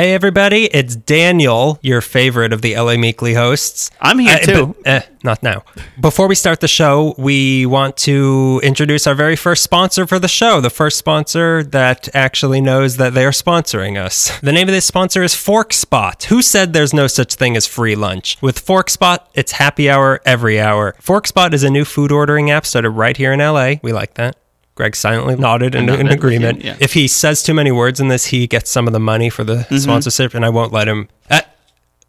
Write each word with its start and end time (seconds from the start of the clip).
Hey, 0.00 0.14
everybody, 0.14 0.64
it's 0.64 0.96
Daniel, 0.96 1.78
your 1.82 2.00
favorite 2.00 2.54
of 2.54 2.62
the 2.62 2.74
LA 2.74 2.96
Meekly 2.96 3.34
hosts. 3.34 3.90
I'm 4.00 4.18
here 4.18 4.36
Uh, 4.36 4.46
too. 4.46 4.74
but, 4.82 4.86
eh, 4.90 5.00
not 5.22 5.42
now. 5.42 5.62
Before 6.00 6.26
we 6.26 6.34
start 6.34 6.60
the 6.60 6.68
show, 6.68 7.14
we 7.18 7.66
want 7.66 7.98
to 8.08 8.62
introduce 8.64 9.06
our 9.06 9.14
very 9.14 9.36
first 9.36 9.62
sponsor 9.62 10.06
for 10.06 10.18
the 10.18 10.26
show, 10.26 10.58
the 10.62 10.70
first 10.70 10.96
sponsor 10.96 11.62
that 11.64 12.08
actually 12.14 12.62
knows 12.62 12.96
that 12.96 13.12
they 13.12 13.26
are 13.26 13.30
sponsoring 13.30 14.02
us. 14.02 14.32
The 14.42 14.52
name 14.52 14.68
of 14.68 14.72
this 14.72 14.86
sponsor 14.86 15.22
is 15.22 15.34
ForkSpot. 15.34 16.22
Who 16.24 16.40
said 16.40 16.72
there's 16.72 16.94
no 16.94 17.06
such 17.06 17.34
thing 17.34 17.54
as 17.54 17.66
free 17.66 17.94
lunch? 17.94 18.38
With 18.40 18.64
ForkSpot, 18.64 19.18
it's 19.34 19.52
happy 19.52 19.90
hour 19.90 20.22
every 20.24 20.58
hour. 20.58 20.94
ForkSpot 21.04 21.52
is 21.52 21.62
a 21.62 21.68
new 21.68 21.84
food 21.84 22.10
ordering 22.10 22.50
app 22.50 22.64
started 22.64 22.88
right 22.88 23.18
here 23.18 23.34
in 23.34 23.40
LA. 23.40 23.74
We 23.82 23.92
like 23.92 24.14
that. 24.14 24.36
Greg 24.80 24.96
silently 24.96 25.36
nodded 25.36 25.74
in, 25.74 25.90
in 25.90 26.08
agreement. 26.08 26.64
yeah. 26.64 26.74
If 26.80 26.94
he 26.94 27.06
says 27.06 27.42
too 27.42 27.52
many 27.52 27.70
words 27.70 28.00
in 28.00 28.08
this, 28.08 28.24
he 28.24 28.46
gets 28.46 28.70
some 28.70 28.86
of 28.86 28.94
the 28.94 28.98
money 28.98 29.28
for 29.28 29.44
the 29.44 29.56
Mm-hmm. 29.56 29.76
sponsorship, 29.76 30.32
and 30.32 30.42
I 30.42 30.48
won't 30.48 30.72
let 30.72 30.88
him. 30.88 31.08
Uh, 31.30 31.42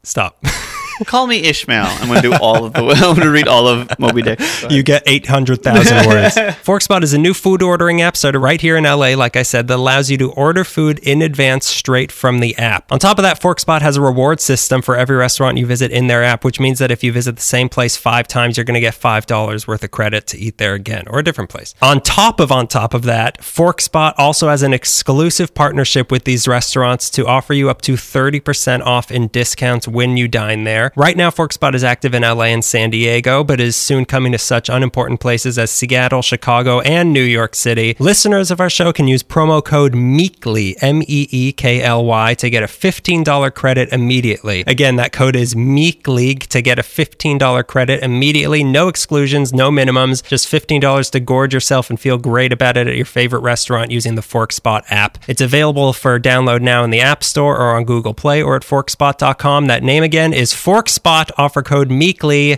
stop. 0.03 0.41
Call 1.05 1.27
me 1.27 1.43
Ishmael. 1.43 1.85
I'm 1.85 2.07
going 2.07 2.21
to 2.21 2.29
do 2.29 2.35
all 2.35 2.65
of 2.65 2.73
the. 2.73 2.79
I'm 3.01 3.15
going 3.15 3.21
to 3.21 3.31
read 3.31 3.47
all 3.47 3.67
of 3.67 3.87
Moby 3.99 4.21
Dick. 4.21 4.39
You 4.69 4.83
get 4.83 5.03
800,000 5.05 5.97
words. 6.07 6.35
ForkSpot 6.35 7.03
is 7.03 7.13
a 7.13 7.17
new 7.17 7.33
food 7.33 7.61
ordering 7.61 8.01
app 8.01 8.15
started 8.17 8.39
right 8.39 8.59
here 8.61 8.77
in 8.77 8.83
LA, 8.83 9.15
like 9.15 9.35
I 9.35 9.43
said, 9.43 9.67
that 9.67 9.75
allows 9.75 10.09
you 10.09 10.17
to 10.19 10.31
order 10.31 10.63
food 10.63 10.99
in 10.99 11.21
advance 11.21 11.65
straight 11.65 12.11
from 12.11 12.39
the 12.39 12.55
app. 12.57 12.91
On 12.91 12.99
top 12.99 13.17
of 13.17 13.23
that, 13.23 13.41
ForkSpot 13.41 13.81
has 13.81 13.97
a 13.97 14.01
reward 14.01 14.39
system 14.39 14.81
for 14.81 14.95
every 14.95 15.15
restaurant 15.15 15.57
you 15.57 15.65
visit 15.65 15.91
in 15.91 16.07
their 16.07 16.23
app, 16.23 16.43
which 16.43 16.59
means 16.59 16.79
that 16.79 16.91
if 16.91 17.03
you 17.03 17.11
visit 17.11 17.35
the 17.35 17.41
same 17.41 17.69
place 17.69 17.95
five 17.97 18.27
times, 18.27 18.57
you're 18.57 18.63
going 18.63 18.75
to 18.75 18.79
get 18.81 18.93
$5 18.95 19.67
worth 19.67 19.83
of 19.83 19.91
credit 19.91 20.27
to 20.27 20.37
eat 20.37 20.57
there 20.57 20.73
again 20.73 21.05
or 21.07 21.19
a 21.19 21.23
different 21.23 21.49
place. 21.49 21.73
On 21.81 22.01
top 22.01 22.39
of 22.39 22.51
on 22.51 22.67
top 22.67 22.93
of 22.93 23.03
that, 23.03 23.39
ForkSpot 23.39 24.13
also 24.17 24.49
has 24.49 24.63
an 24.63 24.73
exclusive 24.73 25.53
partnership 25.53 26.11
with 26.11 26.23
these 26.23 26.47
restaurants 26.47 27.09
to 27.11 27.25
offer 27.27 27.53
you 27.53 27.69
up 27.69 27.81
to 27.81 27.93
30% 27.93 28.81
off 28.81 29.11
in 29.11 29.27
discounts 29.27 29.87
when 29.87 30.17
you 30.17 30.27
dine 30.27 30.63
there. 30.63 30.80
Right 30.95 31.15
now, 31.15 31.29
ForkSpot 31.29 31.75
is 31.75 31.83
active 31.83 32.13
in 32.13 32.23
LA 32.23 32.45
and 32.45 32.63
San 32.63 32.89
Diego, 32.89 33.43
but 33.43 33.59
is 33.59 33.75
soon 33.75 34.05
coming 34.05 34.31
to 34.31 34.37
such 34.37 34.69
unimportant 34.69 35.19
places 35.19 35.57
as 35.57 35.69
Seattle, 35.69 36.21
Chicago, 36.21 36.79
and 36.81 37.13
New 37.13 37.23
York 37.23 37.55
City. 37.55 37.95
Listeners 37.99 38.49
of 38.49 38.59
our 38.59 38.69
show 38.69 38.91
can 38.91 39.07
use 39.07 39.21
promo 39.23 39.63
code 39.63 39.93
MEEKLY, 39.93 40.75
M 40.81 41.01
E 41.03 41.27
E 41.29 41.51
K 41.51 41.81
L 41.81 42.03
Y, 42.05 42.33
to 42.35 42.49
get 42.49 42.63
a 42.63 42.67
$15 42.67 43.53
credit 43.53 43.93
immediately. 43.93 44.63
Again, 44.65 44.95
that 44.95 45.11
code 45.11 45.35
is 45.35 45.55
MEEKLY 45.55 46.35
to 46.35 46.61
get 46.61 46.79
a 46.79 46.83
$15 46.83 47.67
credit 47.67 48.03
immediately. 48.03 48.63
No 48.63 48.87
exclusions, 48.87 49.53
no 49.53 49.69
minimums, 49.69 50.23
just 50.23 50.51
$15 50.51 51.11
to 51.11 51.19
gorge 51.19 51.53
yourself 51.53 51.89
and 51.89 51.99
feel 51.99 52.17
great 52.17 52.51
about 52.51 52.77
it 52.77 52.87
at 52.87 52.95
your 52.95 53.05
favorite 53.05 53.41
restaurant 53.41 53.91
using 53.91 54.15
the 54.15 54.21
ForkSpot 54.21 54.83
app. 54.89 55.17
It's 55.27 55.41
available 55.41 55.93
for 55.93 56.19
download 56.19 56.61
now 56.61 56.83
in 56.83 56.89
the 56.89 57.01
App 57.01 57.23
Store 57.23 57.57
or 57.57 57.75
on 57.75 57.85
Google 57.85 58.13
Play 58.13 58.41
or 58.41 58.55
at 58.55 58.63
forkspot.com. 58.63 59.67
That 59.67 59.83
name 59.83 60.03
again 60.03 60.33
is 60.33 60.53
ForkSpot. 60.53 60.70
ForkSpot, 60.71 61.29
offer 61.37 61.63
code 61.63 61.91
MEEKLY. 61.91 62.57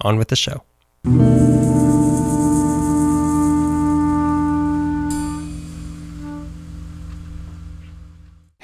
On 0.00 0.16
with 0.16 0.26
the 0.26 0.34
show. 0.34 0.64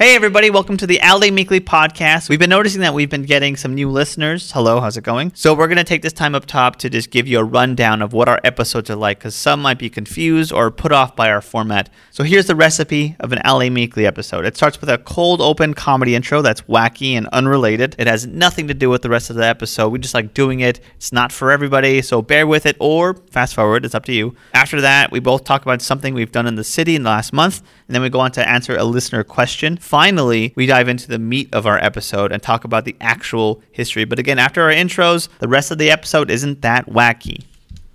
Hey, 0.04 0.16
everybody, 0.16 0.50
welcome 0.50 0.76
to 0.76 0.86
the 0.86 1.00
LA 1.02 1.30
Meekly 1.30 1.60
podcast. 1.60 2.28
We've 2.28 2.38
been 2.38 2.50
noticing 2.50 2.82
that 2.82 2.92
we've 2.92 3.08
been 3.08 3.22
getting 3.22 3.56
some 3.56 3.74
new 3.74 3.88
listeners. 3.88 4.52
Hello, 4.52 4.78
how's 4.78 4.98
it 4.98 5.02
going? 5.02 5.32
So, 5.34 5.54
we're 5.54 5.66
going 5.66 5.78
to 5.78 5.82
take 5.82 6.02
this 6.02 6.12
time 6.12 6.34
up 6.34 6.44
top 6.44 6.76
to 6.80 6.90
just 6.90 7.10
give 7.10 7.26
you 7.26 7.38
a 7.38 7.42
rundown 7.42 8.02
of 8.02 8.12
what 8.12 8.28
our 8.28 8.38
episodes 8.44 8.90
are 8.90 8.96
like 8.96 9.18
because 9.18 9.34
some 9.34 9.62
might 9.62 9.78
be 9.78 9.88
confused 9.88 10.52
or 10.52 10.70
put 10.70 10.92
off 10.92 11.16
by 11.16 11.30
our 11.30 11.40
format. 11.40 11.88
So, 12.10 12.22
here's 12.22 12.44
the 12.44 12.54
recipe 12.54 13.16
of 13.18 13.32
an 13.32 13.40
LA 13.46 13.70
Meekly 13.70 14.04
episode 14.04 14.44
it 14.44 14.58
starts 14.58 14.78
with 14.78 14.90
a 14.90 14.98
cold 14.98 15.40
open 15.40 15.72
comedy 15.72 16.14
intro 16.14 16.42
that's 16.42 16.60
wacky 16.60 17.12
and 17.12 17.26
unrelated. 17.28 17.96
It 17.98 18.06
has 18.06 18.26
nothing 18.26 18.68
to 18.68 18.74
do 18.74 18.90
with 18.90 19.00
the 19.00 19.08
rest 19.08 19.30
of 19.30 19.36
the 19.36 19.46
episode. 19.46 19.88
We 19.88 20.00
just 20.00 20.12
like 20.12 20.34
doing 20.34 20.60
it. 20.60 20.80
It's 20.96 21.12
not 21.12 21.32
for 21.32 21.50
everybody, 21.50 22.02
so 22.02 22.20
bear 22.20 22.46
with 22.46 22.66
it 22.66 22.76
or 22.78 23.14
fast 23.30 23.54
forward. 23.54 23.86
It's 23.86 23.94
up 23.94 24.04
to 24.04 24.12
you. 24.12 24.34
After 24.52 24.82
that, 24.82 25.12
we 25.12 25.20
both 25.20 25.44
talk 25.44 25.62
about 25.62 25.80
something 25.80 26.12
we've 26.12 26.30
done 26.30 26.46
in 26.46 26.56
the 26.56 26.64
city 26.64 26.94
in 26.94 27.04
the 27.04 27.08
last 27.08 27.32
month, 27.32 27.62
and 27.88 27.94
then 27.94 28.02
we 28.02 28.10
go 28.10 28.20
on 28.20 28.32
to 28.32 28.46
answer 28.46 28.76
a 28.76 28.84
listener 28.84 29.24
question. 29.24 29.78
Finally, 29.94 30.52
we 30.56 30.66
dive 30.66 30.88
into 30.88 31.06
the 31.06 31.20
meat 31.20 31.48
of 31.52 31.68
our 31.68 31.78
episode 31.78 32.32
and 32.32 32.42
talk 32.42 32.64
about 32.64 32.84
the 32.84 32.96
actual 33.00 33.62
history. 33.70 34.04
But 34.04 34.18
again, 34.18 34.40
after 34.40 34.60
our 34.62 34.72
intros, 34.72 35.28
the 35.38 35.46
rest 35.46 35.70
of 35.70 35.78
the 35.78 35.88
episode 35.88 36.32
isn't 36.32 36.62
that 36.62 36.86
wacky. 36.86 37.44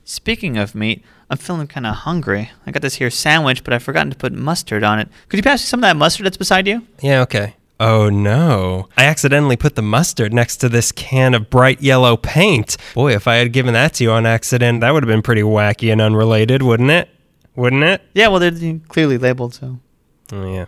Speaking 0.05 0.55
of 0.55 0.73
meat, 0.73 1.03
I'm 1.29 1.37
feeling 1.37 1.67
kind 1.67 1.85
of 1.85 1.93
hungry. 1.95 2.51
I 2.65 2.71
got 2.71 2.83
this 2.83 2.95
here 2.95 3.09
sandwich, 3.09 3.65
but 3.65 3.73
I've 3.73 3.83
forgotten 3.83 4.11
to 4.11 4.15
put 4.15 4.31
mustard 4.31 4.81
on 4.81 4.99
it. 4.99 5.09
Could 5.27 5.39
you 5.39 5.43
pass 5.43 5.59
me 5.59 5.65
some 5.65 5.79
of 5.79 5.81
that 5.81 5.97
mustard 5.97 6.25
that's 6.25 6.37
beside 6.37 6.67
you? 6.67 6.87
Yeah, 7.01 7.19
okay. 7.23 7.57
Oh 7.81 8.09
no. 8.09 8.87
I 8.95 9.03
accidentally 9.03 9.57
put 9.57 9.75
the 9.75 9.81
mustard 9.81 10.33
next 10.33 10.55
to 10.61 10.69
this 10.69 10.93
can 10.93 11.33
of 11.33 11.49
bright 11.49 11.81
yellow 11.81 12.15
paint. 12.15 12.77
Boy, 12.93 13.13
if 13.13 13.27
I 13.27 13.35
had 13.35 13.51
given 13.51 13.73
that 13.73 13.95
to 13.95 14.05
you 14.05 14.11
on 14.11 14.25
accident, 14.25 14.79
that 14.79 14.91
would 14.91 15.03
have 15.03 15.09
been 15.09 15.21
pretty 15.21 15.41
wacky 15.41 15.91
and 15.91 15.99
unrelated, 15.99 16.63
wouldn't 16.63 16.91
it? 16.91 17.09
Wouldn't 17.57 17.83
it? 17.83 18.01
Yeah, 18.13 18.29
well, 18.29 18.39
they're 18.39 18.79
clearly 18.87 19.17
labeled, 19.17 19.53
so. 19.53 19.81
Oh, 20.31 20.49
yeah. 20.49 20.67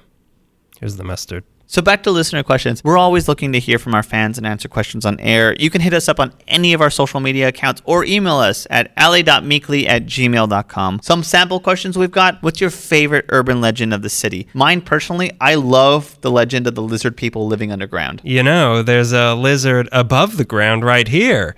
Here's 0.81 0.97
the 0.97 1.03
mustard. 1.03 1.43
So 1.67 1.81
back 1.81 2.03
to 2.03 2.11
listener 2.11 2.43
questions. 2.43 2.83
We're 2.83 2.97
always 2.97 3.29
looking 3.29 3.53
to 3.53 3.59
hear 3.59 3.79
from 3.79 3.95
our 3.95 4.03
fans 4.03 4.37
and 4.37 4.45
answer 4.45 4.67
questions 4.67 5.05
on 5.05 5.17
air. 5.21 5.55
You 5.57 5.69
can 5.69 5.79
hit 5.79 5.93
us 5.93 6.09
up 6.09 6.19
on 6.19 6.33
any 6.49 6.73
of 6.73 6.81
our 6.81 6.89
social 6.89 7.21
media 7.21 7.47
accounts 7.47 7.81
or 7.85 8.03
email 8.03 8.35
us 8.37 8.67
at 8.69 8.91
la.meekly 8.97 9.87
at 9.87 10.05
gmail.com. 10.05 10.99
Some 11.01 11.23
sample 11.23 11.61
questions 11.61 11.97
we've 11.97 12.11
got. 12.11 12.43
What's 12.43 12.59
your 12.59 12.71
favorite 12.71 13.25
urban 13.29 13.61
legend 13.61 13.93
of 13.93 14.01
the 14.01 14.09
city? 14.09 14.47
Mine 14.53 14.81
personally, 14.81 15.31
I 15.39 15.55
love 15.55 16.19
the 16.19 16.31
legend 16.31 16.67
of 16.67 16.75
the 16.75 16.81
lizard 16.81 17.15
people 17.15 17.47
living 17.47 17.71
underground. 17.71 18.19
You 18.25 18.43
know, 18.43 18.81
there's 18.83 19.13
a 19.13 19.35
lizard 19.35 19.87
above 19.93 20.35
the 20.35 20.45
ground 20.45 20.83
right 20.83 21.07
here. 21.07 21.55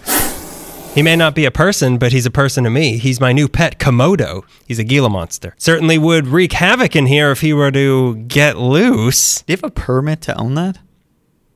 He 0.94 1.02
may 1.02 1.16
not 1.16 1.34
be 1.34 1.46
a 1.46 1.52
person, 1.52 1.98
but 1.98 2.12
he's 2.12 2.28
a 2.28 2.32
person 2.32 2.64
to 2.66 2.70
me. 2.70 3.00
He's 3.00 3.20
my 3.20 3.32
new 3.32 3.48
pet, 3.48 3.80
Komodo. 3.80 4.44
He's 4.68 4.78
a 4.78 4.84
Gila 4.84 5.10
monster. 5.10 5.56
Certainly 5.58 5.98
would 5.98 6.28
wreak 6.28 6.54
havoc 6.54 6.96
in 6.96 7.08
here 7.08 7.32
if 7.32 7.42
he 7.42 7.52
were 7.52 7.72
to 7.72 8.16
get 8.16 8.60
loose. 8.60 9.42
Do 9.42 9.54
you 9.54 9.58
have 9.58 9.64
a 9.64 9.72
permit 9.72 10.22
to 10.22 10.40
own 10.40 10.54
that? 10.54 10.78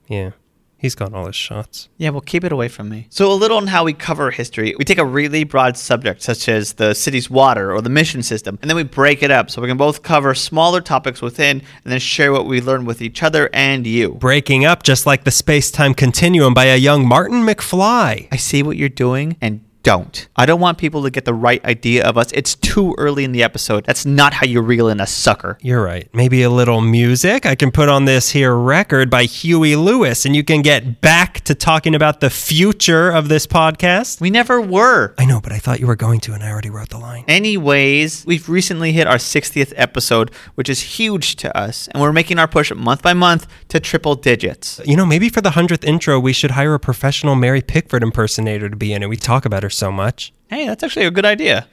Yeah, 0.07 0.31
he's 0.77 0.95
got 0.95 1.13
all 1.13 1.25
his 1.25 1.35
shots. 1.35 1.89
Yeah, 1.97 2.09
well, 2.09 2.21
keep 2.21 2.43
it 2.43 2.51
away 2.51 2.67
from 2.67 2.89
me. 2.89 3.07
So, 3.09 3.31
a 3.31 3.33
little 3.33 3.57
on 3.57 3.67
how 3.67 3.83
we 3.83 3.93
cover 3.93 4.31
history. 4.31 4.75
We 4.77 4.85
take 4.85 4.97
a 4.97 5.05
really 5.05 5.43
broad 5.43 5.77
subject, 5.77 6.21
such 6.21 6.47
as 6.47 6.73
the 6.73 6.93
city's 6.93 7.29
water 7.29 7.73
or 7.73 7.81
the 7.81 7.89
mission 7.89 8.23
system, 8.23 8.57
and 8.61 8.69
then 8.69 8.75
we 8.75 8.83
break 8.83 9.23
it 9.23 9.31
up 9.31 9.49
so 9.49 9.61
we 9.61 9.67
can 9.67 9.77
both 9.77 10.03
cover 10.03 10.33
smaller 10.33 10.81
topics 10.81 11.21
within 11.21 11.61
and 11.83 11.91
then 11.91 11.99
share 11.99 12.31
what 12.31 12.45
we 12.45 12.61
learn 12.61 12.85
with 12.85 13.01
each 13.01 13.23
other 13.23 13.49
and 13.53 13.85
you. 13.85 14.13
Breaking 14.13 14.65
up 14.65 14.83
just 14.83 15.05
like 15.05 15.23
the 15.23 15.31
space 15.31 15.71
time 15.71 15.93
continuum 15.93 16.53
by 16.53 16.65
a 16.65 16.77
young 16.77 17.07
Martin 17.07 17.43
McFly. 17.43 18.27
I 18.31 18.35
see 18.37 18.63
what 18.63 18.77
you're 18.77 18.89
doing 18.89 19.37
and 19.41 19.61
don't. 19.87 20.27
I 20.35 20.45
don't 20.45 20.59
want 20.59 20.77
people 20.77 21.03
to 21.03 21.09
get 21.09 21.23
the 21.23 21.33
right 21.33 21.63
idea 21.63 22.03
of 22.03 22.17
us. 22.17 22.29
It's 22.33 22.55
too 22.55 22.93
early 22.97 23.23
in 23.23 23.31
the 23.31 23.41
episode. 23.41 23.85
That's 23.85 24.05
not 24.05 24.33
how 24.33 24.45
you 24.45 24.59
reel 24.59 24.89
in 24.89 24.99
a 24.99 25.07
sucker. 25.07 25.57
You're 25.61 25.81
right. 25.81 26.13
Maybe 26.13 26.43
a 26.43 26.49
little 26.49 26.81
music. 26.81 27.45
I 27.45 27.55
can 27.55 27.71
put 27.71 27.87
on 27.87 28.03
this 28.03 28.31
here 28.31 28.53
record 28.53 29.09
by 29.09 29.23
Huey 29.23 29.77
Lewis, 29.77 30.25
and 30.25 30.35
you 30.35 30.43
can 30.43 30.61
get 30.61 30.99
back 30.99 31.39
to 31.45 31.55
talking 31.55 31.95
about 31.95 32.19
the 32.19 32.29
future 32.29 33.09
of 33.09 33.29
this 33.29 33.47
podcast. 33.47 34.19
We 34.19 34.29
never 34.29 34.59
were. 34.59 35.15
I 35.17 35.23
know, 35.23 35.39
but 35.39 35.53
I 35.53 35.57
thought 35.57 35.79
you 35.79 35.87
were 35.87 35.95
going 35.95 36.19
to, 36.19 36.33
and 36.33 36.43
I 36.43 36.51
already 36.51 36.69
wrote 36.69 36.89
the 36.89 36.97
line. 36.97 37.23
Anyways, 37.29 38.25
we've 38.25 38.49
recently 38.49 38.91
hit 38.91 39.07
our 39.07 39.15
60th 39.15 39.71
episode, 39.77 40.31
which 40.55 40.67
is 40.67 40.81
huge 40.81 41.37
to 41.37 41.57
us, 41.57 41.87
and 41.93 42.01
we're 42.01 42.11
making 42.11 42.39
our 42.39 42.47
push 42.49 42.73
month 42.73 43.01
by 43.01 43.13
month 43.13 43.47
to 43.69 43.79
triple 43.79 44.15
digits. 44.15 44.81
You 44.83 44.97
know, 44.97 45.05
maybe 45.05 45.29
for 45.29 45.39
the 45.39 45.51
100th 45.51 45.85
intro, 45.85 46.19
we 46.19 46.33
should 46.33 46.51
hire 46.51 46.73
a 46.73 46.79
professional 46.79 47.35
Mary 47.35 47.61
Pickford 47.61 48.03
impersonator 48.03 48.67
to 48.67 48.75
be 48.75 48.91
in 48.91 49.01
it. 49.01 49.07
We 49.07 49.15
talk 49.15 49.45
about 49.45 49.63
her 49.63 49.76
so 49.77 49.91
much. 49.91 50.33
Hey, 50.49 50.65
that's 50.67 50.83
actually 50.83 51.05
a 51.05 51.11
good 51.11 51.25
idea. 51.25 51.67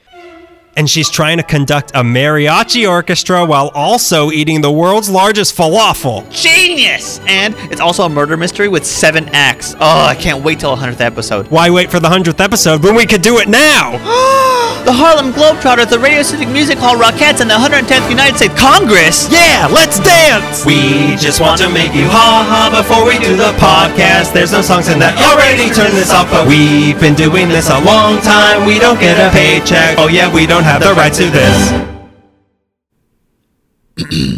And 0.77 0.89
she's 0.89 1.09
trying 1.09 1.37
to 1.37 1.43
conduct 1.43 1.91
a 1.91 2.03
mariachi 2.03 2.89
orchestra 2.89 3.45
while 3.45 3.71
also 3.73 4.31
eating 4.31 4.59
the 4.59 4.71
world's 4.71 5.09
largest 5.09 5.55
falafel. 5.55 6.29
Genius! 6.31 7.19
And 7.27 7.55
it's 7.71 7.79
also 7.79 8.03
a 8.03 8.09
murder 8.09 8.35
mystery 8.35 8.67
with 8.67 8.85
seven 8.85 9.29
acts. 9.29 9.73
Oh, 9.75 10.05
I 10.05 10.15
can't 10.15 10.43
wait 10.43 10.59
till 10.59 10.75
the 10.75 10.81
100th 10.81 10.99
episode. 10.99 11.47
Why 11.47 11.69
wait 11.69 11.89
for 11.89 12.01
the 12.01 12.09
100th 12.09 12.41
episode 12.41 12.83
when 12.83 12.95
we 12.95 13.05
could 13.05 13.21
do 13.21 13.39
it 13.39 13.47
now? 13.47 13.91
the 14.85 14.91
Harlem 14.91 15.31
Globetrotters, 15.31 15.89
the 15.89 15.97
Radio 15.97 16.21
City 16.21 16.45
Music 16.45 16.77
Hall 16.77 16.95
Rockettes, 16.95 17.39
and 17.39 17.49
the 17.49 17.55
110th 17.55 18.09
United 18.09 18.35
States 18.35 18.59
Congress. 18.59 19.31
Yeah, 19.31 19.69
let's 19.71 19.97
dance! 20.03 20.65
We 20.65 21.15
just 21.15 21.39
want 21.39 21.61
to 21.61 21.69
make 21.69 21.95
you 21.95 22.05
ha 22.05 22.43
ha 22.43 22.67
before 22.69 23.07
we 23.07 23.17
do 23.23 23.39
the 23.39 23.55
podcast. 23.57 24.33
There's 24.33 24.51
no 24.51 24.61
songs 24.61 24.89
in 24.89 24.99
that 24.99 25.15
already 25.23 25.73
turn 25.73 25.95
this 25.95 26.11
off, 26.11 26.29
but 26.29 26.45
we've 26.45 26.99
been 26.99 27.15
doing 27.15 27.47
this 27.47 27.69
a 27.69 27.79
long 27.81 28.19
time. 28.21 28.67
We 28.67 28.77
don't 28.77 28.99
get 28.99 29.15
a 29.17 29.31
paycheck. 29.31 29.97
Oh, 29.97 30.07
yeah, 30.07 30.27
we 30.27 30.45
don't 30.45 30.64
have 30.65 30.81
the 30.81 30.93
rights 30.93 31.17
to 31.19 31.29
this. 31.29 31.85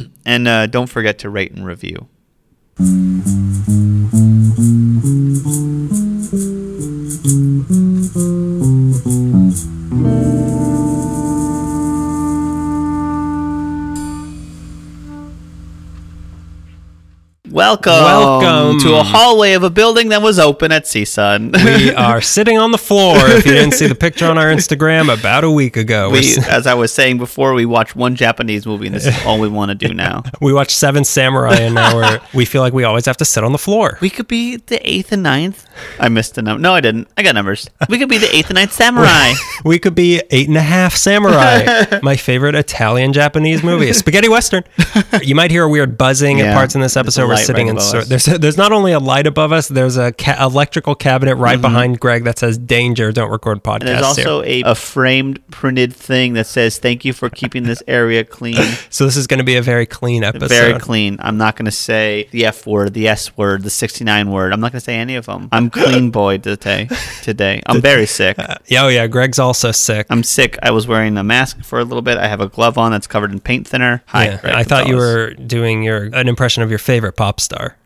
And 0.28 0.46
uh, 0.46 0.68
don't 0.68 0.88
forget 0.88 1.20
to 1.20 1.30
rate 1.30 1.54
and 1.54 1.66
review. 1.66 2.10
Welcome, 17.57 17.92
Welcome. 17.92 18.80
to 18.81 18.98
a 19.00 19.04
hallway 19.04 19.54
of 19.54 19.63
a 19.63 19.71
building 19.71 20.09
that 20.09 20.21
was 20.21 20.38
open 20.38 20.71
at 20.71 20.83
CSUN. 20.83 21.56
We 21.65 21.92
are 21.95 22.21
sitting 22.21 22.59
on 22.59 22.71
the 22.71 22.77
floor. 22.77 23.15
If 23.18 23.48
you 23.48 23.54
didn't 23.54 23.74
see 23.74 23.88
the 23.88 23.95
picture 23.95 24.27
on 24.27 24.38
our 24.38 24.45
Instagram 24.54 25.12
about 25.12 25.44
a 25.44 25.50
week 25.50 25.75
ago, 25.75 26.12
we, 26.12 26.38
as 26.48 26.68
I 26.68 26.75
was 26.75 26.94
saying 26.94 27.18
before, 27.18 27.56
we 27.56 27.65
watched 27.65 27.95
one 27.95 28.15
Japanese 28.15 28.68
movie, 28.68 28.86
and 28.86 28.95
this 28.95 29.07
is 29.07 29.25
all 29.25 29.39
we 29.39 29.48
want 29.48 29.69
to 29.69 29.75
do 29.75 29.92
now. 29.95 30.21
we 30.39 30.54
watched 30.54 30.77
Seven 30.77 31.04
Samurai, 31.04 31.56
and 31.56 31.74
now 31.74 31.95
we're, 31.95 32.21
we 32.31 32.45
feel 32.45 32.62
like 32.62 32.74
we 32.74 32.83
always 32.83 33.07
have 33.07 33.18
to 33.18 33.25
sit 33.25 33.44
on 33.44 33.54
the 33.54 33.57
floor. 33.57 33.98
We 34.01 34.12
could 34.12 34.27
be 34.27 34.57
the 34.57 34.88
eighth 34.88 35.12
and 35.12 35.24
ninth. 35.24 35.65
I 36.00 36.09
missed 36.09 36.38
a 36.38 36.44
number. 36.44 36.62
No, 36.62 36.75
I 36.75 36.81
didn't. 36.81 37.07
I 37.18 37.24
got 37.24 37.33
numbers. 37.33 37.68
We 37.89 37.98
could 37.98 38.09
be 38.09 38.19
the 38.19 38.36
eighth 38.36 38.51
and 38.51 38.56
ninth 38.56 38.74
samurai. 38.74 39.33
We 39.65 39.80
could 39.80 39.95
be 39.95 40.21
eight 40.30 40.48
and 40.48 40.57
a 40.57 40.62
half 40.62 40.95
samurai. 40.95 42.00
My 42.04 42.18
favorite 42.18 42.54
Italian 42.54 43.13
Japanese 43.13 43.63
movie, 43.63 43.89
a 43.89 43.95
spaghetti 43.95 44.30
western. 44.30 44.63
You 45.24 45.33
might 45.33 45.50
hear 45.50 45.63
a 45.63 45.69
weird 45.69 45.98
buzzing 45.98 46.39
at 46.39 46.54
parts 46.54 46.75
in 46.75 46.81
this 46.81 46.95
episode. 46.95 47.27
We're 47.27 47.47
sitting 47.48 47.68
right 47.68 47.72
in. 47.72 47.78
above 47.78 47.90
So, 47.90 47.98
us. 48.00 48.08
there's 48.08 48.26
there's 48.26 48.58
not 48.58 48.72
only 48.72 48.92
a 48.92 49.00
light 49.00 49.28
above 49.28 49.52
us. 49.52 49.68
There's 49.68 49.98
a 49.98 50.12
ca- 50.12 50.38
electrical 50.44 50.96
cabinet 50.96 51.36
right 51.36 51.60
behind 51.60 52.00
Greg 52.00 52.24
that 52.26 52.38
says 52.40 52.58
"Danger! 52.58 53.12
Don't 53.12 53.32
record 53.32 53.64
podcasts." 53.64 53.78
Mm-hmm. 53.80 53.88
And 53.88 53.96
there's 53.98 54.04
also 54.06 54.42
here. 54.42 54.64
a, 54.66 54.72
a 54.72 54.76
framed 54.76 55.40
printed 55.50 55.94
thing 55.94 56.34
that 56.34 56.48
says, 56.48 56.78
Thank 56.78 57.06
you 57.06 57.14
for 57.14 57.30
keeping 57.30 57.64
this 57.64 57.82
area 57.88 58.24
clean. 58.24 58.58
So 58.90 59.06
this 59.06 59.18
is 59.18 59.28
going 59.28 59.40
to 59.40 59.44
be 59.44 59.56
a 59.58 59.62
very 59.62 59.86
clean 59.86 60.24
episode. 60.24 60.50
Very 60.50 60.80
clean. 60.80 61.18
I'm 61.20 61.38
not 61.38 61.56
going 61.56 61.66
to 61.66 61.72
say 61.72 62.28
the 62.32 62.46
F 62.46 62.66
word, 62.66 62.94
the 62.94 63.08
S 63.08 63.36
word, 63.38 63.64
the 63.64 63.70
69 63.70 64.32
word. 64.32 64.54
I'm 64.54 64.60
not 64.60 64.72
going 64.72 64.80
to 64.80 64.84
say 64.86 64.96
any 64.96 65.16
of 65.16 65.26
them. 65.26 65.50
I'm 65.52 65.70
clean 65.70 66.10
boy 66.22 66.38
today. 66.38 66.88
Today. 67.22 67.62
I'm 67.66 67.82
very 67.82 68.06
sick. 68.06 68.38
Yeah, 68.68 68.84
oh 68.86 68.88
yeah. 68.88 69.08
Greg's 69.08 69.40
also 69.40 69.72
sick. 69.72 70.08
I'm 70.10 70.24
sick. 70.24 70.58
I 70.64 70.72
was 70.72 70.88
wearing 70.88 71.18
a 71.18 71.24
mask 71.24 71.64
for 71.64 71.80
a 71.80 71.84
little 71.84 72.02
bit. 72.02 72.18
I 72.18 72.28
have 72.28 72.42
a 72.42 72.48
glove 72.48 72.78
on 72.78 72.92
that's 72.92 73.08
covered 73.08 73.32
in 73.32 73.40
paint 73.40 73.68
thinner. 73.68 74.04
Hi. 74.08 74.26
Yeah, 74.26 74.38
Greg 74.42 74.54
I 74.56 74.64
thought 74.64 74.88
you 74.88 74.96
were 74.96 75.34
doing 75.34 75.84
your 75.84 76.06
an 76.14 76.28
impression 76.28 76.64
of 76.64 76.70
your 76.70 76.80
favorite 76.80 77.14
pop 77.18 77.37
star, 77.38 77.78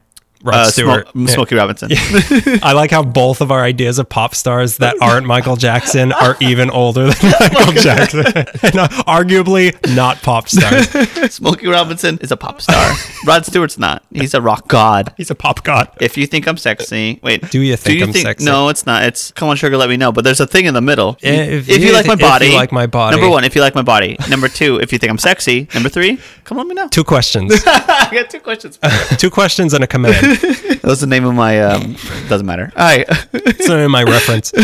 Rod 0.44 0.56
uh, 0.56 0.66
Stewart. 0.66 1.08
Smo- 1.14 1.30
Smokey 1.30 1.56
Robinson. 1.56 1.90
I 2.64 2.74
like 2.74 2.92
how 2.92 3.04
both 3.04 3.42
of 3.42 3.52
our 3.52 3.64
ideas 3.64 4.00
of 4.00 4.10
pop 4.10 4.36
stars 4.36 4.78
that 4.78 4.96
aren't 5.02 5.26
Michael 5.28 5.56
Jackson 5.56 6.12
are 6.12 6.36
even 6.40 6.70
older 6.70 7.10
than 7.12 7.32
Michael 7.40 7.74
Jackson, 7.74 8.26
and 8.26 8.76
uh, 8.78 8.88
arguably 9.08 9.74
not 9.96 10.22
pop 10.22 10.50
stars. 10.50 10.90
Smokey 11.34 11.68
Robinson 11.68 12.18
is 12.22 12.32
a 12.32 12.38
pop 12.38 12.62
star. 12.62 12.96
Rod 13.26 13.46
Stewart's 13.46 13.78
not. 13.78 14.04
He's 14.12 14.34
a 14.34 14.42
rock 14.42 14.68
god. 14.68 15.14
He's 15.18 15.30
a 15.32 15.36
pop 15.36 15.64
god. 15.64 15.90
If 16.00 16.18
you 16.18 16.26
think 16.28 16.48
I'm 16.48 16.58
sexy, 16.58 17.20
wait. 17.22 17.50
Do 17.52 17.62
you 17.62 17.76
think 17.76 18.02
I'm 18.02 18.14
sexy? 18.14 18.46
No, 18.46 18.70
it's 18.70 18.86
not. 18.86 19.04
It's 19.04 19.32
come 19.32 19.50
on, 19.50 19.56
sugar, 19.56 19.78
let 19.78 19.90
me 19.90 19.98
know. 19.98 20.12
But 20.12 20.24
there's 20.24 20.40
a 20.40 20.48
thing 20.48 20.66
in 20.66 20.74
the 20.74 20.82
middle. 20.82 21.18
If 21.22 21.70
if, 21.70 21.82
you, 21.82 21.88
you 21.88 21.94
like 21.94 22.08
my 22.08 22.16
thi- 22.16 22.22
if 22.24 22.26
you 22.26 22.28
body, 22.28 22.54
like 22.54 22.72
my 22.72 22.88
body. 22.88 23.18
Number 23.18 23.30
one, 23.30 23.44
if 23.44 23.56
you 23.56 23.62
like 23.62 23.76
my 23.76 23.82
body. 23.82 24.18
Number 24.30 24.48
two, 24.48 24.80
if 24.80 24.92
you 24.92 24.98
think 24.98 25.10
I'm 25.10 25.18
sexy. 25.18 25.68
Number 25.74 25.90
three, 25.90 26.20
come 26.44 26.58
on, 26.60 26.68
let 26.68 26.76
me 26.76 26.82
know. 26.82 26.88
Two 26.88 27.04
questions. 27.04 27.54
I 27.66 28.10
got 28.12 28.30
two 28.30 28.40
questions. 28.40 28.80
Two 29.18 29.30
questions 29.30 29.74
and 29.74 29.84
a 29.84 29.88
command. 29.88 30.31
that 30.82 30.84
was 30.84 31.02
the 31.02 31.08
name 31.08 31.26
of 31.26 31.34
my. 31.34 31.62
Um, 31.62 31.96
doesn't 32.30 32.46
matter. 32.46 32.72
All 32.76 32.84
right. 32.86 33.06
It's 33.34 33.70
in 33.70 33.92
my 33.92 34.04
reference. 34.04 34.52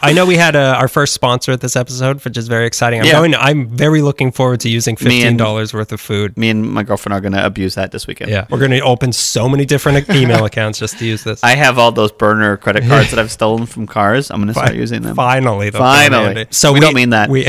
I 0.00 0.12
know 0.12 0.26
we 0.26 0.36
had 0.36 0.54
uh, 0.54 0.76
our 0.78 0.86
first 0.86 1.12
sponsor 1.12 1.50
at 1.52 1.60
this 1.60 1.74
episode, 1.74 2.24
which 2.24 2.36
is 2.36 2.46
very 2.46 2.66
exciting. 2.66 3.00
I'm 3.00 3.06
Yeah. 3.06 3.12
going. 3.12 3.34
I'm 3.34 3.68
very 3.68 4.00
looking 4.00 4.30
forward 4.30 4.60
to 4.60 4.68
using 4.68 4.96
fifteen 4.96 5.36
dollars 5.36 5.74
worth 5.74 5.92
of 5.92 6.00
food. 6.00 6.36
me 6.36 6.50
and 6.50 6.70
my 6.70 6.82
girlfriend 6.84 7.14
are 7.14 7.20
gonna 7.20 7.44
abuse 7.44 7.74
that 7.74 7.90
this 7.90 8.06
weekend. 8.06 8.30
Yeah, 8.30 8.46
we're 8.48 8.58
going 8.58 8.70
to 8.70 8.80
open 8.80 9.12
so 9.12 9.48
many 9.48 9.64
different 9.64 10.08
email 10.14 10.44
accounts 10.44 10.78
just 10.78 10.98
to 11.00 11.04
use 11.06 11.24
this. 11.24 11.42
I 11.42 11.56
have 11.56 11.78
all 11.78 11.90
those 11.90 12.12
burner 12.12 12.56
credit 12.56 12.84
cards 12.84 13.10
that 13.10 13.18
I've 13.18 13.32
stolen 13.32 13.66
from 13.66 13.86
cars. 13.86 14.30
I'm 14.30 14.40
gonna 14.40 14.54
start 14.54 14.74
using 14.74 15.02
them. 15.02 15.16
Finally, 15.16 15.68
in 15.68 15.72
Finally. 15.72 16.46
So 16.50 16.72
We 16.72 16.80
don't 16.80 16.94
mean 16.94 17.10
that. 17.10 17.28
We, 17.28 17.48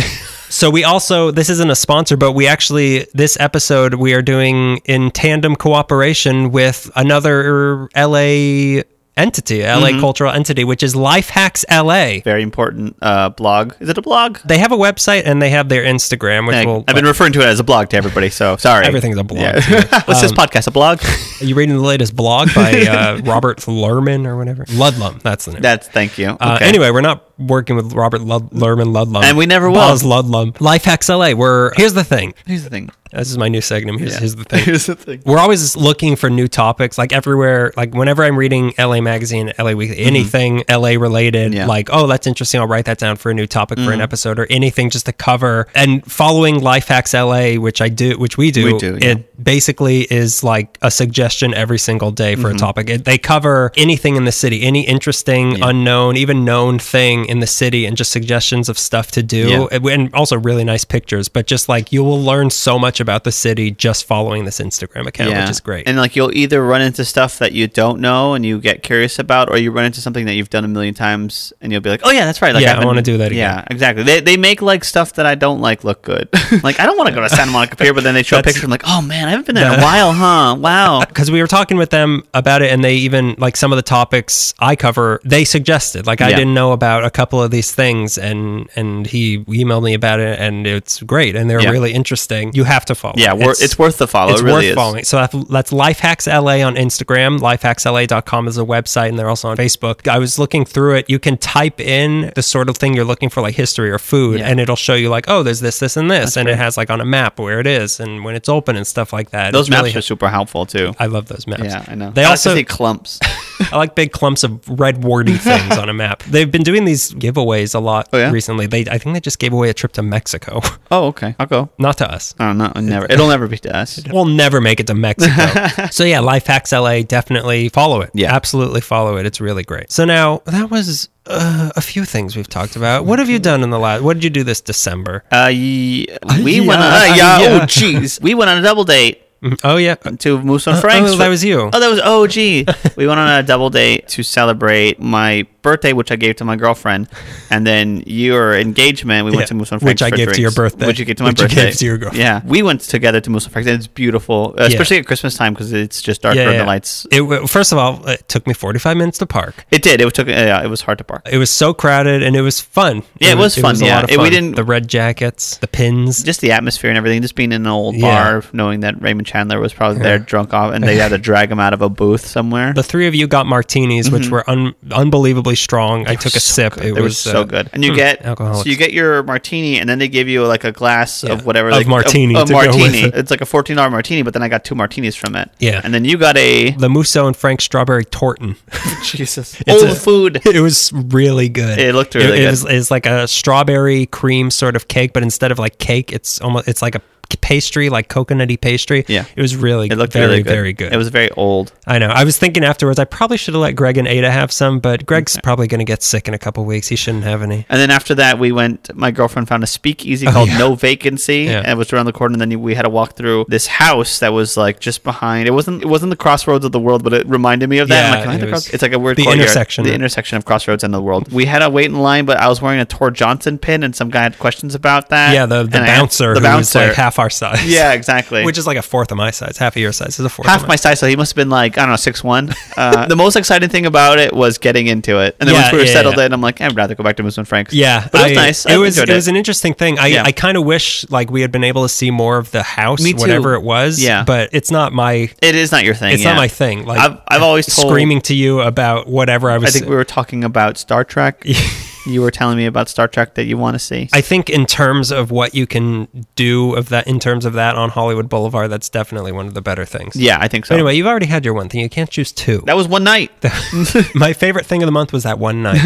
so 0.49 0.69
we 0.69 0.83
also 0.83 1.31
this 1.31 1.49
isn't 1.49 1.69
a 1.69 1.75
sponsor, 1.75 2.17
but 2.17 2.33
we 2.33 2.47
actually 2.47 3.05
this 3.13 3.37
episode 3.39 3.95
we 3.95 4.13
are 4.13 4.21
doing 4.21 4.77
in 4.85 5.11
tandem 5.11 5.55
cooperation 5.55 6.51
with 6.51 6.89
another 6.95 7.87
LA 7.95 8.81
entity, 9.17 9.61
LA 9.63 9.89
Mm-hmm. 9.89 9.99
cultural 9.99 10.31
entity, 10.31 10.63
which 10.63 10.81
is 10.81 10.95
Life 10.95 11.29
Hacks 11.29 11.65
LA. 11.69 12.19
Very 12.23 12.41
important 12.41 12.95
uh, 13.01 13.27
blog. 13.29 13.73
Is 13.81 13.89
it 13.89 13.97
a 13.97 14.01
blog? 14.01 14.37
They 14.45 14.57
have 14.59 14.71
a 14.71 14.77
website 14.77 15.23
and 15.25 15.41
they 15.41 15.49
have 15.49 15.67
their 15.67 15.83
Instagram, 15.83 16.47
which 16.47 16.55
Hey, 16.55 16.65
will. 16.65 16.85
I've 16.87 16.95
been 16.95 17.03
referring 17.05 17.33
to 17.33 17.41
it 17.41 17.45
as 17.45 17.59
a 17.59 17.63
blog 17.65 17.89
to 17.89 17.97
everybody, 17.97 18.29
so 18.29 18.55
sorry. 18.55 18.85
Everything's 18.85 19.17
a 19.17 19.23
blog. 19.25 19.41
Yeah. 19.41 19.55
What's 20.05 20.21
this 20.21 20.31
Um, 20.31 20.37
podcast? 20.37 20.67
A 20.67 20.71
blog? 20.71 21.01
Are 21.41 21.43
you 21.45 21.53
reading 21.55 21.75
the 21.75 21.81
latest 21.81 22.15
blog 22.15 22.53
by 22.55 22.81
uh, 22.85 23.17
Robert 23.25 23.57
Lerman 23.59 24.25
or 24.25 24.37
whatever? 24.37 24.63
Ludlum, 24.65 25.21
that's 25.21 25.43
the 25.45 25.51
name. 25.53 25.61
That's 25.63 25.87
thank 25.89 26.17
you. 26.17 26.29
Uh, 26.39 26.55
Okay. 26.55 26.65
Anyway, 26.69 26.89
we're 26.91 27.01
not 27.01 27.28
working 27.39 27.75
with 27.75 27.93
Robert 27.93 28.21
Lud- 28.21 28.51
Lerman 28.51 28.93
Ludlum. 28.93 29.23
And 29.23 29.37
we 29.37 29.45
never 29.45 29.67
will. 29.69 29.75
Buzz 29.75 30.03
Ludlum. 30.03 30.59
Life 30.61 30.83
Hacks 30.83 31.09
LA. 31.09 31.33
We're 31.33 31.71
here's 31.75 31.93
the 31.93 32.03
thing. 32.03 32.33
here's 32.45 32.63
the 32.63 32.69
thing. 32.69 32.89
This 33.11 33.31
is 33.31 33.39
my 33.39 33.47
new 33.47 33.59
segment. 33.61 33.97
Here's, 33.99 34.13
Yeah. 34.13 34.19
here's 34.19 34.35
the 34.35 34.43
thing. 34.43 34.63
Here's 34.65 34.85
the 34.85 34.95
thing. 34.95 35.23
We're 35.25 35.39
always 35.39 35.75
looking 35.75 36.15
for 36.15 36.29
new 36.29 36.47
topics, 36.47 36.95
like 36.95 37.11
everywhere. 37.11 37.73
Like 37.75 37.95
whenever 37.95 38.23
I'm 38.23 38.37
reading 38.37 38.71
LA 38.77 39.01
Magazine, 39.01 39.51
LA 39.57 39.71
Weekly, 39.71 39.97
anything 39.97 40.63
LA 40.69 40.89
related, 40.89 41.51
Mm-hmm. 41.53 41.53
Yeah. 41.57 41.65
like 41.65 41.89
oh 41.91 42.05
that's 42.05 42.27
interesting. 42.27 42.61
I'll 42.61 42.67
write 42.67 42.85
that 42.85 42.99
down 42.99 43.15
for 43.15 43.31
a 43.31 43.33
new 43.33 43.47
topic 43.47 43.79
Mm-hmm. 43.79 43.87
for 43.87 43.93
an 43.93 44.01
episode 44.01 44.37
or 44.37 44.45
anything 44.51 44.91
just 44.91 45.07
to 45.07 45.13
cover. 45.13 45.67
And 45.73 46.05
following 46.05 46.59
Life 46.61 46.87
Hacks 46.89 47.13
LA, 47.15 47.53
which 47.55 47.81
I 47.81 47.89
do, 47.89 48.15
which 48.19 48.37
we 48.37 48.51
do, 48.51 48.73
We 48.73 48.77
do, 48.77 48.99
yeah. 49.01 49.09
it 49.13 49.43
basically 49.43 50.01
is 50.01 50.43
like 50.43 50.77
a 50.83 50.91
suggestion 50.91 51.53
every 51.55 51.79
single 51.79 52.11
day 52.11 52.35
for 52.35 52.49
Mm-hmm. 52.49 52.55
a 52.57 52.59
topic. 52.59 52.89
It, 52.91 53.05
they 53.05 53.17
cover 53.17 53.71
anything 53.75 54.17
in 54.17 54.25
the 54.25 54.31
city, 54.31 54.61
any 54.61 54.85
interesting, 54.85 55.63
unknown, 55.63 56.15
even 56.17 56.45
known 56.45 56.77
thing 56.77 57.25
in 57.29 57.39
the 57.39 57.47
city, 57.47 57.85
and 57.85 57.95
just 57.95 58.11
suggestions 58.11 58.67
of 58.69 58.77
stuff 58.77 59.11
to 59.11 59.23
do, 59.23 59.67
Yeah. 59.71 59.79
and 59.91 60.13
also 60.13 60.37
really 60.37 60.63
nice 60.63 60.83
pictures. 60.83 61.29
But 61.29 61.47
just 61.47 61.69
like 61.69 61.91
you 61.93 62.03
will 62.03 62.21
learn 62.21 62.49
so 62.49 62.77
much 62.79 62.99
about 62.99 63.23
the 63.23 63.31
city 63.31 63.71
just 63.71 64.05
following 64.05 64.45
this 64.45 64.59
Instagram 64.59 65.07
account, 65.07 65.33
which 65.35 65.49
is 65.49 65.59
great. 65.59 65.87
And 65.87 65.97
like 65.97 66.15
you'll 66.15 66.35
either 66.35 66.63
run 66.65 66.81
into 66.81 67.05
stuff 67.05 67.39
that 67.39 67.53
you 67.53 67.67
don't 67.67 67.99
know 68.01 68.33
and 68.33 68.45
you 68.45 68.59
get 68.59 68.83
curious 68.83 69.19
about, 69.19 69.49
or 69.49 69.57
you 69.57 69.71
run 69.71 69.85
into 69.85 70.01
something 70.01 70.25
that 70.25 70.33
you've 70.33 70.49
done 70.49 70.65
a 70.65 70.67
million 70.67 70.93
times 70.93 71.53
and 71.61 71.71
you'll 71.71 71.81
be 71.81 71.89
like, 71.89 72.01
"Oh 72.03 72.11
yeah, 72.11 72.25
that's 72.25 72.41
right." 72.41 72.53
Like, 72.53 72.63
Yeah, 72.63 72.73
I've 72.77 72.83
I 72.83 72.85
wanna 72.85 73.01
do 73.01 73.17
that 73.19 73.27
again. 73.31 73.37
Yeah, 73.37 73.65
exactly. 73.69 74.03
They, 74.03 74.19
they 74.19 74.37
make 74.37 74.61
like 74.61 74.83
stuff 74.83 75.13
that 75.13 75.25
I 75.25 75.35
don't 75.35 75.61
like 75.61 75.83
look 75.83 76.01
good. 76.01 76.27
like 76.63 76.79
I 76.79 76.85
don't 76.85 76.97
want 76.97 77.09
to 77.09 77.15
go 77.15 77.21
to 77.21 77.29
Santa 77.29 77.51
Monica 77.51 77.75
Pier, 77.75 77.93
but 77.93 78.03
then 78.03 78.13
they 78.15 78.23
show 78.23 78.39
a 78.39 78.43
picture. 78.49 78.63
I'm 78.65 78.71
like, 78.71 78.83
"Oh 78.87 79.01
man, 79.01 79.27
I 79.27 79.31
haven't 79.31 79.45
been 79.45 79.55
there 79.55 79.71
in 79.71 79.79
a 79.79 79.83
while, 79.89 80.11
huh? 80.13 80.55
Wow." 80.59 80.99
because 81.07 81.29
we 81.31 81.41
were 81.41 81.47
talking 81.47 81.77
with 81.77 81.89
them 81.89 82.23
about 82.33 82.61
it 82.61 82.71
and 82.71 82.83
they 82.83 82.95
even 82.95 83.35
like 83.37 83.55
some 83.57 83.71
of 83.71 83.75
the 83.75 83.81
topics 83.81 84.53
i 84.59 84.75
cover 84.75 85.19
they 85.23 85.43
suggested 85.43 86.05
like 86.07 86.21
i 86.21 86.29
didn't 86.29 86.53
know 86.53 86.71
about 86.71 87.03
a 87.03 87.09
couple 87.19 87.41
of 87.45 87.51
these 87.51 87.71
things 87.81 88.17
and 88.17 88.69
and 88.79 89.05
he 89.13 89.39
emailed 89.61 89.83
me 89.83 89.93
about 89.93 90.19
it 90.21 90.39
and 90.39 90.65
it's 90.75 91.01
great 91.03 91.35
and 91.35 91.49
they're 91.49 91.61
Yeah. 91.61 91.71
really 91.77 91.91
interesting 92.01 92.43
you 92.53 92.63
have 92.75 92.85
to 92.85 92.95
follow 92.95 93.15
Yeah, 93.17 93.33
wor- 93.33 93.51
it's 93.65 93.77
worth 93.77 93.97
the 93.97 94.07
follow. 94.07 94.31
it's 94.31 94.41
It 94.41 94.45
really 94.45 94.67
worth 94.67 94.71
is. 94.71 94.75
following 94.75 95.03
so 95.03 95.17
that's, 95.17 95.35
that's 95.55 95.71
lifehacks 95.71 96.25
la 96.27 96.55
on 96.69 96.75
instagram 96.75 97.31
lifehacksla.com 97.39 98.47
is 98.47 98.57
a 98.57 98.61
website 98.75 99.09
and 99.09 99.19
they're 99.19 99.29
also 99.29 99.49
on 99.49 99.57
facebook 99.57 100.07
i 100.07 100.17
was 100.17 100.39
looking 100.39 100.63
through 100.65 100.95
it 100.95 101.09
you 101.09 101.19
can 101.19 101.37
type 101.37 101.79
in 101.79 102.31
the 102.35 102.41
sort 102.41 102.69
of 102.69 102.77
thing 102.77 102.93
you're 102.93 103.05
looking 103.13 103.29
for 103.29 103.41
like 103.41 103.55
history 103.55 103.89
or 103.91 103.99
food 103.99 104.39
Yeah. 104.39 104.47
and 104.49 104.59
it'll 104.59 104.75
show 104.75 104.93
you 104.95 105.09
like 105.09 105.25
oh 105.27 105.43
there's 105.43 105.59
this 105.59 105.79
this 105.79 105.97
and 105.97 106.09
this 106.09 106.19
That's 106.19 106.37
and 106.37 106.45
great. 106.45 106.53
it 106.53 106.57
has 106.57 106.77
like 106.77 106.89
on 106.89 107.01
a 107.01 107.05
map 107.05 107.37
where 107.39 107.59
it 107.59 107.67
is 107.67 107.99
and 107.99 108.23
when 108.23 108.35
it's 108.35 108.47
open 108.49 108.75
and 108.75 108.87
stuff 108.87 109.11
like 109.11 109.31
that 109.31 109.51
Those 109.51 109.67
It's 109.67 109.69
maps 109.71 109.83
really- 109.87 109.97
are 109.97 110.01
super 110.01 110.29
helpful 110.29 110.65
too. 110.65 110.93
I 110.99 111.05
love 111.07 111.25
those 111.27 111.45
maps. 111.47 111.63
Yeah, 111.63 111.83
I 111.87 111.95
know. 111.95 112.11
They 112.11 112.21
I 112.21 112.25
like 112.25 112.31
also 112.31 112.53
see 112.55 112.63
clumps. 112.63 113.19
I 113.71 113.77
like 113.77 113.93
big 113.95 114.11
clumps 114.11 114.43
of 114.43 114.51
red 114.79 115.03
warty 115.03 115.33
things 115.33 115.77
on 115.77 115.89
a 115.89 115.93
map. 115.93 116.23
They've 116.29 116.49
been 116.49 116.63
doing 116.63 116.85
these 116.85 117.08
giveaways 117.13 117.75
a 117.75 117.79
lot 117.79 118.09
Oh, 118.13 118.17
yeah? 118.17 118.31
recently. 118.31 118.67
They 118.67 118.81
I 118.81 118.97
think 118.97 119.13
they 119.13 119.19
just 119.19 119.39
gave 119.39 119.53
away 119.53 119.69
a 119.69 119.73
trip 119.73 119.91
to 119.93 120.01
Mexico. 120.03 120.61
oh, 120.91 121.07
okay. 121.07 121.35
I'll 121.39 121.45
go. 121.47 121.69
Not 121.77 121.97
to 121.99 122.11
us. 122.11 122.35
I 122.39 122.53
don't. 122.53 122.85
Never. 122.85 123.05
It'll 123.09 123.27
never 123.29 123.47
be 123.47 123.57
to 123.59 123.75
us. 123.75 124.01
We'll 124.11 124.25
never 124.25 124.61
make 124.61 124.79
it 124.79 124.87
to 124.87 124.93
Mexico. 124.95 125.67
so 125.91 126.03
yeah, 126.03 126.19
Life 126.19 126.47
Hacks 126.47 126.71
LA, 126.71 127.01
definitely 127.01 127.69
follow 127.69 128.01
it. 128.01 128.11
Yeah. 128.13 128.33
Absolutely 128.35 128.81
follow 128.81 129.17
it. 129.17 129.25
It's 129.25 129.39
really 129.41 129.63
great. 129.63 129.91
So 129.91 130.05
now 130.05 130.41
that 130.45 130.69
was 130.71 131.09
uh, 131.27 131.71
a 131.75 131.81
few 131.81 132.05
things 132.05 132.35
we've 132.35 132.47
talked 132.49 132.75
about. 132.75 133.05
What 133.05 133.19
have 133.19 133.29
you 133.29 133.39
done 133.39 133.63
in 133.63 133.69
the 133.69 133.79
last 133.79 134.01
what 134.03 134.15
did 134.15 134.23
you 134.23 134.29
do 134.29 134.43
this 134.43 134.61
December? 134.61 135.23
Uh, 135.31 135.47
ye- 135.53 136.07
we 136.43 136.59
yeah, 136.61 136.67
went 136.67 136.81
on. 136.81 136.91
uh, 136.91 136.95
Uh, 136.95 137.15
yeah. 137.15 137.39
yeah. 137.41 137.47
Oh, 137.61 137.65
jeez. 137.65 138.21
We 138.21 138.33
went 138.33 138.49
on 138.49 138.57
a 138.57 138.61
double 138.61 138.83
date 138.83 139.21
Oh 139.63 139.77
yeah. 139.77 139.95
to 139.95 140.41
Musso 140.41 140.71
and 140.71 140.77
Uh, 140.77 140.81
Frank's. 140.81 141.11
oh, 141.11 141.17
that 141.17 141.29
was 141.29 141.43
you. 141.43 141.69
Oh, 141.73 141.79
that 141.79 141.89
was 141.89 141.99
OG. 142.01 142.95
we 142.97 143.07
went 143.07 143.19
on 143.19 143.29
a 143.39 143.43
double 143.43 143.69
date 143.69 144.07
to 144.09 144.23
celebrate 144.23 144.99
my 144.99 145.45
birthday, 145.61 145.91
which 145.93 146.11
I 146.11 146.15
gave 146.15 146.37
to 146.37 146.45
my 146.45 146.55
girlfriend, 146.55 147.07
and 147.49 147.65
then 147.67 148.03
your 148.05 148.55
engagement. 148.57 149.25
We 149.25 149.31
went 149.31 149.41
Yeah, 149.41 149.45
to 149.47 149.55
Musso 149.55 149.75
and 149.75 149.81
which 149.83 150.01
I 150.01 150.09
gave 150.09 150.31
to 150.33 150.41
your 150.41 150.51
birthday. 150.51 150.87
Which 150.87 150.99
you 150.99 151.05
gave 151.05 151.17
to 151.17 151.23
my 151.23 151.29
Which 151.29 151.41
you 151.41 151.47
birthday. 151.47 151.65
gave 151.65 151.75
to 151.77 151.85
your 151.85 151.97
girlfriend. 151.97 152.21
Yeah, 152.21 152.41
we 152.45 152.61
went 152.61 152.81
together 152.81 153.19
to 153.21 153.29
Musso 153.29 153.45
and 153.47 153.53
Frank's. 153.53 153.69
and 153.69 153.77
It's 153.77 153.87
beautiful, 153.87 154.55
uh, 154.57 154.63
especially 154.63 154.97
at 154.97 155.05
Christmas 155.05 155.35
time 155.35 155.53
because 155.53 155.71
it's 155.73 156.01
just 156.01 156.21
darker 156.21 156.39
and 156.39 156.59
the 156.59 156.65
lights. 156.65 157.05
It, 157.11 157.21
first 157.49 157.71
of 157.71 157.77
all, 157.77 158.05
it 158.07 158.27
took 158.27 158.47
me 158.47 158.53
45 158.53 158.97
minutes 158.97 159.17
to 159.19 159.25
park. 159.25 159.65
It 159.71 159.81
did. 159.81 160.01
It 160.01 160.13
took. 160.13 160.27
Uh, 160.27 160.31
yeah, 160.31 160.63
it 160.63 160.67
was 160.69 160.81
hard 160.81 160.97
to 160.99 161.03
park. 161.03 161.27
It 161.31 161.37
was 161.37 161.49
so 161.49 161.73
crowded 161.73 162.23
and 162.23 162.35
it 162.35 162.41
was 162.41 162.59
fun. 162.59 163.03
Yeah, 163.19 163.31
it 163.31 163.37
was 163.37 163.55
fun, 163.57 163.75
a 163.75 163.79
yeah. 163.85 163.95
lot 163.95 164.03
of 164.05 164.11
It- 164.11 164.19
we 164.19 164.29
didn't- 164.29 164.55
the 164.55 164.63
red 164.63 164.87
jackets, 164.87 165.57
the 165.57 165.67
pins. 165.67 166.23
Just 166.23 166.41
the 166.41 166.51
atmosphere 166.51 166.89
and 166.89 166.97
everything. 166.97 167.21
Just 167.21 167.35
being 167.35 167.51
in 167.51 167.61
an 167.61 167.67
old 167.67 167.95
Yeah. 167.95 168.01
bar, 168.23 168.43
knowing 168.53 168.79
that 168.81 169.01
Raymond 169.01 169.27
Chandler 169.29 169.59
was 169.59 169.73
probably 169.73 169.99
there 170.01 170.17
drunk 170.17 170.53
off, 170.53 170.73
and 170.73 170.83
they 170.83 170.95
had 170.95 171.09
to 171.09 171.17
drag 171.29 171.51
him 171.51 171.59
out 171.59 171.73
of 171.73 171.81
a 171.81 171.89
booth 171.89 172.25
somewhere. 172.25 172.73
The 172.73 172.81
three 172.83 173.07
of 173.07 173.13
you 173.13 173.27
got 173.27 173.45
martinis, 173.45 174.09
which 174.09 174.29
were 174.29 174.49
un- 174.49 174.73
unbelievably 174.91 175.55
strong. 175.55 176.07
I 176.07 176.15
took 176.15 176.35
a 176.35 176.39
sip. 176.39 176.77
It, 176.77 176.97
It 176.97 177.01
was 177.01 177.17
so 177.17 177.41
uh, 177.41 177.43
good, 177.43 177.69
and 177.73 177.83
you 177.83 177.91
hmm, 177.91 177.97
get 177.97 178.25
alcoholics. 178.25 178.63
so 178.63 178.69
you 178.69 178.75
get 178.75 178.91
your 178.91 179.21
martini, 179.23 179.79
and 179.79 179.87
then 179.87 179.99
they 179.99 180.07
give 180.07 180.27
you 180.27 180.45
like 180.45 180.63
a 180.63 180.71
glass 180.71 181.23
Yeah, 181.23 181.33
of 181.33 181.45
whatever 181.45 181.69
of 181.69 181.75
like, 181.75 181.87
martini 181.87 182.35
A, 182.35 182.39
with 182.41 182.51
martini. 182.51 183.01
it. 183.03 183.15
It's 183.15 183.31
like 183.31 183.41
a 183.41 183.45
fourteen 183.45 183.75
dollar 183.77 183.91
martini, 183.91 184.23
but 184.23 184.33
then 184.33 184.41
I 184.43 184.47
got 184.47 184.65
two 184.65 184.75
martinis 184.75 185.15
from 185.15 185.35
it. 185.35 185.49
Yeah. 185.59 185.81
and 185.83 185.93
then 185.93 186.05
you 186.05 186.17
got 186.17 186.35
a 186.37 186.71
the 186.71 186.89
Musso 186.89 187.27
and 187.27 187.35
Frank 187.37 187.61
strawberry 187.61 188.05
tortin. 188.05 188.55
Jesus 189.03 189.59
It's 189.67 189.83
old 189.83 189.91
a- 189.91 189.95
food. 189.95 190.41
It 190.45 190.61
was 190.61 190.91
really 190.93 191.49
good. 191.49 191.77
It 191.79 191.93
looked 191.93 192.15
really 192.15 192.27
it, 192.27 192.31
good. 192.37 192.41
It 192.47 192.49
was, 192.49 192.65
it's 192.65 192.91
like 192.91 193.05
a 193.05 193.27
strawberry 193.27 194.05
cream 194.07 194.49
sort 194.51 194.75
of 194.75 194.87
cake, 194.87 195.13
but 195.13 195.21
instead 195.23 195.51
of 195.51 195.59
like 195.59 195.77
cake, 195.77 196.11
it's 196.11 196.41
almost 196.41 196.67
it's 196.67 196.81
like 196.81 196.95
a 196.95 197.01
pastry, 197.37 197.89
like 197.89 198.09
coconutty 198.09 198.59
pastry. 198.59 199.05
Yeah. 199.07 199.25
it 199.35 199.41
was 199.41 199.55
really 199.55 199.87
It 199.87 199.95
looked 199.97 200.13
very 200.13 200.25
really 200.27 200.43
good. 200.43 200.49
very 200.49 200.73
good. 200.73 200.93
It 200.93 200.97
was 200.97 201.09
very 201.09 201.29
old. 201.31 201.71
I 201.87 201.99
know. 201.99 202.07
I 202.07 202.23
was 202.23 202.37
thinking 202.37 202.63
afterwards, 202.63 202.99
I 202.99 203.05
probably 203.05 203.37
should 203.37 203.53
have 203.53 203.61
let 203.61 203.75
Greg 203.75 203.97
and 203.97 204.07
Ada 204.07 204.31
have 204.31 204.51
some, 204.51 204.79
but 204.79 205.05
Greg's 205.05 205.37
probably 205.43 205.67
going 205.67 205.79
to 205.79 205.85
get 205.85 206.01
sick 206.03 206.27
in 206.27 206.33
a 206.33 206.37
couple 206.39 206.65
weeks. 206.65 206.87
He 206.87 206.95
shouldn't 206.95 207.23
have 207.23 207.41
any. 207.41 207.65
And 207.69 207.79
then 207.79 207.91
after 207.91 208.15
that, 208.15 208.39
we 208.39 208.51
went. 208.51 208.93
My 208.95 209.11
girlfriend 209.11 209.47
found 209.47 209.63
a 209.63 209.67
speakeasy 209.67 210.27
oh, 210.27 210.31
called 210.31 210.49
Oh, 210.49 210.51
yeah. 210.53 210.57
No 210.57 210.75
Vacancy, 210.75 211.43
Yeah. 211.45 211.59
and 211.59 211.67
it 211.67 211.77
was 211.77 211.91
around 211.93 212.05
the 212.05 212.13
corner. 212.13 212.33
And 212.33 212.41
then 212.51 212.61
we 212.61 212.75
had 212.75 212.83
to 212.83 212.89
walk 212.89 213.13
through 213.15 213.45
this 213.47 213.67
house 213.67 214.19
that 214.19 214.33
was 214.33 214.57
like 214.57 214.79
just 214.79 215.03
behind. 215.03 215.47
It 215.47 215.51
wasn't. 215.51 215.81
It 215.83 215.87
wasn't 215.87 216.09
the 216.11 216.15
crossroads 216.15 216.65
of 216.65 216.71
the 216.71 216.79
world, 216.79 217.03
but 217.03 217.13
it 217.13 217.27
reminded 217.27 217.69
me 217.69 217.79
of 217.79 217.87
that. 217.89 218.09
Yeah, 218.09 218.15
like, 218.15 218.23
"Am 218.25 218.29
I 218.29 218.33
at 218.35 218.39
the 218.41 218.47
it 218.47 218.49
cross-" 218.49 218.65
was 218.67 218.73
it's 218.73 218.81
like 218.83 218.93
a 218.93 218.99
weird 218.99 219.17
the 219.17 219.23
courtyard. 219.23 219.41
intersection. 219.41 219.83
The 219.83 219.93
intersection 219.93 220.37
of 220.37 220.45
crossroads 220.45 220.83
and 220.83 220.93
the 220.93 221.01
world. 221.01 221.31
We 221.31 221.45
had 221.45 221.59
to 221.59 221.69
wait 221.69 221.85
in 221.85 221.95
line, 221.99 222.25
but 222.25 222.37
I 222.37 222.47
was 222.47 222.61
wearing 222.61 222.79
a 222.79 222.85
Tor 222.85 223.11
Johnson 223.11 223.57
pin, 223.57 223.83
and 223.83 223.95
some 223.95 224.09
guy 224.09 224.23
had 224.23 224.39
questions 224.39 224.75
about 224.75 225.09
that. 225.09 225.33
yeah, 225.33 225.45
the, 225.45 225.63
the 225.63 225.79
bouncer 225.79 226.33
the 226.33 226.41
bouncer, 226.41 226.79
like 226.87 226.93
half 226.95 227.18
our 227.19 227.29
size. 227.29 227.65
Yeah, 227.71 227.91
exactly. 227.93 228.43
Which 228.43 228.57
is 228.57 228.65
like 228.65 228.77
a 228.77 228.81
fourth 228.81 229.11
of 229.11 229.17
my 229.17 229.31
size. 229.31 229.57
Half 229.57 229.75
of 229.75 229.81
your 229.81 229.91
size 229.91 230.17
is 230.19 230.25
a 230.25 230.29
fourth 230.29 230.47
half 230.47 230.63
of 230.63 230.67
my 230.67 230.75
size, 230.77 230.99
so 230.99 231.07
he 231.07 231.15
must 231.15 231.31
have 231.31 231.35
been 231.35 231.49
like 231.49 231.77
I 231.77 231.81
don't 231.81 231.89
know 231.91 231.95
six 231.95 232.23
one. 232.23 232.53
Uh, 232.79 233.07
the 233.07 233.15
most 233.15 233.35
exciting 233.35 233.67
thing 233.67 233.85
about 233.85 234.19
it 234.19 234.31
was 234.33 234.57
getting 234.57 234.87
into 234.87 235.19
it, 235.19 235.35
and 235.41 235.49
then 235.49 235.53
Yeah, 235.55 235.63
once 235.63 235.71
we 235.73 235.79
were 235.79 235.83
yeah, 235.83 235.91
settled 235.93 236.15
yeah. 236.17 236.27
in, 236.27 236.33
I'm 236.33 236.39
like, 236.39 236.61
I'd 236.61 236.73
rather 236.77 236.95
go 236.95 237.03
back 237.03 237.17
to 237.17 237.23
Musso 237.23 237.41
and 237.41 237.47
Frank's. 237.47 237.73
Yeah, 237.73 238.07
but 238.09 238.21
it 238.21 238.23
was 238.29 238.31
I- 238.37 238.41
nice. 238.41 238.65
It 238.65 238.71
I 238.71 238.77
was 238.77 238.97
enjoyed 238.97 239.09
it 239.11 239.15
was 239.15 239.27
an 239.27 239.35
interesting 239.35 239.73
thing. 239.73 239.99
I. 239.99 240.23
I 240.23 240.31
kind 240.31 240.55
of 240.57 240.63
wish 240.63 241.09
like 241.09 241.29
we 241.29 241.41
had 241.41 241.51
been 241.51 241.65
able 241.65 241.83
to 241.83 241.89
see 241.89 242.09
more 242.09 242.37
of 242.37 242.51
the 242.51 242.63
house, 242.63 243.01
whatever 243.15 243.53
it 243.55 243.63
was. 243.63 244.01
Yeah. 244.01 244.23
but 244.23 244.49
it's 244.53 244.71
not 244.71 244.93
my 244.93 245.29
It 245.41 245.55
is 245.55 245.71
not 245.73 245.83
your 245.83 245.93
thing. 245.95 246.13
it's 246.13 246.23
not 246.23 246.37
my 246.37 246.47
thing. 246.47 246.85
Like 246.85 246.99
I've- 246.99 247.17
I've 247.27 247.41
always 247.41 247.65
told- 247.75 247.89
screaming 247.89 248.21
to 248.21 248.33
you 248.35 248.61
about 248.61 249.07
whatever 249.07 249.49
I 249.51 249.57
was. 249.57 249.75
I 249.75 249.77
think 249.79 249.89
we 249.89 249.95
were 249.95 250.05
talking 250.05 250.43
about 250.45 250.77
Star 250.77 251.03
Trek. 251.03 251.43
you 252.09 252.21
were 252.21 252.31
telling 252.31 252.57
me 252.57 252.65
about 252.65 252.89
Star 252.89 253.07
Trek 253.07 253.35
that 253.35 253.45
you 253.45 253.57
want 253.57 253.75
to 253.75 253.79
see. 253.79 254.09
I 254.13 254.21
think 254.21 254.49
in 254.49 254.65
terms 254.65 255.11
of 255.11 255.31
what 255.31 255.53
you 255.55 255.65
can 255.67 256.07
do 256.35 256.75
of 256.75 256.89
that, 256.89 257.07
in 257.07 257.19
terms 257.19 257.45
of 257.45 257.53
that 257.53 257.75
on 257.75 257.89
Hollywood 257.89 258.27
Boulevard, 258.29 258.69
that's 258.71 258.89
definitely 258.89 259.31
one 259.31 259.47
of 259.47 259.53
the 259.53 259.61
better 259.61 259.85
things. 259.85 260.15
yeah, 260.15 260.37
I 260.41 260.47
think 260.47 260.65
so. 260.65 260.73
Anyway, 260.75 260.95
you've 260.95 261.07
already 261.07 261.25
had 261.27 261.45
your 261.45 261.53
one 261.53 261.69
thing. 261.69 261.81
You 261.81 261.89
can't 261.89 262.09
choose 262.09 262.31
two. 262.31 262.63
that 262.65 262.75
was 262.75 262.87
one 262.87 263.03
night. 263.03 263.31
My 264.15 264.33
favorite 264.33 264.65
thing 264.65 264.81
of 264.81 264.87
the 264.87 264.91
month 264.91 265.13
was 265.13 265.23
that 265.23 265.39
one 265.39 265.63
night, 265.63 265.79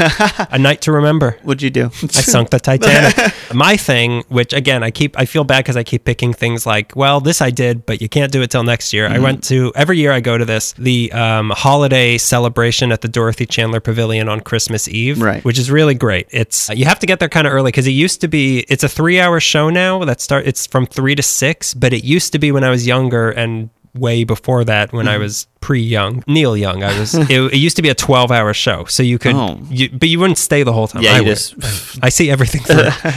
a 0.52 0.58
night 0.60 0.82
to 0.82 0.92
remember. 0.92 1.38
What'd 1.44 1.62
you 1.62 1.70
do? 1.70 1.86
I 1.86 2.08
sunk 2.08 2.50
the 2.50 2.60
Titanic. 2.60 3.34
My 3.54 3.78
thing, 3.78 4.24
which 4.30 4.54
again, 4.54 4.84
I 4.84 4.92
keep, 4.92 5.18
I 5.20 5.26
feel 5.26 5.44
bad 5.44 5.60
because 5.64 5.78
I 5.78 5.84
keep 5.84 6.06
picking 6.06 6.34
things 6.34 6.66
like, 6.66 6.96
well, 6.96 7.20
this 7.20 7.42
I 7.42 7.50
did, 7.50 7.86
but 7.86 8.02
you 8.02 8.10
can't 8.10 8.32
do 8.32 8.42
it 8.42 8.52
till 8.52 8.64
next 8.64 8.94
year. 8.94 9.08
I 9.08 9.14
Mm-hmm. 9.14 9.24
went 9.24 9.44
to 9.46 9.72
every 9.76 9.98
year 10.00 10.12
I 10.12 10.20
go 10.22 10.38
to 10.38 10.46
this 10.46 10.74
the 10.74 11.12
um, 11.14 11.52
holiday 11.52 12.18
celebration 12.18 12.92
at 12.92 13.02
the 13.02 13.08
Dorothy 13.08 13.46
Chandler 13.46 13.80
Pavilion 13.80 14.28
on 14.30 14.40
Christmas 14.42 14.88
Eve, 14.88 15.22
Right. 15.22 15.44
Which 15.46 15.60
is 15.60 15.70
really 15.72 15.94
great. 15.96 16.13
It's 16.14 16.70
uh, 16.70 16.74
you 16.74 16.86
have 16.86 17.00
to 17.00 17.06
get 17.06 17.20
there 17.20 17.30
kind 17.30 17.48
of 17.48 17.54
early 17.54 17.70
because 17.70 17.88
it 17.88 17.92
used 17.92 18.22
to 18.22 18.28
be. 18.28 18.60
It's 18.70 18.84
a 18.84 18.90
three-hour 18.90 19.40
show 19.40 19.70
now 19.70 20.04
that 20.06 20.22
start. 20.22 20.48
It's 20.48 20.66
from 20.68 20.86
three 20.86 21.16
to 21.16 21.24
six, 21.24 21.74
but 21.74 21.94
it 21.94 22.04
used 22.04 22.32
to 22.34 22.40
be 22.40 22.52
when 22.52 22.64
I 22.64 22.70
was 22.70 22.86
younger 22.88 23.32
and 23.32 23.70
way 23.96 24.24
before 24.24 24.64
that 24.66 24.92
when 24.92 25.06
Mm-hmm. 25.06 25.14
I 25.16 25.18
was 25.20 25.48
pre-young, 25.62 26.24
Neil 26.28 26.58
Young. 26.58 26.84
I 26.84 27.00
was. 27.00 27.14
it, 27.30 27.30
it 27.30 27.56
used 27.58 27.76
to 27.78 27.82
be 27.82 27.90
a 27.90 27.96
twelve-hour 27.96 28.54
show, 28.54 28.84
so 28.86 29.02
you 29.04 29.18
could, 29.18 29.36
Oh. 29.36 29.60
you, 29.70 29.90
but 29.90 30.10
you 30.10 30.20
wouldn't 30.20 30.38
stay 30.38 30.64
the 30.64 30.74
whole 30.74 30.88
time. 30.88 31.04
Yeah, 31.04 31.14
I 31.14 31.24
just- 31.24 31.56
I 32.04 32.10
see 32.10 32.30
everything 32.30 32.62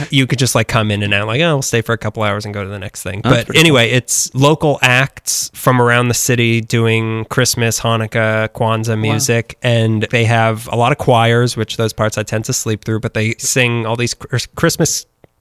you 0.11 0.27
could 0.27 0.39
just 0.39 0.55
like 0.55 0.67
come 0.67 0.91
in 0.91 1.03
and 1.03 1.13
out, 1.13 1.27
like, 1.27 1.41
oh, 1.41 1.55
we'll 1.55 1.61
stay 1.61 1.81
for 1.81 1.91
a 1.93 1.97
couple 1.97 2.23
hours 2.23 2.45
and 2.45 2.53
go 2.53 2.63
to 2.63 2.69
the 2.69 2.79
next 2.79 3.03
thing. 3.03 3.21
that's 3.23 3.45
but 3.47 3.57
anyway, 3.57 3.89
it's 3.89 4.33
local 4.33 4.79
acts 4.81 5.49
from 5.53 5.81
around 5.81 6.07
the 6.07 6.13
city 6.13 6.61
doing 6.61 7.25
Christmas, 7.25 7.79
Hanukkah, 7.81 8.47
Kwanzaa 8.49 8.99
music, 8.99 9.57
and 9.61 10.03
they 10.11 10.23
have 10.25 10.67
a 10.71 10.75
lot 10.75 10.91
of 10.91 10.97
choirs, 10.99 11.57
which 11.57 11.75
those 11.77 11.91
parts 11.91 12.17
I 12.17 12.23
tend 12.23 12.45
to 12.45 12.53
sleep 12.53 12.85
through, 12.85 13.01
but 13.01 13.13
they 13.13 13.33
sing 13.39 13.85
all 13.85 13.95
these 13.95 14.13
Chris- 14.13 14.47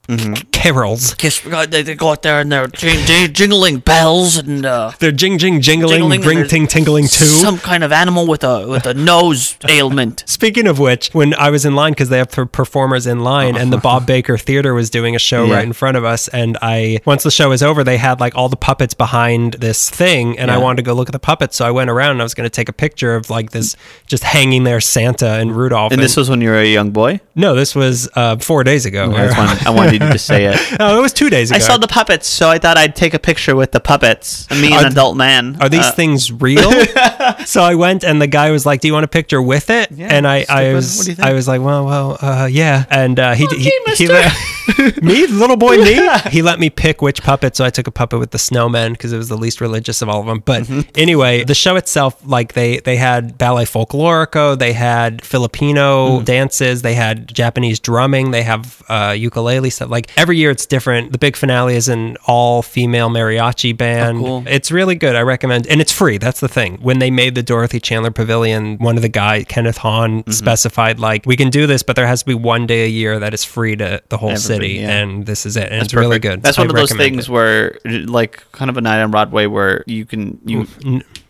Christmas 0.06 0.42
carols. 0.52 1.14
Kiss, 1.14 1.40
they, 1.40 1.82
they 1.82 1.94
go 1.94 2.10
out 2.10 2.22
there 2.22 2.40
and 2.40 2.50
they're 2.50 2.66
jing, 2.66 3.04
jing, 3.06 3.32
jingling 3.32 3.78
bells 3.78 4.36
and 4.36 4.64
uh, 4.64 4.92
They're 4.98 5.12
jing 5.12 5.38
jing 5.38 5.60
jingling, 5.60 6.00
Jingling, 6.00 6.24
ring 6.26 6.46
ting 6.48 6.66
tingling 6.66 7.04
too. 7.04 7.24
some 7.24 7.58
kind 7.58 7.84
of 7.84 7.92
animal 7.92 8.26
with 8.26 8.42
a 8.44 8.66
with 8.66 8.86
a 8.86 8.94
nose 8.94 9.56
ailment. 9.68 10.24
Speaking 10.26 10.66
of 10.66 10.78
which, 10.78 11.10
when 11.12 11.34
I 11.34 11.50
was 11.50 11.64
in 11.64 11.74
line 11.74 11.92
because 11.92 12.08
they 12.08 12.18
have 12.18 12.30
per- 12.30 12.46
performers 12.46 13.06
in 13.06 13.20
line, 13.20 13.56
and 13.56 13.72
the 13.72 13.78
Bob 13.78 14.06
Baker 14.06 14.38
Theater 14.38 14.74
was 14.74 14.90
doing 14.90 15.14
a 15.14 15.18
show 15.18 15.44
Yeah. 15.44 15.54
right 15.56 15.64
in 15.64 15.72
front 15.72 15.96
of 15.96 16.04
us, 16.04 16.28
and 16.28 16.56
I 16.62 17.00
once 17.04 17.22
the 17.22 17.30
show 17.30 17.48
was 17.50 17.62
over, 17.62 17.84
they 17.84 17.96
had 17.96 18.20
like 18.20 18.34
all 18.34 18.48
the 18.48 18.56
puppets 18.56 18.94
behind 18.94 19.54
this 19.54 19.88
thing, 19.90 20.38
and 20.38 20.50
I 20.50 20.58
wanted 20.58 20.76
to 20.76 20.82
go 20.82 20.94
look 20.94 21.08
at 21.08 21.12
the 21.12 21.18
puppets, 21.18 21.56
so 21.56 21.66
I 21.66 21.70
went 21.70 21.90
around 21.90 22.12
and 22.12 22.20
I 22.20 22.24
was 22.24 22.34
going 22.34 22.46
to 22.48 22.50
take 22.54 22.68
a 22.68 22.72
picture 22.72 23.14
of 23.14 23.30
like 23.30 23.50
this 23.50 23.76
just 24.06 24.22
hanging 24.24 24.64
there 24.64 24.80
Santa 24.80 25.26
and 25.34 25.54
Rudolph. 25.56 25.92
and 25.92 26.00
this 26.02 26.16
was 26.16 26.28
when 26.30 26.40
you 26.40 26.50
were 26.50 26.56
a 26.58 26.66
young 26.72 26.90
boy. 26.90 27.20
no, 27.34 27.54
this 27.54 27.74
was 27.74 28.08
uh, 28.14 28.36
four 28.38 28.64
days 28.64 28.86
ago. 28.86 29.12
I, 29.12 29.26
just 29.26 29.38
wanted, 29.38 29.66
I 29.66 29.70
wanted 29.70 29.95
you 30.02 30.06
to 30.06 30.12
just 30.12 30.26
say 30.26 30.46
it. 30.46 30.56
oh, 30.80 30.98
it 30.98 31.02
was 31.02 31.12
two 31.12 31.30
days 31.30 31.50
ago. 31.50 31.56
I 31.56 31.60
saw 31.60 31.76
the 31.76 31.88
puppets, 31.88 32.26
so 32.28 32.48
I 32.48 32.58
thought 32.58 32.76
I'd 32.78 32.94
take 32.96 33.14
a 33.14 33.18
picture 33.18 33.54
with 33.56 33.72
the 33.72 33.80
puppets. 33.80 34.48
Me, 34.50 34.72
Are 34.72 34.78
an 34.78 34.82
th- 34.84 34.92
adult 34.92 35.16
man. 35.16 35.56
Are 35.60 35.68
these 35.68 35.86
Uh, 35.86 35.92
things 35.92 36.30
real? 36.32 36.70
so 37.46 37.62
I 37.62 37.74
went 37.74 38.04
and 38.04 38.20
the 38.20 38.26
guy 38.26 38.50
was 38.50 38.64
like, 38.66 38.80
"Do 38.80 38.88
you 38.88 38.94
want 38.94 39.04
a 39.04 39.08
picture 39.08 39.40
with 39.42 39.70
it?" 39.70 39.90
Yeah, 39.92 40.08
and 40.14 40.26
I, 40.26 40.44
I 40.48 40.74
was, 40.74 40.98
What 40.98 41.04
do 41.04 41.10
you 41.10 41.16
think? 41.16 41.28
I 41.28 41.32
was 41.32 41.46
like, 41.48 41.60
"Well, 41.62 41.84
well, 41.86 42.18
uh, 42.20 42.46
yeah." 42.50 42.84
And 42.90 43.18
uh, 43.18 43.34
he, 43.34 43.46
he, 43.46 43.56
he, 43.70 43.80
mister. 43.86 44.08
let, 44.08 45.02
me, 45.02 45.26
little 45.26 45.56
boy, 45.56 45.76
me. 45.78 46.08
He 46.30 46.42
let 46.42 46.58
me 46.58 46.70
pick 46.70 47.00
which 47.02 47.22
puppet, 47.22 47.56
so 47.56 47.64
I 47.64 47.70
took 47.70 47.86
a 47.86 47.90
puppet 47.90 48.18
with 48.18 48.30
the 48.32 48.38
snowman 48.38 48.92
because 48.92 49.12
it 49.12 49.16
was 49.16 49.28
the 49.28 49.36
least 49.36 49.60
religious 49.60 50.02
of 50.02 50.08
all 50.08 50.20
of 50.20 50.26
them. 50.26 50.40
But 50.44 50.56
Mm-hmm. 50.66 50.80
anyway, 50.96 51.44
the 51.44 51.54
show 51.54 51.76
itself, 51.76 52.16
like 52.26 52.54
they 52.54 52.78
they 52.80 52.96
had 52.96 53.38
ballet 53.38 53.64
folklorico, 53.64 54.58
they 54.58 54.72
had 54.72 55.22
Filipino 55.24 55.86
Mm. 56.20 56.24
dances, 56.24 56.82
they 56.82 56.94
had 56.94 57.32
Japanese 57.32 57.78
drumming, 57.80 58.30
they 58.32 58.42
have 58.42 58.82
uh, 58.88 59.14
ukulele 59.16 59.70
Like 59.88 60.10
every 60.18 60.36
year, 60.38 60.50
it's 60.50 60.66
different. 60.66 61.12
The 61.12 61.18
big 61.18 61.36
finale 61.36 61.74
is 61.76 61.88
an 61.88 62.16
all 62.26 62.62
female 62.62 63.08
mariachi 63.08 63.76
band. 63.76 64.18
Oh, 64.18 64.22
cool. 64.22 64.44
It's 64.46 64.70
really 64.70 64.94
good. 64.94 65.16
I 65.16 65.22
recommend, 65.22 65.66
and 65.66 65.80
it's 65.80 65.92
free. 65.92 66.18
That's 66.18 66.40
the 66.40 66.48
thing. 66.48 66.78
When 66.82 66.98
they 66.98 67.10
made 67.10 67.34
the 67.34 67.42
Dorothy 67.42 67.80
Chandler 67.80 68.10
Pavilion, 68.10 68.78
one 68.78 68.96
of 68.96 69.02
the 69.02 69.08
guy 69.08 69.44
Kenneth 69.44 69.78
Hahn 69.78 70.06
Mm-hmm. 70.16 70.30
specified 70.30 70.98
like 70.98 71.24
we 71.26 71.36
can 71.36 71.50
do 71.50 71.66
this, 71.66 71.82
but 71.82 71.96
there 71.96 72.06
has 72.06 72.20
to 72.20 72.26
be 72.26 72.34
one 72.34 72.66
day 72.66 72.84
a 72.84 72.88
year 72.88 73.18
that 73.18 73.34
is 73.34 73.44
free 73.44 73.76
to 73.76 74.02
the 74.08 74.16
whole 74.16 74.30
Everybody, 74.30 74.68
city, 74.68 74.80
yeah. 74.80 74.98
and 74.98 75.26
this 75.26 75.44
is 75.46 75.56
it. 75.56 75.64
And 75.64 75.72
That's 75.80 75.84
it's 75.86 75.94
really 75.94 76.18
good. 76.18 76.42
That's 76.42 76.58
I 76.58 76.62
one 76.62 76.70
of 76.70 76.76
those 76.76 76.92
things 76.92 77.28
it. 77.28 77.32
where, 77.32 77.78
like, 77.84 78.44
kind 78.52 78.70
of 78.70 78.76
a 78.76 78.80
night 78.80 79.02
on 79.02 79.10
Broadway 79.10 79.46
where 79.46 79.84
you 79.86 80.04
can 80.06 80.38
you 80.44 80.66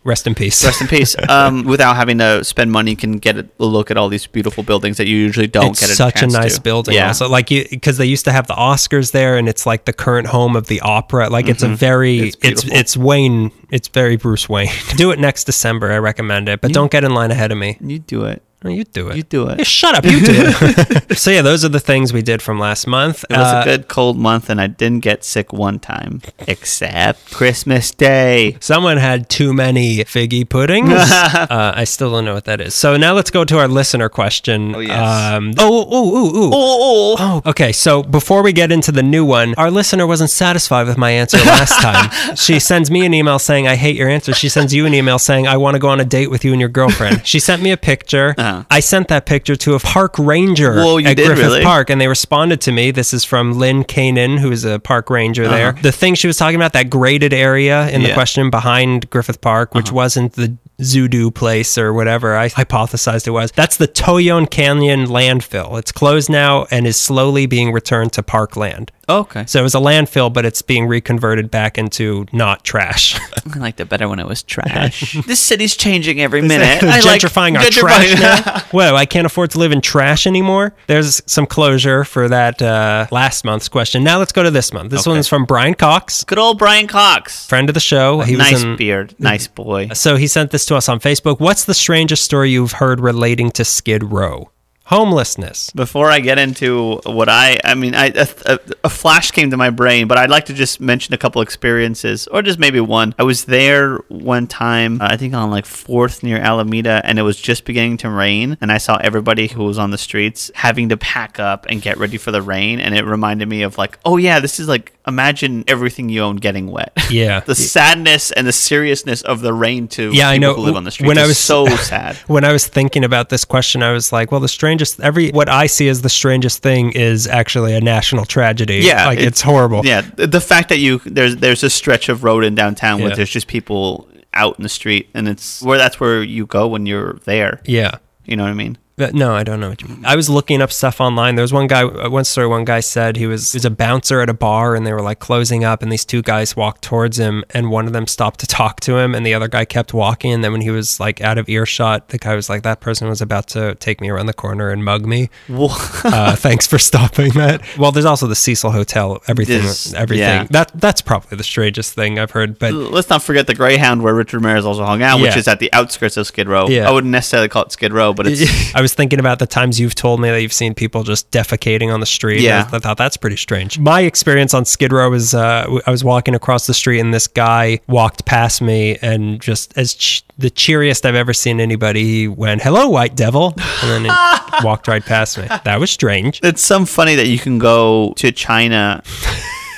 Rest 0.07 0.25
in 0.25 0.33
peace. 0.35 0.63
rest 0.63 0.79
in 0.81 0.87
peace, 0.87 1.15
um, 1.29 1.65
without 1.65 1.97
having 1.97 2.17
to 2.19 2.43
spend 2.43 2.71
money, 2.71 2.95
can 2.95 3.17
get 3.17 3.37
a 3.37 3.45
look 3.59 3.91
at 3.91 3.97
all 3.97 4.07
these 4.07 4.25
beautiful 4.25 4.63
buildings 4.63 4.95
that 4.97 5.05
you 5.07 5.17
usually 5.17 5.47
don't 5.47 5.71
it's 5.71 5.81
get. 5.81 5.89
A 5.89 5.95
such 5.95 6.21
a 6.21 6.27
nice 6.27 6.55
to. 6.55 6.61
building 6.61 6.95
Yeah. 6.95 7.07
also 7.07 7.27
like 7.27 7.51
you 7.51 7.65
because 7.69 7.97
they 7.97 8.05
used 8.05 8.23
to 8.25 8.31
have 8.31 8.47
the 8.47 8.53
oscars 8.53 9.11
there 9.11 9.37
and 9.37 9.49
it's 9.49 9.65
like 9.65 9.83
the 9.83 9.91
current 9.93 10.27
home 10.27 10.55
of 10.55 10.67
the 10.67 10.79
opera 10.81 11.29
like 11.29 11.49
it's 11.49 11.63
a 11.63 11.67
very 11.67 12.17
Mm-hmm. 12.17 12.47
It's 12.47 12.63
it's 12.63 12.73
it's, 12.79 12.97
wayne 12.97 13.51
it's 13.69 13.89
very 13.89 14.15
bruce 14.15 14.47
wayne 14.47 14.69
do 14.95 15.11
it 15.11 15.19
next 15.19 15.43
december 15.43 15.91
i 15.91 15.97
recommend 15.97 16.47
it 16.47 16.61
but 16.61 16.71
don't 16.71 16.89
get 16.89 17.03
in 17.03 17.13
line 17.13 17.31
ahead 17.31 17.51
of 17.51 17.57
me 17.57 17.77
You 17.81 17.99
do 17.99 18.23
it. 18.25 18.41
You 18.63 18.83
do 18.85 19.09
it 19.09 19.15
You 19.17 19.23
do 19.23 19.47
it. 19.49 19.59
Yeah, 19.59 19.63
shut 19.63 19.95
up 19.95 20.03
you 20.03 20.19
do 20.19 20.33
it 20.35 21.17
so 21.17 21.29
yeah 21.31 21.41
those 21.43 21.63
are 21.63 21.69
the 21.69 21.79
things 21.79 22.11
we 22.11 22.21
did 22.23 22.41
from 22.41 22.59
last 22.59 22.87
month 22.87 23.23
It 23.29 23.37
was 23.37 23.45
Uh, 23.53 23.61
a 23.61 23.63
good 23.63 23.87
cold 23.87 24.17
month, 24.17 24.49
and 24.49 24.59
I 24.59 24.67
didn't 24.67 25.01
get 25.03 25.23
sick 25.23 25.53
one 25.53 25.79
time, 25.79 26.21
except 26.47 27.31
Christmas 27.31 27.91
Day. 27.91 28.57
Someone 28.59 28.97
had 28.97 29.29
too 29.29 29.53
many 29.53 29.97
figgy 30.05 30.47
puddings. 30.47 30.89
uh, 30.91 31.73
I 31.75 31.83
still 31.85 32.11
don't 32.11 32.25
know 32.25 32.33
what 32.33 32.45
that 32.45 32.59
is. 32.59 32.73
So 32.75 32.97
now 32.97 33.13
let's 33.13 33.29
go 33.31 33.45
to 33.45 33.57
our 33.59 33.67
listener 33.67 34.09
question. 34.09 34.75
Oh, 34.75 34.79
yes. 34.79 35.33
Um, 35.35 35.53
oh, 35.59 35.81
oh, 35.81 35.87
oh, 35.91 36.31
oh, 36.35 36.51
Oh, 36.53 37.15
Oh, 37.19 37.49
okay. 37.51 37.71
So 37.71 38.03
before 38.03 38.41
we 38.43 38.53
get 38.53 38.71
into 38.71 38.91
the 38.91 39.03
new 39.03 39.23
one, 39.25 39.53
our 39.55 39.69
listener 39.71 40.05
wasn't 40.07 40.29
satisfied 40.31 40.87
with 40.87 40.97
my 40.97 41.11
answer 41.11 41.37
last 41.37 41.79
time. 41.81 42.35
she 42.35 42.59
sends 42.59 42.89
me 42.91 43.05
an 43.05 43.13
email 43.13 43.39
saying, 43.39 43.67
I 43.67 43.75
hate 43.75 43.95
your 43.95 44.09
answer. 44.09 44.33
She 44.33 44.49
sends 44.49 44.73
you 44.73 44.85
an 44.85 44.93
email 44.93 45.19
saying, 45.19 45.47
I 45.47 45.57
want 45.57 45.75
to 45.75 45.79
go 45.79 45.89
on 45.89 45.99
a 45.99 46.05
date 46.05 46.29
with 46.31 46.43
you 46.43 46.51
and 46.53 46.59
your 46.59 46.69
girlfriend. 46.69 47.25
she 47.25 47.39
sent 47.39 47.61
me 47.61 47.71
a 47.71 47.77
picture. 47.77 48.33
Uh-huh. 48.47 48.63
I 48.69 48.79
sent 48.79 49.09
that 49.09 49.25
picture 49.25 49.55
to 49.55 49.75
a 49.75 49.79
park 49.79 50.17
ranger 50.17 50.75
Whoa, 50.75 50.99
at 50.99 51.17
did 51.17 51.25
Griffith 51.25 51.45
really? 51.45 51.63
Park, 51.63 51.89
and 51.89 51.99
they 51.99 52.07
responded 52.07 52.61
to 52.61 52.71
me. 52.71 52.91
This 52.91 53.13
is 53.13 53.23
from 53.23 53.53
Lynn 53.53 53.83
Kanan, 53.83 54.39
who 54.39 54.51
is 54.51 54.63
a 54.63 54.79
park 54.79 55.09
ranger 55.09 55.47
there. 55.47 55.73
The 55.73 55.91
thing 55.91 56.15
she 56.15 56.27
was 56.27 56.37
talking 56.37 56.55
about, 56.55 56.73
that 56.73 56.89
graded 56.89 57.33
area 57.33 57.89
in 57.89 58.03
the 58.03 58.13
question 58.13 58.49
behind 58.49 59.09
Griffith 59.09 59.41
Park, 59.41 59.73
which 59.75 59.91
wasn't 59.91 60.33
the 60.33 60.57
Zoodoo 60.81 61.33
place 61.33 61.77
or 61.77 61.91
whatever 61.93 62.35
I 62.35 62.49
hypothesized 62.49 63.27
it 63.27 63.31
was. 63.31 63.51
That's 63.51 63.77
the 63.77 63.87
Toyon 63.87 64.45
Canyon 64.47 65.07
landfill. 65.07 65.79
It's 65.79 65.91
closed 65.91 66.29
now 66.29 66.65
and 66.69 66.85
is 66.85 66.99
slowly 66.99 67.45
being 67.47 67.71
returned 67.71 68.13
to 68.13 68.23
parkland. 68.23 68.91
Okay. 69.09 69.45
So 69.47 69.59
it 69.61 69.63
was 69.63 69.73
a 69.73 69.79
landfill, 69.79 70.31
but 70.33 70.45
it's 70.45 70.61
being 70.61 70.85
reconverted 70.85 71.49
back 71.49 71.77
into 71.77 72.25
not 72.33 72.63
trash. 72.65 73.17
I 73.55 73.57
liked 73.57 73.79
it 73.79 73.87
better 73.87 74.07
when 74.09 74.19
it 74.19 74.27
was 74.27 74.43
trash. 74.43 75.13
this 75.25 75.39
city's 75.39 75.77
changing 75.77 76.19
every 76.21 76.41
minute. 76.41 76.83
I 76.83 76.99
like 76.99 77.21
gentrifying 77.21 77.57
our 77.57 77.63
gentrifying- 77.63 78.15
trash 78.17 78.45
now. 78.45 78.59
Whoa, 78.71 78.95
I 78.95 79.05
can't 79.05 79.25
afford 79.25 79.51
to 79.51 79.59
live 79.59 79.71
in 79.71 79.79
trash 79.81 80.27
anymore. 80.27 80.75
There's 80.87 81.21
some 81.25 81.45
closure 81.45 82.03
for 82.03 82.27
that 82.27 82.61
uh, 82.61 83.07
last 83.09 83.45
month's 83.45 83.69
question. 83.69 84.03
Now 84.03 84.19
let's 84.19 84.33
go 84.33 84.43
to 84.43 84.51
this 84.51 84.73
month. 84.73 84.91
This 84.91 85.07
Okay. 85.07 85.11
one's 85.11 85.27
from 85.29 85.45
Brian 85.45 85.73
Cox, 85.73 86.25
Good 86.25 86.37
old 86.37 86.57
Brian 86.59 86.87
Cox. 86.87 87.47
friend 87.47 87.69
of 87.69 87.73
the 87.73 87.79
show. 87.79 88.19
He 88.21 88.35
nice 88.35 88.53
was 88.53 88.63
in, 88.63 88.75
beard. 88.75 89.15
Nice 89.19 89.47
boy. 89.47 89.87
So 89.93 90.17
he 90.17 90.27
sent 90.27 90.51
this 90.51 90.65
to 90.67 90.75
us 90.75 90.87
on 90.87 90.99
Facebook. 90.99 91.39
What's 91.39 91.65
the 91.65 91.73
strangest 91.73 92.23
story 92.23 92.51
you've 92.51 92.73
heard 92.73 92.99
relating 92.99 93.51
to 93.51 93.65
Skid 93.65 94.03
Row? 94.03 94.51
Homelessness. 94.87 95.69
Before 95.71 96.09
I 96.09 96.21
get 96.21 96.39
into 96.39 97.01
what 97.05 97.27
I, 97.27 97.59
I 97.61 97.75
mean, 97.75 97.93
I, 97.93 98.05
a, 98.15 98.57
a, 98.85 98.89
flash 98.89 99.31
came 99.31 99.51
to 99.51 99.57
my 99.57 99.69
brain, 99.69 100.07
but 100.07 100.17
I'd 100.17 100.29
like 100.29 100.45
to 100.45 100.53
just 100.53 100.79
mention 100.79 101.13
a 101.13 101.17
couple 101.17 101.41
experiences, 101.41 102.25
or 102.27 102.41
just 102.41 102.57
maybe 102.57 102.79
one. 102.79 103.13
I 103.19 103.23
was 103.23 103.43
there 103.43 103.97
one 104.07 104.47
time, 104.47 105.01
uh, 105.01 105.09
I 105.11 105.17
think 105.17 105.33
on 105.33 105.51
like 105.51 105.65
Fourth 105.65 106.23
near 106.23 106.37
Alameda, 106.37 107.01
and 107.03 107.19
it 107.19 107.23
was 107.23 107.35
just 107.35 107.65
beginning 107.65 107.97
to 107.97 108.09
rain, 108.09 108.57
and 108.61 108.71
I 108.71 108.77
saw 108.77 108.95
everybody 108.95 109.47
who 109.47 109.65
was 109.65 109.77
on 109.77 109.91
the 109.91 109.97
streets 109.97 110.51
having 110.55 110.87
to 110.87 110.95
pack 110.95 111.37
up 111.37 111.65
and 111.67 111.81
get 111.81 111.97
ready 111.97 112.17
for 112.17 112.31
the 112.31 112.41
rain, 112.41 112.79
and 112.79 112.95
it 112.95 113.03
reminded 113.03 113.49
me 113.49 113.63
of 113.63 113.77
like, 113.77 113.99
oh 114.05 114.15
yeah, 114.15 114.39
this 114.39 114.57
is 114.57 114.69
like 114.69 114.97
imagine 115.07 115.63
everything 115.67 116.09
you 116.09 116.21
own 116.21 116.35
getting 116.35 116.69
wet. 116.69 116.91
Yeah. 117.09 117.39
the 117.45 117.55
sadness 117.55 118.31
and 118.31 118.45
the 118.45 118.51
seriousness 118.51 119.21
of 119.21 119.41
the 119.41 119.53
rain 119.53 119.87
to 119.89 120.11
Yeah, 120.13 120.29
I 120.29 120.37
know. 120.37 120.53
who 120.53 120.61
live 120.61 120.75
on 120.75 120.83
the 120.83 120.91
streets. 120.91 121.07
When 121.07 121.17
I 121.17 121.25
was- 121.25 121.37
so 121.37 121.65
sad. 121.77 122.17
When 122.27 122.43
I 122.43 122.51
was 122.51 122.67
thinking 122.67 123.03
about 123.05 123.29
this 123.29 123.45
question, 123.45 123.81
I 123.81 123.93
was 123.93 124.11
like, 124.11 124.31
well, 124.31 124.41
the 124.41 124.47
strangest, 124.85 124.99
every, 125.01 125.29
what 125.31 125.49
I 125.49 125.65
see 125.67 125.87
as 125.89 126.01
the 126.01 126.09
strangest 126.09 126.61
thing 126.61 126.91
is 126.91 127.25
actually 127.27 127.73
a 127.75 127.81
national 127.81 128.25
tragedy. 128.25 128.77
Yeah, 128.83 129.07
Like, 129.07 129.19
it- 129.19 129.25
it's 129.25 129.41
horrible. 129.41 129.81
Yeah, 129.85 130.01
the 130.15 130.41
fact 130.41 130.69
that 130.69 130.77
you 130.79 130.99
there's 131.05 131.37
there's 131.37 131.63
a 131.63 131.69
stretch 131.69 132.09
of 132.09 132.23
road 132.23 132.43
in 132.43 132.55
downtown 132.55 132.99
where 132.99 133.09
Yeah. 133.09 133.15
there's 133.15 133.29
just 133.29 133.47
people 133.47 134.07
out 134.33 134.57
in 134.59 134.63
the 134.63 134.69
street, 134.69 135.09
and 135.13 135.27
it's 135.27 135.61
where 135.63 135.77
that's 135.77 135.99
where 135.99 136.21
you 136.21 136.45
go 136.45 136.67
when 136.67 136.85
you're 136.85 137.13
there. 137.25 137.61
Yeah. 137.65 137.97
You 138.25 138.35
know 138.35 138.43
what 138.43 138.51
I 138.51 138.55
mean? 138.55 138.77
But 138.97 139.13
no, 139.13 139.35
I 139.35 139.43
don't 139.43 139.59
know 139.59 139.69
what 139.69 139.79
you 139.83 139.89
mean. 139.89 140.03
I 140.03 140.15
was 140.15 140.27
looking 140.27 140.59
up 140.59 140.71
stuff 140.71 140.99
online. 140.99 141.35
There 141.35 141.43
was 141.43 141.53
one 141.53 141.67
guy, 141.67 141.83
uh, 141.83 142.09
one 142.09 142.23
story, 142.25 142.47
one 142.47 142.65
guy 142.65 142.79
said 142.79 143.15
he 143.15 143.27
was, 143.27 143.51
he 143.51 143.57
was 143.57 143.65
a 143.65 143.69
bouncer 143.69 144.21
at 144.21 144.29
a 144.29 144.33
bar 144.33 144.73
and 144.73 144.87
they 144.87 144.91
were 144.93 145.03
like 145.03 145.19
closing 145.19 145.63
up 145.63 145.83
and 145.83 145.91
these 145.91 146.03
two 146.03 146.23
guys 146.23 146.55
walked 146.55 146.81
towards 146.81 147.19
him 147.19 147.43
and 147.51 147.69
one 147.69 147.85
of 147.85 147.93
them 147.93 148.07
stopped 148.07 148.39
to 148.39 148.47
talk 148.47 148.79
to 148.79 148.97
him 148.97 149.13
and 149.13 149.23
the 149.23 149.35
other 149.35 149.47
guy 149.47 149.65
kept 149.65 149.93
walking. 149.93 150.33
And 150.33 150.43
then 150.43 150.51
when 150.51 150.61
he 150.61 150.71
was 150.71 150.99
like 150.99 151.21
out 151.21 151.37
of 151.37 151.47
earshot, 151.47 152.09
the 152.09 152.17
guy 152.17 152.33
was 152.35 152.49
like, 152.49 152.63
that 152.63 152.79
person 152.79 153.07
was 153.07 153.21
about 153.21 153.47
to 153.49 153.75
take 153.75 154.01
me 154.01 154.09
around 154.09 154.25
the 154.25 154.33
corner 154.33 154.71
and 154.71 154.83
mug 154.83 155.05
me. 155.05 155.29
Uh, 155.47 156.35
thanks 156.35 156.65
for 156.65 156.79
stopping 156.79 157.29
that. 157.33 157.61
Well, 157.77 157.91
there's 157.91 158.05
also 158.05 158.25
the 158.25 158.35
Cecil 158.35 158.71
Hotel, 158.71 159.21
everything, 159.27 159.61
This- 159.61 159.93
everything. 159.93 160.23
yeah. 160.23 160.47
That, 160.49 160.71
that's 160.73 161.03
probably 161.03 161.37
the 161.37 161.43
strangest 161.43 161.93
thing 161.93 162.17
I've 162.17 162.31
heard, 162.31 162.57
but 162.57 162.73
Let's 162.73 163.11
not 163.11 163.21
forget 163.21 163.45
the 163.45 163.53
Greyhound 163.53 164.01
where 164.01 164.15
Richard 164.15 164.37
Ramirez 164.37 164.65
also 164.65 164.83
hung 164.85 165.03
out, 165.03 165.21
which 165.21 165.37
is 165.37 165.47
at 165.47 165.59
the 165.59 165.71
outskirts 165.71 166.17
of 166.17 166.25
Skid 166.25 166.49
Row. 166.49 166.67
Yeah. 166.67 166.89
I 166.89 166.91
wouldn't 166.91 167.11
necessarily 167.11 167.47
call 167.47 167.61
it 167.61 167.71
Skid 167.71 167.93
Row, 167.93 168.15
but 168.15 168.25
it's 168.25 168.73
was 168.87 168.93
thinking 168.93 169.19
about 169.19 169.39
the 169.39 169.45
times 169.45 169.81
you've 169.81 169.95
told 169.95 170.21
me 170.21 170.29
that 170.29 170.41
you've 170.41 170.53
seen 170.53 170.73
people 170.73 171.03
just 171.03 171.29
defecating 171.29 171.93
on 171.93 171.99
the 171.99 172.05
street. 172.05 172.39
Yeah. 172.39 172.69
I, 172.71 172.77
I 172.77 172.79
thought 172.79 172.95
that's 172.95 173.17
pretty 173.17 173.35
strange. 173.35 173.77
My 173.77 173.99
experience 174.01 174.53
on 174.53 174.63
Skid 174.63 174.93
Row 174.93 175.09
was 175.09 175.33
uh, 175.33 175.79
I 175.85 175.91
was 175.91 176.05
walking 176.05 176.35
across 176.35 176.67
the 176.67 176.73
street 176.73 177.01
and 177.01 177.13
this 177.13 177.27
guy 177.27 177.81
walked 177.87 178.23
past 178.25 178.61
me 178.61 178.97
and 179.01 179.41
just 179.41 179.77
as 179.77 179.93
ch- 179.93 180.23
the 180.37 180.49
cheeriest 180.49 181.05
I've 181.05 181.15
ever 181.15 181.33
seen 181.33 181.59
anybody, 181.59 182.03
he 182.05 182.27
went, 182.29 182.61
"Hello, 182.61 182.87
white 182.87 183.15
devil," 183.17 183.53
and 183.83 183.89
then 183.91 184.05
he 184.05 184.63
walked 184.65 184.87
right 184.87 185.03
past 185.03 185.37
me. 185.37 185.47
That 185.65 185.81
was 185.81 185.91
strange. 185.91 186.39
it's 186.43 186.61
some 186.61 186.85
funny 186.85 187.15
that 187.15 187.27
you 187.27 187.39
can 187.39 187.57
go 187.57 188.13
to 188.15 188.31
China 188.31 189.03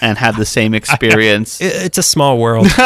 and 0.02 0.18
have 0.18 0.38
the 0.38 0.46
same 0.46 0.74
experience. 0.82 1.60
It's 1.62 1.98
a 1.98 2.04
small 2.04 2.38
world. 2.38 2.68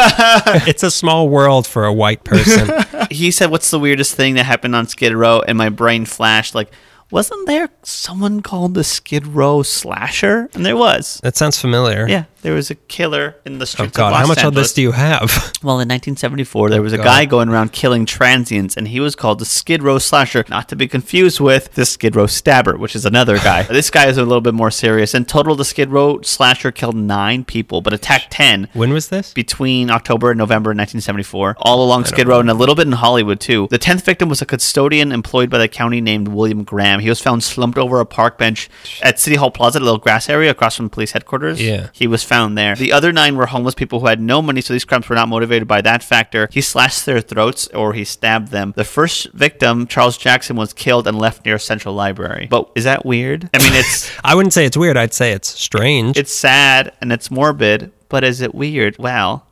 it's 0.66 0.82
a 0.82 0.90
small 0.90 1.28
world 1.28 1.66
for 1.66 1.84
a 1.84 1.92
white 1.92 2.24
person. 2.24 2.68
He 3.14 3.30
said, 3.30 3.50
"What's 3.50 3.70
the 3.70 3.78
weirdest 3.78 4.14
thing 4.14 4.34
that 4.34 4.44
happened 4.44 4.76
on 4.76 4.86
Skid 4.86 5.12
Row?" 5.14 5.42
And 5.46 5.56
my 5.56 5.68
brain 5.68 6.04
flashed 6.04 6.54
like, 6.54 6.70
"Wasn't 7.14 7.46
there 7.46 7.68
someone 7.84 8.42
called 8.42 8.74
the 8.74 8.82
Skid 8.82 9.24
Row 9.28 9.62
Slasher?" 9.62 10.50
And 10.52 10.66
there 10.66 10.76
was. 10.76 11.20
That 11.22 11.36
sounds 11.36 11.60
familiar. 11.60 12.08
Yeah, 12.08 12.24
there 12.44 12.52
was 12.52 12.70
a 12.70 12.74
killer 12.74 13.36
in 13.46 13.58
the 13.58 13.62
Oh 13.62 13.66
streets 13.66 13.96
God, 13.96 14.08
of 14.08 14.12
Los 14.12 14.20
how 14.20 14.26
much 14.26 14.44
of 14.44 14.54
this 14.54 14.74
do 14.74 14.82
you 14.82 14.92
have? 14.92 15.52
Well, 15.64 15.80
in 15.80 15.88
1974, 15.88 16.68
there 16.68 16.80
oh, 16.80 16.82
was 16.82 16.92
a 16.92 16.98
God. 16.98 17.04
guy 17.04 17.24
going 17.24 17.48
around 17.48 17.72
killing 17.72 18.04
transients, 18.04 18.76
and 18.76 18.86
he 18.86 19.00
was 19.00 19.16
called 19.16 19.38
the 19.38 19.46
Skid 19.46 19.82
Row 19.82 19.98
Slasher, 19.98 20.44
not 20.50 20.68
to 20.68 20.76
be 20.76 20.86
confused 20.86 21.40
with 21.40 21.72
the 21.72 21.86
Skid 21.86 22.14
Row 22.14 22.26
Stabber, 22.26 22.76
which 22.76 22.94
is 22.94 23.06
another 23.06 23.38
guy. 23.38 23.62
this 23.70 23.88
guy 23.88 24.08
is 24.08 24.18
a 24.18 24.24
little 24.24 24.42
bit 24.42 24.52
more 24.52 24.70
serious. 24.70 25.14
In 25.14 25.24
total, 25.24 25.54
the 25.54 25.64
Skid 25.64 25.88
Row 25.88 26.20
Slasher 26.20 26.70
killed 26.70 26.96
nine 26.96 27.44
people, 27.44 27.80
but 27.80 27.94
attacked 27.94 28.30
10 28.30 28.68
when 28.74 28.92
was 28.92 29.08
this? 29.08 29.32
between 29.32 29.90
October 29.90 30.32
and 30.32 30.38
November 30.38 30.68
1974, 30.68 31.56
all 31.60 31.82
along 31.82 32.04
Skid 32.04 32.28
Row 32.28 32.40
and 32.40 32.50
a 32.50 32.54
little 32.54 32.74
bit 32.74 32.86
in 32.86 32.92
Hollywood 32.92 33.40
too. 33.40 33.68
The 33.70 33.78
10th 33.78 34.02
victim 34.02 34.28
was 34.28 34.42
a 34.42 34.46
custodian 34.46 35.12
employed 35.12 35.48
by 35.48 35.56
the 35.56 35.68
county 35.68 36.02
named 36.02 36.28
William 36.28 36.62
Graham. 36.62 37.00
He 37.04 37.08
was 37.10 37.20
found 37.20 37.42
slumped 37.44 37.78
over 37.78 38.00
a 38.00 38.06
park 38.06 38.38
bench 38.38 38.68
at 39.02 39.20
City 39.20 39.36
Hall 39.36 39.50
Plaza, 39.50 39.78
a 39.78 39.80
little 39.80 39.98
grass 39.98 40.28
area 40.28 40.50
across 40.50 40.76
from 40.76 40.90
police 40.90 41.12
headquarters. 41.12 41.62
Yeah. 41.62 41.90
He 41.92 42.06
was 42.06 42.24
found 42.24 42.58
there. 42.58 42.74
The 42.74 42.92
other 42.92 43.12
nine 43.12 43.36
were 43.36 43.46
homeless 43.46 43.74
people 43.74 44.00
who 44.00 44.06
had 44.06 44.20
no 44.20 44.42
money, 44.42 44.60
so 44.60 44.72
these 44.72 44.84
crimes 44.84 45.08
were 45.08 45.14
not 45.14 45.28
motivated 45.28 45.68
by 45.68 45.80
that 45.82 46.02
factor. 46.02 46.48
He 46.50 46.60
slashed 46.60 47.06
their 47.06 47.20
throats 47.20 47.68
or 47.68 47.92
he 47.92 48.04
stabbed 48.04 48.48
them. 48.48 48.72
The 48.76 48.84
first 48.84 49.32
victim, 49.32 49.86
Charles 49.86 50.16
Jackson, 50.18 50.56
was 50.56 50.72
killed 50.72 51.06
and 51.06 51.18
left 51.18 51.44
near 51.44 51.58
Central 51.58 51.94
Library. 51.94 52.48
But 52.50 52.70
is 52.74 52.84
that 52.84 53.04
weird? 53.06 53.48
I 53.54 53.58
mean, 53.58 53.72
it's 53.74 54.10
I 54.24 54.34
wouldn't 54.34 54.52
say 54.52 54.64
it's 54.64 54.76
weird. 54.76 54.96
I'd 54.96 55.14
say 55.14 55.32
it's 55.32 55.48
strange. 55.48 56.16
it's 56.16 56.32
sad 56.32 56.92
and 57.00 57.12
it's 57.12 57.30
morbid, 57.30 57.92
but 58.08 58.24
is 58.24 58.40
it 58.40 58.54
weird? 58.54 58.98
Wow. 58.98 59.42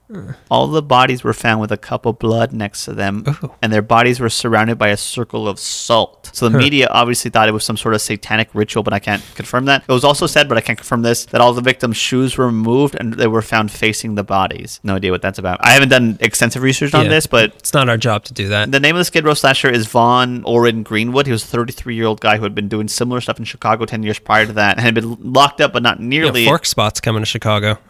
All 0.51 0.67
the 0.69 0.83
bodies 0.83 1.25
were 1.25 1.33
found 1.33 1.61
with 1.61 1.73
a 1.73 1.77
cup 1.77 2.07
of 2.07 2.19
blood 2.19 2.53
next 2.53 2.85
to 2.85 2.93
them, 2.93 3.25
and 3.63 3.73
their 3.73 3.83
bodies 3.83 4.21
were 4.21 4.29
surrounded 4.29 4.79
by 4.79 4.89
a 4.89 4.97
circle 4.97 5.49
of 5.49 5.59
salt. 5.59 6.31
So 6.33 6.49
the 6.49 6.59
media 6.59 6.89
obviously 6.91 7.31
thought 7.31 7.49
it 7.49 7.53
was 7.53 7.65
some 7.65 7.77
sort 7.77 7.95
of 7.95 8.01
satanic 8.01 8.49
ritual, 8.55 8.83
but 8.83 8.93
I 8.93 8.99
can't 8.99 9.23
confirm 9.35 9.65
that. 9.67 9.83
It 9.89 9.93
was 9.93 10.05
also 10.05 10.27
said, 10.27 10.49
but 10.49 10.59
I 10.59 10.61
can't 10.61 10.79
confirm 10.79 11.03
this, 11.03 11.25
that 11.27 11.41
all 11.41 11.53
the 11.53 11.61
victims' 11.63 11.97
shoes 11.97 12.37
were 12.37 12.47
removed 12.47 12.95
and 12.95 13.15
they 13.15 13.27
were 13.27 13.43
found 13.43 13.71
facing 13.71 14.15
the 14.15 14.25
bodies. 14.25 14.81
No 14.83 14.97
idea 14.97 15.11
what 15.11 15.23
that's 15.23 15.39
about. 15.39 15.59
I 15.65 15.71
haven't 15.71 15.89
done 15.91 16.19
extensive 16.21 16.63
research 16.63 16.95
on 16.95 17.05
Yeah. 17.05 17.11
this, 17.11 17.27
but 17.27 17.55
it's 17.57 17.73
not 17.75 17.89
our 17.89 17.97
job 17.97 18.25
to 18.25 18.33
do 18.35 18.49
that. 18.49 18.71
the 18.73 18.81
name 18.81 18.95
of 18.97 19.01
the 19.01 19.05
Skid 19.05 19.25
Row 19.25 19.35
slasher 19.35 19.71
is 19.71 19.87
Vaughn 19.87 20.43
Orrin 20.45 20.83
Greenwood. 20.83 21.27
He 21.27 21.33
was 21.33 21.45
a 21.45 21.47
33 21.47 21.95
year 21.95 22.07
old 22.07 22.21
guy 22.21 22.37
who 22.37 22.43
had 22.45 22.55
been 22.55 22.69
doing 22.69 22.89
similar 22.89 23.21
stuff 23.21 23.39
in 23.39 23.45
Chicago 23.45 23.85
10 23.85 24.03
years 24.03 24.19
prior 24.19 24.47
to 24.47 24.53
that 24.55 24.77
and 24.77 24.81
had 24.85 24.95
been 24.95 25.17
locked 25.33 25.61
up, 25.61 25.73
but 25.73 25.83
not 25.83 26.01
Yeah, 26.01 26.07
nearly. 26.07 26.45
fork 26.45 26.67
spots 26.67 27.01
coming 27.01 27.23
to 27.23 27.27
Chicago. 27.27 27.79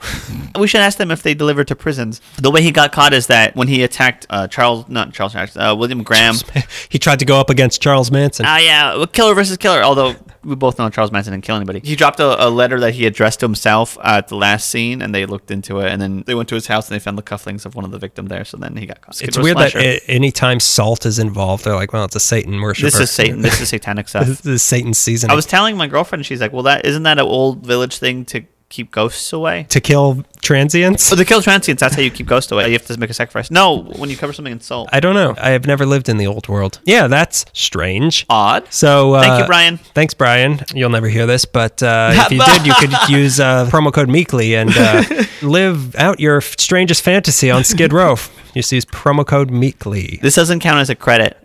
We 0.59 0.67
should 0.69 0.81
ask 0.83 0.99
them 0.99 1.11
if 1.11 1.23
they 1.23 1.35
deliver 1.35 1.65
to 1.65 1.75
prisons. 2.13 2.37
The 2.43 2.51
way 2.51 2.63
he 2.63 2.71
got 2.71 2.93
caught 2.93 3.13
is 3.13 3.27
that 3.29 3.57
when 3.57 3.69
he 3.69 3.83
attacked 3.83 4.27
uh, 4.31 4.49
Charles, 4.49 4.89
not 4.89 5.13
Charles 5.13 5.35
uh, 5.35 5.75
William 5.79 6.03
Graham. 6.03 6.35
he 6.89 6.99
tried 6.99 7.19
to 7.21 7.25
go 7.25 7.39
up 7.39 7.51
against 7.51 7.81
Charles 7.81 8.11
Manson. 8.11 8.47
Ah, 8.47 8.59
yeah, 8.59 9.05
killer 9.13 9.35
versus 9.35 9.57
killer. 9.57 9.83
Although 9.83 10.17
we 10.45 10.55
both 10.55 10.79
know 10.79 10.91
Charles 10.91 11.13
Manson 11.13 11.33
didn't 11.33 11.45
kill 11.45 11.57
anybody. 11.57 11.81
He 11.85 11.97
dropped 11.97 12.21
a, 12.21 12.47
a 12.47 12.49
letter 12.49 12.81
that 12.81 12.95
he 12.95 13.07
addressed 13.07 13.41
to 13.41 13.47
himself 13.47 13.97
at 14.03 14.29
the 14.29 14.37
last 14.37 14.69
scene, 14.69 15.03
and 15.03 15.15
they 15.15 15.27
looked 15.27 15.51
into 15.51 15.81
it. 15.81 15.91
And 15.91 16.01
then 16.01 16.25
they 16.27 16.35
went 16.35 16.49
to 16.51 16.55
his 16.55 16.67
house 16.67 16.89
and 16.89 16.95
they 16.95 16.99
found 17.03 17.19
the 17.19 17.23
cufflinks 17.23 17.65
of 17.65 17.75
one 17.75 17.85
of 17.85 17.91
the 17.91 17.99
victims 17.99 18.29
there. 18.29 18.45
So 18.45 18.57
then 18.57 18.77
he 18.77 18.87
got 18.87 19.01
caught. 19.01 19.21
It's 19.23 19.39
weird 19.39 19.57
slasher. 19.57 19.79
that 19.79 20.03
anytime 20.09 20.61
salt 20.61 21.07
is 21.07 21.19
involved, 21.19 21.65
they're 21.65 21.75
like, 21.75 21.93
well, 21.93 22.05
it's 22.05 22.17
a 22.17 22.21
Satan 22.21 22.61
worshiper. 22.61 22.87
this 22.87 23.01
is 23.01 23.11
Satan. 23.11 23.43
This 23.43 23.61
is 23.61 23.69
satanic 23.73 24.09
stuff. 24.09 24.27
this 24.27 24.45
is 24.45 24.63
Satan's 24.63 24.99
season 24.99 25.31
I 25.31 25.35
was 25.35 25.47
telling 25.47 25.77
my 25.77 25.87
girlfriend, 25.87 26.27
she's 26.27 26.41
like, 26.41 26.53
"Well, 26.53 26.65
that 26.65 26.85
isn't 26.85 27.03
that 27.05 27.19
an 27.19 27.25
old 27.25 27.65
village 27.65 27.99
thing 27.99 28.25
to 28.27 28.45
keep 28.73 28.91
ghosts 28.91 29.33
away?" 29.33 29.67
to 29.69 29.81
kill 29.81 30.25
transients. 30.43 31.05
So 31.05 31.17
to 31.17 31.25
kill 31.25 31.41
transients, 31.41 31.81
that's 31.81 31.95
how 31.95 32.03
you 32.03 32.11
keep 32.11 32.27
ghosts 32.27 32.51
away. 32.51 32.67
You 32.67 32.73
have 32.73 32.87
to 32.87 32.99
make 32.99 33.11
a 33.11 33.15
sacrifice. 33.15 33.51
No, 33.51 33.83
when 33.99 34.11
you 34.11 34.17
cover 34.17 34.33
something 34.33 34.53
in 34.53 34.61
salt. 34.61 34.89
I 34.93 35.01
don't 35.01 35.15
know. 35.15 35.35
I 35.39 35.51
have 35.51 35.67
never 35.67 35.87
lived 35.87 36.09
in 36.09 36.17
the 36.17 36.27
old 36.27 36.49
world. 36.49 36.81
Yeah, 36.85 37.07
that's 37.07 37.45
strange. 37.53 38.27
Odd. 38.29 38.67
So 38.73 39.15
uh, 39.15 39.23
Thank 39.23 39.41
you, 39.41 39.47
Brian. 39.47 39.77
Thanks, 39.95 40.15
Brian. 40.15 40.61
You'll 40.75 40.91
never 40.91 41.09
hear 41.09 41.27
this, 41.27 41.45
but 41.45 41.83
uh, 41.83 42.13
if 42.15 42.33
you 42.33 42.45
did, 42.45 42.67
you 42.67 42.75
could 42.75 42.93
use 43.09 43.39
uh, 43.39 43.67
promo 43.67 43.93
code 43.93 44.09
Meekly 44.09 44.55
and 44.55 44.71
uh, 44.75 45.25
live 45.43 45.95
out 45.97 46.19
your 46.19 46.41
strangest 46.41 47.03
fantasy 47.03 47.51
on 47.51 47.65
Skid 47.65 47.93
Row. 47.93 48.17
Just 48.55 48.73
use 48.73 48.85
promo 48.85 49.27
code 49.27 49.51
Meekly. 49.51 50.19
This 50.21 50.35
doesn't 50.35 50.61
count 50.61 50.81
as 50.81 50.91
a 50.91 50.97
credit. 50.97 51.39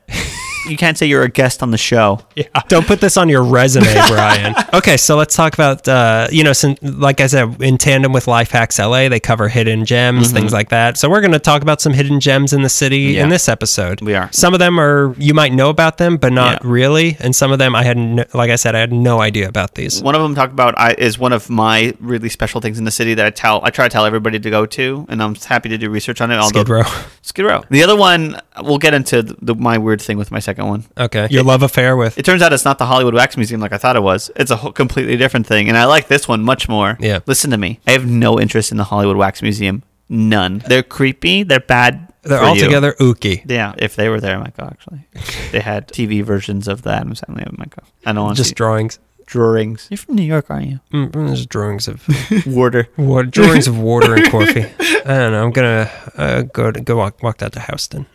You 0.69 0.77
can't 0.77 0.97
say 0.97 1.05
you're 1.05 1.23
a 1.23 1.29
guest 1.29 1.63
on 1.63 1.71
the 1.71 1.77
show. 1.77 2.21
Yeah. 2.35 2.45
Don't 2.67 2.85
put 2.85 3.01
this 3.01 3.17
on 3.17 3.29
your 3.29 3.43
resume, 3.43 3.85
Brian. 4.07 4.55
okay, 4.73 4.97
so 4.97 5.15
let's 5.15 5.35
talk 5.35 5.53
about, 5.53 5.87
uh, 5.87 6.27
you 6.31 6.43
know, 6.43 6.53
sin 6.53 6.77
like 6.81 7.21
I 7.21 7.27
said, 7.27 7.61
in 7.61 7.77
tandem 7.77 8.13
with 8.13 8.27
Life 8.27 8.51
Hacks 8.51 8.79
LA, 8.79 9.09
they 9.09 9.19
cover 9.19 9.47
hidden 9.47 9.85
gems, 9.85 10.31
things 10.31 10.53
like 10.53 10.69
that. 10.69 10.97
So 10.97 11.09
we're 11.09 11.21
going 11.21 11.31
to 11.33 11.39
talk 11.39 11.61
about 11.61 11.81
some 11.81 11.93
hidden 11.93 12.19
gems 12.19 12.53
in 12.53 12.61
the 12.61 12.69
city 12.69 12.97
Mm-hmm. 12.97 13.15
Yeah. 13.15 13.23
in 13.23 13.29
this 13.29 13.47
episode. 13.49 14.01
We 14.01 14.15
are. 14.15 14.29
Some 14.31 14.53
of 14.53 14.59
them 14.59 14.79
are, 14.79 15.13
you 15.17 15.33
might 15.33 15.53
know 15.53 15.69
about 15.69 15.97
them, 15.97 16.17
but 16.17 16.31
not 16.33 16.63
Yeah. 16.63 16.69
really. 16.71 17.17
And 17.19 17.35
some 17.35 17.51
of 17.51 17.59
them 17.59 17.75
I 17.75 17.83
had, 17.83 17.97
no, 17.97 18.23
like 18.33 18.49
I 18.49 18.55
said, 18.55 18.75
I 18.75 18.79
had 18.79 18.91
no 18.91 19.21
idea 19.21 19.47
about 19.47 19.75
these. 19.75 20.01
One 20.01 20.15
of 20.15 20.21
them 20.21 20.33
talked 20.35 20.51
about 20.53 20.77
I, 20.79 20.93
is 20.97 21.19
one 21.19 21.31
of 21.33 21.49
my 21.49 21.93
really 21.99 22.29
special 22.29 22.59
things 22.61 22.79
in 22.79 22.85
the 22.85 22.91
city 22.91 23.13
that 23.13 23.25
I 23.25 23.29
tell 23.29 23.63
I 23.63 23.69
try 23.69 23.85
to 23.87 23.89
tell 23.93 24.05
everybody 24.05 24.39
to 24.39 24.49
go 24.49 24.65
to, 24.65 25.05
and 25.09 25.21
I'm 25.21 25.35
happy 25.35 25.69
to 25.69 25.77
do 25.77 25.89
research 25.89 26.21
on 26.21 26.31
it. 26.31 26.35
although- 26.37 26.61
Skid 26.61 26.69
Row. 26.69 26.83
Skid 27.21 27.45
Row. 27.45 27.63
The 27.69 27.83
other 27.83 27.95
one, 27.95 28.39
we'll 28.63 28.77
get 28.77 28.93
into 28.93 29.21
the, 29.21 29.35
the, 29.41 29.55
my 29.55 29.77
weird 29.77 30.01
thing 30.01 30.17
with 30.17 30.31
my 30.31 30.39
second 30.39 30.56
one. 30.65 30.85
Okay. 30.97 31.27
Your 31.29 31.43
love 31.43 31.61
affair 31.63 31.95
with. 31.95 32.17
It 32.17 32.25
turns 32.25 32.41
out 32.41 32.53
it's 32.53 32.65
not 32.65 32.77
the 32.77 32.85
Hollywood 32.85 33.13
Wax 33.13 33.37
Museum 33.37 33.61
like 33.61 33.73
I 33.73 33.77
thought 33.77 33.95
it 33.95 34.03
was. 34.03 34.31
It's 34.35 34.51
a 34.51 34.55
whole 34.55 34.71
completely 34.71 35.17
different 35.17 35.45
thing, 35.45 35.67
and 35.67 35.77
I 35.77 35.85
like 35.85 36.07
this 36.07 36.27
one 36.27 36.43
much 36.43 36.67
more. 36.67 36.97
Yeah. 36.99 37.19
Listen 37.25 37.51
to 37.51 37.57
me. 37.57 37.79
I 37.85 37.91
have 37.91 38.05
no 38.05 38.39
interest 38.39 38.71
in 38.71 38.77
the 38.77 38.85
Hollywood 38.85 39.17
Wax 39.17 39.41
Museum. 39.41 39.83
None. 40.09 40.63
They're 40.67 40.83
creepy. 40.83 41.43
They're 41.43 41.59
bad. 41.59 42.11
They're 42.23 42.39
for 42.39 42.43
you. 42.45 42.49
altogether 42.49 42.93
ooky. 42.99 43.43
Yeah, 43.49 43.73
if 43.77 43.95
they 43.95 44.09
were 44.09 44.19
there, 44.19 44.35
I 44.35 44.39
might 44.39 44.57
go. 44.57 44.65
Actually, 44.65 45.05
they 45.51 45.61
had 45.61 45.87
TV 45.87 46.23
versions 46.23 46.67
of 46.67 46.81
the 46.81 46.91
Addams 46.91 47.21
Family. 47.21 47.43
I 47.45 47.49
might 47.57 47.69
go. 47.69 47.83
I 48.05 48.11
don't 48.11 48.25
want 48.25 48.37
Just 48.37 48.49
to 48.49 48.55
drawings. 48.55 48.99
Drawings. 49.27 49.87
You're 49.91 49.97
from 49.99 50.15
New 50.15 50.23
York, 50.23 50.45
aren't 50.49 50.67
you? 50.67 50.79
Mm, 50.91 51.11
mm, 51.11 51.27
There's 51.27 51.45
drawings 51.45 51.87
of 51.87 52.01
Water. 52.47 52.87
water, 52.97 53.27
drawings 53.29 53.67
of 53.67 53.77
water 53.77 54.15
and 54.15 54.25
coffee. 54.31 54.65
I 54.65 55.17
don't 55.19 55.31
know. 55.33 55.43
I'm 55.43 55.51
gonna 55.51 55.91
uh, 56.17 56.41
go 56.41 56.71
to, 56.71 56.81
go 56.81 56.95
walk, 56.97 57.21
walk 57.21 57.37
down 57.37 57.51
to 57.51 57.59
Houston. 57.61 58.05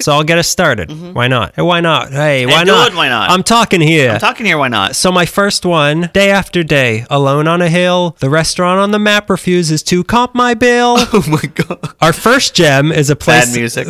so 0.00 0.12
I'll 0.12 0.24
get 0.24 0.38
us 0.38 0.48
started. 0.48 0.90
Why 1.14 1.28
not? 1.28 1.54
Hey, 1.54 1.62
why 1.62 1.80
not? 1.80 2.10
Hey, 2.10 2.46
why 2.46 2.64
do 2.64 2.72
not? 2.72 2.92
it, 2.92 2.96
why 2.96 3.08
not? 3.08 3.30
I'm 3.30 3.42
talking 3.44 3.80
here. 3.80 4.10
I'm 4.12 4.18
talking 4.20 4.46
here. 4.46 4.58
Why 4.58 4.68
not? 4.68 4.96
so 4.96 5.12
my 5.12 5.26
first 5.26 5.64
one, 5.64 6.10
day 6.14 6.30
after 6.30 6.62
day, 6.64 7.04
alone 7.10 7.46
on 7.46 7.62
a 7.62 7.68
hill. 7.68 8.16
The 8.18 8.30
restaurant 8.30 8.80
on 8.80 8.90
the 8.90 8.98
map 8.98 9.30
refuses 9.30 9.82
to 9.84 10.02
comp 10.02 10.34
my 10.34 10.54
bill. 10.54 10.96
Oh 11.12 11.24
my 11.28 11.42
god. 11.54 11.94
Our 12.00 12.12
first 12.12 12.54
gem 12.54 12.90
is 12.92 13.10
a 13.10 13.16
place. 13.16 13.46
Bad 13.46 13.58
music. 13.58 13.86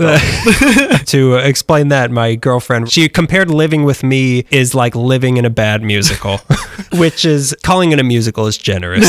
to 1.06 1.34
explain 1.36 1.88
that, 1.88 2.10
my 2.10 2.34
girlfriend, 2.34 2.90
she 2.90 3.08
compared 3.08 3.50
living 3.50 3.84
with 3.84 4.02
me 4.02 4.44
is 4.50 4.74
like 4.74 4.94
living 4.96 5.36
in 5.36 5.44
a 5.44 5.50
bad 5.50 5.82
musical, 5.82 6.39
which 6.98 7.24
is 7.24 7.55
calling 7.62 7.92
it 7.92 7.98
a 8.00 8.05
musical 8.05 8.46
is 8.46 8.57
generous. 8.57 9.07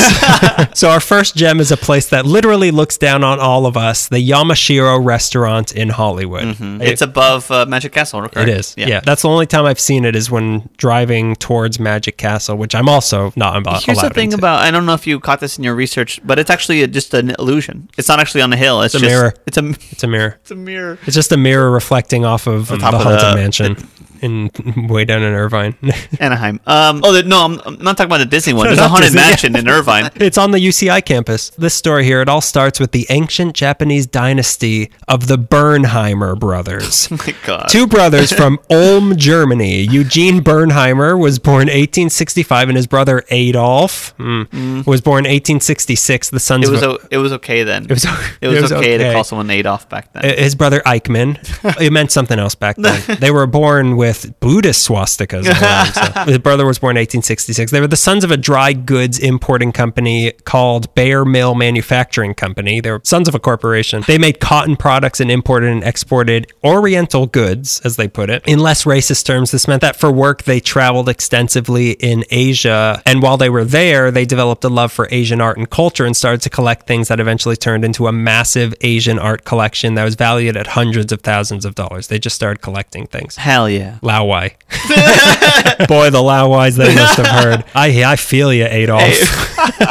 so 0.78 0.88
our 0.90 1.00
first 1.00 1.36
gem 1.36 1.60
is 1.60 1.70
a 1.72 1.76
place 1.76 2.08
that 2.10 2.24
literally 2.26 2.70
looks 2.70 2.96
down 2.98 3.24
on 3.24 3.40
all 3.40 3.66
of 3.66 3.76
us, 3.76 4.08
the 4.08 4.16
Yamashiro 4.30 5.04
restaurant 5.04 5.72
in 5.72 5.88
Hollywood. 5.88 6.44
It- 6.60 6.92
It's 6.92 7.02
above 7.02 7.50
uh, 7.50 7.66
Magic 7.66 7.92
Castle. 7.92 8.20
Correct? 8.28 8.36
it 8.36 8.48
is. 8.48 8.74
Yeah. 8.76 9.00
That's 9.00 9.22
the 9.22 9.28
only 9.28 9.46
time 9.46 9.64
I've 9.64 9.80
seen 9.80 10.04
it 10.04 10.14
is 10.14 10.30
when 10.30 10.68
driving 10.76 11.34
towards 11.36 11.78
Magic 11.80 12.16
Castle, 12.18 12.56
which 12.56 12.74
I'm 12.74 12.88
also 12.88 13.32
not 13.36 13.56
about. 13.56 13.82
Here's 13.84 14.00
the 14.00 14.10
thing 14.10 14.34
about 14.34 14.60
I 14.60 14.70
don't 14.70 14.86
know 14.86 14.94
if 14.94 15.06
you 15.06 15.18
caught 15.20 15.40
this 15.40 15.58
in 15.58 15.64
your 15.64 15.74
research, 15.74 16.20
but 16.24 16.38
it's 16.38 16.50
actually 16.50 16.82
a, 16.82 16.86
just 16.86 17.14
an 17.14 17.30
illusion. 17.38 17.88
It's 17.98 18.08
not 18.08 18.20
actually 18.20 18.42
on 18.42 18.52
a 18.52 18.56
hill. 18.56 18.82
It's, 18.82 18.94
a 18.94 18.98
just, 18.98 19.10
mirror. 19.10 19.34
It's 19.46 19.56
a 19.56 19.68
it's 19.90 20.02
a 20.04 20.06
mirror. 20.06 20.38
it's 20.42 20.50
a 20.50 20.54
mirror. 20.54 20.98
It's 21.06 21.14
just 21.14 21.32
a 21.32 21.36
mirror 21.36 21.70
reflecting 21.70 22.24
off 22.24 22.46
of 22.46 22.68
the 22.68 22.74
of 22.74 22.80
haunted 22.82 23.20
the- 23.20 23.34
mansion 23.34 23.76
in 24.22 24.50
way 24.88 25.04
down 25.04 25.22
in 25.22 25.32
Irvine. 25.34 25.74
Anaheim. 26.20 26.60
Um. 26.66 27.00
Oh 27.04 27.12
the, 27.12 27.22
no, 27.22 27.44
I'm, 27.44 27.60
I'm 27.64 27.78
not 27.82 27.96
talking 27.96 28.06
about 28.10 28.18
the 28.18 28.26
Disney 28.26 28.52
one. 28.52 28.66
There's 28.68 28.78
a 28.78 28.88
haunted 28.88 29.12
Disney, 29.12 29.20
mansion 29.20 29.56
in 29.56 29.68
Irvine. 29.68 30.10
It's 30.16 30.38
on 30.38 30.50
the 30.52 30.58
UCI 30.58 31.04
campus. 31.04 31.50
This 31.50 31.74
story 31.74 32.04
here, 32.04 32.20
it 32.20 32.28
all 32.28 32.40
starts 32.40 32.78
with 32.80 32.92
the 32.92 33.06
ancient 33.10 33.54
Japanese 33.54 34.06
dynasty 34.06 34.90
of 35.08 35.26
the 35.26 35.36
Bernheimer 35.36 36.38
brothers. 36.38 37.08
Oh 37.10 37.16
my 37.26 37.34
god. 37.44 37.66
Two 37.68 37.86
brothers 37.86 38.32
from 38.32 38.58
Ulm, 38.70 39.16
Germany. 39.16 39.82
Eugene 39.82 40.40
Bernheimer 40.40 41.18
was 41.18 41.38
born 41.38 41.66
1865, 41.68 42.68
and 42.68 42.76
his 42.76 42.86
brother 42.86 43.24
Adolf 43.30 44.16
mm, 44.18 44.86
was 44.86 45.00
born 45.00 45.24
1866. 45.24 46.30
The 46.30 46.40
sons 46.40 46.68
It 46.68 46.72
was 46.72 46.82
of 46.82 46.90
o- 46.90 46.98
it 47.10 47.18
was 47.18 47.32
okay 47.34 47.62
then. 47.64 47.84
It 47.84 47.90
was- 47.90 48.04
it 48.40 48.48
was, 48.48 48.58
it 48.58 48.62
was 48.62 48.72
okay, 48.72 48.98
to 48.98 49.12
call 49.12 49.24
someone 49.24 49.50
Adolf 49.50 49.88
back 49.88 50.12
then. 50.12 50.36
his 50.38 50.54
brother 50.54 50.80
Eichmann. 50.86 51.38
it 51.80 51.92
meant 51.92 52.10
something 52.10 52.38
else 52.38 52.54
back 52.54 52.76
then. 52.76 53.00
They 53.20 53.30
were 53.30 53.46
born 53.46 53.96
with 53.96 54.11
Buddhist 54.40 54.88
swastikas. 54.88 55.44
so. 55.44 56.24
His 56.26 56.38
brother 56.38 56.66
was 56.66 56.78
born 56.78 56.96
in 56.96 57.00
1866. 57.00 57.70
They 57.70 57.80
were 57.80 57.86
the 57.86 57.96
sons 57.96 58.24
of 58.24 58.30
a 58.30 58.36
dry 58.36 58.72
goods 58.72 59.18
importing 59.18 59.72
company 59.72 60.32
called 60.44 60.94
Bear 60.94 61.24
Mill 61.24 61.54
Manufacturing 61.54 62.34
Company. 62.34 62.80
They 62.80 62.90
were 62.90 63.00
sons 63.04 63.28
of 63.28 63.34
a 63.34 63.38
corporation. 63.40 64.02
They 64.06 64.18
made 64.18 64.40
cotton 64.40 64.76
products 64.76 65.20
and 65.20 65.30
imported 65.30 65.70
and 65.70 65.84
exported 65.84 66.52
Oriental 66.64 67.26
goods, 67.26 67.80
as 67.84 67.96
they 67.96 68.08
put 68.08 68.30
it. 68.30 68.42
In 68.46 68.58
less 68.58 68.84
racist 68.84 69.24
terms, 69.24 69.50
this 69.50 69.68
meant 69.68 69.80
that 69.80 69.96
for 69.96 70.10
work 70.10 70.44
they 70.44 70.60
traveled 70.60 71.08
extensively 71.08 71.92
in 71.92 72.24
Asia, 72.30 73.02
and 73.06 73.22
while 73.22 73.36
they 73.36 73.50
were 73.50 73.64
there, 73.64 74.10
they 74.10 74.24
developed 74.24 74.64
a 74.64 74.68
love 74.68 74.92
for 74.92 75.08
Asian 75.10 75.40
art 75.40 75.58
and 75.58 75.68
culture 75.70 76.04
and 76.04 76.16
started 76.16 76.40
to 76.42 76.50
collect 76.50 76.86
things 76.86 77.08
that 77.08 77.20
eventually 77.20 77.56
turned 77.56 77.84
into 77.84 78.06
a 78.06 78.12
massive 78.12 78.74
Asian 78.80 79.18
art 79.18 79.44
collection 79.44 79.94
that 79.94 80.04
was 80.04 80.14
valued 80.14 80.56
at 80.56 80.68
hundreds 80.68 81.12
of 81.12 81.20
thousands 81.20 81.64
of 81.64 81.74
dollars. 81.74 82.08
They 82.08 82.18
just 82.18 82.36
started 82.36 82.62
collecting 82.62 83.06
things. 83.06 83.36
Hell 83.36 83.68
yeah. 83.68 83.98
Lao 84.02 84.24
Wai. 84.24 84.56
Boy, 85.88 86.10
the 86.10 86.20
Lao 86.22 86.48
Wais 86.48 86.76
they 86.76 86.94
must 86.94 87.16
have 87.16 87.26
heard. 87.26 87.64
I 87.74 88.04
I 88.04 88.16
feel 88.16 88.52
you, 88.52 88.66
Adolf. 88.66 89.02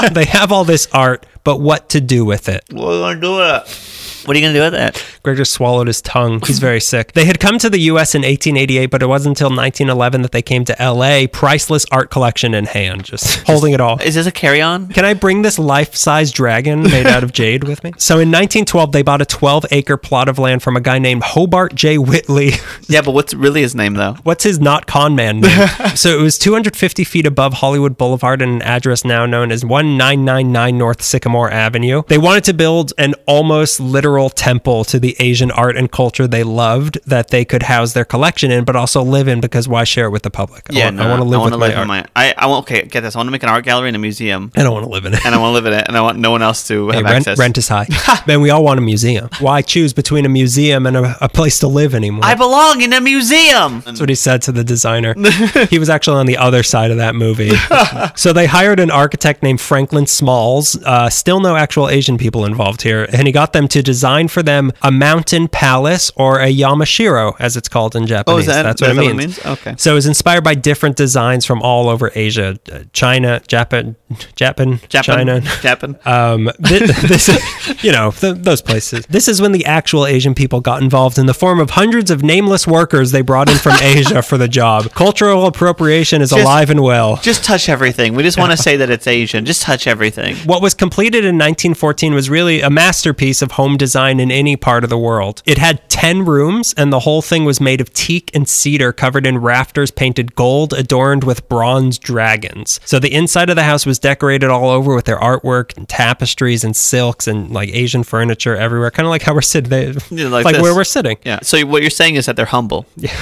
they 0.13 0.25
have 0.25 0.51
all 0.51 0.65
this 0.65 0.87
art, 0.93 1.25
but 1.43 1.59
what 1.59 1.89
to 1.89 2.01
do 2.01 2.25
with 2.25 2.49
it? 2.49 2.65
What 2.71 2.83
are 2.83 2.95
you 2.95 3.01
gonna 3.01 3.21
do 3.21 3.35
with 3.37 4.21
it? 4.21 4.27
What 4.27 4.35
are 4.35 4.39
you 4.39 4.45
gonna 4.45 4.53
do 4.53 4.61
with 4.61 4.73
it? 4.75 5.19
Greg 5.23 5.37
just 5.37 5.53
swallowed 5.53 5.87
his 5.87 6.01
tongue. 6.01 6.41
He's 6.45 6.57
very 6.59 6.79
sick. 6.81 7.13
They 7.13 7.25
had 7.25 7.39
come 7.39 7.59
to 7.59 7.69
the 7.69 7.79
U.S. 7.81 8.15
in 8.15 8.21
1888, 8.21 8.87
but 8.87 9.03
it 9.03 9.05
wasn't 9.05 9.39
until 9.39 9.49
1911 9.49 10.23
that 10.23 10.31
they 10.31 10.41
came 10.41 10.65
to 10.65 10.81
L.A. 10.81 11.27
Priceless 11.27 11.85
art 11.91 12.09
collection 12.09 12.53
in 12.55 12.65
hand, 12.65 13.03
just 13.05 13.45
holding 13.45 13.73
it 13.73 13.79
all. 13.81 14.01
Is 14.01 14.15
this 14.15 14.25
a 14.25 14.31
carry-on? 14.31 14.87
Can 14.87 15.05
I 15.05 15.13
bring 15.13 15.43
this 15.43 15.59
life-size 15.59 16.31
dragon 16.31 16.83
made 16.83 17.05
out 17.05 17.23
of 17.23 17.33
jade 17.33 17.63
with 17.63 17.83
me? 17.83 17.91
So 18.01 18.15
in 18.15 18.29
1912, 18.29 18.91
they 18.93 19.03
bought 19.03 19.21
a 19.21 19.25
12-acre 19.25 19.95
plot 19.97 20.27
of 20.27 20.39
land 20.39 20.63
from 20.63 20.75
a 20.75 20.81
guy 20.81 20.97
named 20.97 21.23
Hobart 21.23 21.75
J. 21.75 21.97
Whitley. 21.97 22.51
Yeah, 22.87 23.01
but 23.01 23.11
what's 23.11 23.33
really 23.33 23.61
his 23.61 23.73
name 23.73 23.93
though? 23.93 24.15
What's 24.23 24.43
his 24.43 24.59
not 24.59 24.85
con 24.85 25.15
man 25.15 25.39
name? 25.39 25.67
so 25.95 26.09
it 26.09 26.21
was 26.21 26.37
250 26.37 27.05
feet 27.05 27.25
above 27.25 27.53
Hollywood 27.53 27.97
Boulevard 27.97 28.41
and 28.41 28.55
an 28.55 28.61
address 28.63 29.05
now 29.05 29.25
known 29.25 29.49
as 29.51 29.63
1999 29.63 30.77
North 30.77 31.01
Sycamore 31.01 31.49
Avenue. 31.51 32.03
They 32.07 32.17
wanted 32.17 32.43
to 32.45 32.53
build 32.53 32.91
an 32.97 33.13
almost 33.27 33.79
literal 33.79 34.29
temple 34.29 34.83
to 34.85 34.99
the 34.99 35.10
Asian 35.19 35.51
art 35.51 35.77
and 35.77 35.91
culture 35.91 36.27
they 36.27 36.43
loved 36.43 36.99
that 37.05 37.29
they 37.29 37.45
could 37.45 37.63
house 37.63 37.93
their 37.93 38.05
collection 38.05 38.51
in, 38.51 38.63
but 38.63 38.75
also 38.75 39.01
live 39.03 39.27
in 39.27 39.41
because 39.41 39.67
why 39.67 39.83
share 39.83 40.05
it 40.07 40.09
with 40.11 40.23
the 40.23 40.29
public? 40.29 40.63
I 40.69 40.73
Yeah, 40.73 40.85
want, 40.85 40.95
no, 40.97 41.03
I 41.03 41.07
want 41.09 41.19
to 41.19 41.23
live 41.23 41.41
with 41.41 41.51
wanna 41.53 41.57
my 41.57 41.73
art. 41.73 41.81
in 41.81 41.87
my. 41.87 42.05
I, 42.15 42.33
I 42.37 42.45
want. 42.47 42.63
Okay, 42.65 42.83
get 42.85 43.01
this. 43.01 43.15
I 43.15 43.19
want 43.19 43.27
to 43.27 43.31
make 43.31 43.43
an 43.43 43.49
art 43.49 43.65
gallery 43.65 43.89
and 43.89 43.95
a 43.95 43.99
museum, 43.99 44.51
I 44.55 44.63
don't 44.63 44.73
want 44.73 44.85
to 44.85 44.89
live 44.91 45.05
in 45.05 45.13
it. 45.13 45.25
and 45.25 45.33
I 45.33 45.37
want 45.37 45.49
to 45.51 45.53
live 45.53 45.65
in 45.65 45.73
it, 45.73 45.85
and 45.87 45.97
I 45.97 46.01
want 46.01 46.17
no 46.19 46.31
one 46.31 46.41
else 46.41 46.67
to 46.67 46.89
Hey, 46.89 46.97
have 46.97 47.05
rent, 47.05 47.15
access. 47.27 47.37
rent 47.39 47.57
is 47.57 47.67
high. 47.67 47.87
Man, 48.27 48.41
we 48.41 48.49
all 48.49 48.63
want 48.63 48.77
a 48.77 48.81
museum. 48.81 49.29
Why 49.39 49.61
choose 49.61 49.93
between 49.93 50.25
a 50.25 50.29
museum 50.29 50.85
and 50.85 50.95
a, 50.97 51.15
a 51.21 51.29
place 51.29 51.59
to 51.59 51.67
live 51.67 51.93
anymore? 51.95 52.23
I 52.25 52.35
belong 52.35 52.81
in 52.81 52.93
a 52.93 53.01
museum. 53.01 53.81
That's 53.85 53.99
what 53.99 54.09
he 54.09 54.15
said 54.15 54.41
to 54.43 54.51
the 54.51 54.63
designer. 54.63 55.13
he 55.69 55.79
was 55.79 55.89
actually 55.89 56.17
on 56.19 56.25
the 56.25 56.37
other 56.37 56.63
side 56.63 56.91
of 56.91 56.97
that 56.97 57.15
movie. 57.15 57.51
so 58.15 58.33
they 58.33 58.45
hired 58.45 58.79
an 58.79 58.91
architect 58.91 59.43
named 59.43 59.61
Franklin 59.61 60.05
Smalls. 60.07 60.75
Uh, 60.83 61.09
still 61.09 61.39
no 61.39 61.55
actual 61.55 61.89
Asian 61.89 62.17
people 62.17 62.45
involved 62.45 62.81
here. 62.81 63.07
And 63.13 63.25
he 63.27 63.31
got 63.31 63.53
them 63.53 63.67
to 63.69 63.81
design 63.81 64.27
for 64.27 64.43
them 64.43 64.71
a 64.81 64.91
mountain 65.05 65.47
palace 65.47 66.11
or 66.15 66.39
a 66.39 66.47
Yamashiro, 66.53 67.33
as 67.39 67.57
it's 67.57 67.67
called 67.69 67.95
in 67.95 68.07
Japanese. 68.07 68.35
Oh, 68.35 68.39
is 68.39 68.45
that- 68.47 68.63
That's 68.63 68.81
what 68.81 68.91
is 68.91 68.97
it 68.97 68.99
that 68.99 69.03
what 69.05 69.11
it 69.11 69.17
means. 69.17 69.43
means? 69.45 69.59
Okay. 69.59 69.73
So 69.77 69.91
it 69.91 69.95
was 69.95 70.05
inspired 70.05 70.43
by 70.43 70.55
different 70.55 70.95
designs 70.95 71.45
from 71.45 71.61
all 71.61 71.89
over 71.89 72.11
Asia, 72.15 72.57
uh, 72.71 72.79
China, 72.93 73.41
Japan, 73.47 73.95
Japan, 74.35 74.79
Japan. 74.89 75.03
China. 75.03 75.41
Japan. 75.61 75.99
Um, 76.05 76.49
thi- 76.63 76.79
this, 77.07 77.83
you 77.83 77.91
know, 77.91 78.11
th- 78.11 78.37
those 78.37 78.61
places. 78.61 79.05
This 79.07 79.27
is 79.27 79.41
when 79.41 79.51
the 79.51 79.65
actual 79.65 80.05
Asian 80.05 80.33
people 80.33 80.61
got 80.61 80.81
involved 80.81 81.17
in 81.17 81.25
the 81.25 81.33
form 81.33 81.59
of 81.59 81.71
hundreds 81.71 82.11
of 82.11 82.23
nameless 82.23 82.65
workers 82.67 83.11
they 83.11 83.21
brought 83.21 83.49
in 83.49 83.57
from 83.57 83.73
Asia 83.81 84.21
for 84.21 84.37
the 84.37 84.47
job. 84.47 84.91
Cultural 84.91 85.45
appropriation 85.45 86.21
is 86.21 86.29
Just- 86.31 86.41
alive 86.41 86.69
and 86.69 86.81
well. 86.81 87.17
Just 87.17 87.43
touch 87.43 87.69
everything. 87.69 88.15
We 88.15 88.23
just 88.23 88.37
want 88.37 88.51
to 88.51 88.57
say 88.57 88.77
that 88.77 88.89
it's 88.89 89.07
Asian. 89.07 89.45
Just 89.45 89.61
touch 89.61 89.87
everything. 89.87 90.35
What 90.45 90.61
was 90.61 90.73
completed 90.73 91.25
in 91.25 91.35
1914 91.35 92.13
was 92.13 92.29
really 92.29 92.61
a 92.61 92.69
masterpiece 92.69 93.41
of 93.41 93.51
home 93.53 93.77
design 93.77 94.19
in 94.19 94.31
any 94.31 94.55
part 94.55 94.83
of 94.83 94.89
the 94.89 94.97
world. 94.97 95.41
It 95.45 95.57
had 95.57 95.87
10 95.89 96.25
rooms, 96.25 96.73
and 96.77 96.91
the 96.91 96.99
whole 97.01 97.21
thing 97.21 97.45
was 97.45 97.59
made 97.61 97.81
of 97.81 97.91
teak 97.93 98.31
and 98.33 98.47
cedar 98.47 98.91
covered 98.93 99.25
in 99.25 99.37
rafters 99.37 99.91
painted 99.91 100.35
gold, 100.35 100.73
adorned 100.73 101.23
with 101.23 101.47
bronze 101.49 101.97
dragons. 101.99 102.79
So 102.85 102.99
the 102.99 103.13
inside 103.13 103.49
of 103.49 103.55
the 103.55 103.63
house 103.63 103.85
was 103.85 103.99
decorated 104.01 104.49
all 104.49 104.69
over 104.69 104.93
with 104.95 105.05
their 105.05 105.19
artwork 105.19 105.77
and 105.77 105.87
tapestries 105.87 106.63
and 106.63 106.75
silks 106.75 107.27
and 107.27 107.51
like 107.51 107.69
Asian 107.69 108.03
furniture 108.03 108.55
everywhere, 108.55 108.91
kind 108.91 109.05
of 109.05 109.11
like 109.11 109.21
how 109.21 109.33
we're 109.33 109.41
sitting, 109.41 109.69
they, 109.69 109.93
Yeah, 110.11 110.27
like, 110.27 110.45
like 110.45 110.61
where 110.61 110.75
we're 110.75 110.83
sitting. 110.83 111.17
Yeah. 111.23 111.39
So 111.41 111.65
what 111.65 111.81
you're 111.81 111.89
saying 111.91 112.15
is 112.15 112.25
that 112.25 112.35
they're 112.35 112.45
humble. 112.45 112.85
Yeah. 113.01 113.15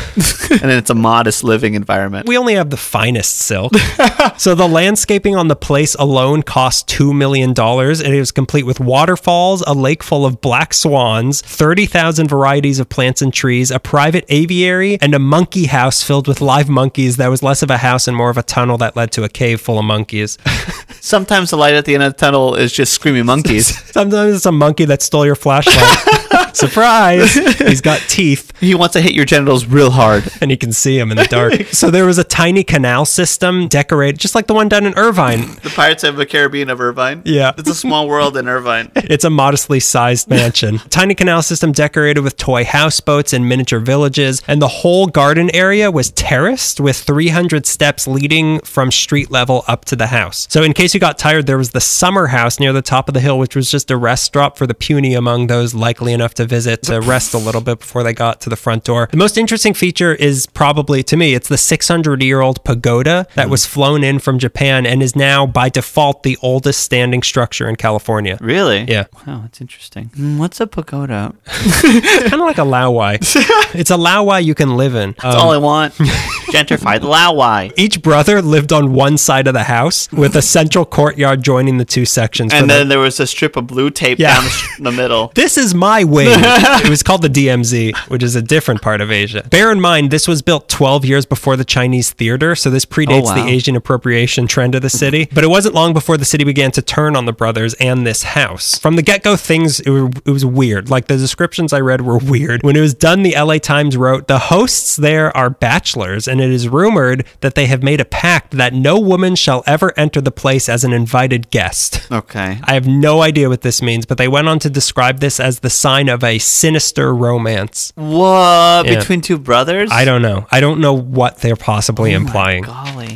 and 0.51 0.61
then 0.61 0.77
it's 0.77 0.89
a 0.89 0.95
modest 0.95 1.43
living 1.43 1.73
environment. 1.75 2.27
We 2.27 2.37
only 2.37 2.55
have 2.55 2.69
the 2.69 2.77
finest 2.77 3.37
silk. 3.37 3.73
so 4.37 4.55
the 4.55 4.67
landscaping 4.67 5.35
on 5.35 5.47
the 5.47 5.55
place 5.55 5.95
alone 5.95 6.43
cost 6.43 6.87
$2 6.89 7.15
million 7.15 7.51
and 7.51 8.13
it 8.15 8.19
was 8.19 8.31
complete 8.31 8.65
with 8.65 8.79
waterfalls, 8.79 9.61
a 9.67 9.73
lake 9.73 10.03
full 10.03 10.25
of 10.25 10.41
black 10.41 10.73
swans, 10.73 11.41
30,000 11.41 12.27
varieties 12.27 12.79
of 12.79 12.89
plants 12.89 13.21
and 13.21 13.33
trees, 13.33 13.71
a 13.71 13.79
private 13.79 14.25
aviary, 14.29 14.97
and 15.01 15.13
a 15.13 15.19
monkey 15.19 15.65
house 15.67 16.03
filled 16.03 16.27
with 16.27 16.41
live 16.41 16.67
monkeys 16.69 17.17
that 17.17 17.27
was 17.27 17.41
less 17.43 17.61
of 17.63 17.69
a 17.69 17.77
house 17.77 18.07
and 18.07 18.17
more 18.17 18.29
of 18.29 18.37
a 18.37 18.43
tunnel 18.43 18.77
that 18.77 18.95
led 18.95 19.11
to 19.11 19.23
a 19.23 19.29
cave 19.29 19.61
full 19.61 19.79
of 19.79 19.85
monkeys. 19.85 20.37
Sometimes 21.01 21.51
the 21.51 21.57
light 21.57 21.73
at 21.73 21.85
the 21.85 21.93
end 21.93 22.03
of 22.03 22.13
the 22.13 22.17
tunnel 22.17 22.55
is 22.55 22.71
just 22.71 22.93
screaming 22.93 23.25
monkeys. 23.25 23.67
Sometimes 23.91 24.35
it's 24.35 24.45
a 24.45 24.51
monkey 24.51 24.85
that 24.85 25.01
stole 25.01 25.25
your 25.25 25.35
flashlight. 25.35 26.15
Surprise! 26.53 27.33
He's 27.33 27.81
got 27.81 27.99
teeth. 28.01 28.51
he 28.59 28.75
wants 28.75 28.93
to 28.93 29.01
hit 29.01 29.13
your 29.13 29.25
genitals 29.25 29.65
real 29.65 29.91
hard. 29.91 30.29
and 30.41 30.51
you 30.51 30.57
can 30.57 30.73
see 30.73 30.97
him 30.97 31.11
in 31.11 31.17
the 31.17 31.25
dark. 31.25 31.53
so 31.67 31.89
there 31.91 32.05
was 32.05 32.17
a 32.17 32.23
tiny 32.23 32.63
canal 32.63 33.05
system 33.05 33.67
decorated 33.67 34.19
just 34.19 34.35
like 34.35 34.47
the 34.47 34.53
one 34.53 34.69
down 34.69 34.85
in 34.85 34.93
Irvine. 34.95 35.55
The 35.63 35.71
Pirates 35.75 36.03
of 36.03 36.15
the 36.17 36.25
Caribbean 36.25 36.69
of 36.69 36.81
Irvine. 36.81 37.21
Yeah. 37.25 37.53
It's 37.57 37.69
a 37.69 37.75
small 37.75 38.07
world 38.07 38.37
in 38.37 38.47
Irvine. 38.47 38.91
It's 38.95 39.23
a 39.23 39.29
modestly 39.29 39.79
sized 39.79 40.29
mansion. 40.29 40.79
Tiny 40.89 41.15
canal 41.15 41.41
system 41.41 41.71
decorated 41.71 42.21
with 42.21 42.37
toy 42.37 42.63
houseboats 42.65 43.33
and 43.33 43.47
miniature 43.47 43.79
villages, 43.79 44.41
and 44.47 44.61
the 44.61 44.67
whole 44.67 45.07
garden 45.07 45.53
area 45.53 45.91
was 45.91 46.11
terraced 46.11 46.79
with 46.79 46.97
300 46.97 47.65
steps 47.65 48.07
leading 48.07 48.59
from 48.61 48.91
street 48.91 49.31
level 49.31 49.63
up 49.67 49.85
to 49.85 49.95
the 49.95 50.07
house. 50.07 50.47
So, 50.49 50.63
in 50.63 50.73
case 50.73 50.93
you 50.93 50.99
got 50.99 51.17
tired, 51.17 51.45
there 51.47 51.57
was 51.57 51.71
the 51.71 51.81
summer 51.81 52.27
house 52.27 52.59
near 52.59 52.73
the 52.73 52.81
top 52.81 53.07
of 53.07 53.13
the 53.13 53.19
hill, 53.19 53.39
which 53.39 53.55
was 53.55 53.71
just 53.71 53.91
a 53.91 53.97
rest 53.97 54.25
stop 54.25 54.57
for 54.57 54.67
the 54.67 54.73
puny 54.73 55.13
among 55.13 55.47
those 55.47 55.73
likely 55.73 56.13
enough 56.13 56.33
to 56.35 56.45
visit 56.49 56.83
to 56.83 56.99
rest 56.99 57.33
a 57.33 57.37
little 57.37 57.61
bit 57.61 57.79
before 57.79 58.03
they 58.03 58.13
got 58.13 58.41
to 58.41 58.49
the 58.49 58.55
front 58.55 58.83
door. 58.83 59.07
The 59.11 59.17
most 59.17 59.37
interesting 59.37 59.73
feature 59.73 60.13
is 60.13 60.47
probably 60.47 61.03
to 61.03 61.15
me, 61.15 61.33
it's 61.35 61.47
the 61.47 61.57
600 61.57 62.21
year 62.23 62.41
old 62.41 62.63
pagoda 62.63 63.27
that 63.35 63.49
was 63.49 63.65
flown 63.65 64.03
in 64.03 64.19
from 64.19 64.39
Japan 64.39 64.85
and 64.85 65.01
is 65.03 65.15
now 65.15 65.45
by 65.45 65.69
default 65.69 66.23
the 66.23 66.37
oldest 66.41 66.81
standing 66.81 67.21
structure 67.23 67.69
in 67.69 67.75
California. 67.75 68.37
Really? 68.41 68.81
Yeah. 68.87 69.05
Wow, 69.27 69.41
that's 69.43 69.61
interesting. 69.61 70.09
Mm, 70.17 70.37
what's 70.39 70.59
a 70.59 70.67
pagoda? 70.67 71.33
kind 71.45 72.33
of 72.33 72.39
like 72.41 72.57
a 72.57 72.61
Laowai. 72.61 73.15
it's 73.75 73.91
a 73.91 73.97
Laowai 73.97 74.43
you 74.43 74.55
can 74.55 74.75
live 74.75 74.95
in. 74.95 75.15
That's 75.21 75.35
Um, 75.35 75.41
all 75.41 75.51
I 75.51 75.57
want. 75.57 75.93
Gentrify 76.51 76.99
the 76.99 77.07
Laowai. 77.07 77.71
each 77.77 78.01
brother 78.01 78.41
lived 78.41 78.71
on 78.73 78.93
one 78.93 79.17
side 79.17 79.47
of 79.47 79.53
the 79.53 79.63
house 79.63 80.11
with 80.11 80.35
a 80.35 80.41
central 80.41 80.85
courtyard 80.85 81.43
joining 81.43 81.77
the 81.77 81.85
two 81.85 82.05
sections. 82.05 82.53
And 82.53 82.69
the- 82.69 82.73
then 82.75 82.89
there 82.89 82.99
was 82.99 83.19
a 83.19 83.27
strip 83.27 83.55
of 83.55 83.67
blue 83.67 83.89
tape 83.89 84.19
Yeah. 84.19 84.35
down 84.35 84.43
the, 84.45 84.83
the 84.85 84.91
middle. 84.91 85.31
this 85.35 85.57
is 85.57 85.73
my 85.75 86.03
wing. 86.03 86.27
it 86.31 86.89
was 86.89 87.03
called 87.03 87.21
the 87.21 87.29
DMZ, 87.29 87.95
which 88.09 88.23
is 88.23 88.35
a 88.35 88.41
different 88.41 88.81
part 88.81 89.01
of 89.01 89.11
Asia. 89.11 89.43
Bear 89.49 89.71
in 89.71 89.79
mind, 89.81 90.11
this 90.11 90.27
was 90.27 90.41
built 90.41 90.67
12 90.69 91.05
years 91.05 91.25
before 91.25 91.55
the 91.55 91.65
Chinese 91.65 92.11
theater, 92.11 92.55
so 92.55 92.69
this 92.69 92.85
predates 92.85 93.09
Oh, 93.23 93.35
wow. 93.35 93.43
the 93.43 93.49
Asian 93.49 93.75
appropriation 93.75 94.47
trend 94.47 94.75
of 94.75 94.81
the 94.81 94.89
city. 94.89 95.27
But 95.33 95.43
it 95.43 95.47
wasn't 95.47 95.75
long 95.75 95.93
before 95.93 96.17
the 96.17 96.25
city 96.25 96.43
began 96.43 96.71
to 96.71 96.81
turn 96.81 97.15
on 97.15 97.25
the 97.25 97.33
brothers 97.33 97.73
and 97.75 98.05
this 98.07 98.23
house. 98.23 98.77
From 98.79 98.95
the 98.95 99.01
get 99.01 99.23
go, 99.23 99.35
things, 99.35 99.79
it, 99.81 99.89
were, 99.89 100.09
it 100.25 100.31
was 100.31 100.45
weird. 100.45 100.89
Like 100.89 101.07
the 101.07 101.17
descriptions 101.17 101.73
I 101.73 101.79
read 101.81 102.01
were 102.01 102.17
weird. 102.33 102.63
When 102.63 102.75
it 102.75 102.81
was 102.81 102.93
done, 102.93 103.23
the 103.23 103.35
LA 103.37 103.57
Times 103.57 103.97
wrote, 103.97 104.27
The 104.27 104.39
hosts 104.39 104.95
there 104.95 105.35
are 105.35 105.49
bachelors, 105.49 106.27
and 106.27 106.38
it 106.41 106.51
is 106.51 106.67
rumored 106.67 107.25
that 107.41 107.55
they 107.55 107.65
have 107.67 107.83
made 107.83 107.99
a 107.99 108.05
pact 108.05 108.51
that 108.51 108.73
no 108.73 108.99
woman 108.99 109.35
shall 109.35 109.63
ever 109.65 109.93
enter 109.97 110.21
the 110.21 110.31
place 110.31 110.69
as 110.69 110.83
an 110.83 110.93
invited 110.93 111.49
guest. 111.49 112.07
Okay. 112.11 112.59
I 112.63 112.73
have 112.73 112.87
no 112.87 113.21
idea 113.21 113.49
what 113.49 113.61
this 113.61 113.81
means, 113.81 114.05
but 114.05 114.17
they 114.17 114.27
went 114.27 114.47
on 114.47 114.59
to 114.59 114.69
describe 114.69 115.19
this 115.19 115.39
as 115.39 115.59
the 115.59 115.69
sign 115.69 116.09
of 116.09 116.23
a 116.23 116.39
sinister 116.39 117.13
romance. 117.13 117.91
What? 117.95 118.85
Yeah. 118.85 118.99
Between 118.99 119.21
two 119.21 119.37
brothers? 119.37 119.89
I 119.91 120.05
don't 120.05 120.21
know. 120.21 120.47
I 120.51 120.59
don't 120.59 120.79
know 120.79 120.93
what 120.93 121.37
they're 121.37 121.55
possibly 121.55 122.13
oh 122.13 122.17
implying. 122.17 122.63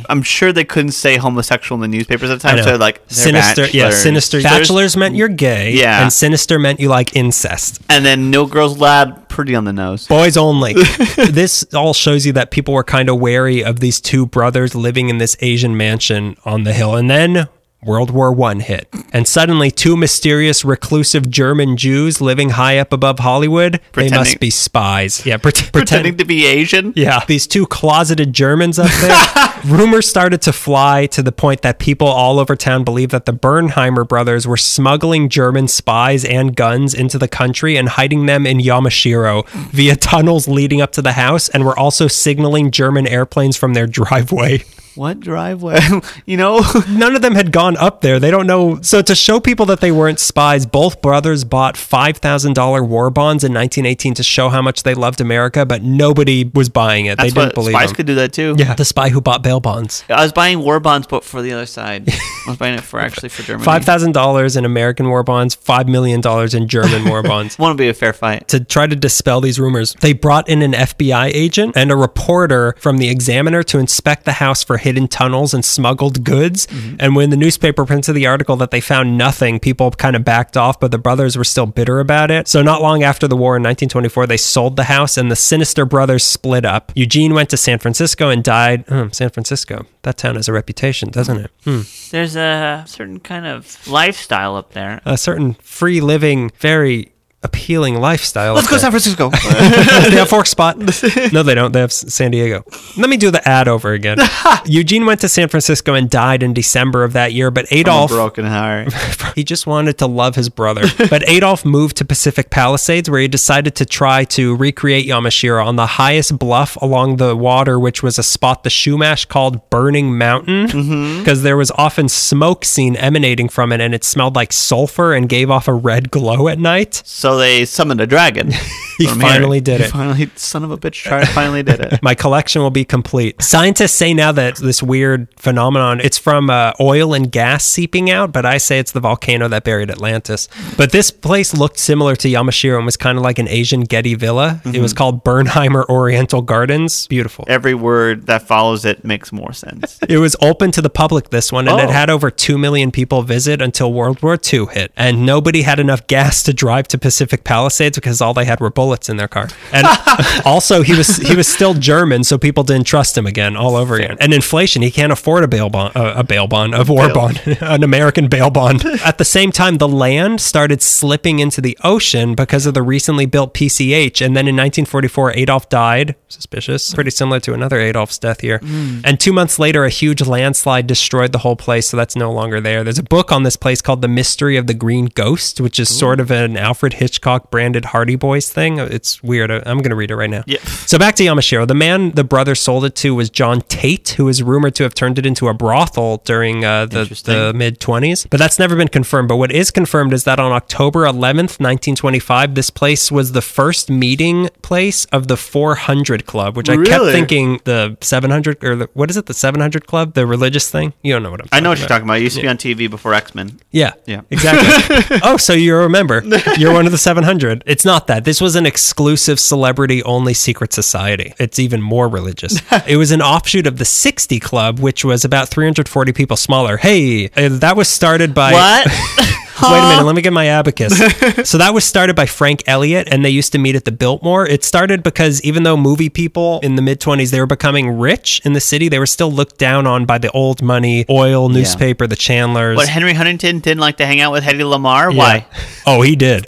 I'm 0.08 0.22
sure 0.22 0.52
they 0.52 0.64
couldn't 0.64 0.92
say 0.92 1.16
homosexual 1.16 1.82
in 1.82 1.90
the 1.90 1.96
newspapers 1.96 2.30
at 2.30 2.40
the 2.40 2.48
time, 2.48 2.62
so 2.62 2.76
like, 2.76 3.00
sinister, 3.08 3.66
yeah, 3.68 3.90
sinister. 3.90 4.40
Bachelors 4.42 4.96
meant 4.96 5.14
you're 5.16 5.28
gay, 5.28 5.72
Yeah. 5.72 6.02
and 6.02 6.12
sinister 6.12 6.58
meant 6.58 6.80
you 6.80 6.88
like 6.88 7.14
incest. 7.16 7.80
And 7.88 8.04
then 8.04 8.30
no 8.30 8.46
girls 8.46 8.78
lad, 8.78 9.28
pretty 9.28 9.54
on 9.54 9.64
the 9.64 9.72
nose. 9.72 10.06
Boys 10.06 10.36
only. 10.36 10.72
this 11.16 11.64
all 11.74 11.92
shows 11.94 12.24
you 12.26 12.32
that 12.34 12.50
people 12.50 12.74
were 12.74 12.84
kind 12.84 13.08
of 13.08 13.18
wary 13.18 13.64
of 13.64 13.80
these 13.80 14.00
two 14.00 14.26
brothers 14.26 14.74
living 14.74 15.08
in 15.08 15.18
this 15.18 15.36
Asian 15.40 15.76
mansion 15.76 16.36
on 16.44 16.64
the 16.64 16.72
hill. 16.72 16.94
And 16.96 17.10
then 17.10 17.48
World 17.84 18.10
War 18.10 18.32
One 18.32 18.60
hit. 18.60 18.88
And 19.12 19.26
suddenly 19.28 19.70
two 19.70 19.96
mysterious 19.96 20.64
reclusive 20.64 21.30
German 21.30 21.76
Jews 21.76 22.20
living 22.20 22.50
high 22.50 22.78
up 22.78 22.92
above 22.92 23.18
Hollywood, 23.20 23.80
they 23.92 24.10
must 24.10 24.40
be 24.40 24.50
spies. 24.50 25.24
Yeah, 25.24 25.36
pret- 25.42 25.70
Pretending 25.72 26.16
to 26.18 26.24
be 26.24 26.46
Asian? 26.46 26.92
Yeah, 26.96 27.24
these 27.26 27.46
two 27.46 27.66
closeted 27.66 28.32
Germans 28.32 28.78
up 28.78 28.90
there. 29.00 29.50
Rumors 29.66 30.06
started 30.08 30.42
to 30.42 30.52
fly 30.52 31.06
to 31.06 31.22
the 31.22 31.32
point 31.32 31.62
that 31.62 31.78
people 31.78 32.06
all 32.06 32.38
over 32.38 32.54
town 32.56 32.84
believed 32.84 33.12
that 33.12 33.24
the 33.24 33.32
Bernheimer 33.32 34.06
brothers 34.06 34.46
were 34.46 34.56
smuggling 34.56 35.28
German 35.28 35.68
spies 35.68 36.24
and 36.24 36.54
guns 36.54 36.92
into 36.94 37.18
the 37.18 37.28
country 37.28 37.76
and 37.76 37.88
hiding 37.90 38.26
them 38.26 38.46
in 38.46 38.58
Yamashiro 38.58 39.46
via 39.70 39.96
tunnels 39.96 40.46
leading 40.48 40.80
up 40.80 40.92
to 40.92 41.02
the 41.02 41.12
house, 41.12 41.48
and 41.50 41.64
were 41.64 41.78
also 41.78 42.08
signaling 42.08 42.70
German 42.70 43.06
airplanes 43.06 43.56
from 43.56 43.74
their 43.74 43.86
driveway. 43.94 44.62
What 44.94 45.20
driveway? 45.20 45.80
you 46.26 46.36
know? 46.36 46.62
None 46.88 47.16
of 47.16 47.22
them 47.22 47.34
had 47.34 47.52
gone 47.52 47.76
up 47.76 48.00
there. 48.00 48.20
They 48.20 48.30
don't 48.30 48.46
know. 48.46 48.80
So, 48.82 49.02
to 49.02 49.14
show 49.14 49.40
people 49.40 49.66
that 49.66 49.80
they 49.80 49.90
weren't 49.90 50.20
spies, 50.20 50.66
both 50.66 51.02
brothers 51.02 51.44
bought 51.44 51.74
$5,000 51.74 52.88
war 52.88 53.10
bonds 53.10 53.44
in 53.44 53.52
1918 53.52 54.14
to 54.14 54.22
show 54.22 54.48
how 54.48 54.62
much 54.62 54.82
they 54.82 54.94
loved 54.94 55.20
America, 55.20 55.66
but 55.66 55.82
nobody 55.82 56.44
was 56.54 56.68
buying 56.68 57.06
it. 57.06 57.18
That's 57.18 57.34
they 57.34 57.40
didn't 57.40 57.54
believe 57.54 57.74
spies 57.74 57.88
them. 57.88 57.96
could 57.96 58.06
do 58.06 58.14
that 58.16 58.32
too. 58.32 58.54
Yeah, 58.58 58.74
the 58.74 58.84
spy 58.84 59.08
who 59.08 59.20
bought 59.20 59.42
bail 59.42 59.60
bonds. 59.60 60.04
I 60.08 60.22
was 60.22 60.32
buying 60.32 60.60
war 60.60 60.80
bonds, 60.80 61.06
but 61.06 61.24
for 61.24 61.42
the 61.42 61.52
other 61.52 61.66
side. 61.66 62.08
I 62.46 62.50
was 62.50 62.56
buying 62.56 62.74
it 62.74 62.82
for 62.82 63.00
actually 63.00 63.30
for 63.30 63.42
Germany. 63.42 63.64
Five 63.64 63.84
thousand 63.84 64.12
dollars 64.12 64.56
in 64.56 64.64
American 64.64 65.08
war 65.08 65.22
bonds, 65.22 65.54
five 65.54 65.88
million 65.88 66.20
dollars 66.20 66.54
in 66.54 66.68
German 66.68 67.08
war 67.08 67.22
bonds. 67.22 67.58
Want 67.58 67.76
to 67.76 67.82
be 67.82 67.88
a 67.88 67.94
fair 67.94 68.12
fight. 68.12 68.48
To 68.48 68.60
try 68.60 68.86
to 68.86 68.96
dispel 68.96 69.40
these 69.40 69.58
rumors, 69.58 69.94
they 70.00 70.12
brought 70.12 70.48
in 70.48 70.62
an 70.62 70.72
FBI 70.72 71.30
agent 71.34 71.76
and 71.76 71.90
a 71.90 71.96
reporter 71.96 72.74
from 72.78 72.98
the 72.98 73.08
Examiner 73.08 73.62
to 73.64 73.78
inspect 73.78 74.24
the 74.24 74.32
house 74.32 74.62
for 74.62 74.76
hidden 74.84 75.08
tunnels 75.08 75.52
and 75.54 75.64
smuggled 75.64 76.22
goods. 76.22 76.68
And 77.00 77.16
when 77.16 77.30
the 77.30 77.36
newspaper 77.36 77.84
printed 77.84 78.14
the 78.14 78.26
article 78.26 78.54
that 78.56 78.70
they 78.70 78.80
found 78.80 79.16
nothing, 79.18 79.58
people 79.58 79.90
kind 79.90 80.14
of 80.14 80.24
backed 80.24 80.56
off, 80.56 80.78
but 80.78 80.90
the 80.90 80.98
brothers 80.98 81.36
were 81.36 81.44
still 81.44 81.66
bitter 81.66 81.98
about 82.00 82.30
it. 82.30 82.46
So, 82.46 82.62
not 82.62 82.82
long 82.82 83.02
after 83.02 83.26
the 83.26 83.36
war 83.36 83.56
in 83.56 83.62
1924, 83.62 84.26
they 84.26 84.36
sold 84.36 84.76
the 84.76 84.84
house 84.84 85.16
and 85.16 85.30
the 85.30 85.36
sinister 85.36 85.84
brothers 85.86 86.22
split 86.22 86.64
up. 86.64 86.92
Eugene 86.94 87.32
went 87.34 87.48
to 87.50 87.56
San 87.56 87.78
Francisco 87.78 88.28
and 88.28 88.44
died. 88.44 88.84
Oh, 88.90 89.08
San 89.10 89.30
Francisco. 89.30 89.86
That 90.02 90.18
town 90.18 90.36
has 90.36 90.48
a 90.48 90.52
reputation, 90.52 91.08
doesn't 91.10 91.38
it? 91.38 91.50
Hmm. 91.64 91.80
There's 92.10 92.36
a 92.36 92.84
certain 92.86 93.20
kind 93.20 93.46
of 93.46 93.88
lifestyle 93.88 94.56
up 94.56 94.72
there. 94.74 95.00
a 95.06 95.16
certain 95.16 95.54
free 95.54 96.02
living, 96.02 96.50
very 96.58 97.13
appealing 97.44 98.00
lifestyle. 98.00 98.54
Let's 98.54 98.68
go. 98.68 98.78
San 98.78 98.90
Francisco. 98.90 99.28
they 99.30 100.16
have 100.16 100.28
ForkSpot. 100.28 101.32
No, 101.32 101.42
they 101.42 101.54
don't. 101.54 101.72
They 101.72 101.80
have 101.80 101.92
San 101.92 102.30
Diego. 102.30 102.64
Let 102.96 103.10
me 103.10 103.16
do 103.16 103.30
the 103.30 103.46
ad 103.46 103.68
over 103.68 103.92
again. 103.92 104.18
Eugene 104.64 105.06
went 105.06 105.20
to 105.20 105.28
San 105.28 105.48
Francisco 105.48 105.94
and 105.94 106.08
died 106.10 106.42
in 106.42 106.54
December 106.54 107.04
of 107.04 107.12
that 107.12 107.32
year, 107.32 107.50
but 107.50 107.66
Adolf. 107.70 108.10
broken 108.10 108.46
heart. 108.46 108.92
He 109.34 109.42
just 109.42 109.66
wanted 109.66 109.98
to 109.98 110.06
love 110.06 110.36
his 110.36 110.48
brother. 110.48 110.82
But 111.10 111.28
Adolf 111.28 111.64
moved 111.64 111.96
to 111.96 112.04
Pacific 112.04 112.50
Palisades 112.50 113.10
where 113.10 113.20
he 113.20 113.26
decided 113.26 113.74
to 113.76 113.84
try 113.84 114.22
to 114.26 114.54
recreate 114.54 115.08
Yamashiro 115.08 115.64
on 115.64 115.74
the 115.74 115.86
highest 115.86 116.38
bluff 116.38 116.76
along 116.76 117.16
the 117.16 117.34
water, 117.34 117.80
which 117.80 118.00
was 118.00 118.16
a 118.16 118.22
spot 118.22 118.62
the 118.62 118.70
Chumash 118.70 119.26
called 119.26 119.68
Burning 119.70 120.16
Mountain 120.16 120.68
mm-hmm. 120.68 121.18
because 121.18 121.42
there 121.42 121.56
was 121.56 121.72
often 121.72 122.08
smoke 122.08 122.64
seen 122.64 122.94
emanating 122.94 123.48
from 123.48 123.72
it 123.72 123.80
and 123.80 123.92
it 123.92 124.04
smelled 124.04 124.36
like 124.36 124.52
sulfur 124.52 125.14
and 125.14 125.28
gave 125.28 125.50
off 125.50 125.66
a 125.66 125.74
red 125.74 126.12
glow 126.12 126.46
at 126.46 126.60
night. 126.60 127.02
So 127.04 127.33
they 127.38 127.64
summoned 127.64 128.00
a 128.00 128.06
dragon. 128.06 128.52
He 128.96 129.08
finally 129.08 129.60
did 129.60 129.80
He 129.80 129.86
it. 129.86 129.90
Finally, 129.90 130.30
son 130.36 130.62
of 130.62 130.70
a 130.70 130.78
bitch, 130.78 130.92
tried, 131.02 131.26
finally 131.30 131.64
did 131.64 131.80
it. 131.80 132.00
My 132.04 132.14
collection 132.14 132.62
will 132.62 132.70
be 132.70 132.84
complete. 132.84 133.42
Scientists 133.42 133.94
say 133.94 134.14
now 134.14 134.30
that 134.30 134.54
this 134.58 134.84
weird 134.84 135.26
phenomenon, 135.36 135.98
it's 135.98 136.16
from 136.16 136.48
uh, 136.48 136.74
oil 136.80 137.12
and 137.12 137.32
gas 137.32 137.64
seeping 137.64 138.08
out, 138.08 138.30
but 138.30 138.46
I 138.46 138.58
say 138.58 138.78
it's 138.78 138.92
the 138.92 139.00
volcano 139.00 139.48
that 139.48 139.64
buried 139.64 139.90
Atlantis. 139.90 140.48
But 140.76 140.92
this 140.92 141.10
place 141.10 141.52
looked 141.56 141.80
similar 141.80 142.14
to 142.14 142.28
Yamashiro 142.28 142.76
and 142.76 142.86
was 142.86 142.96
kind 142.96 143.18
of 143.18 143.24
like 143.24 143.40
an 143.40 143.48
Asian 143.48 143.80
Getty 143.80 144.14
villa. 144.14 144.60
It 144.64 144.80
was 144.80 144.92
called 144.92 145.24
Bernheimer 145.24 145.84
Oriental 145.88 146.40
Gardens. 146.42 147.08
Beautiful. 147.08 147.46
Every 147.48 147.74
word 147.74 148.26
that 148.26 148.42
follows 148.42 148.84
it 148.84 149.04
makes 149.04 149.32
more 149.32 149.52
sense. 149.52 149.98
It 150.08 150.18
was 150.18 150.36
open 150.40 150.70
to 150.70 150.80
the 150.80 150.88
public, 150.90 151.30
this 151.30 151.50
one, 151.50 151.66
and 151.66 151.80
it 151.80 151.88
Oh. 151.88 151.90
had 151.90 152.10
over 152.10 152.30
2 152.30 152.56
million 152.58 152.92
people 152.92 153.22
visit 153.22 153.60
until 153.60 153.92
World 153.92 154.22
War 154.22 154.38
II 154.52 154.66
hit. 154.66 154.92
And 154.96 155.26
nobody 155.26 155.62
had 155.62 155.80
enough 155.80 156.06
gas 156.06 156.44
to 156.44 156.54
drive 156.54 156.86
to 156.88 156.98
Pacific 156.98 157.23
Pacific 157.24 157.44
Palisades 157.44 157.96
because 157.96 158.20
all 158.20 158.34
they 158.34 158.44
had 158.44 158.60
were 158.60 158.70
bullets 158.70 159.08
in 159.08 159.16
their 159.16 159.28
car. 159.28 159.48
And 159.72 159.86
also, 160.44 160.82
he 160.82 160.94
was 160.94 161.16
he 161.16 161.34
was 161.34 161.48
still 161.48 161.72
German, 161.72 162.22
so 162.22 162.36
people 162.36 162.64
didn't 162.64 162.86
trust 162.86 163.16
him 163.16 163.26
again, 163.26 163.56
all 163.56 163.76
over 163.76 163.96
again. 163.96 164.18
And 164.20 164.34
inflation, 164.34 164.82
he 164.82 164.90
can't 164.90 165.10
afford 165.10 165.42
a 165.42 165.48
bail 165.48 165.70
bond, 165.70 165.96
uh, 165.96 166.12
a 166.16 166.22
bail 166.24 166.46
bond, 166.46 166.74
a 166.74 166.84
war 166.84 167.06
Bail. 167.06 167.14
bond, 167.14 167.42
an 167.62 167.82
American 167.82 168.28
bail 168.28 168.50
bond. 168.50 168.84
At 169.04 169.16
the 169.16 169.24
same 169.24 169.52
time, 169.52 169.78
the 169.78 169.88
land 169.88 170.42
started 170.42 170.82
slipping 170.82 171.38
into 171.38 171.62
the 171.62 171.78
ocean 171.82 172.34
because 172.34 172.66
of 172.66 172.74
the 172.74 172.82
recently 172.82 173.24
built 173.24 173.54
PCH. 173.54 174.20
And 174.20 174.36
then 174.36 174.46
in 174.46 174.54
1944, 174.56 175.32
Adolf 175.32 175.70
died. 175.70 176.14
Suspicious. 176.28 176.92
Pretty 176.92 177.10
similar 177.10 177.40
to 177.40 177.54
another 177.54 177.80
Adolf's 177.80 178.18
death 178.18 178.40
here. 178.40 178.60
And 179.04 179.18
two 179.18 179.32
months 179.32 179.58
later, 179.58 179.84
a 179.84 179.90
huge 179.90 180.20
landslide 180.22 180.86
destroyed 180.86 181.32
the 181.32 181.38
whole 181.38 181.56
place, 181.56 181.88
so 181.88 181.96
that's 181.96 182.16
no 182.16 182.30
longer 182.30 182.60
there. 182.60 182.84
There's 182.84 182.98
a 182.98 183.02
book 183.02 183.32
on 183.32 183.44
this 183.44 183.56
place 183.56 183.80
called 183.80 184.02
The 184.02 184.08
Mystery 184.08 184.56
of 184.56 184.66
the 184.66 184.74
Green 184.74 185.06
Ghost, 185.06 185.60
which 185.60 185.78
is 185.80 185.88
sort 185.96 186.20
of 186.20 186.30
an 186.30 186.56
Alfred 186.56 186.94
Hitchcock 187.04 187.50
branded 187.50 187.84
Hardy 187.84 188.16
Boys 188.16 188.50
thing. 188.50 188.78
It's 188.78 189.22
weird. 189.22 189.50
I'm 189.50 189.78
going 189.78 189.90
to 189.90 189.94
read 189.94 190.10
it 190.10 190.16
right 190.16 190.30
now. 190.30 190.42
Yeah. 190.46 190.58
So 190.86 190.98
back 190.98 191.14
to 191.16 191.22
Yamashiro. 191.22 191.68
The 191.68 191.74
man 191.74 192.12
the 192.12 192.24
brother 192.24 192.54
sold 192.54 192.86
it 192.86 192.94
to 192.96 193.14
was 193.14 193.28
John 193.28 193.60
Tate, 193.62 194.08
who 194.16 194.26
is 194.28 194.42
rumored 194.42 194.74
to 194.76 194.84
have 194.84 194.94
turned 194.94 195.18
it 195.18 195.26
into 195.26 195.48
a 195.48 195.54
brothel 195.54 196.22
during 196.24 196.64
uh, 196.64 196.86
the, 196.86 197.04
the 197.24 197.52
mid 197.54 197.78
20s. 197.78 198.26
But 198.30 198.38
that's 198.38 198.58
never 198.58 198.74
been 198.74 198.88
confirmed. 198.88 199.28
But 199.28 199.36
what 199.36 199.52
is 199.52 199.70
confirmed 199.70 200.14
is 200.14 200.24
that 200.24 200.40
on 200.40 200.50
October 200.52 201.04
11th, 201.04 201.60
1925, 201.60 202.54
this 202.54 202.70
place 202.70 203.12
was 203.12 203.32
the 203.32 203.42
first 203.42 203.90
meeting 203.90 204.48
place 204.62 205.04
of 205.06 205.28
the 205.28 205.36
400 205.36 206.24
Club, 206.24 206.56
which 206.56 206.70
I 206.70 206.82
kept 206.82 207.04
thinking 207.04 207.60
the 207.64 207.98
700 208.00 208.64
or 208.64 208.76
the, 208.76 208.88
what 208.94 209.10
is 209.10 209.18
it, 209.18 209.26
the 209.26 209.34
700 209.34 209.86
Club, 209.86 210.14
the 210.14 210.26
religious 210.26 210.70
thing? 210.70 210.94
You 211.02 211.12
don't 211.12 211.22
know 211.22 211.30
what 211.30 211.42
I'm 211.42 211.48
I 211.52 211.60
know 211.60 211.68
what 211.68 211.74
talking 211.76 211.82
you're 211.82 211.88
talking 211.88 212.06
about. 212.08 212.18
It 212.18 212.22
used 212.22 212.36
to 212.36 212.42
be 212.42 212.48
on 212.48 212.56
TV 212.56 212.88
before 212.88 213.12
X 213.12 213.34
Men. 213.34 213.60
Yeah. 213.70 213.92
Yeah. 214.06 214.22
Exactly. 214.30 215.18
oh, 215.22 215.36
so 215.36 215.52
you 215.52 215.76
remember. 215.76 216.22
You're 216.56 216.72
one 216.72 216.86
of 216.86 216.92
the 216.94 216.98
700. 216.98 217.64
It's 217.66 217.84
not 217.84 218.06
that. 218.06 218.24
This 218.24 218.40
was 218.40 218.54
an 218.54 218.66
exclusive 218.66 219.40
celebrity 219.40 220.00
only 220.04 220.32
secret 220.32 220.72
society. 220.72 221.34
It's 221.40 221.58
even 221.58 221.82
more 221.82 222.08
religious. 222.08 222.60
it 222.86 222.96
was 222.96 223.10
an 223.10 223.20
offshoot 223.20 223.66
of 223.66 223.78
the 223.78 223.84
60 223.84 224.38
Club, 224.38 224.78
which 224.78 225.04
was 225.04 225.24
about 225.24 225.48
340 225.48 226.12
people 226.12 226.36
smaller. 226.36 226.76
Hey, 226.76 227.30
uh, 227.36 227.48
that 227.58 227.76
was 227.76 227.88
started 227.88 228.32
by. 228.32 228.52
What? 228.52 228.86
Wait 229.62 229.78
a 229.78 229.88
minute, 229.88 230.04
let 230.04 230.14
me 230.16 230.22
get 230.22 230.32
my 230.32 230.46
abacus. 230.46 230.96
so 231.48 231.58
that 231.58 231.72
was 231.72 231.84
started 231.84 232.16
by 232.16 232.26
Frank 232.26 232.62
Elliott, 232.66 233.08
and 233.10 233.24
they 233.24 233.30
used 233.30 233.52
to 233.52 233.58
meet 233.58 233.76
at 233.76 233.84
the 233.84 233.92
Biltmore. 233.92 234.46
It 234.46 234.64
started 234.64 235.02
because 235.02 235.40
even 235.42 235.62
though 235.62 235.76
movie 235.76 236.08
people 236.08 236.58
in 236.62 236.74
the 236.74 236.82
mid 236.82 237.00
20s 237.00 237.30
they 237.30 237.38
were 237.38 237.46
becoming 237.46 237.98
rich 237.98 238.40
in 238.44 238.52
the 238.52 238.60
city, 238.60 238.88
they 238.88 238.98
were 238.98 239.06
still 239.06 239.30
looked 239.30 239.58
down 239.58 239.86
on 239.86 240.06
by 240.06 240.18
the 240.18 240.30
old 240.32 240.60
money, 240.60 241.06
oil, 241.08 241.48
newspaper, 241.48 242.06
the 242.06 242.16
Chandlers. 242.16 242.76
what 242.76 242.88
Henry 242.88 243.14
Huntington 243.14 243.60
didn't 243.60 243.80
like 243.80 243.96
to 243.98 244.06
hang 244.06 244.20
out 244.20 244.32
with 244.32 244.42
Hedy 244.42 244.60
Lamarr? 244.60 245.16
Why? 245.16 245.46
Yeah. 245.50 245.64
Oh, 245.86 246.02
he 246.02 246.16
did. 246.16 246.46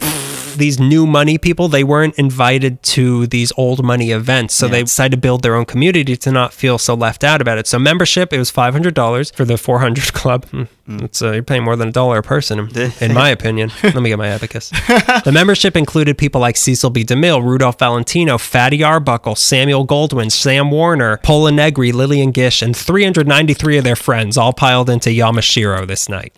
These 0.56 0.80
new 0.80 1.06
money 1.06 1.38
people, 1.38 1.68
they 1.68 1.84
weren't 1.84 2.14
invited 2.16 2.82
to 2.84 3.26
these 3.26 3.52
old 3.56 3.84
money 3.84 4.10
events. 4.10 4.54
So 4.54 4.68
they 4.68 4.82
decided 4.82 5.12
to 5.12 5.20
build 5.20 5.42
their 5.42 5.54
own 5.54 5.64
community 5.64 6.16
to 6.16 6.32
not 6.32 6.52
feel 6.52 6.78
so 6.78 6.94
left 6.94 7.24
out 7.24 7.40
about 7.40 7.58
it. 7.58 7.66
So 7.66 7.78
membership, 7.78 8.32
it 8.32 8.38
was 8.38 8.50
$500 8.50 9.34
for 9.34 9.44
the 9.44 9.58
400 9.58 10.12
club. 10.12 10.46
Hmm. 10.46 10.64
It's, 10.88 11.20
uh, 11.20 11.32
you're 11.32 11.42
paying 11.42 11.64
more 11.64 11.74
than 11.74 11.88
a 11.88 11.92
dollar 11.92 12.18
a 12.18 12.22
person, 12.22 12.58
in, 12.60 12.92
in 13.00 13.12
my 13.12 13.30
opinion. 13.30 13.72
Let 13.82 13.96
me 13.96 14.08
get 14.08 14.18
my 14.18 14.28
abacus. 14.28 14.70
the 15.24 15.32
membership 15.32 15.76
included 15.76 16.16
people 16.16 16.40
like 16.40 16.56
Cecil 16.56 16.90
B. 16.90 17.04
DeMille, 17.04 17.42
Rudolph 17.42 17.78
Valentino, 17.78 18.38
Fatty 18.38 18.82
Arbuckle, 18.84 19.34
Samuel 19.34 19.86
Goldwyn, 19.86 20.30
Sam 20.30 20.70
Warner, 20.70 21.18
Pola 21.18 21.50
Negri, 21.50 21.90
Lillian 21.90 22.30
Gish, 22.30 22.62
and 22.62 22.76
393 22.76 23.78
of 23.78 23.84
their 23.84 23.96
friends 23.96 24.38
all 24.38 24.52
piled 24.52 24.88
into 24.88 25.10
Yamashiro 25.10 25.86
this 25.86 26.08
night. 26.08 26.32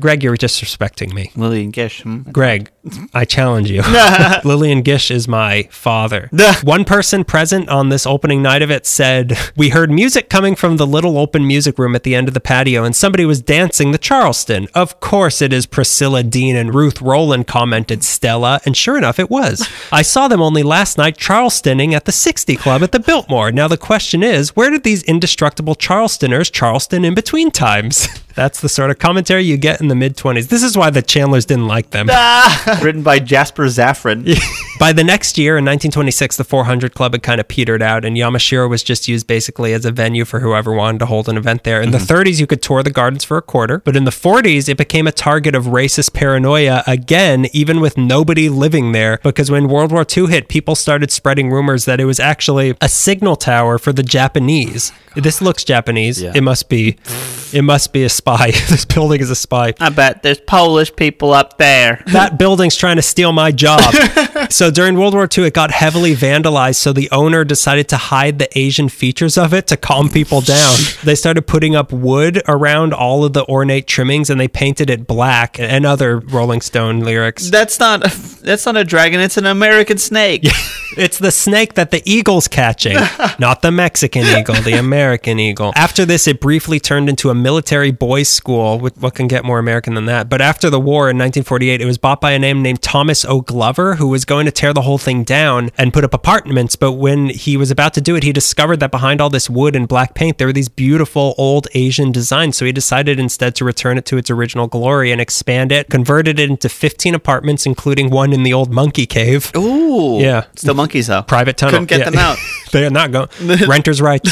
Greg, 0.00 0.22
you're 0.22 0.36
disrespecting 0.36 1.12
me. 1.12 1.30
Lillian 1.36 1.70
Gish. 1.70 2.02
hmm? 2.02 2.22
Greg, 2.30 2.70
I 3.14 3.24
challenge 3.24 3.70
you. 3.70 3.82
Lillian 4.44 4.82
Gish 4.82 5.10
is 5.10 5.28
my 5.28 5.68
father. 5.70 6.28
One 6.62 6.84
person 6.84 7.24
present 7.24 7.68
on 7.68 7.88
this 7.88 8.06
opening 8.06 8.42
night 8.42 8.62
of 8.62 8.70
it 8.70 8.86
said, 8.86 9.38
We 9.56 9.68
heard 9.68 9.90
music 9.90 10.28
coming 10.28 10.56
from 10.56 10.76
the 10.76 10.86
little 10.86 11.18
open 11.18 11.46
music 11.46 11.78
room 11.78 11.94
at 11.94 12.02
the 12.02 12.14
end 12.14 12.28
of 12.28 12.34
the 12.34 12.40
patio, 12.40 12.82
and 12.84 12.94
somebody 12.94 13.24
was 13.24 13.40
dancing 13.40 13.92
the 13.92 13.98
Charleston. 13.98 14.68
Of 14.74 15.00
course 15.00 15.40
it 15.40 15.52
is 15.52 15.66
Priscilla 15.66 16.22
Dean 16.22 16.56
and 16.56 16.74
Ruth 16.74 17.00
Roland, 17.00 17.46
commented 17.46 18.02
Stella, 18.02 18.60
and 18.64 18.76
sure 18.76 18.98
enough, 18.98 19.18
it 19.18 19.30
was. 19.30 19.68
I 19.92 20.02
saw 20.02 20.26
them 20.28 20.42
only 20.42 20.62
last 20.62 20.98
night 20.98 21.16
Charlestoning 21.16 21.94
at 21.94 22.04
the 22.04 22.12
60 22.12 22.56
Club 22.56 22.82
at 22.82 22.92
the 22.92 23.00
Biltmore. 23.00 23.52
Now 23.52 23.68
the 23.68 23.78
question 23.78 24.22
is, 24.22 24.56
where 24.56 24.70
did 24.70 24.82
these 24.82 25.02
indestructible 25.04 25.76
Charlestoners 25.76 26.50
Charleston 26.50 27.04
in 27.04 27.14
between 27.14 27.50
times? 27.50 28.08
That's 28.34 28.60
the 28.60 28.68
sort 28.68 28.90
of 28.90 28.98
commentary 28.98 29.42
you 29.42 29.56
get 29.56 29.80
in 29.80 29.88
the 29.88 29.94
mid 29.94 30.16
20s. 30.16 30.48
This 30.48 30.62
is 30.62 30.76
why 30.76 30.90
the 30.90 31.02
Chandlers 31.02 31.44
didn't 31.44 31.66
like 31.66 31.90
them. 31.90 32.08
Ah. 32.10 32.71
Written 32.82 33.02
by 33.02 33.18
Jasper 33.18 33.64
Zaffron. 33.64 34.38
By 34.78 34.92
the 34.92 35.04
next 35.04 35.38
year, 35.38 35.58
in 35.58 35.64
1926, 35.64 36.38
the 36.38 36.44
400 36.44 36.92
Club 36.92 37.12
had 37.12 37.22
kind 37.22 37.40
of 37.40 37.46
petered 37.46 37.82
out, 37.82 38.04
and 38.04 38.16
Yamashiro 38.16 38.68
was 38.68 38.82
just 38.82 39.06
used 39.06 39.28
basically 39.28 39.72
as 39.74 39.84
a 39.84 39.92
venue 39.92 40.24
for 40.24 40.40
whoever 40.40 40.72
wanted 40.72 40.98
to 40.98 41.06
hold 41.06 41.28
an 41.28 41.36
event 41.36 41.62
there. 41.62 41.80
In 41.80 41.92
the 41.92 41.98
mhm. 41.98 42.24
30s, 42.24 42.40
you 42.40 42.48
could 42.48 42.62
tour 42.62 42.82
the 42.82 42.90
gardens 42.90 43.22
for 43.22 43.36
a 43.36 43.42
quarter, 43.42 43.78
but 43.78 43.94
in 43.94 44.06
the 44.06 44.10
40s, 44.10 44.68
it 44.68 44.76
became 44.76 45.06
a 45.06 45.12
target 45.12 45.54
of 45.54 45.66
racist 45.66 46.14
paranoia 46.14 46.82
again, 46.88 47.46
even 47.52 47.80
with 47.80 47.96
nobody 47.96 48.48
living 48.48 48.90
there, 48.90 49.20
because 49.22 49.52
when 49.52 49.68
World 49.68 49.92
War 49.92 50.04
II 50.04 50.26
hit, 50.26 50.48
people 50.48 50.74
started 50.74 51.12
spreading 51.12 51.48
rumors 51.48 51.84
that 51.84 52.00
it 52.00 52.04
was 52.04 52.18
actually 52.18 52.74
a 52.80 52.88
signal 52.88 53.36
tower 53.36 53.78
for 53.78 53.92
the 53.92 54.02
Japanese. 54.02 54.90
Oh 55.16 55.20
this 55.20 55.40
looks 55.40 55.62
Japanese. 55.62 56.20
Yeah. 56.20 56.32
It 56.34 56.42
must 56.42 56.68
be. 56.68 56.96
It 57.52 57.62
must 57.62 57.92
be 57.92 58.04
a 58.04 58.08
spy. 58.08 58.50
this 58.68 58.84
building 58.84 59.20
is 59.20 59.30
a 59.30 59.36
spy 59.36 59.74
I 59.80 59.88
bet 59.90 60.22
there's 60.22 60.40
Polish 60.40 60.94
people 60.94 61.32
up 61.32 61.58
there. 61.58 62.02
that 62.06 62.38
building's 62.38 62.76
trying 62.76 62.96
to 62.96 63.02
steal 63.02 63.32
my 63.32 63.52
job. 63.52 63.80
so 64.50 64.70
during 64.70 64.96
World 64.96 65.14
War 65.14 65.28
II, 65.36 65.44
it 65.44 65.54
got 65.54 65.70
heavily 65.70 66.14
vandalized. 66.14 66.76
So 66.76 66.92
the 66.92 67.10
owner 67.10 67.44
decided 67.44 67.88
to 67.90 67.96
hide 67.96 68.38
the 68.38 68.48
Asian 68.58 68.88
features 68.88 69.36
of 69.36 69.52
it 69.54 69.66
to 69.68 69.76
calm 69.76 70.08
people 70.08 70.40
down. 70.40 70.76
They 71.02 71.14
started 71.16 71.46
putting 71.46 71.74
up 71.74 71.90
wood 71.92 72.42
around 72.46 72.94
all 72.94 73.24
of 73.24 73.32
the 73.32 73.44
ornate 73.46 73.86
trimmings 73.86 74.30
and 74.30 74.40
they 74.40 74.46
painted 74.46 74.88
it 74.88 75.06
black 75.06 75.58
and 75.58 75.84
other 75.84 76.18
Rolling 76.18 76.60
Stone 76.60 77.00
lyrics. 77.00 77.50
That's 77.50 77.80
not 77.80 78.02
that's 78.42 78.64
not 78.66 78.76
a 78.76 78.84
dragon. 78.84 79.20
It's 79.20 79.36
an 79.36 79.46
American 79.46 79.98
snake. 79.98 80.46
It's 80.96 81.18
the 81.18 81.30
snake 81.30 81.74
that 81.74 81.90
the 81.90 82.02
eagle's 82.04 82.48
catching, 82.48 82.96
not 83.38 83.62
the 83.62 83.70
Mexican 83.70 84.24
eagle, 84.24 84.54
the 84.56 84.74
American 84.74 85.38
eagle. 85.38 85.72
After 85.74 86.04
this, 86.04 86.26
it 86.26 86.40
briefly 86.40 86.80
turned 86.80 87.08
into 87.08 87.30
a 87.30 87.34
military 87.34 87.90
boys' 87.90 88.28
school. 88.28 88.78
What 88.78 88.96
what 88.98 89.14
can 89.14 89.28
get 89.28 89.44
more 89.44 89.58
American 89.58 89.94
than 89.94 90.06
that? 90.06 90.28
But 90.28 90.40
after 90.40 90.68
the 90.70 90.80
war 90.80 91.04
in 91.10 91.16
1948, 91.16 91.80
it 91.80 91.86
was 91.86 91.98
bought 91.98 92.20
by 92.20 92.32
a 92.32 92.38
name 92.38 92.62
named 92.62 92.82
Thomas 92.82 93.24
O. 93.24 93.40
Glover, 93.40 93.96
who 93.96 94.08
was 94.08 94.24
going 94.24 94.46
to 94.46 94.52
tear 94.52 94.72
the 94.72 94.82
whole 94.82 94.98
thing 94.98 95.24
down 95.24 95.70
and 95.78 95.92
put 95.92 96.04
up 96.04 96.14
apartments. 96.14 96.76
But 96.76 96.92
when 96.92 97.28
he 97.30 97.56
was 97.56 97.70
about 97.70 97.94
to 97.94 98.00
do 98.00 98.14
it, 98.16 98.22
he 98.22 98.32
discovered 98.32 98.80
that 98.80 98.90
behind 98.90 99.20
all 99.20 99.30
this 99.30 99.48
wood 99.48 99.74
and 99.74 99.88
black 99.88 100.14
paint, 100.14 100.38
there 100.38 100.46
were 100.46 100.52
these 100.52 100.68
beautiful 100.68 101.34
old 101.38 101.68
Asian 101.74 102.12
designs. 102.12 102.56
So 102.56 102.64
he 102.64 102.72
decided 102.72 103.18
instead 103.18 103.54
to 103.56 103.64
return 103.64 103.98
it 103.98 104.04
to 104.06 104.18
its 104.18 104.30
original 104.30 104.66
glory 104.66 105.10
and 105.10 105.20
expand 105.20 105.72
it, 105.72 105.88
converted 105.88 106.38
it 106.38 106.50
into 106.50 106.68
15 106.68 107.14
apartments, 107.14 107.66
including 107.66 108.10
one 108.10 108.32
in 108.32 108.42
the 108.42 108.52
old 108.52 108.70
monkey 108.72 109.06
cave. 109.06 109.50
Ooh. 109.56 110.18
Yeah. 110.20 110.44
Still 110.56 110.74
monkeys 110.82 111.06
though. 111.06 111.22
Private 111.22 111.56
tunnel. 111.56 111.72
Couldn't 111.80 111.88
get 111.88 112.00
Yeah. 112.00 112.10
them 112.10 112.18
out. 112.18 112.38
they 112.72 112.84
are 112.84 112.90
not 112.90 113.12
going. 113.12 113.28
Renters' 113.68 114.00
rights. 114.00 114.30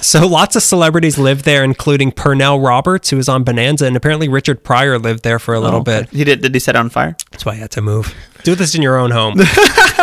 so 0.06 0.26
lots 0.26 0.56
of 0.56 0.62
celebrities 0.62 1.18
lived 1.18 1.44
there, 1.44 1.64
including 1.64 2.12
Pernell 2.12 2.64
Roberts, 2.64 3.10
who 3.10 3.16
was 3.16 3.28
on 3.28 3.44
Bonanza, 3.44 3.86
and 3.86 3.96
apparently 3.96 4.28
Richard 4.28 4.62
Pryor 4.64 4.98
lived 4.98 5.22
there 5.24 5.38
for 5.38 5.54
a 5.54 5.60
little 5.60 5.80
oh, 5.80 5.84
bit. 5.84 6.08
He 6.10 6.24
did. 6.24 6.42
Did 6.42 6.54
he 6.54 6.60
set 6.60 6.74
it 6.74 6.78
on 6.78 6.88
fire? 6.90 7.16
That's 7.30 7.44
why 7.44 7.52
I 7.52 7.56
had 7.56 7.70
to 7.72 7.80
move. 7.80 8.14
Do 8.44 8.54
this 8.54 8.74
in 8.76 8.82
your 8.82 8.96
own 8.96 9.10
home. 9.10 9.34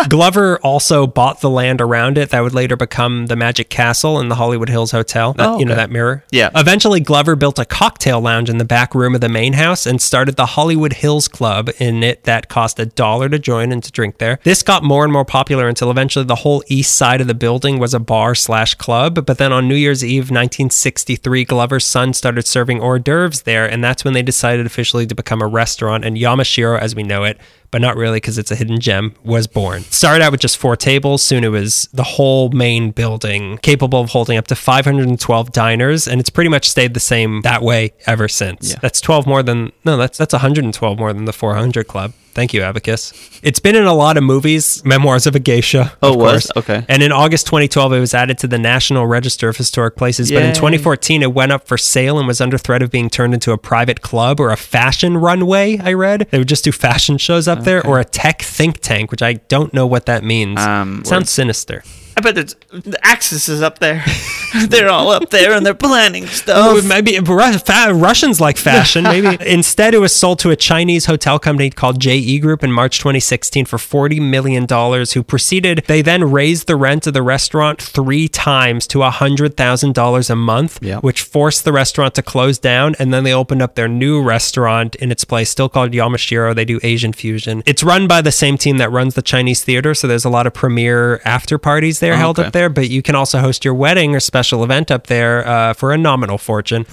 Glover 0.09 0.59
also 0.59 1.07
bought 1.07 1.39
the 1.41 1.49
land 1.49 1.79
around 1.81 2.17
it 2.17 2.29
that 2.29 2.41
would 2.41 2.53
later 2.53 2.75
become 2.75 3.27
the 3.27 3.35
Magic 3.35 3.69
Castle 3.69 4.19
and 4.19 4.29
the 4.29 4.35
Hollywood 4.35 4.69
Hills 4.69 4.91
Hotel. 4.91 5.33
That, 5.33 5.47
Oh, 5.47 5.59
You 5.59 5.65
know 5.65 5.75
that 5.75 5.89
mirror? 5.89 6.23
Yeah. 6.31 6.49
Eventually, 6.53 6.99
Glover 6.99 7.35
built 7.35 7.59
a 7.59 7.65
cocktail 7.65 8.19
lounge 8.19 8.49
in 8.49 8.57
the 8.57 8.65
back 8.65 8.93
room 8.93 9.15
of 9.15 9.21
the 9.21 9.29
main 9.29 9.53
house 9.53 9.85
and 9.85 10.01
started 10.01 10.35
the 10.35 10.47
Hollywood 10.47 10.93
Hills 10.93 11.27
Club 11.27 11.69
in 11.79 12.03
it 12.03 12.23
that 12.25 12.49
cost 12.49 12.77
a 12.79 12.85
dollar 12.85 13.29
to 13.29 13.39
join 13.39 13.71
and 13.71 13.81
to 13.83 13.91
drink 13.91 14.17
there. 14.17 14.39
This 14.43 14.63
got 14.63 14.83
more 14.83 15.03
and 15.05 15.13
more 15.13 15.25
popular 15.25 15.69
until 15.75 15.91
eventually 15.91 16.23
the 16.23 16.35
whole 16.35 16.63
east 16.67 16.95
side 16.95 17.19
of 17.19 17.27
the 17.27 17.33
building 17.33 17.79
was 17.79 17.93
a 17.93 17.99
bar 17.99 18.33
slash 18.33 18.75
club. 18.75 19.25
But 19.25 19.37
then 19.37 19.51
on 19.51 19.67
New 19.67 19.75
Year's 19.75 20.05
Eve 20.05 20.31
1963, 20.31 21.43
Glover's 21.43 21.85
son 21.85 22.13
started 22.13 22.47
serving 22.47 22.79
hors 22.79 22.99
d'oeuvres 22.99 23.41
there, 23.41 23.69
and 23.69 23.83
that's 23.83 24.05
when 24.05 24.13
they 24.13 24.23
decided 24.23 24.65
officially 24.65 25.05
to 25.05 25.13
become 25.13 25.41
a 25.41 25.47
restaurant. 25.47 26.05
And 26.05 26.15
Yamashiro, 26.15 26.79
as 26.79 26.95
we 26.95 27.03
know 27.03 27.25
it, 27.25 27.37
but 27.71 27.81
not 27.81 27.97
really 27.97 28.17
because 28.17 28.37
it's 28.37 28.51
a 28.51 28.55
hidden 28.55 28.79
gem, 28.79 29.15
was 29.25 29.47
born. 29.47 29.81
Started 29.83 30.23
out 30.23 30.31
with 30.31 30.39
just 30.39 30.55
four 30.57 30.77
tables. 30.77 31.21
Soon 31.21 31.43
it 31.43 31.49
was 31.49 31.89
the 31.91 32.03
whole 32.03 32.47
main 32.51 32.91
building, 32.91 33.57
capable 33.57 33.99
of 33.99 34.11
holding 34.11 34.37
up 34.37 34.47
to 34.47 34.55
512 34.55 35.51
diners, 35.51 36.07
and 36.07 36.21
it's 36.21 36.29
pretty 36.29 36.49
much 36.49 36.69
stayed 36.69 36.93
the 36.93 37.01
same 37.01 37.41
that 37.41 37.61
way 37.61 37.91
ever 38.07 38.29
since. 38.29 38.69
Yeah. 38.69 38.79
That's 38.81 39.01
12 39.01 39.27
more 39.27 39.43
than 39.43 39.73
no, 39.83 39.97
that's 39.97 40.17
that's 40.17 40.31
112 40.31 40.97
more 40.97 41.11
than 41.11 41.25
the 41.25 41.33
400 41.33 41.85
Club. 41.85 42.13
Thank 42.35 42.53
you, 42.53 42.63
Abacus. 42.63 43.13
It's 43.43 43.61
been 43.61 43.77
in 43.77 43.85
a 43.85 43.93
lot 43.93 44.17
of 44.17 44.23
movies, 44.23 44.83
Memoirs 44.83 45.25
of 45.25 45.35
a 45.35 45.39
Geisha. 45.39 45.93
Oh, 46.03 46.11
of 46.11 46.15
was? 46.17 46.51
course. 46.51 46.65
Okay. 46.65 46.85
And 46.89 47.01
in 47.01 47.13
August 47.13 47.47
2012, 47.47 47.93
it 47.93 47.99
was 48.01 48.13
added 48.13 48.37
to 48.39 48.47
the 48.47 48.59
National 48.59 49.07
Register 49.07 49.47
of 49.47 49.55
Historic 49.55 49.95
Places. 49.95 50.31
But 50.33 50.43
in 50.43 50.53
2014, 50.53 51.23
it 51.23 51.33
went 51.33 51.53
up 51.53 51.65
for 51.65 51.77
sale 51.77 52.19
and 52.19 52.27
was 52.27 52.41
under 52.41 52.57
threat 52.57 52.81
of 52.81 52.91
being 52.91 53.09
turned 53.09 53.33
into 53.33 53.53
a 53.53 53.57
private 53.57 54.01
club 54.01 54.41
or 54.41 54.51
a 54.51 54.57
fashion 54.57 55.15
runway. 55.15 55.77
I 55.77 55.93
read 55.93 56.27
they 56.29 56.37
would 56.37 56.49
just 56.49 56.65
do 56.65 56.73
fashion 56.73 57.17
shows 57.17 57.47
up 57.47 57.63
there, 57.63 57.85
or 57.87 57.99
a 57.99 58.05
tech 58.05 58.41
think 58.41 58.81
tank, 58.81 59.11
which 59.11 59.21
I 59.21 59.33
don't 59.33 59.73
know 59.73 59.87
what 59.87 60.05
that 60.07 60.25
means. 60.25 60.59
Um, 60.59 61.05
Sounds 61.05 61.29
sinister. 61.29 61.83
I 62.17 62.21
bet 62.21 62.35
there's 62.35 62.55
the 62.71 62.97
Axis 63.03 63.49
is 63.49 63.61
up 63.61 63.79
there. 63.79 64.03
they're 64.67 64.89
all 64.89 65.09
up 65.11 65.29
there 65.31 65.53
and 65.53 65.65
they're 65.65 65.73
planning 65.73 66.25
stuff. 66.27 66.55
Oh, 66.57 66.81
maybe 66.87 67.19
Russians 67.19 68.39
like 68.39 68.57
fashion. 68.57 69.03
Maybe 69.15 69.37
instead, 69.45 69.93
it 69.93 69.99
was 69.99 70.15
sold 70.15 70.39
to 70.39 70.49
a 70.51 70.55
Chinese 70.55 71.05
hotel 71.05 71.39
company 71.39 71.69
called 71.69 71.99
JE 71.99 72.39
Group 72.39 72.63
in 72.63 72.71
March 72.71 72.97
2016 72.99 73.65
for 73.65 73.77
40 73.77 74.19
million 74.21 74.65
dollars. 74.65 75.13
Who 75.13 75.23
proceeded? 75.23 75.83
They 75.87 76.01
then 76.01 76.31
raised 76.31 76.67
the 76.67 76.75
rent 76.75 77.05
of 77.07 77.13
the 77.13 77.21
restaurant 77.21 77.81
three 77.81 78.27
times 78.27 78.87
to 78.87 79.01
hundred 79.01 79.57
thousand 79.57 79.93
dollars 79.93 80.29
a 80.29 80.35
month, 80.35 80.79
Yeah. 80.81 80.99
which 80.99 81.21
forced 81.21 81.65
the 81.65 81.73
restaurant 81.73 82.15
to 82.15 82.21
close 82.21 82.57
down. 82.57 82.95
And 82.97 83.13
then 83.13 83.23
they 83.23 83.33
opened 83.33 83.61
up 83.61 83.75
their 83.75 83.87
new 83.87 84.21
restaurant 84.21 84.95
in 84.95 85.11
its 85.11 85.25
place, 85.25 85.49
still 85.49 85.69
called 85.69 85.91
Yamashiro. 85.91 86.55
They 86.55 86.65
do 86.65 86.79
Asian 86.81 87.13
fusion. 87.13 87.61
It's 87.65 87.83
run 87.83 88.07
by 88.07 88.21
the 88.21 88.31
same 88.31 88.57
team 88.57 88.77
that 88.77 88.91
runs 88.91 89.15
the 89.15 89.21
Chinese 89.21 89.63
theater, 89.63 89.93
so 89.93 90.07
there's 90.07 90.25
a 90.25 90.29
lot 90.29 90.47
of 90.47 90.53
premiere 90.53 91.21
after 91.25 91.57
parties 91.57 91.99
there 92.05 92.17
held 92.17 92.39
okay. 92.39 92.47
up 92.47 92.53
there. 92.53 92.69
But 92.69 92.89
you 92.89 93.01
can 93.01 93.15
also 93.15 93.39
host 93.39 93.63
your 93.63 93.73
wedding 93.73 94.15
or 94.15 94.19
special 94.19 94.63
event 94.63 94.91
up 94.91 95.07
there 95.07 95.47
uh, 95.47 95.73
for 95.73 95.91
a 95.91 95.97
nominal 95.97 96.37
fortune. 96.37 96.85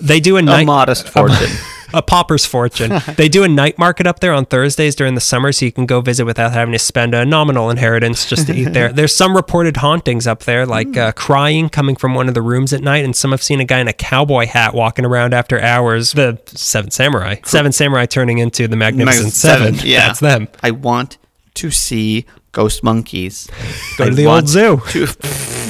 They 0.00 0.20
do 0.20 0.36
a 0.36 0.38
a 0.38 0.42
night 0.42 0.66
modest 0.66 1.08
fortune. 1.08 1.50
a 1.94 2.02
pauper's 2.02 2.44
fortune. 2.44 2.92
they 3.16 3.28
do 3.28 3.44
a 3.44 3.48
night 3.48 3.78
market 3.78 4.06
up 4.06 4.20
there 4.20 4.32
on 4.32 4.46
Thursdays 4.46 4.94
during 4.94 5.14
the 5.14 5.20
summer, 5.20 5.52
so 5.52 5.64
you 5.64 5.72
can 5.72 5.86
go 5.86 6.00
visit 6.00 6.24
without 6.24 6.52
having 6.52 6.72
to 6.72 6.78
spend 6.78 7.14
a 7.14 7.24
nominal 7.24 7.70
inheritance 7.70 8.26
just 8.26 8.46
to 8.46 8.54
eat 8.54 8.72
there. 8.72 8.92
There's 8.92 9.14
some 9.14 9.34
reported 9.36 9.78
hauntings 9.78 10.26
up 10.26 10.44
there, 10.44 10.66
like 10.66 10.96
uh, 10.96 11.12
crying 11.12 11.68
coming 11.68 11.96
from 11.96 12.14
one 12.14 12.28
of 12.28 12.34
the 12.34 12.42
rooms 12.42 12.72
at 12.72 12.82
night, 12.82 13.04
and 13.04 13.14
some 13.14 13.30
have 13.30 13.42
seen 13.42 13.60
a 13.60 13.64
guy 13.64 13.80
in 13.80 13.88
a 13.88 13.92
cowboy 13.92 14.46
hat 14.46 14.74
walking 14.74 15.04
around 15.04 15.34
after 15.34 15.60
hours. 15.60 16.12
The 16.12 16.40
Seven 16.46 16.90
Samurai, 16.90 17.36
Seven 17.44 17.72
Samurai 17.72 18.06
turning 18.06 18.38
into 18.38 18.68
the 18.68 18.76
Magnificent 18.76 19.26
Magnificent 19.26 19.34
Seven. 19.34 19.88
yeah. 19.88 20.08
That's 20.08 20.20
them. 20.20 20.48
I 20.62 20.72
want 20.72 21.18
to 21.54 21.70
see 21.70 22.26
ghost 22.56 22.82
monkeys. 22.82 23.46
Go 23.98 24.08
to 24.08 24.14
the 24.14 24.26
old 24.26 24.48
zoo. 24.48 24.80
to- 24.88 25.06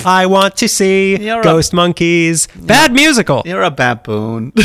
I 0.07 0.27
want 0.27 0.55
to 0.63 0.69
see 0.69 1.17
You're 1.19 1.43
ghost 1.43 1.73
monkeys. 1.73 2.47
Bad 2.55 2.93
musical. 2.93 3.43
You're 3.45 3.63
a 3.67 3.73
baboon. 3.73 4.53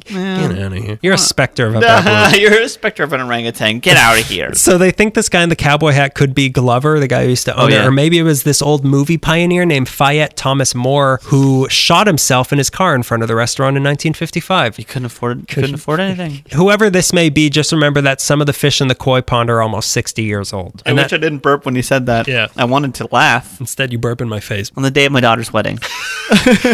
Get 0.00 0.58
out 0.58 0.72
of 0.72 0.72
here. 0.74 0.98
You're 1.02 1.14
a 1.14 1.18
specter 1.18 1.66
of 1.66 1.74
a 1.76 1.80
baboon. 1.80 2.40
You're 2.40 2.62
a 2.62 2.68
specter 2.68 3.02
of 3.02 3.12
an 3.12 3.20
orangutan. 3.20 3.78
Get 3.80 3.96
out 3.96 4.18
of 4.18 4.26
here. 4.26 4.52
So 4.62 4.78
they 4.78 4.90
think 4.92 5.14
this 5.14 5.28
guy 5.28 5.42
in 5.42 5.48
the 5.48 5.56
cowboy 5.56 5.90
hat 5.92 6.14
could 6.14 6.34
be 6.34 6.48
Glover, 6.48 7.00
the 7.00 7.08
guy 7.08 7.24
who 7.24 7.30
used 7.30 7.46
to 7.46 7.54
oh, 7.56 7.64
own 7.64 7.72
Oh, 7.72 7.74
yeah. 7.74 7.82
it, 7.82 7.86
or 7.86 7.90
maybe 7.90 8.18
it 8.18 8.22
was 8.22 8.42
this 8.44 8.62
old 8.62 8.84
movie 8.84 9.18
pioneer 9.18 9.64
named 9.64 9.88
Fayette 9.88 10.36
Thomas 10.36 10.74
Moore 10.74 11.18
who 11.24 11.68
shot 11.68 12.06
himself 12.06 12.52
in 12.52 12.58
his 12.58 12.70
car 12.70 12.94
in 12.94 13.02
front 13.02 13.22
of 13.22 13.28
the 13.28 13.34
restaurant 13.34 13.76
in 13.76 13.82
1955. 13.82 14.76
He 14.76 14.84
couldn't 14.84 15.06
afford. 15.06 15.48
Couldn't 15.48 15.74
afford 15.74 16.00
anything. 16.00 16.44
Whoever 16.54 16.90
this 16.90 17.12
may 17.12 17.28
be, 17.28 17.50
just 17.50 17.72
remember 17.72 18.00
that 18.02 18.20
some 18.20 18.40
of 18.40 18.46
the 18.46 18.52
fish 18.52 18.80
in 18.80 18.88
the 18.88 18.94
koi 18.94 19.20
pond 19.20 19.50
are 19.50 19.60
almost 19.60 19.90
60 19.90 20.22
years 20.22 20.52
old. 20.52 20.82
I 20.86 20.90
And 20.90 20.98
wish 20.98 21.10
that, 21.10 21.16
I 21.16 21.18
didn't 21.20 21.38
burp 21.40 21.64
when 21.66 21.74
you 21.74 21.82
said 21.82 22.06
that. 22.06 22.28
Yeah. 22.28 22.48
I 22.56 22.64
wanted 22.64 22.94
to 22.96 23.08
laugh 23.10 23.58
instead, 23.60 23.92
you 23.92 23.98
burp 23.98 24.20
in 24.20 24.28
my 24.28 24.40
face 24.40 24.70
on 24.76 24.82
the 24.84 24.90
day 24.90 25.06
of 25.06 25.12
my 25.12 25.20
daughter's 25.20 25.52
wedding. 25.52 25.78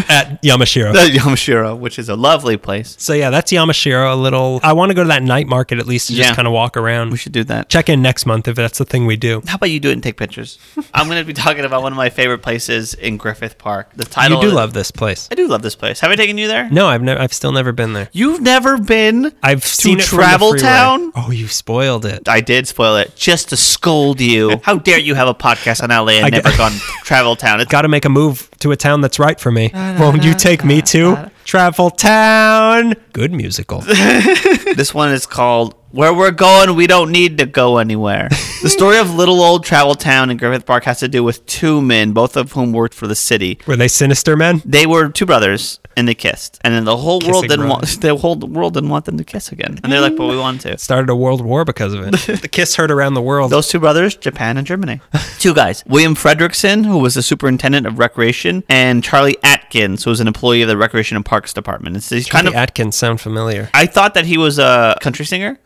at 0.08 0.40
Yamashiro. 0.42 0.92
The 0.92 1.18
Yamashiro, 1.18 1.78
which 1.78 1.98
is 1.98 2.08
a 2.08 2.16
lovely 2.16 2.56
place. 2.56 2.96
So 3.08 3.14
yeah, 3.14 3.30
that's 3.30 3.50
Yamashiro. 3.50 4.12
A 4.12 4.14
little. 4.14 4.60
I 4.62 4.74
want 4.74 4.90
to 4.90 4.94
go 4.94 5.02
to 5.02 5.08
that 5.08 5.22
night 5.22 5.46
market 5.46 5.78
at 5.78 5.86
least 5.86 6.08
to 6.08 6.12
just 6.12 6.34
kind 6.34 6.46
of 6.46 6.52
walk 6.52 6.76
around. 6.76 7.08
We 7.10 7.16
should 7.16 7.32
do 7.32 7.42
that. 7.44 7.70
check 7.70 7.88
in 7.88 8.02
next 8.02 8.26
month 8.26 8.46
if 8.48 8.54
that's 8.54 8.76
the 8.76 8.84
thing 8.84 9.06
we 9.06 9.16
do. 9.16 9.42
How 9.46 9.54
about 9.54 9.70
you 9.70 9.80
do 9.80 9.88
it 9.88 9.94
and 9.94 10.02
take 10.02 10.18
pictures? 10.18 10.58
I'm 10.94 11.06
going 11.06 11.18
to 11.18 11.24
be 11.24 11.32
talking 11.32 11.64
about 11.64 11.80
one 11.80 11.90
of 11.90 11.96
my 11.96 12.10
favorite 12.10 12.40
places 12.40 12.92
in 12.92 13.16
Griffith 13.16 13.56
Park. 13.56 13.94
The 13.96 14.04
title. 14.04 14.42
You 14.42 14.50
do 14.50 14.54
love 14.54 14.74
this 14.74 14.90
place. 14.90 15.26
I 15.32 15.36
do 15.36 15.48
love 15.48 15.62
this 15.62 15.74
place. 15.74 16.00
Have 16.00 16.10
I 16.10 16.16
taken 16.16 16.36
you 16.36 16.48
there? 16.48 16.68
No, 16.68 16.86
I've 16.86 17.00
never. 17.00 17.18
I've 17.18 17.32
still 17.32 17.50
never 17.50 17.72
been 17.72 17.94
there. 17.94 18.10
You've 18.12 18.42
never 18.42 18.76
been. 18.76 19.32
I've 19.42 19.64
seen 19.64 20.00
it 20.00 20.04
from 20.04 20.18
the 20.18 20.22
Travel. 20.24 20.54
Town? 20.56 21.12
Oh, 21.16 21.30
you 21.30 21.48
spoiled 21.48 22.04
it. 22.04 22.28
I 22.28 22.42
did 22.42 22.68
spoil 22.68 22.96
it 22.96 23.16
just 23.16 23.48
to 23.48 23.56
scold 23.56 24.20
you. 24.20 24.60
How 24.64 24.76
dare 24.76 24.98
you 24.98 25.14
have 25.14 25.28
a 25.28 25.34
podcast 25.34 25.82
on 25.82 25.88
LA 25.88 26.18
and 26.18 26.26
I 26.26 26.28
never 26.28 26.54
gone 26.58 26.72
Travel 27.04 27.36
Town? 27.36 27.60
It's 27.60 27.70
Got 27.70 27.82
to 27.82 27.88
make 27.88 28.04
a 28.04 28.10
move 28.10 28.50
to 28.60 28.72
a 28.72 28.76
town 28.76 29.00
that's 29.00 29.18
right 29.18 29.38
for 29.38 29.50
me. 29.50 29.70
Won't 29.74 30.24
you 30.24 30.34
take 30.34 30.64
me 30.64 30.82
to 30.82 31.30
Travel 31.44 31.90
Town? 31.90 32.94
Good 33.12 33.32
musical. 33.32 33.82
This 34.78 34.94
one 34.94 35.10
is 35.10 35.26
called 35.26 35.74
Where 35.98 36.14
We're 36.14 36.30
Going, 36.30 36.76
We 36.76 36.86
Don't 36.86 37.10
Need 37.10 37.38
to 37.38 37.46
Go 37.46 37.78
Anywhere. 37.78 38.28
the 38.62 38.68
story 38.68 38.98
of 38.98 39.16
little 39.16 39.40
old 39.42 39.64
travel 39.64 39.96
town 39.96 40.30
in 40.30 40.36
Griffith 40.36 40.64
Park 40.64 40.84
has 40.84 41.00
to 41.00 41.08
do 41.08 41.24
with 41.24 41.44
two 41.46 41.82
men, 41.82 42.12
both 42.12 42.36
of 42.36 42.52
whom 42.52 42.72
worked 42.72 42.94
for 42.94 43.08
the 43.08 43.16
city. 43.16 43.58
Were 43.66 43.74
they 43.74 43.88
sinister 43.88 44.36
men? 44.36 44.62
They 44.64 44.86
were 44.86 45.08
two 45.08 45.26
brothers 45.26 45.80
and 45.96 46.06
they 46.06 46.14
kissed. 46.14 46.60
And 46.62 46.72
then 46.72 46.84
the 46.84 46.96
whole 46.96 47.20
world 47.26 47.48
didn't 47.48 47.68
want 47.68 47.84
the 48.00 48.14
whole 48.14 48.36
world 48.36 48.74
didn't 48.74 48.90
want 48.90 49.06
them 49.06 49.18
to 49.18 49.24
kiss 49.24 49.50
again. 49.50 49.80
And 49.82 49.92
they're 49.92 50.00
like, 50.00 50.16
but 50.16 50.28
we 50.28 50.38
want 50.38 50.60
to. 50.60 50.78
Started 50.88 51.10
a 51.10 51.16
world 51.16 51.44
war 51.44 51.64
because 51.64 51.92
of 51.92 52.06
it. 52.06 52.40
the 52.42 52.46
kiss 52.46 52.76
heard 52.76 52.92
around 52.92 53.14
the 53.14 53.20
world. 53.20 53.50
Those 53.50 53.66
two 53.66 53.80
brothers, 53.80 54.14
Japan 54.14 54.56
and 54.56 54.64
Germany. 54.64 55.00
two 55.40 55.52
guys. 55.52 55.82
William 55.88 56.14
Fredrickson, 56.14 56.86
who 56.86 56.98
was 56.98 57.16
the 57.16 57.22
superintendent 57.22 57.84
of 57.84 57.98
recreation, 57.98 58.62
and 58.68 59.02
Charlie 59.02 59.36
Atkins, 59.42 60.04
who 60.04 60.10
was 60.10 60.20
an 60.20 60.28
employee 60.28 60.62
of 60.62 60.68
the 60.68 60.76
Recreation 60.76 61.16
and 61.16 61.26
Parks 61.26 61.52
Department. 61.52 61.96
It's 61.96 62.08
these 62.08 62.28
kind 62.28 62.44
Kind 62.44 62.54
of 62.54 62.54
Atkins 62.54 62.94
sound 62.94 63.20
familiar. 63.20 63.68
I 63.74 63.86
thought 63.86 64.14
that 64.14 64.24
he 64.24 64.38
was 64.38 64.60
a 64.60 64.96
country 65.00 65.24
singer 65.24 65.58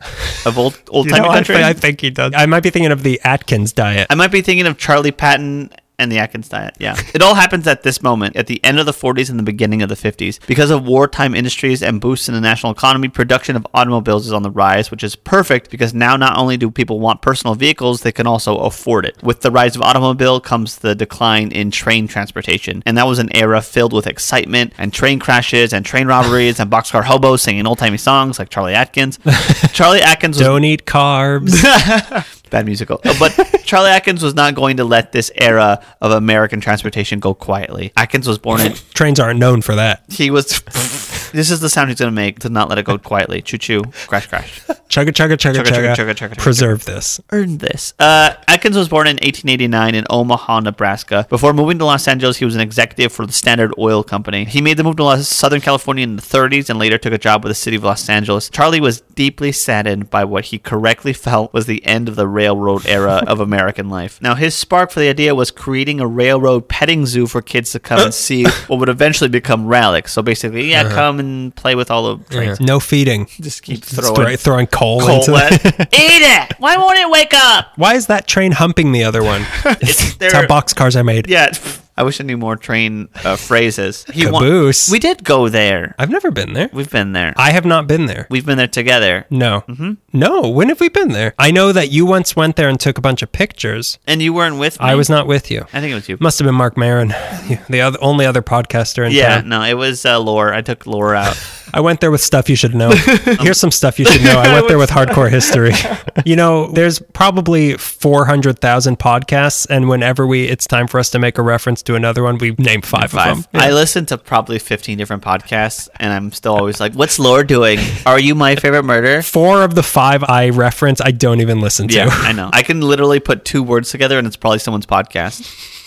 of 0.45 0.57
old 0.57 0.79
old 0.89 1.05
You 1.07 1.11
time 1.11 1.23
know, 1.23 1.29
country. 1.29 1.55
I 1.63 1.73
think 1.73 2.01
he 2.01 2.09
does. 2.09 2.33
I 2.35 2.45
might 2.45 2.63
be 2.63 2.69
thinking 2.69 2.91
of 2.91 3.03
the 3.03 3.19
Atkins 3.23 3.73
diet. 3.73 4.07
I 4.09 4.15
might 4.15 4.31
be 4.31 4.41
thinking 4.41 4.67
of 4.67 4.77
Charlie 4.77 5.11
Patton 5.11 5.71
and 5.99 6.11
the 6.11 6.19
Atkins 6.19 6.49
diet. 6.49 6.75
Yeah. 6.79 6.95
it 7.13 7.21
all 7.21 7.35
happens 7.35 7.67
at 7.67 7.83
this 7.83 8.01
moment, 8.01 8.35
at 8.35 8.47
the 8.47 8.63
end 8.63 8.79
of 8.79 8.85
the 8.85 8.91
40s 8.91 9.29
and 9.29 9.37
the 9.39 9.43
beginning 9.43 9.81
of 9.81 9.89
the 9.89 9.95
50s. 9.95 10.45
Because 10.47 10.71
of 10.71 10.85
wartime 10.85 11.35
industries 11.35 11.83
and 11.83 12.01
boosts 12.01 12.27
in 12.27 12.33
the 12.33 12.41
national 12.41 12.71
economy, 12.71 13.07
production 13.07 13.55
of 13.55 13.67
automobiles 13.73 14.25
is 14.25 14.33
on 14.33 14.43
the 14.43 14.51
rise, 14.51 14.91
which 14.91 15.03
is 15.03 15.15
perfect 15.15 15.69
because 15.69 15.93
now 15.93 16.15
not 16.17 16.37
only 16.37 16.57
do 16.57 16.71
people 16.71 16.99
want 16.99 17.21
personal 17.21 17.55
vehicles, 17.55 18.01
they 18.01 18.11
can 18.11 18.27
also 18.27 18.57
afford 18.57 19.05
it. 19.05 19.21
With 19.23 19.41
the 19.41 19.51
rise 19.51 19.75
of 19.75 19.81
automobile 19.81 20.39
comes 20.39 20.77
the 20.79 20.95
decline 20.95 21.51
in 21.51 21.71
train 21.71 22.07
transportation. 22.07 22.83
And 22.85 22.97
that 22.97 23.07
was 23.07 23.19
an 23.19 23.35
era 23.35 23.61
filled 23.61 23.93
with 23.93 24.07
excitement 24.07 24.73
and 24.77 24.93
train 24.93 25.19
crashes 25.19 25.73
and 25.73 25.85
train 25.85 26.07
robberies 26.07 26.59
and 26.59 26.69
boxcar 26.71 27.03
hobos 27.03 27.41
singing 27.41 27.67
old-timey 27.67 27.97
songs 27.97 28.39
like 28.39 28.49
Charlie 28.49 28.73
Atkins. 28.73 29.19
Charlie 29.73 30.01
Atkins 30.01 30.37
was 30.37 30.47
Don't 30.47 30.63
eat 30.63 30.85
carbs. 30.85 31.53
bad 32.53 32.65
musical. 32.65 33.01
Uh, 33.03 33.13
But 33.19 33.31
Charlie 33.65 33.89
Atkins 33.89 34.23
was 34.23 34.33
not 34.35 34.53
going 34.55 34.77
to 34.77 34.85
let 34.85 35.11
this 35.11 35.31
era 35.35 35.83
of 35.99 36.11
American 36.11 36.61
transportation 36.61 37.19
go 37.19 37.33
quietly. 37.33 37.91
Atkins 37.97 38.27
was 38.27 38.37
born 38.37 38.61
in. 38.61 38.73
Trains 38.93 39.19
aren't 39.19 39.39
known 39.39 39.61
for 39.61 39.75
that. 39.75 40.03
He 40.07 40.29
was. 40.31 40.61
This 41.33 41.51
is 41.51 41.59
the 41.59 41.69
sound 41.69 41.89
he's 41.89 41.99
going 41.99 42.11
to 42.11 42.15
make 42.15 42.39
to 42.39 42.49
not 42.49 42.69
let 42.69 42.77
it 42.77 42.85
go 42.85 42.97
quietly. 42.97 43.41
Choo 43.41 43.57
choo, 43.57 43.83
crash 44.07 44.27
crash. 44.27 44.61
Chugga 44.93 45.09
chugga 45.09 45.35
chugga 45.35 45.63
Chugga, 45.63 45.95
chugga, 45.95 45.95
chugga. 45.95 46.29
chugga. 46.29 46.37
Preserve 46.37 46.85
this. 46.85 47.19
Earned 47.31 47.59
this. 47.59 47.95
Uh, 47.97 48.35
Atkins 48.47 48.77
was 48.77 48.87
born 48.87 49.07
in 49.07 49.15
1889 49.15 49.95
in 49.95 50.05
Omaha, 50.09 50.59
Nebraska. 50.59 51.25
Before 51.29 51.51
moving 51.51 51.79
to 51.79 51.85
Los 51.85 52.07
Angeles, 52.07 52.37
he 52.37 52.45
was 52.45 52.53
an 52.53 52.61
executive 52.61 53.11
for 53.11 53.25
the 53.25 53.33
Standard 53.33 53.73
Oil 53.79 54.03
Company. 54.03 54.45
He 54.45 54.61
made 54.61 54.77
the 54.77 54.83
move 54.83 54.97
to 54.97 55.23
Southern 55.23 55.61
California 55.61 56.03
in 56.03 56.15
the 56.15 56.21
30s 56.21 56.69
and 56.69 56.77
later 56.77 56.99
took 56.99 57.13
a 57.13 57.17
job 57.17 57.43
with 57.43 57.49
the 57.49 57.55
city 57.55 57.77
of 57.77 57.83
Los 57.83 58.07
Angeles. 58.07 58.49
Charlie 58.51 58.79
was 58.79 59.01
deeply 59.01 59.51
saddened 59.51 60.11
by 60.11 60.23
what 60.25 60.45
he 60.45 60.59
correctly 60.59 61.13
felt 61.13 61.53
was 61.53 61.65
the 61.65 61.83
end 61.85 62.07
of 62.07 62.15
the 62.15 62.27
railroad 62.27 62.85
era 62.85 63.23
of 63.25 63.39
American 63.39 63.89
life. 63.89 64.21
Now, 64.21 64.35
his 64.35 64.53
spark 64.53 64.91
for 64.91 64.99
the 64.99 65.09
idea 65.09 65.33
was 65.33 65.49
creating 65.49 65.99
a 65.99 66.07
railroad 66.07 66.67
petting 66.69 67.07
zoo 67.07 67.25
for 67.25 67.41
kids 67.41 67.71
to 67.71 67.79
come 67.79 67.99
and 67.99 68.13
see 68.13 68.43
what 68.67 68.79
would 68.79 68.89
eventually 68.89 69.29
become 69.29 69.65
relics. 69.65 70.13
So 70.13 70.21
basically, 70.21 70.69
yeah, 70.69 70.87
come 70.89 71.19
and 71.23 71.55
play 71.55 71.75
with 71.75 71.89
all 71.89 72.15
the 72.17 72.23
trains. 72.25 72.59
No 72.59 72.79
feeding. 72.79 73.27
Just 73.41 73.63
keep 73.63 73.83
throwing 73.83 74.15
throw- 74.15 74.35
throwing 74.35 74.67
coal, 74.67 75.01
coal 75.01 75.15
into 75.19 75.35
at- 75.35 75.61
the- 75.63 75.87
Eat 75.93 76.21
it! 76.21 76.53
Why 76.59 76.77
won't 76.77 76.97
it 76.99 77.09
wake 77.09 77.33
up? 77.33 77.71
Why 77.75 77.95
is 77.95 78.07
that 78.07 78.27
train 78.27 78.51
humping 78.51 78.91
the 78.91 79.03
other 79.03 79.23
one? 79.23 79.45
It's, 79.81 80.15
That's 80.15 80.33
how 80.33 80.45
boxcars 80.45 80.95
are 80.95 81.03
made. 81.03 81.29
Yeah, 81.29 81.51
I 81.95 82.03
wish 82.03 82.19
I 82.19 82.23
knew 82.23 82.37
more 82.37 82.55
train 82.55 83.07
uh, 83.23 83.35
phrases. 83.35 84.03
He 84.11 84.25
wa- 84.25 84.39
Caboose. 84.39 84.89
we 84.89 84.97
did 84.99 85.23
go 85.23 85.47
there. 85.47 85.93
I've 85.99 86.09
never 86.09 86.31
been 86.31 86.53
there. 86.53 86.69
We've 86.73 86.89
been 86.89 87.13
there. 87.13 87.33
I 87.37 87.51
have 87.51 87.65
not 87.65 87.85
been 87.87 88.07
there. 88.07 88.25
We've 88.31 88.45
been 88.45 88.57
there 88.57 88.67
together. 88.67 89.25
No. 89.29 89.63
Mm-hmm. 89.67 89.93
No. 90.11 90.49
When 90.49 90.69
have 90.69 90.79
we 90.79 90.89
been 90.89 91.09
there? 91.09 91.33
I 91.37 91.51
know 91.51 91.71
that 91.71 91.91
you 91.91 92.05
once 92.05 92.35
went 92.35 92.55
there 92.55 92.67
and 92.67 92.79
took 92.79 92.97
a 92.97 93.01
bunch 93.01 93.21
of 93.21 93.31
pictures. 93.31 93.99
And 94.07 94.21
you 94.21 94.33
weren't 94.33 94.57
with 94.57 94.79
me. 94.79 94.85
I 94.87 94.95
was 94.95 95.09
not 95.09 95.27
with 95.27 95.51
you. 95.51 95.61
I 95.71 95.81
think 95.81 95.91
it 95.91 95.95
was 95.95 96.09
you. 96.09 96.17
Must 96.19 96.39
have 96.39 96.45
been 96.47 96.55
Marc 96.55 96.77
Maron, 96.77 97.09
the 97.69 97.81
other, 97.81 97.99
only 98.01 98.25
other 98.25 98.41
podcaster 98.41 99.05
in 99.05 99.11
Yeah, 99.11 99.41
town. 99.41 99.49
no, 99.49 99.61
it 99.63 99.75
was 99.75 100.03
uh, 100.05 100.19
Lore. 100.19 100.51
I 100.53 100.61
took 100.61 100.87
Lore 100.87 101.13
out. 101.15 101.35
I 101.73 101.79
went 101.79 102.01
there 102.01 102.11
with 102.11 102.21
stuff 102.21 102.49
you 102.49 102.55
should 102.55 102.75
know. 102.75 102.91
Here's 103.41 103.59
some 103.59 103.71
stuff 103.71 103.97
you 103.97 104.05
should 104.05 104.23
know. 104.23 104.39
I 104.39 104.53
went 104.53 104.67
there 104.67 104.77
with 104.77 104.91
hardcore 104.91 105.29
history. 105.29 105.71
you 106.25 106.35
know, 106.35 106.67
there's 106.67 106.99
probably 106.99 107.77
400,000 107.77 108.99
podcasts, 108.99 109.67
and 109.69 109.89
whenever 109.89 110.27
we 110.27 110.45
it's 110.45 110.67
time 110.67 110.87
for 110.87 110.99
us 110.99 111.09
to 111.11 111.19
make 111.19 111.37
a 111.37 111.41
reference 111.41 111.81
to 111.83 111.95
another 111.95 112.21
one, 112.23 112.37
we 112.37 112.51
name 112.59 112.81
five, 112.81 113.11
Five. 113.11 113.37
of 113.39 113.51
them. 113.51 113.61
I 113.61 113.71
listen 113.71 114.05
to 114.07 114.17
probably 114.17 114.59
15 114.59 114.97
different 114.97 115.23
podcasts, 115.23 115.89
and 115.95 116.13
I'm 116.13 116.31
still 116.31 116.53
always 116.55 116.79
like, 116.79 116.93
what's 116.93 117.17
Lore 117.17 117.43
doing? 117.43 117.79
Are 118.05 118.19
you 118.19 118.35
my 118.35 118.55
favorite 118.55 118.83
murder? 118.83 119.23
Four 119.23 119.63
of 119.63 119.73
the 119.73 119.83
five 119.83 120.23
I 120.23 120.49
reference, 120.49 121.01
I 121.01 121.11
don't 121.11 121.41
even 121.41 121.59
listen 121.59 121.87
to. 121.87 121.95
Yeah, 121.95 122.09
I 122.09 122.33
know. 122.33 122.49
I 122.53 122.61
can 122.61 122.81
literally 122.81 123.19
put 123.19 123.45
two 123.45 123.63
words 123.63 123.89
together, 123.89 124.17
and 124.19 124.27
it's 124.27 124.37
probably 124.37 124.59
someone's 124.59 124.85
podcast. 124.85 125.41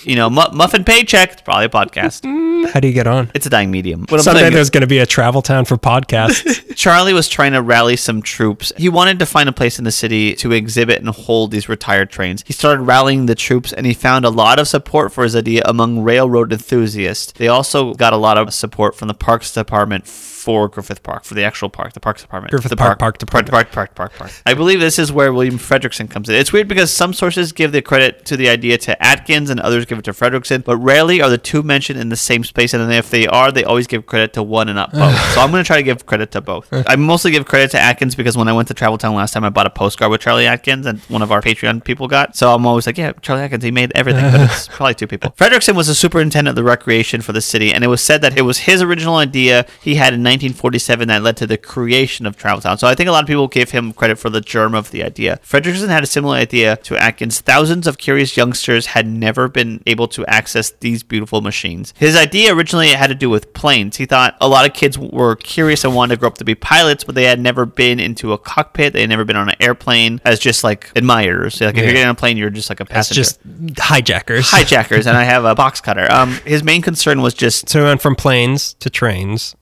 You 0.07 0.15
know, 0.17 0.31
mu- 0.31 0.53
muffin 0.53 0.85
paycheck. 0.85 1.33
It's 1.33 1.43
probably 1.43 1.65
a 1.67 1.69
podcast. 1.69 2.25
How 2.73 2.81
do 2.81 2.87
you 2.89 2.95
get 2.95 3.07
on? 3.07 3.31
It's 3.35 3.45
a 3.47 3.51
dying 3.51 3.71
medium. 3.71 4.03
What 4.09 4.15
I'm 4.15 4.21
Someday 4.21 4.41
saying 4.41 4.53
is- 4.53 4.57
there's 4.57 4.71
going 4.71 4.81
to 4.83 4.87
be 4.87 4.99
a 4.99 5.07
travel 5.07 5.43
town 5.43 5.65
for 5.65 5.77
podcasts. 5.77 6.75
Charlie 6.77 7.13
was 7.13 7.29
trying 7.29 7.53
to 7.53 7.63
rally 7.63 7.97
some 7.97 8.23
troops. 8.23 8.73
He 8.77 8.89
wanted 8.89 9.19
to 9.19 9.27
find 9.27 9.49
a 9.49 9.53
place 9.53 9.79
in 9.79 9.85
the 9.85 9.91
city 9.93 10.35
to 10.37 10.53
exhibit 10.53 11.01
and 11.01 11.09
hold 11.09 11.51
these 11.51 11.69
retired 11.69 12.11
trains. 12.11 12.45
He 12.47 12.53
started 12.53 12.83
rallying 12.83 13.27
the 13.27 13.35
troops 13.35 13.73
and 13.73 13.85
he 13.87 13.95
found 13.95 14.25
a 14.25 14.31
lot 14.31 14.59
of 14.59 14.69
support 14.69 15.13
for 15.13 15.25
his 15.25 15.35
idea 15.35 15.63
among 15.65 16.01
railroad 16.03 16.53
enthusiasts. 16.53 17.33
They 17.33 17.49
also 17.49 17.95
got 17.95 18.13
a 18.13 18.17
lot 18.17 18.39
of 18.39 18.55
support 18.55 18.95
from 18.95 19.09
the 19.09 19.15
Parks 19.15 19.53
Department 19.53 20.07
for 20.47 20.69
Griffith 20.69 21.03
Park, 21.03 21.25
for 21.25 21.35
the 21.35 21.43
actual 21.43 21.69
park, 21.69 21.93
the 21.93 21.99
Parks 21.99 22.23
Department. 22.23 22.53
Griffith 22.53 22.71
the 22.71 22.77
Park 22.77 23.01
Park 23.01 23.19
Park, 23.19 23.47
Park, 23.51 23.73
Park, 23.73 23.97
Park, 23.97 24.15
Park. 24.15 24.31
I 24.47 24.55
believe 24.55 24.79
this 24.79 24.97
is 24.97 25.11
where 25.11 25.33
William 25.33 25.59
Fredrickson 25.59 26.09
comes 26.09 26.29
in. 26.29 26.37
It's 26.37 26.53
weird 26.53 26.69
because 26.69 26.93
some 26.93 27.13
sources 27.13 27.51
give 27.51 27.73
the 27.73 27.83
credit 27.83 28.25
to 28.27 28.37
the 28.37 28.49
idea 28.49 28.79
to 28.79 29.03
Atkins 29.05 29.51
and 29.51 29.59
others 29.59 29.87
give 29.87 29.99
it 29.99 30.05
to 30.05 30.13
Fredrickson, 30.13 30.63
but 30.63 30.77
rarely 30.77 31.21
are 31.21 31.29
the 31.29 31.37
two 31.37 31.65
mentioned 31.65 31.99
in 31.99 32.11
the 32.11 32.17
same 32.17 32.45
space. 32.45 32.75
And 32.75 32.83
then 32.85 32.93
if 32.93 33.11
they 33.11 33.27
are, 33.27 33.51
they 33.51 33.65
always 33.65 33.89
give 33.89 34.07
credit 34.07 34.35
to 34.35 34.43
one 34.45 34.69
and 34.69 34.77
not 34.77 34.93
both. 34.93 35.19
so 35.33 35.41
I'm 35.41 35.51
going 35.51 35.65
to 35.65 35.67
try 35.67 35.79
to 35.79 35.83
give 35.83 36.07
credit 36.07 36.31
to 36.31 36.41
both. 36.41 36.69
I 36.87 36.95
mostly 36.95 37.33
give 37.33 37.45
credit 37.45 37.73
to 37.73 37.81
Atkins 37.81 38.15
because 38.15 38.37
when 38.37 38.47
I 38.47 38.53
went 38.53 38.69
to 38.69 38.75
Travel 38.75 38.99
Town 38.99 39.17
last 39.17 39.33
time, 39.33 39.43
I 39.43 39.51
bought 39.51 39.67
a 39.67 39.71
postcard 39.71 40.13
with 40.13 40.21
Charlie 40.21 40.47
Atkins 40.47 40.87
and 40.87 41.01
one 41.09 41.23
of 41.23 41.33
our 41.33 41.43
Patreon 41.43 41.83
people 41.83 42.07
got. 42.07 42.37
So 42.37 42.55
I'm 42.55 42.65
always 42.67 42.87
like, 42.87 42.99
yeah, 42.99 43.11
Charlie 43.21 43.43
Atkins, 43.43 43.65
he 43.65 43.73
made 43.73 43.91
everything, 43.97 44.31
but 44.31 44.43
it's 44.43 44.69
probably 44.77 44.95
two 44.95 45.09
people. 45.09 45.33
Fredrickson 45.33 45.75
was 45.75 45.89
the 45.89 45.95
superintendent 45.97 46.51
of 46.51 46.55
the 46.55 46.63
recreation 46.63 47.21
for 47.21 47.33
the 47.33 47.41
city, 47.41 47.73
and 47.73 47.83
it 47.83 47.89
was 47.89 48.01
said 48.01 48.23
that 48.23 48.39
it 48.39 48.43
was 48.43 48.59
his 48.59 48.81
original 48.81 49.17
idea 49.17 49.67
he 49.83 49.97
had 49.97 50.15
in 50.15 50.23
1947 50.37 51.09
that 51.09 51.23
led 51.23 51.37
to 51.39 51.47
the 51.47 51.57
creation 51.59 52.27
of 52.27 52.37
Travel 52.37 52.61
Town. 52.61 52.79
So 52.79 52.87
I 52.87 52.95
think 52.95 53.09
a 53.09 53.13
lot 53.13 53.25
of 53.25 53.27
people 53.29 53.49
give 53.49 53.71
him 53.71 53.93
credit 53.93 54.19
for 54.19 54.31
the 54.31 54.41
germ 54.41 54.75
of 54.75 54.91
the 54.91 55.03
idea. 55.03 55.41
Fredrickson 55.43 55.89
had 55.89 56.03
a 56.03 56.07
similar 56.07 56.37
idea 56.37 56.77
to 56.85 56.97
Atkins. 56.97 57.41
Thousands 57.41 57.87
of 57.87 57.99
curious 57.99 58.37
youngsters 58.37 58.87
had 58.87 59.07
never 59.07 59.49
been 59.49 59.83
able 59.87 60.09
to 60.09 60.25
access 60.27 60.71
these 60.81 61.03
beautiful 61.03 61.41
machines. 61.41 61.93
His 61.97 62.17
idea 62.17 62.55
originally 62.55 62.89
had 62.91 63.09
to 63.09 63.15
do 63.15 63.31
with 63.31 63.53
planes. 63.55 63.97
He 63.97 64.07
thought 64.07 64.37
a 64.41 64.49
lot 64.49 64.67
of 64.67 64.75
kids 64.75 64.99
were 64.99 65.37
curious 65.37 65.85
and 65.85 65.95
wanted 65.95 66.17
to 66.17 66.21
grow 66.21 66.29
up 66.29 66.39
to 66.39 66.45
be 66.45 66.55
pilots, 66.55 67.05
but 67.05 67.15
they 67.15 67.25
had 67.25 67.41
never 67.41 67.67
been 67.67 67.99
into 67.99 68.33
a 68.33 68.39
cockpit. 68.39 68.93
They 68.93 69.01
had 69.01 69.11
never 69.11 69.25
been 69.25 69.37
on 69.37 69.49
an 69.49 69.57
airplane 69.61 70.21
as 70.25 70.39
just 70.39 70.63
like 70.65 70.91
admirers. 70.97 71.61
Like 71.61 71.71
if 71.71 71.77
Yeah. 71.79 71.83
you're 71.85 71.93
getting 71.93 72.09
on 72.09 72.13
a 72.13 72.15
plane, 72.15 72.37
you're 72.37 72.51
just 72.51 72.71
like 72.71 72.81
a 72.81 72.85
It's 72.85 72.93
passenger. 72.93 73.21
just 73.23 73.41
hijackers. 73.79 74.51
hijackers, 74.51 75.07
and 75.07 75.17
I 75.17 75.25
have 75.25 75.45
a 75.45 75.55
box 75.55 75.81
cutter. 75.81 76.07
Um, 76.11 76.33
his 76.45 76.63
main 76.63 76.83
concern 76.83 77.23
was 77.23 77.35
just 77.35 77.69
so 77.69 77.81
we 77.81 77.87
went 77.87 78.03
from 78.03 78.15
planes 78.17 78.75
to 78.81 78.91
trains. 78.91 79.55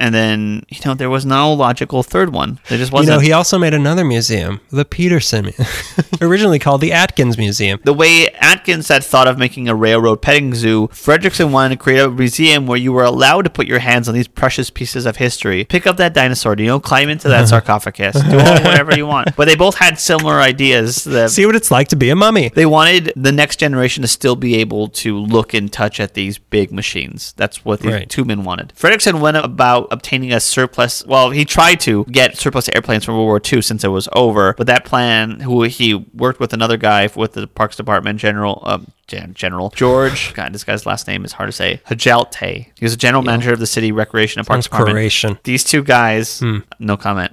And 0.00 0.14
then 0.14 0.64
you 0.70 0.80
know 0.84 0.94
there 0.94 1.10
was 1.10 1.24
no 1.26 1.52
logical 1.52 2.02
third 2.02 2.32
one. 2.32 2.58
There 2.68 2.78
just 2.78 2.90
wasn't. 2.90 3.16
know, 3.18 3.20
he 3.20 3.32
also 3.32 3.58
made 3.58 3.74
another 3.74 4.04
museum, 4.04 4.60
the 4.70 4.84
Petersen, 4.86 5.52
originally 6.20 6.58
called 6.58 6.80
the 6.80 6.92
Atkins 6.92 7.36
Museum. 7.38 7.78
the 7.84 7.92
way 7.92 8.28
Atkins 8.40 8.88
had 8.88 9.04
thought 9.04 9.28
of 9.28 9.38
making 9.38 9.68
a 9.68 9.74
railroad 9.74 10.22
petting 10.22 10.54
zoo, 10.54 10.88
Fredrickson 10.88 11.50
wanted 11.52 11.76
to 11.76 11.82
create 11.82 12.00
a 12.00 12.10
museum 12.10 12.66
where 12.66 12.78
you 12.78 12.92
were 12.92 13.04
allowed 13.04 13.42
to 13.42 13.50
put 13.50 13.66
your 13.66 13.78
hands 13.80 14.08
on 14.08 14.14
these 14.14 14.26
precious 14.26 14.70
pieces 14.70 15.04
of 15.06 15.16
history. 15.16 15.64
Pick 15.64 15.86
up 15.86 15.98
that 15.98 16.14
dinosaur, 16.14 16.56
you 16.58 16.66
know, 16.66 16.80
climb 16.80 17.08
into 17.10 17.28
that 17.28 17.44
uh-huh. 17.44 17.46
sarcophagus, 17.60 18.14
do 18.22 18.36
whatever 18.68 18.96
you 18.96 19.06
want. 19.06 19.36
But 19.36 19.48
they 19.48 19.56
both 19.56 19.76
had 19.76 19.98
similar 19.98 20.36
ideas. 20.36 21.04
That 21.04 21.30
See 21.30 21.44
what 21.44 21.54
it's 21.56 21.70
like 21.70 21.88
to 21.88 21.96
be 21.96 22.08
a 22.10 22.16
mummy. 22.16 22.48
they 22.54 22.66
wanted 22.66 23.12
the 23.16 23.32
next 23.32 23.56
generation 23.56 24.00
to 24.02 24.08
still 24.08 24.36
be 24.36 24.56
able 24.56 24.88
to 24.88 25.18
look 25.18 25.52
and 25.52 25.70
touch 25.70 26.00
at 26.00 26.14
these 26.14 26.38
big 26.38 26.72
machines. 26.72 27.34
That's 27.36 27.64
what 27.64 27.80
these 27.80 27.92
Right. 27.92 28.08
two 28.08 28.24
men 28.24 28.44
wanted. 28.44 28.72
Fredrickson 28.76 29.20
went 29.20 29.36
about 29.36 29.88
obtaining 29.90 30.32
a 30.32 30.40
surplus. 30.40 31.04
Well, 31.06 31.30
he 31.30 31.44
tried 31.44 31.80
to 31.80 32.04
get 32.06 32.36
surplus 32.36 32.68
airplanes 32.74 33.04
from 33.04 33.14
World 33.14 33.26
War 33.26 33.40
II 33.40 33.62
since 33.62 33.84
it 33.84 33.88
was 33.88 34.08
over, 34.12 34.54
but 34.56 34.66
that 34.66 34.84
plan, 34.84 35.40
who 35.40 35.62
he 35.64 35.94
worked 35.94 36.40
with 36.40 36.52
another 36.52 36.76
guy 36.76 37.08
with 37.14 37.32
the 37.32 37.46
Parks 37.46 37.76
Department, 37.76 38.18
General. 38.18 38.62
Um, 38.64 38.92
Gen- 39.10 39.34
General 39.34 39.70
George, 39.70 40.32
God, 40.34 40.52
this 40.52 40.62
guy's 40.64 40.86
last 40.86 41.06
name 41.08 41.24
is 41.24 41.32
hard 41.32 41.48
to 41.48 41.52
say. 41.52 41.80
Hjelte. 41.88 42.66
He 42.78 42.84
was 42.84 42.92
a 42.94 42.96
general 42.96 43.22
manager 43.22 43.52
of 43.52 43.58
the 43.58 43.66
city 43.66 43.90
recreation 43.92 44.38
and 44.38 44.46
parks 44.46 44.66
Sounds 44.66 44.66
department. 44.68 44.94
Croatian. 44.94 45.38
These 45.44 45.64
two 45.64 45.82
guys, 45.82 46.38
hmm. 46.40 46.58
no 46.78 46.96
comment. 46.96 47.32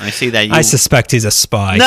I 0.00 0.10
see 0.10 0.30
that 0.30 0.46
you. 0.46 0.52
I 0.54 0.62
suspect 0.62 1.10
he's 1.10 1.24
a 1.24 1.30
spy. 1.30 1.78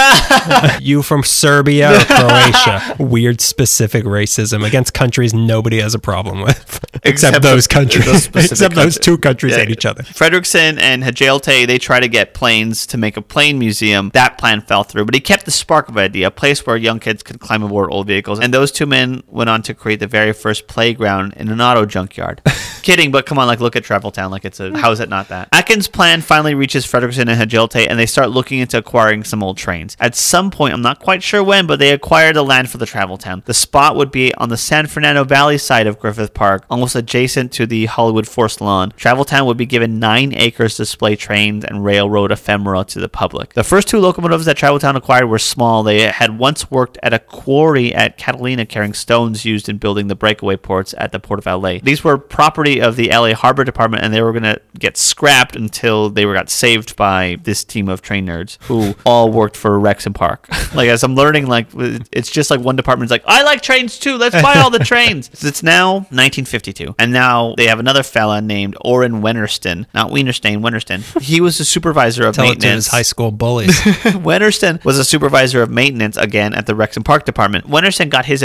you 0.82 1.02
from 1.02 1.24
Serbia 1.24 1.96
or 1.96 2.00
Croatia? 2.06 2.96
Weird 3.00 3.42
specific 3.42 4.04
racism 4.04 4.66
against 4.66 4.94
countries 4.94 5.34
nobody 5.34 5.80
has 5.80 5.96
a 5.96 6.00
problem 6.00 6.42
with, 6.42 6.84
except, 7.04 7.06
Except 7.06 7.44
those 7.44 7.68
countries. 7.68 8.06
those 8.06 8.24
specific 8.24 8.52
except 8.52 8.76
those 8.76 9.00
two 9.00 9.18
countries 9.18 9.54
Yeah. 9.54 9.60
hate 9.60 9.70
each 9.72 9.86
other. 9.86 10.04
Fredrickson 10.04 10.78
and 10.80 11.04
Hjelte, 11.04 11.66
they 11.66 11.78
try 11.78 12.00
to 12.00 12.08
get 12.08 12.34
planes 12.34 12.86
to 12.88 12.98
make 12.98 13.16
a 13.18 13.22
plane 13.22 13.58
museum. 13.58 14.12
That 14.14 14.38
plan 14.38 14.62
fell 14.62 14.84
through, 14.84 15.06
but 15.06 15.14
he 15.16 15.22
kept 15.22 15.46
the 15.46 15.52
spark 15.52 15.88
of 15.90 15.98
idea, 15.98 16.28
a 16.28 16.32
place 16.32 16.66
where 16.66 16.76
young 16.78 17.00
kids 17.00 17.24
could 17.24 17.40
climb 17.40 17.64
aboard 17.64 17.90
old 17.92 18.08
vehicles. 18.08 18.40
And 18.40 18.54
those 18.54 18.72
two 18.72 18.86
men 18.86 19.13
went 19.28 19.50
on 19.50 19.62
to 19.64 19.74
create 19.74 20.00
the 20.00 20.08
very 20.08 20.34
first 20.34 20.68
playground 20.68 21.34
in 21.34 21.50
an 21.50 21.62
auto 21.62 21.86
junkyard. 21.86 22.42
Kidding, 22.82 23.12
but 23.12 23.26
come 23.26 23.38
on, 23.38 23.48
like 23.48 23.60
look 23.60 23.76
at 23.76 23.84
Travel 23.84 24.12
Town, 24.12 24.32
like 24.32 24.44
it's 24.46 24.60
a 24.60 24.78
how 24.78 24.92
is 24.92 25.00
it 25.00 25.10
not 25.10 25.30
that? 25.30 25.50
Atkins' 25.52 25.88
plan 25.88 26.22
finally 26.22 26.54
reaches 26.54 26.86
Fredrickson 26.86 27.30
and 27.30 27.50
Hjelte, 27.50 27.88
and 27.90 27.98
they 27.98 28.06
start 28.06 28.30
looking 28.30 28.60
into 28.60 28.78
acquiring 28.78 29.24
some 29.24 29.42
old 29.42 29.58
trains. 29.58 29.96
At 30.00 30.16
some 30.16 30.52
point, 30.52 30.74
I'm 30.74 30.82
not 30.82 31.00
quite 31.00 31.24
sure 31.24 31.42
when, 31.44 31.66
but 31.66 31.80
they 31.80 31.92
acquired 31.92 32.36
the 32.36 32.44
land 32.44 32.70
for 32.70 32.78
the 32.78 32.86
Travel 32.86 33.18
Town. 33.18 33.42
The 33.46 33.54
spot 33.54 33.96
would 33.96 34.12
be 34.12 34.34
on 34.36 34.50
the 34.50 34.58
San 34.58 34.88
Fernando 34.88 35.24
Valley 35.24 35.58
side 35.58 35.88
of 35.88 35.98
Griffith 35.98 36.34
Park, 36.34 36.66
almost 36.70 36.96
adjacent 36.96 37.54
to 37.54 37.66
the 37.66 37.86
Hollywood 37.86 38.28
Forest 38.28 38.60
Lawn. 38.60 38.92
Travel 38.98 39.24
Town 39.24 39.46
would 39.46 39.58
be 39.58 39.66
given 39.66 40.00
nine 40.00 40.34
acres 40.34 40.76
to 40.76 40.82
display 40.82 41.16
trains 41.16 41.64
and 41.64 41.86
railroad 41.86 42.32
ephemera 42.32 42.84
to 42.86 43.00
the 43.00 43.10
public. 43.10 43.54
The 43.54 43.64
first 43.64 43.88
two 43.88 44.00
locomotives 44.00 44.46
that 44.46 44.58
Travel 44.58 44.80
Town 44.80 44.96
acquired 44.96 45.28
were 45.28 45.40
small. 45.40 45.84
They 45.84 46.02
had 46.02 46.38
once 46.38 46.70
worked 46.70 46.98
at 47.02 47.14
a 47.14 47.20
quarry 47.20 47.94
at 47.94 48.18
Catalina 48.18 48.66
carrying 48.66 48.94
stones 49.04 49.44
used 49.46 49.68
in 49.70 49.78
building 49.78 50.08
the 50.08 50.16
breakaway 50.16 50.56
ports 50.56 50.96
at 50.98 51.12
the 51.12 51.20
Port 51.20 51.46
of 51.46 51.46
LA. 51.46 51.78
These 51.84 52.04
were 52.04 52.18
property 52.18 52.82
of 52.82 52.96
the 52.96 53.10
LA 53.10 53.34
Harbor 53.36 53.64
Department 53.64 54.04
and 54.04 54.14
they 54.14 54.22
were 54.22 54.32
going 54.32 54.44
to 54.44 54.60
get 54.80 54.98
scrapped 54.98 55.56
until 55.56 56.10
they 56.10 56.26
were 56.26 56.34
got 56.34 56.50
saved 56.50 56.96
by 56.96 57.38
this 57.44 57.64
team 57.64 57.90
of 57.90 58.02
train 58.02 58.26
nerds 58.26 58.58
who 58.64 58.96
all 59.06 59.30
worked 59.30 59.58
for 59.58 59.78
Rex 59.78 60.06
and 60.06 60.16
Park. 60.16 60.48
like 60.74 60.88
as 60.90 61.04
I'm 61.04 61.16
learning 61.16 61.48
like 61.48 61.68
it's 62.12 62.32
just 62.32 62.50
like 62.50 62.62
one 62.62 62.76
department's 62.76 63.12
like 63.12 63.24
I 63.28 63.44
like 63.44 63.62
trains 63.62 64.00
too. 64.00 64.16
Let's 64.18 64.42
buy 64.42 64.56
all 64.56 64.70
the 64.70 64.80
trains. 64.94 65.30
It's 65.44 65.62
now 65.62 65.94
1952 65.94 66.96
and 66.98 67.12
now 67.12 67.54
they 67.58 67.68
have 67.68 67.80
another 67.80 68.02
fella 68.04 68.42
named 68.42 68.76
Orrin 68.82 69.22
Wennerston, 69.22 69.86
not 69.94 70.10
Wienerstein, 70.12 70.62
Wennerston. 70.62 71.22
He 71.22 71.42
was 71.42 71.58
the 71.58 71.66
supervisor 71.66 72.26
of 72.26 72.36
Tell 72.36 72.46
maintenance. 72.46 72.86
his 72.86 72.88
high 72.88 73.02
school 73.02 73.32
bullies. 73.32 73.78
Wennerston 73.82 74.84
was 74.86 74.98
a 74.98 75.04
supervisor 75.06 75.62
of 75.62 75.70
maintenance 75.70 76.18
again 76.18 76.54
at 76.54 76.66
the 76.66 76.76
Rex 76.76 76.96
and 76.96 77.06
Park 77.06 77.26
department. 77.26 77.68
Wennerston 77.68 78.10
got 78.10 78.26
his 78.26 78.42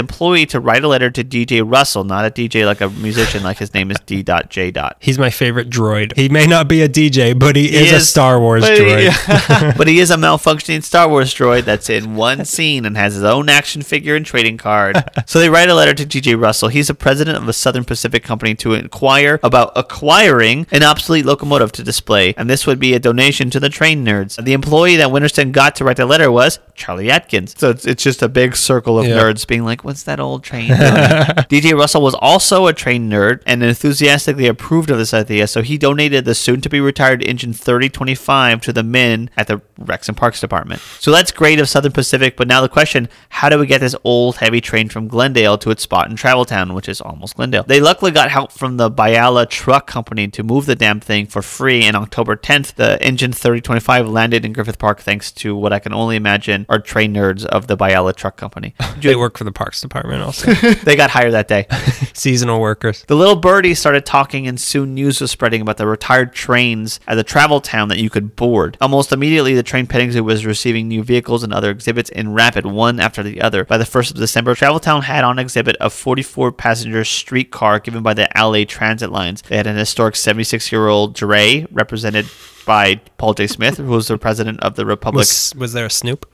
to 0.47 0.59
write 0.59 0.83
a 0.83 0.87
letter 0.87 1.09
to 1.09 1.23
DJ 1.23 1.61
Russell, 1.65 2.03
not 2.03 2.25
a 2.25 2.31
DJ 2.31 2.65
like 2.65 2.81
a 2.81 2.89
musician, 2.89 3.43
like 3.43 3.57
his 3.57 3.73
name 3.73 3.91
is 3.91 3.97
D.J. 4.05 4.73
He's 4.99 5.17
my 5.17 5.29
favorite 5.29 5.69
droid. 5.69 6.15
He 6.15 6.29
may 6.29 6.45
not 6.45 6.67
be 6.67 6.81
a 6.81 6.89
DJ, 6.89 7.37
but 7.37 7.55
he, 7.55 7.69
He 7.69 7.77
is, 7.77 7.91
a 7.91 7.99
Star 7.99 8.39
Wars 8.39 8.61
but 8.61 8.77
droid. 8.77 9.71
He, 9.71 9.71
but 9.77 9.87
he 9.87 9.99
is 9.99 10.11
a 10.11 10.15
malfunctioning 10.17 10.83
Star 10.83 11.09
Wars 11.09 11.33
droid 11.33 11.63
that's 11.63 11.89
in 11.89 12.15
one 12.15 12.45
scene 12.45 12.85
and 12.85 12.95
has 12.97 13.15
his 13.15 13.23
own 13.23 13.49
action 13.49 13.81
figure 13.81 14.15
and 14.15 14.25
trading 14.25 14.57
card. 14.57 15.03
so 15.25 15.39
they 15.39 15.49
write 15.49 15.69
a 15.69 15.75
letter 15.75 15.93
to 15.93 16.05
D.J. 16.05 16.35
Russell. 16.35 16.69
He's 16.69 16.87
the 16.87 16.93
president 16.93 17.37
of 17.37 17.47
a 17.47 17.53
Southern 17.53 17.83
Pacific 17.85 18.23
company 18.23 18.55
to 18.55 18.73
inquire 18.73 19.39
about 19.43 19.71
acquiring 19.75 20.67
an 20.71 20.83
obsolete 20.83 21.25
locomotive 21.25 21.71
to 21.73 21.83
display, 21.83 22.33
and 22.37 22.49
this 22.49 22.65
would 22.67 22.79
be 22.79 22.93
a 22.93 22.99
donation 22.99 23.49
to 23.49 23.59
the 23.59 23.69
train 23.69 24.05
nerds. 24.05 24.41
The 24.43 24.53
employee 24.53 24.95
that 24.97 25.09
Wennerston 25.09 25.51
got 25.51 25.75
to 25.77 25.83
write 25.83 25.97
the 25.97 26.05
letter 26.05 26.31
was 26.31 26.59
Charlie 26.75 27.09
Atkins. 27.11 27.55
So 27.57 27.69
it's, 27.71 27.85
it's 27.85 28.03
just 28.03 28.21
a 28.21 28.29
big 28.29 28.55
circle 28.55 28.99
of 28.99 29.05
Yeah. 29.07 29.17
nerds 29.17 29.45
being 29.47 29.63
like, 29.65 29.83
"What's 29.83 30.03
that 30.03 30.19
old 30.19 30.28
train?" 30.37 30.69
DJ 31.49 31.75
Russell 31.75 32.03
was 32.03 32.13
also 32.13 32.67
a 32.67 32.73
train 32.73 33.09
nerd 33.09 33.41
and 33.47 33.63
enthusiastically 33.63 34.45
approved 34.45 34.91
of 34.91 34.99
this 34.99 35.13
idea, 35.13 35.47
so 35.47 35.63
he 35.63 35.79
donated 35.79 36.25
the 36.25 36.35
soon-to-be 36.35 36.79
retired 36.79 37.23
engine 37.23 37.53
3025 37.53 38.61
to 38.61 38.71
the 38.73 38.83
men 38.83 39.31
at 39.35 39.47
the 39.47 39.61
Rex 39.79 40.07
and 40.07 40.17
Parks 40.17 40.39
department. 40.41 40.81
So 40.99 41.11
that's 41.11 41.31
great 41.31 41.59
of 41.59 41.67
Southern 41.69 41.93
Pacific, 41.93 42.35
but 42.37 42.47
now 42.47 42.61
the 42.61 42.69
question: 42.69 43.09
How 43.29 43.49
do 43.49 43.57
we 43.57 43.65
get 43.65 43.81
this 43.81 43.95
old 44.03 44.37
heavy 44.37 44.61
train 44.61 44.89
from 44.89 45.07
Glendale 45.07 45.57
to 45.57 45.71
its 45.71 45.81
spot 45.81 46.09
in 46.09 46.15
Travel 46.15 46.45
Town, 46.45 46.73
which 46.73 46.89
is 46.89 47.01
almost 47.01 47.35
Glendale? 47.35 47.63
They 47.63 47.79
luckily 47.79 48.11
got 48.11 48.29
help 48.29 48.51
from 48.51 48.77
the 48.77 48.91
Biala 48.91 49.49
Truck 49.49 49.87
Company 49.87 50.27
to 50.27 50.43
move 50.43 50.65
the 50.65 50.75
damn 50.75 50.99
thing 50.99 51.25
for 51.25 51.41
free. 51.41 51.83
And 51.83 51.95
October 51.95 52.35
10th, 52.35 52.75
the 52.75 53.01
engine 53.01 53.31
3025 53.31 54.07
landed 54.07 54.45
in 54.45 54.53
Griffith 54.53 54.77
Park 54.77 55.01
thanks 55.01 55.31
to 55.33 55.55
what 55.55 55.71
I 55.73 55.79
can 55.79 55.93
only 55.93 56.15
imagine 56.15 56.65
are 56.69 56.79
train 56.79 57.13
nerds 57.13 57.45
of 57.45 57.67
the 57.67 57.77
Biala 57.77 58.15
Truck 58.15 58.37
Company. 58.37 58.75
They 59.09 59.15
work 59.15 59.37
for 59.37 59.43
the 59.43 59.51
Parks 59.51 59.81
Department. 59.81 60.18
Also. 60.21 60.53
they 60.83 60.95
got 60.95 61.09
hired 61.09 61.33
that 61.33 61.47
day. 61.47 61.67
Seasonal 62.13 62.59
workers. 62.59 63.03
The 63.07 63.15
little 63.15 63.35
birdie 63.35 63.75
started 63.75 64.05
talking, 64.05 64.47
and 64.47 64.59
soon 64.59 64.93
news 64.93 65.21
was 65.21 65.31
spreading 65.31 65.61
about 65.61 65.77
the 65.77 65.87
retired 65.87 66.33
trains 66.33 66.99
at 67.07 67.15
the 67.15 67.23
travel 67.23 67.61
town 67.61 67.89
that 67.89 67.99
you 67.99 68.09
could 68.09 68.35
board. 68.35 68.77
Almost 68.81 69.11
immediately, 69.11 69.55
the 69.55 69.63
train 69.63 69.87
petting 69.87 70.11
zoo 70.11 70.23
was 70.23 70.45
receiving 70.45 70.87
new 70.87 71.03
vehicles 71.03 71.43
and 71.43 71.53
other 71.53 71.71
exhibits 71.71 72.09
in 72.09 72.33
rapid 72.33 72.65
one 72.65 72.99
after 72.99 73.23
the 73.23 73.41
other. 73.41 73.65
By 73.65 73.77
the 73.77 73.83
1st 73.83 74.11
of 74.11 74.17
December, 74.17 74.55
Travel 74.55 74.79
Town 74.79 75.03
had 75.03 75.23
on 75.23 75.39
exhibit 75.39 75.75
a 75.79 75.89
44 75.89 76.51
passenger 76.51 77.03
streetcar 77.03 77.79
given 77.79 78.03
by 78.03 78.13
the 78.13 78.27
LA 78.35 78.65
Transit 78.65 79.11
Lines. 79.11 79.41
They 79.43 79.57
had 79.57 79.67
an 79.67 79.77
historic 79.77 80.15
76 80.15 80.71
year 80.71 80.87
old 80.87 81.15
dray, 81.15 81.65
represented 81.71 82.27
by 82.65 83.01
Paul 83.17 83.33
J. 83.33 83.47
Smith, 83.47 83.77
who 83.77 83.85
was 83.85 84.07
the 84.07 84.17
president 84.17 84.59
of 84.61 84.75
the 84.75 84.85
Republic. 84.85 85.21
Was, 85.21 85.53
was 85.57 85.73
there 85.73 85.85
a 85.85 85.89
Snoop? 85.89 86.29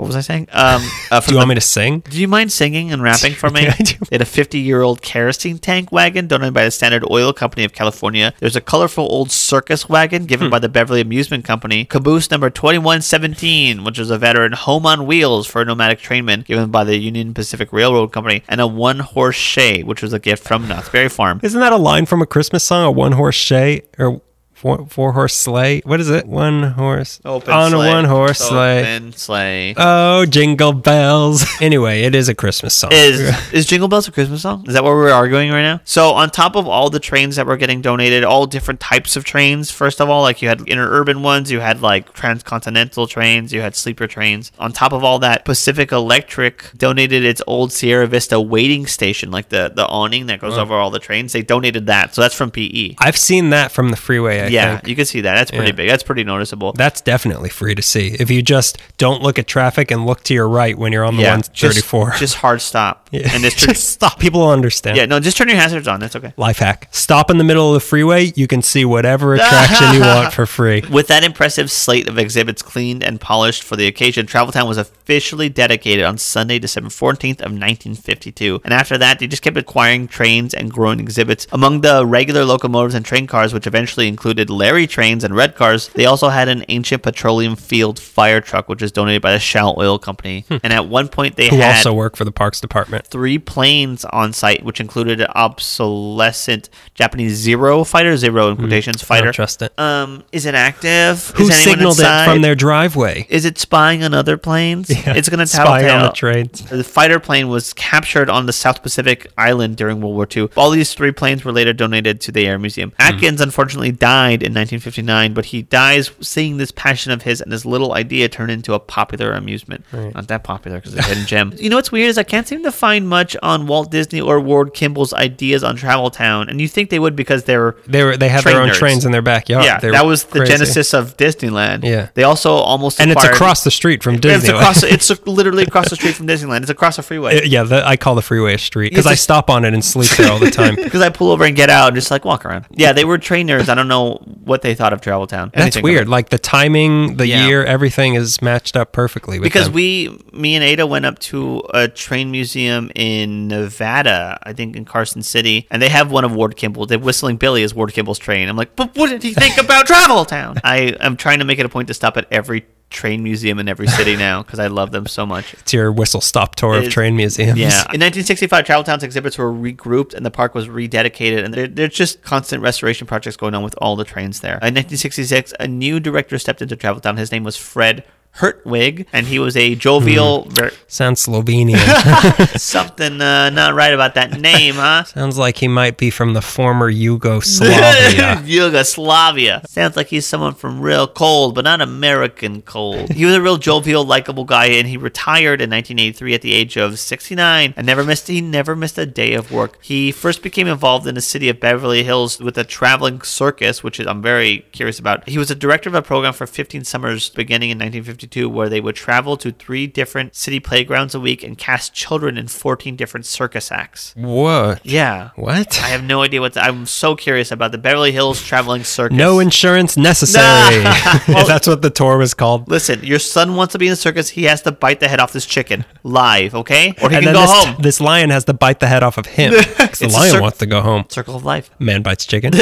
What 0.00 0.06
was 0.08 0.16
I 0.16 0.20
saying? 0.22 0.48
Um, 0.52 0.82
uh, 1.10 1.20
Do 1.20 1.30
you 1.32 1.36
want 1.36 1.46
the- 1.46 1.50
me 1.50 1.54
to 1.56 1.60
sing? 1.60 2.00
do 2.00 2.20
you 2.20 2.26
mind 2.28 2.50
singing 2.52 2.90
and 2.92 3.02
rapping 3.02 3.34
for 3.34 3.50
me? 3.56 3.62
Yeah, 3.64 3.74
I 3.78 3.82
do. 3.82 3.94
They 4.08 4.14
had 4.16 4.22
a 4.22 4.24
50 4.26 4.58
year 4.58 4.82
old 4.82 5.02
kerosene 5.02 5.58
tank 5.58 5.92
wagon 5.92 6.26
donated 6.26 6.54
by 6.54 6.64
the 6.64 6.70
Standard 6.70 7.04
Oil 7.10 7.32
Company 7.32 7.64
of 7.64 7.72
California. 7.72 8.32
There's 8.40 8.56
a 8.56 8.60
colorful 8.60 9.04
old 9.10 9.30
circus 9.30 9.88
wagon 9.88 10.26
given 10.26 10.48
Hmm. 10.48 10.50
by 10.52 10.58
the 10.58 10.68
Beverly 10.68 11.00
Amusement 11.00 11.44
Company. 11.44 11.84
Caboose 11.84 12.30
number 12.30 12.50
2117, 12.50 13.84
which 13.84 13.98
was 13.98 14.10
a 14.10 14.18
veteran 14.18 14.52
home 14.52 14.86
on 14.86 15.06
wheels 15.06 15.46
for 15.46 15.62
a 15.62 15.64
nomadic 15.64 15.98
trainman 16.00 16.42
given 16.42 16.70
by 16.70 16.84
the 16.84 16.96
Union 16.96 17.34
Pacific 17.34 17.72
Railroad 17.72 18.08
Company. 18.12 18.42
And 18.48 18.60
a 18.60 18.66
one 18.66 19.00
horse 19.00 19.36
shay, 19.36 19.82
which 19.82 20.02
was 20.02 20.12
a 20.12 20.18
gift 20.18 20.46
from 20.46 20.66
Knott's 20.68 20.88
Berry 20.88 21.08
Farm. 21.08 21.40
Isn't 21.42 21.60
that 21.60 21.72
a 21.72 21.76
line 21.76 22.06
from 22.06 22.22
a 22.22 22.26
Christmas 22.26 22.64
song? 22.64 22.84
A 22.84 22.90
one 22.90 23.12
horse 23.12 23.34
shay 23.34 23.82
or 23.98 24.20
four, 24.60 24.86
four 24.88 25.12
horse 25.12 25.34
sleigh? 25.34 25.80
What 25.80 26.00
is 26.00 26.10
it? 26.10 26.26
One 26.26 26.62
horse 26.62 27.18
Open 27.24 27.52
on 27.52 27.70
sleigh. 27.70 27.88
a 27.90 27.94
one 27.94 28.04
horse 28.04 28.38
sleigh. 28.38 28.80
Open 28.80 29.12
sleigh. 29.14 29.74
Oh, 29.76 30.26
jingle 30.26 30.74
bells. 30.74 31.46
anyway, 31.62 32.02
it 32.02 32.14
is 32.14 32.28
a 32.28 32.34
Christmas 32.34 32.74
song. 32.74 32.90
Is 32.92 33.20
is 33.52 33.64
Jingle 33.64 33.88
Bells 33.88 34.06
a 34.06 34.12
Christmas 34.12 34.42
song? 34.42 34.66
Is 34.68 34.74
that 34.74 34.84
what 34.84 34.90
we're 34.90 35.10
arguing 35.10 35.50
right 35.50 35.62
now? 35.62 35.80
So 35.84 36.12
on 36.12 36.28
top 36.28 36.56
of 36.56 36.68
all 36.68 36.90
the 36.90 37.00
trains 37.00 37.36
that 37.36 37.46
were 37.46 37.56
getting 37.56 37.80
donated, 37.80 38.22
all 38.22 38.46
different 38.46 38.80
types 38.80 39.16
of 39.16 39.24
trains. 39.24 39.70
First 39.70 40.00
of 40.00 40.10
all, 40.10 40.20
like 40.20 40.42
you 40.42 40.48
had 40.48 40.58
interurban 40.60 41.22
ones, 41.22 41.50
you 41.50 41.60
had 41.60 41.80
like 41.80 42.12
transcontinental 42.12 43.06
trains, 43.06 43.54
you 43.54 43.62
had 43.62 43.74
sleeper 43.74 44.06
trains. 44.06 44.52
On 44.58 44.72
top 44.72 44.92
of 44.92 45.02
all 45.02 45.18
that, 45.20 45.46
Pacific 45.46 45.90
Electric 45.90 46.70
donated 46.76 47.24
its 47.24 47.40
old 47.46 47.72
Sierra 47.72 48.06
Vista 48.06 48.38
waiting 48.38 48.86
station, 48.86 49.30
like 49.30 49.48
the 49.48 49.72
the 49.74 49.86
awning 49.86 50.26
that 50.26 50.38
goes 50.38 50.58
over 50.58 50.74
all 50.74 50.90
the 50.90 50.98
trains. 50.98 51.32
They 51.32 51.42
donated 51.42 51.86
that, 51.86 52.14
so 52.14 52.20
that's 52.20 52.34
from 52.34 52.50
PE. 52.50 52.96
I've 52.98 53.16
seen 53.16 53.50
that 53.50 53.72
from 53.72 53.88
the 53.90 53.96
freeway. 53.96 54.49
Yeah, 54.52 54.76
think. 54.76 54.88
you 54.88 54.96
can 54.96 55.04
see 55.04 55.20
that. 55.22 55.34
That's 55.34 55.50
pretty 55.50 55.66
Yeah. 55.66 55.72
big. 55.72 55.88
That's 55.88 56.02
pretty 56.02 56.24
noticeable. 56.24 56.72
That's 56.72 57.00
definitely 57.00 57.48
free 57.48 57.74
to 57.74 57.82
see. 57.82 58.16
If 58.18 58.30
you 58.30 58.42
just 58.42 58.78
don't 58.98 59.22
look 59.22 59.38
at 59.38 59.46
traffic 59.46 59.90
and 59.90 60.04
look 60.06 60.22
to 60.24 60.34
your 60.34 60.48
right 60.48 60.76
when 60.76 60.92
you're 60.92 61.04
on 61.04 61.16
the 61.16 61.22
yeah, 61.22 61.30
134. 61.36 62.08
Just, 62.10 62.20
just 62.20 62.34
hard 62.36 62.60
stop. 62.60 62.99
Yeah. 63.10 63.28
And 63.32 63.42
just, 63.42 63.58
just 63.68 63.90
stop. 63.90 64.18
People 64.18 64.40
will 64.40 64.50
understand. 64.50 64.96
yeah, 64.96 65.06
no, 65.06 65.20
just 65.20 65.36
turn 65.36 65.48
your 65.48 65.56
hazards 65.56 65.88
on. 65.88 66.00
That's 66.00 66.16
okay. 66.16 66.32
Life 66.36 66.58
hack. 66.58 66.88
Stop 66.92 67.30
in 67.30 67.38
the 67.38 67.44
middle 67.44 67.68
of 67.68 67.74
the 67.74 67.80
freeway. 67.80 68.32
You 68.36 68.46
can 68.46 68.62
see 68.62 68.84
whatever 68.84 69.34
attraction 69.36 69.94
you 69.94 70.00
want 70.00 70.32
for 70.32 70.46
free. 70.46 70.82
With 70.90 71.08
that 71.08 71.24
impressive 71.24 71.70
slate 71.70 72.08
of 72.08 72.18
exhibits 72.18 72.62
cleaned 72.62 73.02
and 73.02 73.20
polished 73.20 73.62
for 73.62 73.76
the 73.76 73.86
occasion, 73.86 74.26
Travel 74.26 74.52
Town 74.52 74.68
was 74.68 74.78
officially 74.78 75.48
dedicated 75.48 76.04
on 76.04 76.18
Sunday, 76.18 76.58
December 76.58 76.90
14th 76.90 77.40
of 77.40 77.52
1952. 77.52 78.60
And 78.64 78.72
after 78.72 78.96
that, 78.98 79.18
they 79.18 79.26
just 79.26 79.42
kept 79.42 79.56
acquiring 79.56 80.08
trains 80.08 80.54
and 80.54 80.70
growing 80.70 81.00
exhibits. 81.00 81.46
Among 81.52 81.80
the 81.80 82.06
regular 82.06 82.44
locomotives 82.44 82.94
and 82.94 83.04
train 83.04 83.26
cars, 83.26 83.52
which 83.52 83.66
eventually 83.66 84.08
included 84.08 84.50
Larry 84.50 84.86
trains 84.86 85.24
and 85.24 85.34
red 85.34 85.56
cars, 85.56 85.88
they 85.94 86.06
also 86.06 86.28
had 86.28 86.48
an 86.48 86.64
ancient 86.68 87.02
petroleum 87.02 87.56
field 87.56 87.98
fire 87.98 88.40
truck, 88.40 88.68
which 88.68 88.82
was 88.82 88.92
donated 88.92 89.22
by 89.22 89.32
the 89.32 89.38
Shell 89.40 89.74
Oil 89.78 89.98
Company. 89.98 90.44
And 90.62 90.72
at 90.72 90.86
one 90.88 91.08
point, 91.08 91.36
they 91.36 91.48
Hmm. 91.50 91.56
Who 91.56 91.60
had 91.62 91.76
also 91.78 91.92
work 91.92 92.14
for 92.16 92.24
the 92.24 92.30
Parks 92.32 92.60
Department. 92.60 92.99
Three 93.02 93.38
planes 93.38 94.04
on 94.06 94.32
site, 94.32 94.64
which 94.64 94.80
included 94.80 95.20
an 95.20 95.28
obsolescent 95.34 96.68
Japanese 96.94 97.34
Zero 97.34 97.84
fighter, 97.84 98.16
Zero 98.16 98.48
in 98.50 98.56
quotations 98.56 99.02
I 99.02 99.06
fighter. 99.06 99.24
don't 99.26 99.32
trust 99.34 99.62
it. 99.62 99.78
Um, 99.78 100.24
is 100.32 100.46
it 100.46 100.54
active? 100.54 101.32
Who 101.36 101.48
is 101.48 101.56
signaled 101.56 101.98
inside? 101.98 102.24
it 102.24 102.32
from 102.32 102.42
their 102.42 102.54
driveway? 102.54 103.26
Is 103.28 103.44
it 103.44 103.58
spying 103.58 104.02
on 104.04 104.14
other 104.14 104.36
planes? 104.36 104.90
Yeah, 105.00 105.14
it's 105.16 105.30
going 105.30 105.44
to 105.44 105.50
tell 105.50 105.68
on 105.68 105.82
the 105.82 106.12
trains. 106.14 106.68
The 106.68 106.84
fighter 106.84 107.18
plane 107.18 107.48
was 107.48 107.72
captured 107.72 108.28
on 108.28 108.44
the 108.44 108.52
South 108.52 108.82
Pacific 108.82 109.26
Island 109.38 109.76
during 109.78 110.02
World 110.02 110.14
War 110.14 110.28
II. 110.36 110.50
All 110.56 110.70
these 110.70 110.92
three 110.92 111.12
planes 111.12 111.42
were 111.42 111.52
later 111.52 111.72
donated 111.72 112.20
to 112.22 112.32
the 112.32 112.46
Air 112.46 112.58
Museum. 112.58 112.90
Hmm. 113.00 113.14
Atkins 113.14 113.40
unfortunately 113.40 113.92
died 113.92 114.42
in 114.42 114.52
1959, 114.52 115.32
but 115.32 115.46
he 115.46 115.62
dies 115.62 116.10
seeing 116.20 116.58
this 116.58 116.70
passion 116.70 117.12
of 117.12 117.22
his 117.22 117.40
and 117.40 117.50
this 117.50 117.64
little 117.64 117.94
idea 117.94 118.28
turn 118.28 118.50
into 118.50 118.74
a 118.74 118.78
popular 118.80 119.32
amusement. 119.32 119.84
Not 119.92 120.28
that 120.28 120.44
popular 120.44 120.78
because 120.78 120.94
it's 120.94 121.06
a 121.06 121.08
hidden 121.08 121.26
gem. 121.26 121.54
You 121.56 121.70
know 121.70 121.76
what's 121.76 121.92
weird 121.92 122.08
is 122.10 122.18
I 122.18 122.22
can't 122.24 122.46
seem 122.46 122.62
to 122.64 122.72
find 122.72 122.89
much 122.98 123.36
on 123.42 123.68
Walt 123.68 123.92
Disney 123.92 124.20
or 124.20 124.40
Ward 124.40 124.74
Kimball's 124.74 125.12
ideas 125.14 125.62
on 125.62 125.76
Travel 125.76 126.10
Town, 126.10 126.48
and 126.48 126.60
you 126.60 126.66
think 126.66 126.90
they 126.90 126.98
would 126.98 127.14
because 127.14 127.44
they're 127.44 127.76
They 127.86 128.02
were 128.02 128.16
they 128.16 128.28
had 128.28 128.42
their 128.42 128.60
own 128.60 128.70
nerds. 128.70 128.74
trains 128.74 129.04
in 129.04 129.12
their 129.12 129.22
backyard. 129.22 129.64
yeah, 129.64 129.78
They 129.78 129.90
that 129.90 130.04
was 130.04 130.24
the 130.24 130.40
crazy. 130.40 130.52
genesis 130.52 130.92
of 130.92 131.16
Disneyland. 131.16 131.84
Yeah. 131.84 132.08
they 132.14 132.24
also 132.24 132.54
almost 132.54 133.00
and 133.00 133.10
it's 133.12 133.24
across 133.24 133.62
the 133.62 133.70
street 133.70 134.02
from 134.02 134.16
Disneyland. 134.18 134.38
It's 134.40 134.48
across. 134.48 134.82
It's 134.82 135.10
literally 135.26 135.62
across 135.62 135.90
the 135.90 135.96
street 135.96 136.14
from 136.16 136.26
Disneyland. 136.26 136.62
It's 136.62 136.70
across 136.70 136.96
the 136.96 137.02
freeway. 137.02 137.38
Uh, 137.38 137.42
yeah, 137.44 137.62
the, 137.62 137.86
I 137.86 137.96
call 137.96 138.14
the 138.16 138.22
freeway 138.22 138.54
a 138.54 138.58
street 138.58 138.88
because 138.90 139.06
I 139.06 139.14
stop 139.14 139.50
on 139.50 139.64
it 139.64 139.74
and 139.74 139.84
sleep 139.84 140.10
there 140.16 140.30
all 140.32 140.38
the 140.38 140.50
time. 140.50 140.74
Because 140.90 141.02
I 141.02 141.10
pull 141.10 141.30
over 141.30 141.44
and 141.44 141.54
get 141.54 141.68
out 141.70 141.88
and 141.88 141.94
just 141.96 142.10
like 142.10 142.24
walk 142.24 142.44
around. 142.44 142.64
Yeah, 142.70 142.92
they 142.92 143.04
were 143.04 143.18
trainers. 143.18 143.68
I 143.68 143.74
don't 143.74 143.86
know 143.88 144.14
what 144.44 144.62
they 144.62 144.74
thought 144.74 144.92
of 144.92 145.00
Travel 145.00 145.26
Town. 145.26 145.50
That's 145.54 145.80
weird. 145.80 146.08
Like 146.08 146.30
the 146.30 146.38
timing, 146.38 147.16
the 147.16 147.26
Yeah. 147.26 147.46
year, 147.46 147.64
everything 147.64 148.14
is 148.14 148.40
matched 148.40 148.76
up 148.76 148.92
perfectly. 148.92 149.38
With 149.38 149.44
Because 149.44 149.64
them. 149.66 149.74
we, 149.74 150.18
me 150.32 150.54
and 150.56 150.64
Ada 150.64 150.86
went 150.86 151.04
up 151.06 151.18
to 151.30 151.62
a 151.74 151.86
train 151.88 152.30
museum 152.30 152.79
in 152.94 153.48
Nevada, 153.48 154.38
I 154.42 154.52
think 154.54 154.76
in 154.76 154.84
Carson 154.84 155.22
City, 155.22 155.66
and 155.70 155.82
they 155.82 155.88
have 155.90 156.10
one 156.10 156.24
of 156.24 156.32
Ward 156.34 156.56
Kimball. 156.56 156.86
They 156.86 156.96
Whistling 156.96 157.36
Billy 157.36 157.62
is 157.62 157.74
Ward 157.74 157.92
Kimball's 157.92 158.18
train. 158.18 158.48
I'm 158.48 158.56
like, 158.56 158.74
but 158.76 158.96
what 158.96 159.10
did 159.10 159.22
he 159.22 159.34
think 159.34 159.58
about 159.58 159.86
Travel 159.86 160.24
Town? 160.24 160.58
I 160.64 160.96
am 161.00 161.16
trying 161.16 161.40
to 161.40 161.44
make 161.44 161.58
it 161.58 161.66
a 161.66 161.68
point 161.68 161.88
to 161.88 161.94
stop 161.94 162.16
at 162.16 162.26
every 162.30 162.64
train 162.90 163.22
museum 163.22 163.60
in 163.60 163.68
every 163.68 163.86
city 163.86 164.16
now 164.16 164.42
because 164.42 164.58
I 164.58 164.66
love 164.66 164.90
them 164.90 165.06
so 165.06 165.24
much. 165.24 165.54
it's 165.54 165.72
your 165.72 165.92
whistle 165.92 166.20
stop 166.20 166.56
tour 166.56 166.74
of 166.76 166.84
It- 166.84 166.90
train 166.90 167.14
museums. 167.14 167.56
Yeah. 167.56 167.68
In 167.94 168.00
1965, 168.00 168.64
Travel 168.66 168.82
Town's 168.82 169.04
exhibits 169.04 169.38
were 169.38 169.52
regrouped 169.52 170.12
and 170.12 170.26
the 170.26 170.30
park 170.32 170.56
was 170.56 170.66
rededicated. 170.66 171.44
And 171.44 171.54
there's 171.76 171.94
just 171.94 172.22
constant 172.22 172.64
restoration 172.64 173.06
projects 173.06 173.36
going 173.36 173.54
on 173.54 173.62
with 173.62 173.76
all 173.78 173.94
the 173.94 174.04
trains 174.04 174.40
there. 174.40 174.54
In 174.54 174.74
1966, 174.74 175.54
a 175.60 175.68
new 175.68 176.00
director 176.00 176.36
stepped 176.36 176.62
into 176.62 176.74
Travel 176.74 177.00
Town. 177.00 177.16
His 177.16 177.30
name 177.30 177.44
was 177.44 177.56
Fred 177.56 178.02
Hertwig, 178.32 179.06
and 179.12 179.26
he 179.26 179.38
was 179.38 179.56
a 179.56 179.74
jovial, 179.74 180.46
ver- 180.48 180.70
Sounds 180.86 181.26
Slovenian. 181.26 181.78
something 182.58 183.20
uh, 183.20 183.50
not 183.50 183.74
right 183.74 183.92
about 183.92 184.14
that 184.14 184.40
name, 184.40 184.74
huh? 184.76 185.04
Sounds 185.04 185.36
like 185.36 185.58
he 185.58 185.68
might 185.68 185.98
be 185.98 186.10
from 186.10 186.32
the 186.32 186.40
former 186.40 186.88
Yugoslavia. 186.88 188.42
Yugoslavia. 188.46 189.62
Sounds 189.68 189.96
like 189.96 190.06
he's 190.06 190.26
someone 190.26 190.54
from 190.54 190.80
real 190.80 191.06
cold, 191.06 191.54
but 191.54 191.64
not 191.64 191.80
American 191.80 192.62
cold. 192.62 193.12
He 193.12 193.24
was 193.24 193.34
a 193.34 193.42
real 193.42 193.58
jovial, 193.58 194.04
likable 194.04 194.44
guy, 194.44 194.66
and 194.66 194.86
he 194.86 194.96
retired 194.96 195.60
in 195.60 195.70
1983 195.70 196.34
at 196.34 196.42
the 196.42 196.54
age 196.54 196.76
of 196.76 196.98
69 196.98 197.74
and 197.76 197.86
never 197.86 198.04
missed. 198.04 198.28
He 198.28 198.40
never 198.40 198.74
missed 198.74 198.96
a 198.96 199.06
day 199.06 199.34
of 199.34 199.52
work. 199.52 199.78
He 199.82 200.12
first 200.12 200.42
became 200.42 200.66
involved 200.66 201.06
in 201.06 201.14
the 201.14 201.20
city 201.20 201.48
of 201.48 201.60
Beverly 201.60 202.04
Hills 202.04 202.38
with 202.40 202.56
a 202.56 202.64
traveling 202.64 203.20
circus, 203.22 203.82
which 203.82 204.00
is 204.00 204.06
I'm 204.06 204.22
very 204.22 204.60
curious 204.72 204.98
about. 204.98 205.28
He 205.28 205.36
was 205.36 205.50
a 205.50 205.54
director 205.54 205.88
of 205.88 205.94
a 205.94 206.02
program 206.02 206.32
for 206.32 206.46
15 206.46 206.84
summers 206.84 207.28
beginning 207.28 207.70
in 207.70 207.78
1952, 208.20 208.48
where 208.48 208.68
they 208.68 208.80
would 208.80 208.94
travel 208.94 209.36
to 209.38 209.52
three 209.52 209.86
different 209.86 210.34
city 210.34 210.60
playgrounds 210.60 211.14
a 211.14 211.20
week 211.20 211.42
and 211.42 211.56
cast 211.56 211.94
children 211.94 212.36
in 212.36 212.48
14 212.48 212.96
different 212.96 213.26
circus 213.26 213.72
acts. 213.72 214.12
what? 214.16 214.84
Yeah. 214.84 215.30
What? 215.36 215.80
I 215.82 215.88
have 215.88 216.04
no 216.04 216.22
idea 216.22 216.40
what. 216.40 216.56
I'm 216.56 216.86
so 216.86 217.16
curious 217.16 217.50
about 217.50 217.72
the 217.72 217.78
Beverly 217.78 218.12
Hills 218.12 218.42
traveling 218.42 218.84
circus. 218.84 219.16
No 219.16 219.40
insurance 219.40 219.96
necessary. 219.96 220.82
if 220.84 221.26
that's 221.46 221.66
what 221.66 221.82
the 221.82 221.90
tour 221.90 222.18
was 222.18 222.34
called. 222.34 222.68
Listen, 222.68 223.02
your 223.02 223.18
son 223.18 223.56
wants 223.56 223.72
to 223.72 223.78
be 223.78 223.86
in 223.86 223.90
the 223.92 223.96
circus. 223.96 224.30
He 224.30 224.44
has 224.44 224.62
to 224.62 224.72
bite 224.72 225.00
the 225.00 225.08
head 225.08 225.20
off 225.20 225.32
this 225.32 225.46
chicken 225.46 225.84
live, 226.02 226.54
okay? 226.54 226.94
Or 227.02 227.08
he 227.10 227.16
and 227.16 227.24
can 227.24 227.24
then 227.24 227.34
go 227.34 227.40
this, 227.40 227.50
home. 227.50 227.76
this 227.82 228.00
lion 228.00 228.30
has 228.30 228.44
to 228.44 228.52
bite 228.52 228.80
the 228.80 228.86
head 228.86 229.02
off 229.02 229.18
of 229.18 229.26
him. 229.26 229.52
the 229.52 230.10
lion 230.12 230.32
cir- 230.32 230.40
wants 230.40 230.58
to 230.58 230.66
go 230.66 230.80
home. 230.82 231.04
Circle 231.08 231.36
of 231.36 231.44
life. 231.44 231.70
Man 231.78 232.02
bites 232.02 232.26
chicken. 232.26 232.52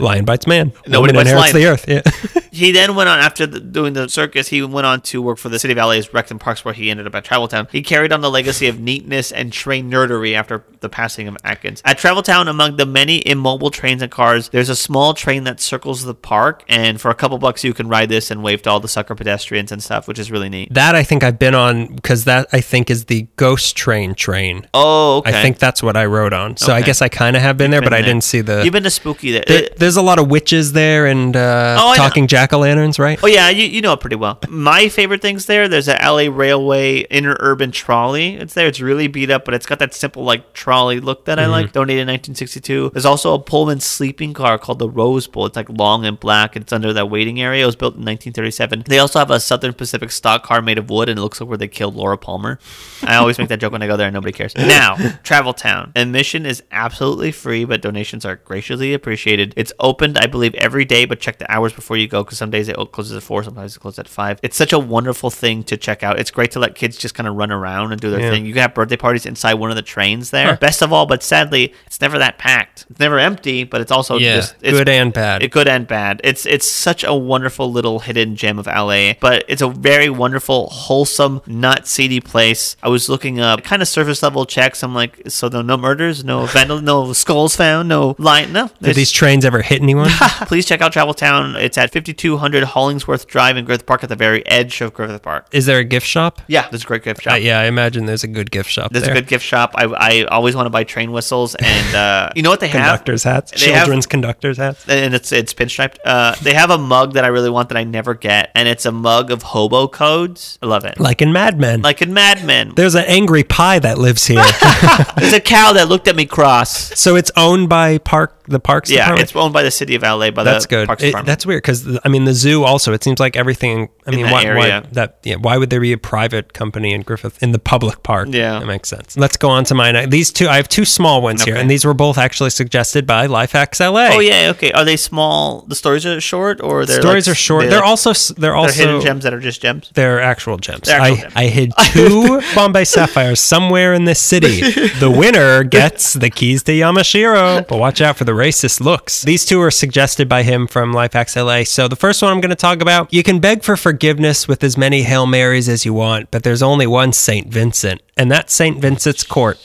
lion 0.00 0.24
bites 0.24 0.46
man. 0.46 0.72
Nobody 0.86 1.12
Woman 1.12 1.26
bites 1.26 1.30
inherits 1.30 1.52
the 1.52 1.66
earth. 1.66 1.84
Yeah. 1.88 2.42
He 2.52 2.72
then 2.72 2.94
went 2.96 3.08
on 3.08 3.20
after 3.20 3.46
the, 3.46 3.60
doing 3.60 3.92
the 3.92 4.08
circus. 4.08 4.48
He 4.48 4.62
went 4.62 4.79
on 4.84 5.00
to 5.02 5.20
work 5.22 5.38
for 5.38 5.48
the 5.48 5.58
City 5.58 5.72
of 5.72 5.78
LA's 5.78 6.12
Rec 6.12 6.30
and 6.30 6.40
Parks, 6.40 6.64
where 6.64 6.74
he 6.74 6.90
ended 6.90 7.06
up 7.06 7.14
at 7.14 7.24
Travel 7.24 7.48
Town. 7.48 7.68
He 7.70 7.82
carried 7.82 8.12
on 8.12 8.20
the 8.20 8.30
legacy 8.30 8.66
of 8.68 8.80
neatness 8.80 9.32
and 9.32 9.52
train 9.52 9.90
nerdery 9.90 10.34
after 10.34 10.64
the 10.80 10.88
passing 10.88 11.28
of 11.28 11.36
Atkins. 11.44 11.82
At 11.84 11.98
Travel 11.98 12.22
Town, 12.22 12.48
among 12.48 12.76
the 12.76 12.86
many 12.86 13.26
immobile 13.26 13.70
trains 13.70 14.02
and 14.02 14.10
cars, 14.10 14.48
there's 14.48 14.68
a 14.68 14.76
small 14.76 15.14
train 15.14 15.44
that 15.44 15.60
circles 15.60 16.04
the 16.04 16.14
park, 16.14 16.64
and 16.68 17.00
for 17.00 17.10
a 17.10 17.14
couple 17.14 17.38
bucks, 17.38 17.64
you 17.64 17.74
can 17.74 17.88
ride 17.88 18.08
this 18.08 18.30
and 18.30 18.42
wave 18.42 18.62
to 18.62 18.70
all 18.70 18.80
the 18.80 18.88
sucker 18.88 19.14
pedestrians 19.14 19.72
and 19.72 19.82
stuff, 19.82 20.08
which 20.08 20.18
is 20.18 20.30
really 20.30 20.48
neat. 20.48 20.72
that 20.74 20.94
I 20.94 21.02
think 21.02 21.22
I've 21.22 21.38
been 21.38 21.54
on 21.54 21.94
because 21.94 22.24
that 22.24 22.48
I 22.52 22.60
think 22.60 22.90
is 22.90 23.06
the 23.06 23.26
ghost 23.36 23.76
train 23.76 24.14
train. 24.14 24.66
Oh, 24.74 25.18
okay. 25.18 25.30
I 25.38 25.42
think 25.42 25.58
that's 25.58 25.82
what 25.82 25.96
I 25.96 26.06
rode 26.06 26.32
on. 26.32 26.56
So 26.56 26.72
I 26.72 26.82
guess 26.82 27.02
I 27.02 27.08
kind 27.08 27.36
of 27.36 27.42
have 27.42 27.56
been 27.56 27.70
there, 27.70 27.80
but 27.80 27.90
Been 27.90 28.02
I 28.02 28.06
didn't 28.06 28.24
see 28.24 28.40
the. 28.40 28.62
You've 28.64 28.72
been 28.72 28.82
to 28.84 28.90
Spooky 28.90 29.32
there. 29.32 29.44
there- 29.46 29.68
there's 29.76 29.96
a 29.96 30.02
lot 30.02 30.18
of 30.18 30.28
witches 30.30 30.72
there 30.72 31.06
and 31.06 31.34
uh, 31.36 31.76
Oh, 31.80 31.94
talking 31.96 32.26
jack 32.26 32.52
o' 32.52 32.58
lanterns, 32.58 32.98
right? 32.98 33.18
Oh 33.22 33.26
yeah, 33.26 33.48
you, 33.48 33.64
you 33.64 33.80
know 33.80 33.92
it 33.94 34.00
pretty 34.00 34.16
well. 34.16 34.38
my 34.48 34.69
favorite 34.88 35.22
things 35.22 35.46
there, 35.46 35.68
there's 35.68 35.88
a 35.88 35.94
LA 35.94 36.28
Railway 36.30 37.04
interurban 37.04 37.72
trolley. 37.72 38.36
It's 38.36 38.54
there. 38.54 38.66
It's 38.66 38.80
really 38.80 39.08
beat 39.08 39.30
up, 39.30 39.44
but 39.44 39.54
it's 39.54 39.66
got 39.66 39.78
that 39.78 39.94
simple 39.94 40.24
like 40.24 40.52
trolley 40.52 41.00
look 41.00 41.24
that 41.24 41.38
I 41.38 41.42
mm-hmm. 41.42 41.50
like. 41.52 41.72
Donated 41.72 42.02
in 42.02 42.08
1962. 42.08 42.90
There's 42.90 43.04
also 43.04 43.34
a 43.34 43.38
Pullman 43.38 43.80
sleeping 43.80 44.34
car 44.34 44.58
called 44.58 44.78
the 44.78 44.88
Rose 44.88 45.26
Bowl. 45.26 45.46
It's 45.46 45.56
like 45.56 45.68
long 45.68 46.04
and 46.04 46.18
black. 46.18 46.56
It's 46.56 46.72
under 46.72 46.92
that 46.92 47.10
waiting 47.10 47.40
area. 47.40 47.62
It 47.62 47.66
was 47.66 47.76
built 47.76 47.94
in 47.94 48.00
1937. 48.00 48.84
They 48.86 48.98
also 48.98 49.18
have 49.18 49.30
a 49.30 49.40
Southern 49.40 49.72
Pacific 49.72 50.10
stock 50.10 50.42
car 50.42 50.62
made 50.62 50.78
of 50.78 50.90
wood, 50.90 51.08
and 51.08 51.18
it 51.18 51.22
looks 51.22 51.40
like 51.40 51.48
where 51.48 51.58
they 51.58 51.68
killed 51.68 51.96
Laura 51.96 52.18
Palmer. 52.18 52.58
I 53.02 53.16
always 53.16 53.38
make 53.38 53.48
that 53.48 53.60
joke 53.60 53.72
when 53.72 53.82
I 53.82 53.86
go 53.86 53.96
there, 53.96 54.08
and 54.08 54.14
nobody 54.14 54.32
cares. 54.32 54.54
Now, 54.70 54.96
Travel 55.24 55.52
Town. 55.52 55.90
Admission 55.96 56.46
is 56.46 56.62
absolutely 56.70 57.32
free, 57.32 57.64
but 57.64 57.82
donations 57.82 58.24
are 58.24 58.36
graciously 58.36 58.94
appreciated. 58.94 59.52
It's 59.56 59.72
opened, 59.80 60.16
I 60.16 60.26
believe, 60.26 60.54
every 60.54 60.84
day, 60.84 61.06
but 61.06 61.18
check 61.18 61.38
the 61.38 61.50
hours 61.50 61.72
before 61.72 61.96
you 61.96 62.06
go 62.06 62.22
because 62.22 62.38
some 62.38 62.50
days 62.50 62.68
it 62.68 62.76
closes 62.92 63.16
at 63.16 63.22
four, 63.24 63.42
sometimes 63.42 63.74
it 63.74 63.80
closes 63.80 63.98
at 63.98 64.06
five. 64.06 64.38
It's 64.44 64.56
such 64.60 64.72
a 64.74 64.78
wonderful 64.78 65.30
thing 65.30 65.62
to 65.64 65.76
check 65.76 66.02
out. 66.02 66.20
It's 66.20 66.30
great 66.30 66.50
to 66.52 66.58
let 66.58 66.74
kids 66.74 66.96
just 66.98 67.14
kind 67.14 67.26
of 67.26 67.34
run 67.34 67.50
around 67.50 67.92
and 67.92 68.00
do 68.00 68.10
their 68.10 68.20
Yeah. 68.20 68.30
thing. 68.30 68.44
You 68.46 68.52
can 68.52 68.60
have 68.62 68.74
birthday 68.74 68.96
parties 68.96 69.24
inside 69.24 69.54
one 69.54 69.70
of 69.70 69.76
the 69.76 69.82
trains 69.82 70.30
there. 70.30 70.48
Huh. 70.48 70.56
Best 70.60 70.82
of 70.82 70.92
all, 70.92 71.06
but 71.06 71.22
sadly, 71.22 71.72
it's 71.86 72.00
never 72.00 72.18
that 72.18 72.36
packed. 72.38 72.84
It's 72.90 73.00
never 73.00 73.18
empty, 73.18 73.64
but 73.64 73.80
it's 73.80 73.90
also 73.90 74.18
Yeah, 74.18 74.36
just 74.36 74.54
it's 74.60 74.76
good 74.78 74.88
and 74.88 75.12
bad. 75.12 75.42
it- 75.42 75.50
good 75.50 75.66
and 75.66 75.86
bad. 75.86 76.20
It's 76.24 76.44
it's 76.46 76.68
such 76.68 77.02
a 77.04 77.14
wonderful 77.14 77.72
little 77.72 78.00
hidden 78.00 78.36
gem 78.36 78.58
of 78.58 78.66
LA, 78.66 79.14
but 79.20 79.44
it's 79.48 79.62
a 79.62 79.68
very 79.68 80.10
wonderful, 80.10 80.68
wholesome, 80.70 81.40
not 81.46 81.86
seedy 81.88 82.20
place. 82.20 82.76
I 82.82 82.88
was 82.88 83.08
looking 83.08 83.40
up 83.40 83.64
kind 83.64 83.80
of 83.82 83.88
surface 83.88 84.22
level 84.22 84.44
checks. 84.44 84.82
I'm 84.82 84.94
like, 84.94 85.22
so 85.28 85.48
no, 85.48 85.62
no 85.62 85.76
murders, 85.76 86.22
no 86.24 86.44
vandal, 86.56 86.80
no 86.82 87.12
skulls 87.14 87.56
found, 87.56 87.88
no 87.88 88.14
lion, 88.18 88.52
no. 88.52 88.70
Did 88.82 88.96
these 88.96 89.10
trains 89.12 89.44
ever 89.44 89.62
hit 89.62 89.80
anyone? 89.80 90.10
Please 90.46 90.66
check 90.66 90.80
out 90.82 90.92
Travel 90.92 91.14
Town. 91.14 91.56
It's 91.56 91.78
at 91.78 91.92
5200 91.92 92.64
Hollingsworth 92.64 93.26
Drive 93.26 93.56
in 93.56 93.64
Griffith 93.64 93.86
Park 93.86 94.02
at 94.02 94.08
the 94.08 94.16
very 94.16 94.42
edge 94.50 94.80
of 94.80 94.92
Griffith 94.94 95.22
Park. 95.22 95.46
Is 95.52 95.66
there 95.66 95.78
a 95.78 95.84
gift 95.84 96.06
shop? 96.06 96.40
Yeah, 96.48 96.68
there's 96.68 96.84
a 96.84 96.86
great 96.86 97.02
gift 97.04 97.22
shop. 97.22 97.34
Uh, 97.34 97.36
yeah, 97.36 97.60
I 97.60 97.64
imagine 97.64 98.06
there's 98.06 98.24
a 98.24 98.28
good 98.28 98.50
gift 98.50 98.68
shop 98.70 98.92
There's 98.92 99.04
there. 99.04 99.12
a 99.14 99.18
good 99.20 99.28
gift 99.28 99.44
shop. 99.44 99.72
I, 99.76 99.84
I 99.84 100.24
always 100.24 100.54
want 100.56 100.66
to 100.66 100.70
buy 100.70 100.84
train 100.84 101.12
whistles, 101.12 101.54
and 101.54 101.94
uh, 101.94 102.30
you 102.36 102.42
know 102.42 102.50
what 102.50 102.60
they 102.60 102.68
have? 102.68 102.80
conductors 102.86 103.22
hats, 103.24 103.52
They 103.52 103.70
have- 103.72 103.82
children's 103.84 104.06
conductors 104.06 104.56
hats. 104.58 104.88
and 104.88 105.14
it's 105.14 105.32
it's 105.32 105.54
pinstriped. 105.54 105.96
Uh, 106.04 106.34
they 106.42 106.54
have 106.54 106.70
a 106.70 106.78
mug 106.78 107.14
that 107.14 107.24
I 107.24 107.28
really 107.28 107.50
want 107.50 107.68
that 107.70 107.78
I 107.78 107.84
never 107.84 108.14
get, 108.14 108.50
and 108.54 108.68
it's 108.68 108.84
a 108.86 108.92
mug 108.92 109.30
of 109.30 109.42
hobo 109.42 109.88
codes. 109.88 110.58
I 110.62 110.66
love 110.66 110.84
it. 110.84 110.98
Like 110.98 111.22
in 111.22 111.32
Mad 111.32 111.58
Men. 111.60 111.82
Like 111.82 112.02
in 112.02 112.12
Mad 112.12 112.44
Men, 112.44 112.72
There's 112.74 112.94
an 112.94 113.04
angry 113.06 113.44
pie 113.44 113.78
that 113.78 113.98
lives 113.98 114.26
here. 114.26 114.42
there's 115.16 115.32
a 115.32 115.40
cow 115.40 115.72
that 115.74 115.88
looked 115.88 116.08
at 116.08 116.16
me 116.16 116.26
cross. 116.26 116.98
so 116.98 117.16
it's 117.16 117.30
owned 117.36 117.68
by 117.68 117.98
Park 117.98 118.36
the 118.48 118.58
Parks 118.58 118.90
Yeah, 118.90 119.02
Department. 119.04 119.22
it's 119.22 119.36
owned 119.36 119.52
by 119.52 119.62
the 119.62 119.70
city 119.70 119.94
of 119.94 120.02
LA, 120.02 120.30
by 120.32 120.42
that's 120.42 120.64
the 120.66 120.70
good. 120.70 120.86
Parks 120.88 121.02
It- 121.02 121.06
Department. 121.06 121.26
that's 121.26 121.46
weird 121.46 121.62
because 121.62 121.98
I 122.04 122.08
mean 122.08 122.24
the 122.24 122.34
zoo 122.34 122.64
also. 122.64 122.92
It 122.92 123.04
seems 123.04 123.20
like 123.20 123.36
everything. 123.36 123.88
I 124.06 124.10
mean, 124.10 124.24
that 124.26 124.32
why, 124.42 124.48
area. 124.50 124.80
why 124.82 124.88
that? 124.92 125.18
Yeah, 125.22 125.36
why 125.36 125.56
would 125.56 125.70
there 125.70 125.80
be 125.80 125.92
a 125.92 125.98
private 125.98 126.52
company 126.52 126.92
in 126.92 127.02
Griffith 127.02 127.42
in 127.42 127.52
the 127.52 127.58
public 127.58 128.02
park? 128.02 128.28
Yeah. 128.30 128.58
that 128.58 128.66
makes 128.66 128.88
sense. 128.88 129.16
Let's 129.16 129.36
go 129.36 129.48
on 129.48 129.64
to 129.64 129.74
mine. 129.74 130.10
These 130.10 130.32
two, 130.32 130.48
I 130.48 130.56
have 130.56 130.68
two 130.68 130.84
small 130.84 131.22
ones 131.22 131.42
here, 131.44 131.56
and 131.56 131.70
these 131.70 131.84
were 131.84 131.94
both 131.94 132.18
actually 132.18 132.50
suggested 132.50 133.06
by 133.06 133.26
Lifehacks 133.26 133.80
LA. 133.80 134.08
oh 134.16 134.20
yeah, 134.20 134.50
okay. 134.50 134.72
Are 134.72 134.84
they 134.84 134.96
small? 134.96 135.62
The 135.68 135.74
stories 135.74 136.04
are 136.06 136.20
short, 136.20 136.60
or 136.60 136.84
they're 136.86 137.00
stories 137.00 137.26
like- 137.26 137.32
are 137.32 137.36
short. 137.36 137.62
They're, 137.62 137.70
They're, 137.70 137.80
like- 137.80 137.88
also 137.88 138.12
they're 138.34 138.50
they're 138.50 138.56
also 138.56 138.84
hidden 138.86 139.00
gems 139.00 139.22
that 139.24 139.32
are 139.34 139.40
just 139.40 139.62
gems. 139.62 139.90
They're 139.94 140.20
actual 140.20 140.56
gems. 140.58 140.82
They're 140.82 141.00
actual 141.00 141.16
I, 141.18 141.20
gems. 141.20 141.32
I 141.36 141.46
hid 141.46 141.72
two 141.92 142.40
Bombay 142.54 142.84
sapphires 142.84 143.40
somewhere 143.40 143.94
in 143.94 144.04
this 144.04 144.20
city. 144.20 144.60
The 144.60 145.12
winner 145.14 145.62
gets 145.62 146.14
the 146.14 146.30
keys 146.30 146.62
to 146.64 146.72
Yamashiro. 146.72 147.66
But 147.68 147.78
watch 147.78 148.00
out 148.00 148.16
for 148.16 148.24
the 148.24 148.32
racist 148.32 148.80
looks. 148.80 149.22
These 149.22 149.44
two 149.44 149.60
are 149.60 149.70
suggested 149.70 150.28
by 150.28 150.42
him 150.42 150.66
from 150.66 150.92
Lifehacks 150.92 151.36
LA. 151.36 151.64
So 151.64 151.88
the 151.88 151.96
first 151.96 152.22
one 152.22 152.32
I'm 152.32 152.40
going 152.40 152.50
to 152.50 152.56
talk 152.56 152.80
about, 152.80 153.12
you 153.12 153.22
can 153.22 153.38
beg 153.40 153.62
for 153.62 153.76
forgiveness 153.76 154.29
with 154.30 154.62
as 154.62 154.76
many 154.76 155.02
Hail 155.02 155.26
Marys 155.26 155.68
as 155.68 155.84
you 155.84 155.92
want, 155.92 156.30
but 156.30 156.44
there's 156.44 156.62
only 156.62 156.86
one 156.86 157.12
St. 157.12 157.48
Vincent, 157.48 158.00
and 158.16 158.30
that's 158.30 158.54
St. 158.54 158.78
Vincent's 158.80 159.24
Court. 159.24 159.58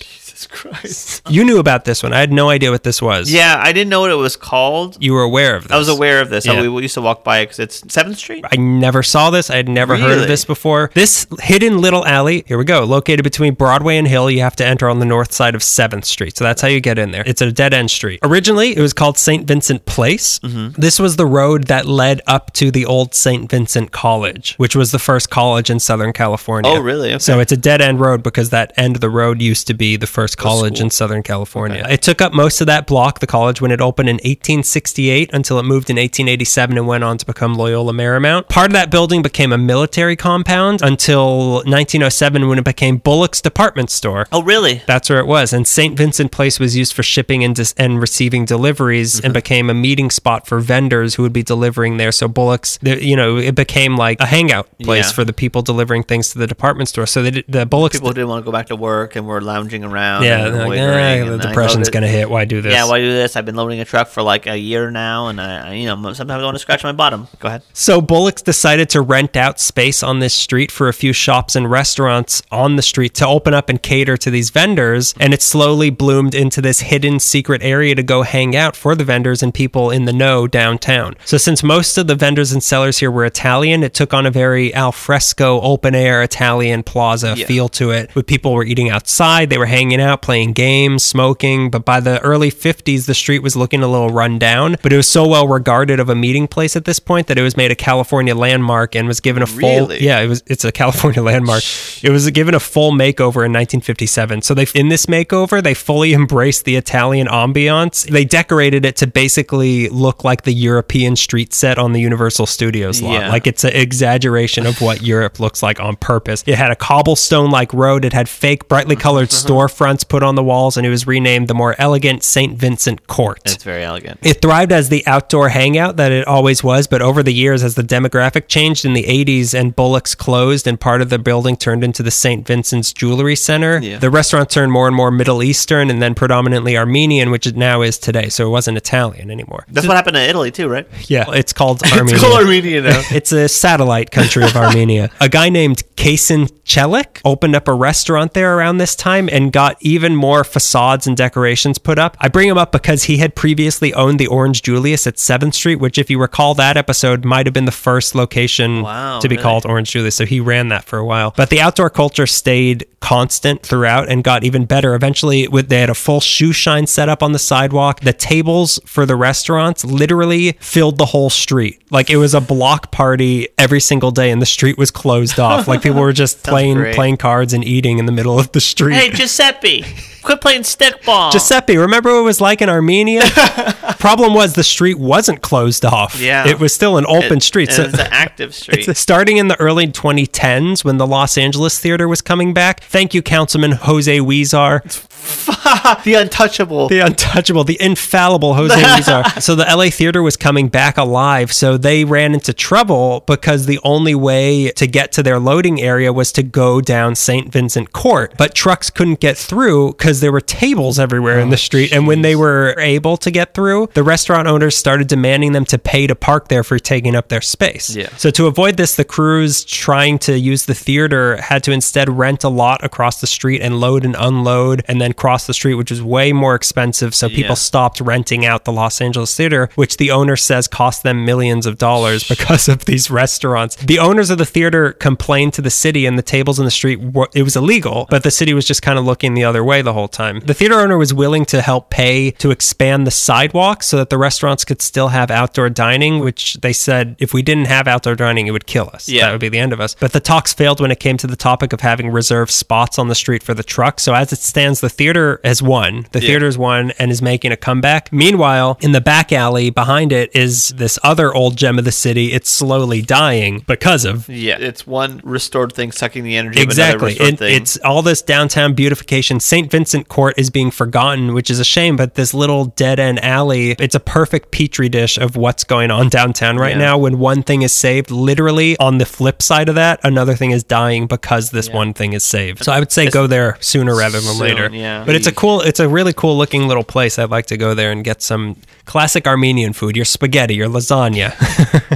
Jesus 0.45 0.61
Christ. 0.61 1.21
You 1.35 1.43
knew 1.43 1.57
about 1.57 1.85
this 1.85 2.03
one. 2.03 2.13
I 2.13 2.19
had 2.19 2.31
no 2.31 2.49
idea 2.49 2.69
what 2.69 2.83
this 2.83 3.01
was. 3.01 3.31
Yeah, 3.31 3.59
I 3.59 3.73
didn't 3.73 3.89
know 3.89 4.01
what 4.01 4.11
it 4.11 4.15
was 4.15 4.35
called. 4.35 5.03
You 5.03 5.13
were 5.13 5.23
aware 5.23 5.55
of 5.55 5.63
this. 5.63 5.71
I 5.71 5.77
was 5.77 5.89
aware 5.89 6.21
of 6.21 6.29
this. 6.29 6.45
Yeah. 6.45 6.61
We, 6.61 6.69
we 6.69 6.83
used 6.83 6.93
to 6.93 7.01
walk 7.01 7.23
by 7.23 7.39
it 7.39 7.45
because 7.45 7.59
it's 7.59 7.93
Seventh 7.93 8.17
Street. 8.17 8.45
I 8.49 8.55
never 8.57 9.01
saw 9.01 9.31
this. 9.31 9.49
I 9.49 9.55
had 9.55 9.67
never 9.67 9.97
heard 9.97 10.19
of 10.19 10.27
this 10.27 10.45
before. 10.45 10.91
This 10.93 11.25
hidden 11.41 11.79
little 11.81 12.05
alley, 12.05 12.43
here 12.47 12.59
we 12.59 12.63
go, 12.63 12.83
located 12.83 13.23
between 13.23 13.55
Broadway 13.55 13.97
and 13.97 14.07
Hill. 14.07 14.29
You 14.29 14.41
have 14.41 14.55
to 14.57 14.65
enter 14.65 14.87
on 14.87 14.99
the 14.99 15.05
north 15.05 15.33
side 15.33 15.55
of 15.55 15.61
7th 15.61 16.05
Street. 16.05 16.37
So 16.37 16.43
that's 16.43 16.61
how 16.61 16.67
you 16.67 16.79
get 16.79 16.99
in 16.99 17.09
there. 17.11 17.23
It's 17.25 17.41
a 17.41 17.51
dead 17.51 17.73
end 17.73 17.89
street. 17.89 18.19
Originally, 18.21 18.77
it 18.77 18.81
was 18.81 18.93
called 18.93 19.17
St. 19.17 19.47
Vincent 19.47 19.85
Place. 19.85 20.39
Mm-hmm. 20.39 20.79
This 20.79 20.99
was 20.99 21.15
the 21.15 21.25
road 21.25 21.65
that 21.65 21.87
led 21.87 22.21
up 22.27 22.53
to 22.53 22.69
the 22.69 22.85
old 22.85 23.15
St. 23.15 23.49
Vincent 23.49 23.91
College, 23.91 24.55
which 24.57 24.75
was 24.75 24.91
the 24.91 24.99
first 24.99 25.31
college 25.31 25.71
in 25.71 25.79
Southern 25.79 26.13
California. 26.13 26.71
Oh, 26.71 26.79
really? 26.79 27.09
Okay. 27.09 27.19
So 27.19 27.39
it's 27.39 27.51
a 27.51 27.57
dead 27.57 27.81
end 27.81 27.99
road 27.99 28.21
because 28.21 28.51
that 28.51 28.73
end 28.77 28.95
of 28.95 29.01
the 29.01 29.09
road 29.09 29.41
used 29.41 29.65
to 29.67 29.73
be 29.73 29.95
the 29.97 30.07
first 30.07 30.34
college 30.35 30.79
in 30.81 30.89
Southern 30.89 31.23
California. 31.23 31.85
It 31.89 32.01
took 32.01 32.21
up 32.21 32.33
most 32.33 32.61
of 32.61 32.67
that 32.67 32.87
block, 32.87 33.19
the 33.19 33.27
college, 33.27 33.61
when 33.61 33.71
it 33.71 33.81
opened 33.81 34.09
in 34.09 34.15
1868 34.15 35.29
until 35.33 35.59
it 35.59 35.63
moved 35.63 35.89
in 35.89 35.95
1887 35.97 36.77
and 36.77 36.87
went 36.87 37.03
on 37.03 37.17
to 37.17 37.25
become 37.25 37.53
Loyola 37.55 37.93
Marymount. 37.93 38.49
Part 38.49 38.67
of 38.67 38.73
that 38.73 38.89
building 38.91 39.21
became 39.21 39.51
a 39.53 39.57
military 39.57 40.15
compound 40.15 40.81
until 40.81 41.55
1907 41.65 42.47
when 42.47 42.57
it 42.59 42.65
became 42.65 42.97
Bullock's 42.97 43.41
department 43.41 43.89
store. 43.89 44.27
Oh, 44.31 44.41
really? 44.43 44.81
That's 44.87 45.09
where 45.09 45.19
it 45.19 45.27
was. 45.27 45.53
And 45.53 45.67
St. 45.67 45.97
Vincent 45.97 46.31
Place 46.31 46.59
was 46.59 46.75
used 46.75 46.93
for 46.93 47.03
shipping 47.03 47.43
and, 47.43 47.55
dis- 47.55 47.73
and 47.77 47.99
receiving 47.99 48.45
deliveries 48.45 48.95
Mm-hmm. 49.15 49.25
and 49.25 49.33
became 49.33 49.69
a 49.69 49.73
meeting 49.73 50.09
spot 50.09 50.47
for 50.47 50.59
vendors 50.59 51.15
who 51.15 51.23
would 51.23 51.31
be 51.33 51.43
delivering 51.43 51.97
there. 51.97 52.11
So 52.11 52.27
Bullock's, 52.27 52.79
you 52.81 53.15
know, 53.15 53.37
it 53.37 53.55
became 53.55 53.95
like 53.95 54.19
a 54.19 54.25
hangout 54.25 54.67
place 54.79 55.07
Yeah. 55.07 55.11
for 55.13 55.23
the 55.23 55.33
people 55.33 55.61
delivering 55.61 56.03
things 56.03 56.31
to 56.31 56.39
the 56.39 56.47
department 56.47 56.89
store. 56.89 57.05
So 57.05 57.21
they, 57.23 57.31
did- 57.31 57.45
the 57.47 57.65
Bullock's 57.65 57.97
People 57.97 58.11
didn't 58.13 58.29
want 58.29 58.43
to 58.43 58.45
go 58.45 58.51
back 58.51 58.67
to 58.67 58.75
work 58.75 59.15
and 59.15 59.27
were 59.27 59.41
lounging 59.41 59.83
around. 59.83 60.14
Yeah, 60.23 60.43
like, 60.47 60.53
loitering, 60.67 60.79
"Eh, 60.79 61.15
and 61.23 61.31
the 61.33 61.37
depression's 61.37 61.89
going 61.89 62.03
to 62.03 62.09
hit. 62.09 62.29
Why 62.29 62.45
do 62.45 62.61
this? 62.61 62.73
Yeah, 62.73 62.87
why 62.87 62.99
do 62.99 63.11
this? 63.11 63.35
I've 63.35 63.45
been 63.45 63.55
loading 63.55 63.79
a 63.79 63.85
truck 63.85 64.07
for 64.07 64.21
like 64.21 64.47
a 64.47 64.57
year 64.57 64.91
now, 64.91 65.27
and 65.27 65.39
I, 65.41 65.69
I 65.69 65.73
you 65.73 65.85
know, 65.85 65.95
sometimes 66.13 66.41
I 66.41 66.45
want 66.45 66.55
to 66.55 66.59
scratch 66.59 66.83
my 66.83 66.91
bottom. 66.91 67.27
Go 67.39 67.47
ahead. 67.47 67.63
So 67.73 68.01
Bullock's 68.01 68.41
decided 68.41 68.89
to 68.89 69.01
rent 69.01 69.35
out 69.35 69.59
space 69.59 70.03
on 70.03 70.19
this 70.19 70.33
street 70.33 70.71
for 70.71 70.87
a 70.87 70.93
few 70.93 71.13
shops 71.13 71.55
and 71.55 71.69
restaurants 71.69 72.41
on 72.51 72.75
the 72.75 72.81
street 72.81 73.13
to 73.15 73.27
open 73.27 73.53
up 73.53 73.69
and 73.69 73.81
cater 73.81 74.17
to 74.17 74.29
these 74.29 74.49
vendors. 74.49 75.13
And 75.19 75.33
it 75.33 75.41
slowly 75.41 75.89
bloomed 75.89 76.35
into 76.35 76.61
this 76.61 76.81
hidden 76.81 77.19
secret 77.19 77.61
area 77.63 77.95
to 77.95 78.03
go 78.03 78.21
hang 78.23 78.55
out 78.55 78.75
for 78.75 78.95
the 78.95 79.03
vendors 79.03 79.41
and 79.43 79.53
people 79.53 79.89
in 79.91 80.05
the 80.05 80.13
know 80.13 80.47
downtown. 80.47 81.15
So 81.25 81.37
since 81.37 81.63
most 81.63 81.97
of 81.97 82.07
the 82.07 82.15
vendors 82.15 82.51
and 82.51 82.63
sellers 82.63 82.99
here 82.99 83.11
were 83.11 83.25
Italian, 83.25 83.83
it 83.83 83.93
took 83.93 84.13
on 84.13 84.25
a 84.25 84.31
very 84.31 84.73
al 84.73 84.91
fresco, 84.91 85.59
open 85.61 85.95
air 85.95 86.21
Italian 86.23 86.83
plaza 86.83 87.33
Yeah. 87.37 87.45
feel 87.45 87.69
to 87.69 87.91
it. 87.91 88.13
With 88.15 88.27
people 88.27 88.53
were 88.53 88.63
eating 88.63 88.89
outside, 88.89 89.49
they 89.49 89.57
were 89.57 89.65
hanging 89.65 89.99
out, 90.01 90.04
playing 90.21 90.53
games, 90.53 91.03
smoking. 91.03 91.69
But 91.69 91.85
by 91.85 91.99
the 91.99 92.19
early 92.21 92.51
50s, 92.51 93.05
the 93.05 93.13
street 93.13 93.39
was 93.39 93.55
looking 93.55 93.81
a 93.83 93.87
little 93.87 94.09
run 94.09 94.39
down. 94.39 94.75
But 94.81 94.93
it 94.93 94.97
was 94.97 95.07
so 95.07 95.27
well 95.27 95.47
regarded 95.47 95.99
of 95.99 96.09
a 96.09 96.15
meeting 96.15 96.47
place 96.47 96.75
at 96.75 96.85
this 96.85 96.99
point 96.99 97.27
that 97.27 97.37
it 97.37 97.41
was 97.41 97.55
made 97.57 97.71
a 97.71 97.75
California 97.75 98.35
landmark 98.35 98.95
and 98.95 99.07
was 99.07 99.19
given 99.19 99.41
a 99.43 99.47
full 99.47 99.59
Really? 99.87 100.03
yeah, 100.03 100.19
it 100.19 100.27
was 100.27 100.43
it's 100.47 100.63
a 100.65 100.71
California 100.71 101.21
landmark. 101.29 101.63
It 102.03 102.09
was 102.11 102.29
given 102.31 102.53
a 102.55 102.59
full 102.59 102.91
makeover 102.91 103.45
in 103.45 103.53
1957. 103.53 104.41
So 104.41 104.53
they 104.53 104.65
in 104.75 104.89
this 104.89 105.05
makeover, 105.05 105.61
they 105.63 105.73
fully 105.73 106.13
embraced 106.21 106.65
the 106.65 106.75
Italian 106.75 107.27
ambiance. 107.27 108.07
They 108.09 108.25
decorated 108.25 108.85
it 108.85 108.95
to 108.97 109.07
basically 109.07 109.89
look 109.89 110.23
like 110.23 110.43
the 110.43 110.53
European 110.53 111.15
street 111.15 111.53
set 111.53 111.77
on 111.77 111.93
the 111.93 112.01
Universal 112.01 112.47
Studios 112.47 113.01
lot. 113.01 113.13
Yeah. 113.13 113.29
Like 113.29 113.47
it's 113.47 113.63
an 113.63 113.73
exaggeration 113.73 114.65
of 114.65 114.81
what 114.81 115.01
Europe 115.13 115.39
looks 115.39 115.61
like 115.63 115.79
on 115.79 115.95
purpose. 115.95 116.43
It 116.45 116.55
had 116.55 116.71
a 116.71 116.75
cobblestone 116.75 117.51
like 117.51 117.73
road. 117.73 118.03
It 118.05 118.13
had 118.13 118.27
fake 118.27 118.67
brightly 118.67 118.95
colored 118.95 119.29
storefronts 119.29 119.94
put 120.03 120.23
on 120.23 120.35
the 120.35 120.43
walls, 120.43 120.77
and 120.77 120.85
it 120.85 120.89
was 120.89 121.07
renamed 121.07 121.47
the 121.47 121.53
more 121.53 121.75
elegant 121.79 122.23
St. 122.23 122.57
Vincent 122.57 123.07
Court. 123.07 123.39
It's 123.45 123.63
very 123.63 123.83
elegant. 123.83 124.19
It 124.23 124.41
thrived 124.41 124.71
as 124.71 124.89
the 124.89 125.05
outdoor 125.07 125.49
hangout 125.49 125.97
that 125.97 126.11
it 126.11 126.27
always 126.27 126.63
was, 126.63 126.87
but 126.87 127.01
over 127.01 127.23
the 127.23 127.33
years, 127.33 127.63
as 127.63 127.75
the 127.75 127.83
demographic 127.83 128.47
changed 128.47 128.85
in 128.85 128.93
the 128.93 129.03
80s 129.03 129.53
and 129.53 129.75
Bullock's 129.75 130.15
closed 130.15 130.67
and 130.67 130.79
part 130.79 131.01
of 131.01 131.09
the 131.09 131.19
building 131.19 131.55
turned 131.55 131.83
into 131.83 132.03
the 132.03 132.11
St. 132.11 132.45
Vincent's 132.45 132.91
Jewelry 132.93 133.35
Center, 133.35 133.79
Yeah. 133.81 133.97
the 133.99 134.09
restaurant 134.09 134.49
turned 134.49 134.71
more 134.71 134.87
and 134.87 134.95
more 134.95 135.11
Middle 135.11 135.41
Eastern 135.43 135.89
and 135.89 136.01
then 136.01 136.15
predominantly 136.15 136.77
Armenian, 136.77 137.31
which 137.31 137.47
it 137.47 137.55
now 137.55 137.81
is 137.81 137.97
today. 137.97 138.29
So 138.29 138.47
it 138.47 138.49
wasn't 138.49 138.77
Italian 138.77 139.31
anymore. 139.31 139.65
That's 139.71 139.87
what 139.87 139.95
happened 139.95 140.15
to 140.15 140.21
Italy 140.29 140.51
too, 140.51 140.67
right? 140.67 140.87
Yeah, 141.07 141.25
it's 141.31 141.53
called 141.53 141.81
Armenia. 141.91 142.13
It's 142.15 142.23
called 142.23 142.39
Armenia 142.41 142.81
now. 142.81 143.01
It's 143.11 143.31
a 143.31 143.47
satellite 143.47 144.11
country 144.11 144.43
of 144.43 144.55
Armenia. 144.55 145.09
A 145.21 145.29
guy 145.29 145.49
named 145.49 145.83
Kasin 145.95 146.47
Chelik 146.65 147.19
opened 147.23 147.55
up 147.55 147.67
a 147.67 147.73
restaurant 147.73 148.33
there 148.33 148.57
around 148.57 148.77
this 148.77 148.95
time 148.95 149.29
and 149.31 149.51
got 149.51 149.77
even 149.85 150.15
more 150.15 150.43
facades 150.43 151.07
and 151.07 151.15
decorations 151.15 151.77
put 151.77 151.97
up. 151.99 152.17
I 152.19 152.27
bring 152.27 152.49
him 152.49 152.57
up 152.57 152.71
because 152.71 153.03
he 153.03 153.17
had 153.17 153.35
previously 153.35 153.93
owned 153.93 154.19
the 154.19 154.27
Orange 154.27 154.61
Julius 154.63 155.05
at 155.07 155.15
7th 155.15 155.53
Street, 155.53 155.75
which, 155.75 155.97
if 155.97 156.09
you 156.09 156.19
recall 156.19 156.55
that 156.55 156.75
episode, 156.75 157.23
might 157.23 157.45
have 157.45 157.53
been 157.53 157.65
the 157.65 157.71
first 157.71 158.15
location 158.15 158.81
Wow, 158.81 159.19
to 159.19 159.29
be 159.29 159.35
really? 159.35 159.43
called 159.43 159.65
Orange 159.65 159.91
Julius. 159.91 160.15
So 160.15 160.25
he 160.25 160.39
ran 160.39 160.69
that 160.69 160.83
for 160.85 160.97
a 160.97 161.05
while. 161.05 161.33
But 161.37 161.49
the 161.49 161.61
outdoor 161.61 161.89
culture 161.89 162.25
stayed 162.27 162.85
constant 162.99 163.61
throughout 163.61 164.09
and 164.09 164.23
got 164.23 164.43
even 164.43 164.65
better. 164.65 164.95
Eventually, 164.95 165.47
with 165.47 165.69
they 165.69 165.79
had 165.79 165.89
a 165.91 165.95
full 165.95 166.19
shoe 166.19 166.51
shine 166.51 166.87
set 166.87 167.07
up 167.07 167.21
on 167.21 167.31
the 167.31 167.39
sidewalk. 167.39 167.99
The 168.01 168.13
tables 168.13 168.79
for 168.85 169.05
the 169.05 169.15
restaurants 169.15 169.85
literally 169.85 170.53
filled 170.53 170.97
the 170.97 171.05
whole 171.05 171.29
street. 171.29 171.83
Like 171.91 172.09
it 172.09 172.17
was 172.17 172.33
a 172.33 172.41
block 172.41 172.91
party 172.91 173.47
every 173.59 173.79
single 173.79 174.09
day, 174.11 174.31
and 174.31 174.41
the 174.41 174.45
street 174.47 174.77
was 174.79 174.89
closed 174.89 175.39
off. 175.39 175.67
Like 175.67 175.83
people 175.83 176.01
were 176.01 176.13
just 176.13 176.43
playing 176.43 176.77
great. 176.77 176.95
playing 176.95 177.17
cards 177.17 177.53
and 177.53 177.63
eating 177.63 177.99
in 177.99 178.07
the 178.07 178.11
middle 178.11 178.39
of 178.39 178.51
the 178.53 178.61
street. 178.61 178.95
Hey, 178.95 179.09
Giuseppe, 179.11 179.74
quit 180.21 180.41
playing 180.41 180.61
stickball. 180.61 181.31
Giuseppe, 181.31 181.77
remember 181.77 182.11
what 182.13 182.19
it 182.19 182.23
was 182.23 182.41
like 182.41 182.61
in 182.61 182.69
Armenia? 182.69 183.21
Problem 183.99 184.33
was 184.33 184.53
the 184.53 184.63
street 184.63 184.97
wasn't 184.99 185.41
closed 185.41 185.85
off. 185.85 186.19
Yeah. 186.19 186.47
It 186.47 186.59
was 186.59 186.73
still 186.73 186.97
an 186.97 187.05
open 187.07 187.39
street. 187.41 187.69
It 187.69 187.73
So 187.73 187.83
was 187.85 187.93
an 187.95 188.07
active 188.11 188.53
street. 188.61 188.87
it's 188.87 188.99
starting 188.99 189.37
in 189.37 189.47
the 189.47 189.59
early 189.59 189.87
2010s 189.87 190.83
when 190.83 190.97
the 190.97 191.07
Los 191.07 191.37
Angeles 191.37 191.79
theater 191.79 192.07
was 192.07 192.21
coming 192.21 192.53
back. 192.53 192.81
Thank 192.83 193.13
you, 193.13 193.21
Councilman 193.21 193.71
Jose 193.73 194.17
Huizar, 194.19 194.81
the 196.03 196.15
untouchable. 196.15 196.87
the 196.87 196.99
untouchable, 196.99 197.63
the 197.63 197.77
infallible 197.81 198.53
Jose 198.53 198.75
Huizar. 198.75 199.23
So 199.45 199.53
the 199.55 199.63
LA 199.65 199.89
theater 199.89 200.23
was 200.23 200.37
coming 200.37 200.69
back 200.69 200.97
alive. 200.97 201.51
So 201.51 201.77
they 201.77 202.03
ran 202.05 202.33
into 202.33 202.53
trouble 202.53 203.23
because 203.27 203.65
the 203.65 203.79
only 203.83 204.15
way 204.15 204.71
to 204.71 204.87
get 204.87 205.11
to 205.13 205.23
their 205.23 205.39
loading 205.39 205.81
area 205.81 206.11
was 206.13 206.31
to 206.33 206.43
go 206.43 206.81
down 206.81 207.15
St. 207.15 207.51
Vincent 207.51 207.91
Court. 207.93 208.33
But 208.37 208.55
trucks 208.55 208.89
couldn't 208.89 209.19
get 209.19 209.37
through 209.37 209.93
because 209.93 210.21
there 210.21 210.31
were 210.31 210.41
tables 210.41 210.97
everywhere 210.99 211.39
Oh, 211.39 211.43
in 211.43 211.49
the 211.49 211.55
oh, 211.55 211.57
street. 211.57 211.91
And 211.91 212.07
when 212.07 212.21
they 212.21 212.35
were 212.35 212.75
able 212.79 213.17
to 213.17 213.29
get 213.31 213.53
through, 213.53 213.89
the 213.93 214.03
restaurant 214.03 214.47
owners 214.47 214.77
started 214.77 215.07
demanding 215.07 215.51
them 215.51 215.65
to 215.65 215.77
pay 215.77 216.07
to 216.07 216.15
park 216.15 216.47
there 216.47 216.63
for 216.63 216.79
taking 216.79 217.15
up 217.15 217.27
their 217.29 217.41
space. 217.41 217.95
Yeah. 217.95 218.09
So 218.17 218.31
to 218.31 218.47
avoid 218.47 218.77
this, 218.77 218.95
the 218.95 219.05
crews 219.05 219.63
trying 219.63 220.17
to 220.19 220.37
use 220.39 220.65
the 220.65 220.75
theater 220.75 221.37
had 221.41 221.63
to 221.63 221.71
instead 221.71 222.09
rent 222.09 222.43
a 222.43 222.49
lot 222.49 222.83
across 222.83 223.21
the 223.21 223.27
street 223.27 223.61
and 223.61 223.79
load 223.79 224.05
and 224.05 224.15
unload 224.17 224.83
and 224.87 224.99
then 225.01 225.04
cross 225.13 225.47
the 225.47 225.53
street, 225.53 225.75
which 225.75 225.91
was 225.91 226.01
way 226.01 226.31
more 226.33 226.55
expensive. 226.55 227.13
So 227.15 227.27
people 227.29 227.49
Yeah. 227.49 227.53
stopped 227.55 227.99
renting 228.01 228.45
out 228.45 228.65
the 228.65 228.71
Los 228.71 229.01
Angeles 229.01 229.35
theater, 229.35 229.69
which 229.75 229.97
the 229.97 230.11
owner 230.11 230.35
says 230.35 230.67
cost 230.67 231.03
them 231.03 231.25
millions 231.25 231.65
of 231.65 231.77
dollars 231.77 232.23
because 232.27 232.67
of 232.67 232.85
these 232.85 233.09
restaurants. 233.11 233.75
The 233.77 233.99
owners 233.99 234.29
of 234.29 234.37
the 234.37 234.45
theater 234.45 234.93
complained 234.93 235.53
to 235.53 235.61
the 235.61 235.69
city 235.69 236.05
and 236.05 236.17
the 236.17 236.21
tables 236.23 236.59
in 236.59 236.65
the 236.65 236.71
street 236.71 236.99
were, 237.01 237.29
it 237.33 237.43
was 237.43 237.55
illegal, 237.55 238.07
but 238.09 238.23
the 238.23 238.31
city 238.31 238.53
was 238.53 238.65
just 238.65 238.81
kind 238.81 238.97
of 238.99 239.05
looking 239.05 239.33
the 239.33 239.43
other 239.43 239.63
way 239.63 239.81
the 239.81 239.93
whole 239.93 240.07
time. 240.07 240.39
The 240.45 240.53
theater 240.53 240.79
owner 240.79 240.97
was 240.97 241.13
willing 241.13 241.45
to 241.45 241.61
help 241.61 241.89
pay 241.89 242.31
to 242.31 242.51
expand 242.51 243.05
the 243.07 243.11
sidewalk 243.11 243.83
so 243.83 243.97
that 243.97 244.09
the 244.09 244.17
restaurants 244.17 244.65
could 244.65 244.81
still 244.81 245.09
have 245.09 245.29
outdoor 245.31 245.69
dining, 245.69 246.19
which 246.19 246.55
they 246.61 246.73
said 246.73 247.15
if 247.19 247.33
we 247.33 247.41
didn't 247.41 247.65
have 247.65 247.87
outdoor 247.87 248.15
dining, 248.15 248.47
it 248.47 248.51
would 248.51 248.65
kill 248.67 248.89
us. 248.93 249.09
Yeah. 249.09 249.25
That 249.27 249.31
would 249.33 249.41
be 249.41 249.49
the 249.49 249.59
end 249.59 249.73
of 249.73 249.79
us. 249.81 249.95
But 249.99 250.13
the 250.13 250.19
talks 250.19 250.53
failed 250.53 250.79
when 250.79 250.91
it 250.91 250.99
came 250.99 251.17
to 251.17 251.27
the 251.27 251.35
topic 251.35 251.73
of 251.73 251.81
having 251.81 252.09
reserved 252.09 252.51
spots 252.51 252.97
on 252.99 253.07
the 253.07 253.15
street 253.15 253.43
for 253.43 253.53
the 253.53 253.63
truck. 253.63 253.99
So 253.99 254.13
as 254.13 254.31
it 254.33 254.39
stands, 254.39 254.81
the 254.81 254.89
theater 254.95 255.39
has 255.43 255.61
won. 255.61 256.05
The 256.11 256.19
Yeah. 256.21 256.27
theater's 256.27 256.57
won 256.57 256.91
and 256.99 257.11
is 257.11 257.21
making 257.21 257.51
a 257.51 257.57
comeback. 257.57 258.11
Meanwhile, 258.11 258.77
in 258.81 258.91
the 258.91 259.01
back 259.01 259.31
alley 259.31 259.69
behind 259.69 260.11
it 260.11 260.31
is 260.35 260.69
this 260.77 260.97
other 261.03 261.33
old 261.33 261.57
gem 261.57 261.77
of 261.79 261.85
the 261.85 261.91
city. 261.91 262.33
It's 262.33 262.49
slowly 262.49 263.01
dying 263.01 263.63
because 263.67 264.05
of 264.05 264.27
yeah, 264.29 264.57
it's 264.59 264.87
one 264.87 265.21
restored 265.23 265.73
thing 265.73 265.91
sucking 265.91 266.23
the 266.23 266.35
energy 266.37 266.59
of 266.59 266.63
Exactly. 266.63 266.93
another 266.95 267.05
restored 267.25 267.33
It, 267.33 267.39
thing. 267.39 267.55
it's 267.61 267.77
all 267.85 268.01
this 268.01 268.21
downtown 268.21 268.73
beautification. 268.73 269.39
St. 269.39 269.69
Vincent 269.69 270.07
Court 270.07 270.33
is 270.37 270.49
being 270.49 270.71
forgotten, 270.71 271.33
which 271.33 271.49
is 271.49 271.59
a 271.59 271.63
shame, 271.65 271.95
but 271.95 272.15
this 272.15 272.33
little 272.33 272.65
dead 272.65 272.99
end 272.99 273.23
alley, 273.23 273.71
it's 273.79 273.95
a 273.95 273.99
perfect 273.99 274.51
petri 274.51 274.89
dish 274.89 275.17
of 275.17 275.35
what's 275.35 275.63
going 275.63 275.91
on 275.91 276.09
downtown 276.09 276.57
right 276.57 276.71
Yeah. 276.75 276.77
now. 276.85 276.97
When 276.97 277.19
one 277.19 277.43
thing 277.43 277.61
is 277.61 277.71
saved, 277.71 278.09
literally 278.11 278.77
on 278.79 278.97
the 278.97 279.05
flip 279.05 279.41
side 279.41 279.69
of 279.69 279.75
that, 279.75 279.99
another 280.03 280.35
thing 280.35 280.51
is 280.51 280.63
dying 280.63 281.07
because 281.07 281.49
this 281.51 281.69
one 281.69 281.93
thing 281.93 282.13
is 282.13 282.23
saved. 282.23 282.63
So 282.63 282.71
I 282.71 282.79
would 282.79 282.91
say 282.91 283.09
go 283.09 283.27
there 283.27 283.57
sooner 283.59 283.95
rather 283.95 284.19
than 284.19 284.33
Soon, 284.35 284.39
later. 284.39 284.69
yeah. 284.71 284.84
But 285.05 285.15
it's 285.15 285.27
a 285.27 285.31
cool, 285.31 285.61
it's 285.61 285.79
a 285.79 285.87
really 285.87 286.13
cool 286.13 286.37
looking 286.37 286.67
little 286.67 286.83
place. 286.83 287.17
I'd 287.19 287.29
like 287.29 287.47
to 287.47 287.57
go 287.57 287.73
there 287.73 287.91
and 287.91 288.03
get 288.03 288.21
some 288.21 288.55
classic 288.85 289.27
Armenian 289.27 289.73
food, 289.73 289.95
your 289.95 290.05
spaghetti, 290.05 290.55
your 290.55 290.67
lasagna. 290.69 291.33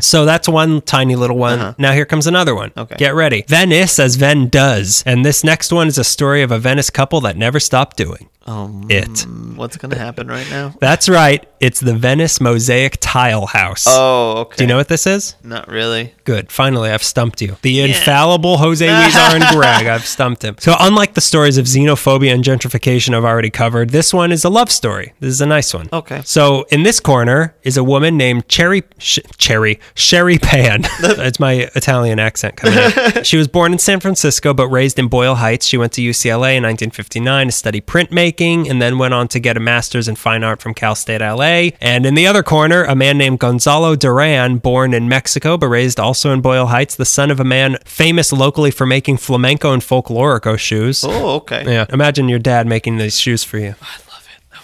so 0.04 0.26
that's 0.26 0.48
one 0.48 0.82
tiny 0.82 1.16
little 1.16 1.38
one. 1.38 1.76
Now 1.78 1.94
here 1.94 2.06
comes 2.06 2.28
another 2.28 2.56
one. 2.56 2.70
Uh-huh. 2.76 2.82
Okay. 2.84 2.96
Get 2.98 3.14
ready. 3.16 3.44
Venice 3.48 4.00
as 4.00 4.16
Ven 4.16 4.50
does. 4.50 5.04
And 5.06 5.26
this 5.26 5.44
next 5.44 5.72
one 5.72 5.88
is 5.88 5.98
a 5.98 6.04
story 6.04 6.42
of 6.42 6.52
a 6.52 6.60
Venice 6.60 6.90
couple 6.90 7.22
that 7.22 7.38
never 7.38 7.60
stopped 7.60 7.98
doing 7.98 8.30
um, 8.50 8.88
it. 8.90 9.28
what's 9.56 9.78
going 9.78 9.92
to 9.92 9.98
happen 9.98 10.28
right 10.28 10.50
now? 10.50 10.74
That's 10.80 11.08
right. 11.08 11.48
It's 11.60 11.80
the 11.80 11.94
Venice 11.94 12.42
Mosaic 12.42 12.98
Tile 13.00 13.46
House. 13.46 13.86
Oh, 13.88 14.38
okay. 14.40 14.58
Do 14.58 14.64
you 14.64 14.68
know 14.68 14.78
what 14.78 14.88
this 14.88 15.06
is? 15.06 15.36
Not 15.44 15.68
really. 15.68 16.16
Good. 16.24 16.52
Finally, 16.52 16.90
I've 16.90 17.04
stumped 17.04 17.44
you. 17.44 17.58
The 17.62 17.82
infallible 17.82 18.58
Jose 18.58 18.88
Huizar 18.88 19.40
and 19.40 19.56
Greg. 19.56 19.86
I've 19.86 20.06
stumped 20.06 20.44
him. 20.44 20.56
So, 20.58 20.74
unlike 20.80 21.14
the 21.14 21.22
stories 21.22 21.58
of 21.58 21.66
xenophobia 21.66 22.34
and 22.34 22.44
gentrification 22.44 23.14
I've 23.14 23.26
already 23.26 23.52
covered, 23.52 23.92
this 23.92 24.14
one 24.14 24.32
is 24.32 24.44
a 24.44 24.50
love 24.50 24.72
story. 24.72 25.14
This 25.20 25.32
is 25.32 25.42
a 25.42 25.46
nice 25.46 25.72
one. 25.72 25.90
Okay. 25.94 26.22
So, 26.26 26.64
in 26.72 26.82
this 26.82 27.00
corner 27.00 27.56
is 27.62 27.78
a 27.78 27.84
woman 27.84 28.18
named 28.18 28.48
Cherry, 28.48 28.84
Sh- 28.98 29.20
Cherry, 29.38 29.80
Cheri 29.94 30.40
Pann. 30.40 30.86
it's 31.00 31.40
my 31.40 31.70
Italian 31.76 32.18
accent 32.18 32.56
coming 32.56 32.80
out. 32.80 33.28
She 33.28 33.38
was 33.38 33.48
born 33.48 33.74
in 33.74 33.80
San 33.80 34.00
Francisco 34.00 34.56
but 34.56 34.70
raised 34.70 34.98
in 34.98 35.08
Boyle 35.08 35.36
Heights. 35.36 35.68
She 35.68 35.78
went 35.78 35.94
to 35.94 36.02
UCLA 36.02 36.58
in 36.58 36.64
1959 36.64 37.48
to 37.48 37.52
study 37.52 37.82
printmaking 37.82 38.39
and 38.40 38.82
then 38.82 38.98
went 38.98 39.14
on 39.14 39.28
to 39.30 39.40
get 39.40 39.58
a 39.58 39.60
master's 39.60 40.08
in 40.08 40.16
fine 40.16 40.44
art 40.44 40.62
from 40.62 40.74
Cal 40.74 40.96
State 40.96 41.22
LA. 41.22 41.72
And 41.82 42.06
in 42.06 42.16
the 42.16 42.28
other 42.28 42.44
corner, 42.44 42.84
a 42.84 42.96
man 42.96 43.18
named 43.18 43.40
Gonzalo 43.40 43.96
Duran, 43.96 44.58
born 44.58 44.94
in 44.94 45.10
Mexico 45.10 45.58
but 45.58 45.68
raised 45.68 46.00
also 46.00 46.32
in 46.32 46.42
Boyle 46.42 46.68
Heights, 46.68 46.96
the 46.96 47.06
son 47.06 47.32
of 47.32 47.40
a 47.40 47.44
man 47.44 47.78
famous 47.86 48.32
locally 48.32 48.72
for 48.72 48.86
making 48.86 49.18
flamenco 49.18 49.74
and 49.74 49.82
folklorico 49.82 50.58
shoes. 50.58 51.04
Oh, 51.06 51.36
okay. 51.38 51.64
Yeah, 51.66 51.86
imagine 51.90 52.30
your 52.30 52.40
dad 52.40 52.68
making 52.68 52.98
these 52.98 53.20
shoes 53.20 53.44
for 53.44 53.58
you. 53.58 53.76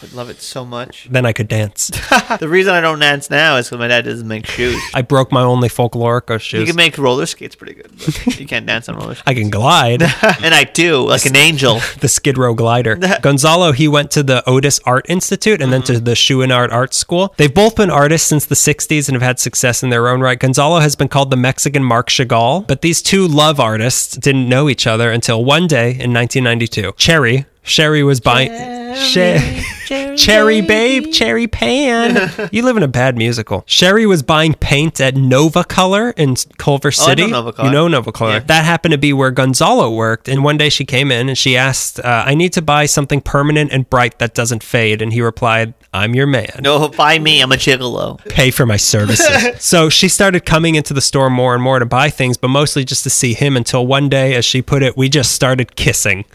I 0.06 0.08
would 0.08 0.14
love 0.14 0.30
it 0.30 0.40
so 0.40 0.64
much. 0.64 1.08
Then 1.10 1.26
I 1.26 1.34
could 1.34 1.48
dance. 1.48 1.88
the 2.40 2.48
reason 2.48 2.76
I 2.76 2.80
don't 2.80 3.00
dance 3.00 3.32
now 3.32 3.56
is 3.56 3.66
because 3.66 3.80
my 3.80 3.88
dad 3.88 4.06
doesn't 4.06 4.28
make 4.28 4.46
shoes. 4.46 4.80
I 4.94 5.02
broke 5.02 5.32
my 5.32 5.42
only 5.42 5.68
folklorico 5.68 6.40
shoes. 6.40 6.60
You 6.60 6.68
can 6.68 6.76
make 6.76 6.96
roller 7.00 7.26
skates 7.26 7.56
pretty 7.56 7.74
good, 7.74 7.92
but 7.98 8.40
you 8.40 8.46
can't 8.46 8.66
dance 8.68 8.88
on 8.88 8.98
roller 8.98 9.16
skates. 9.16 9.28
I 9.28 9.34
can 9.34 9.50
glide. 9.50 10.04
and 10.44 10.54
I 10.54 10.66
do, 10.66 11.08
like 11.08 11.26
an 11.26 11.36
angel. 11.36 11.80
the 12.02 12.08
Skid 12.08 12.38
Row 12.38 12.54
glider. 12.54 13.00
Gonzalo, 13.24 13.72
he 13.72 13.88
went 13.88 14.12
to 14.12 14.22
the 14.22 14.48
Otis 14.48 14.80
Art 14.86 15.08
Institute 15.10 15.60
and 15.60 15.74
then 15.74 15.82
to 15.84 15.94
mm-hmm. 15.94 16.04
the 16.04 16.12
Chouinard 16.12 16.72
Art 16.72 16.94
School. 16.94 17.34
They've 17.38 17.52
both 17.52 17.76
been 17.76 17.90
artists 17.90 18.28
since 18.28 18.46
the 18.46 18.54
60s 18.54 19.08
and 19.08 19.16
have 19.16 19.24
had 19.24 19.40
success 19.40 19.82
in 19.82 19.90
their 19.90 20.08
own 20.08 20.22
right. 20.22 20.38
Gonzalo 20.38 20.82
has 20.82 20.96
been 20.96 21.08
called 21.08 21.32
the 21.32 21.38
Mexican 21.38 21.84
Marc 21.84 22.10
Chagall, 22.10 22.68
but 22.68 22.84
these 22.84 23.02
two 23.02 23.28
love 23.28 23.60
artists 23.60 24.16
didn't 24.18 24.48
know 24.48 24.70
each 24.70 24.86
other 24.86 25.12
until 25.12 25.44
one 25.44 25.66
day 25.66 25.90
in 25.90 26.14
1992. 26.14 26.92
Cherry, 26.96 27.46
Cheri 27.64 28.04
was 28.04 28.20
buying. 28.20 28.85
Cherry, 28.96 30.18
Cherry 30.18 30.62
Babe, 30.62 31.12
Cherry 31.12 31.48
Pan. 31.48 32.32
you 32.52 32.64
live 32.64 32.78
in 32.78 32.84
a 32.84 32.88
bad 32.88 33.18
musical. 33.18 33.62
Cheri 33.68 34.06
was 34.06 34.24
buying 34.24 34.54
paint 34.54 35.00
at 35.02 35.16
Nova 35.16 35.64
Color 35.64 36.12
in 36.12 36.36
Culver 36.58 36.88
Oh, 36.88 37.04
I 37.04 37.08
know 37.08 37.10
City. 37.24 37.28
Nova 37.32 37.54
Color. 37.54 37.68
You 37.68 37.74
know 37.74 37.88
Nova 37.88 38.12
Color. 38.12 38.32
Yeah. 38.32 38.40
That 38.40 38.66
happened 38.66 38.94
to 38.94 38.98
be 38.98 39.14
where 39.14 39.32
Gonzalo 39.32 39.94
worked. 39.94 40.28
And 40.28 40.44
one 40.44 40.58
day 40.58 40.70
she 40.70 40.86
came 40.86 41.12
in 41.12 41.30
and 41.30 41.38
she 41.38 41.58
asked, 41.58 42.00
uh, 42.00 42.24
I 42.26 42.36
need 42.36 42.54
to 42.54 42.62
buy 42.62 42.86
something 42.86 43.22
permanent 43.22 43.72
and 43.72 43.90
bright 43.90 44.20
that 44.20 44.34
doesn't 44.34 44.64
fade. 44.64 45.02
And 45.02 45.12
he 45.14 45.22
replied, 45.22 45.74
I'm 45.96 46.14
your 46.14 46.28
man. 46.28 46.60
No, 46.62 46.90
by 46.90 47.20
me, 47.20 47.42
I'm 47.42 47.52
a 47.52 47.56
gigolo. 47.56 48.24
Pay 48.30 48.52
for 48.52 48.66
my 48.66 48.78
services. 48.78 49.28
so 49.60 49.90
she 49.90 50.10
started 50.10 50.46
coming 50.46 50.76
into 50.76 50.94
the 50.94 51.02
store 51.02 51.30
more 51.30 51.54
and 51.54 51.64
more 51.64 51.80
to 51.80 51.86
buy 51.86 52.10
things, 52.10 52.38
but 52.38 52.50
mostly 52.50 52.84
just 52.84 53.04
to 53.04 53.10
see 53.10 53.34
him 53.34 53.56
until 53.56 53.88
one 53.88 54.10
day, 54.10 54.36
as 54.36 54.44
she 54.46 54.62
put 54.62 54.84
it, 54.84 54.98
we 54.98 55.10
just 55.10 55.32
started 55.32 55.76
kissing. 55.76 56.26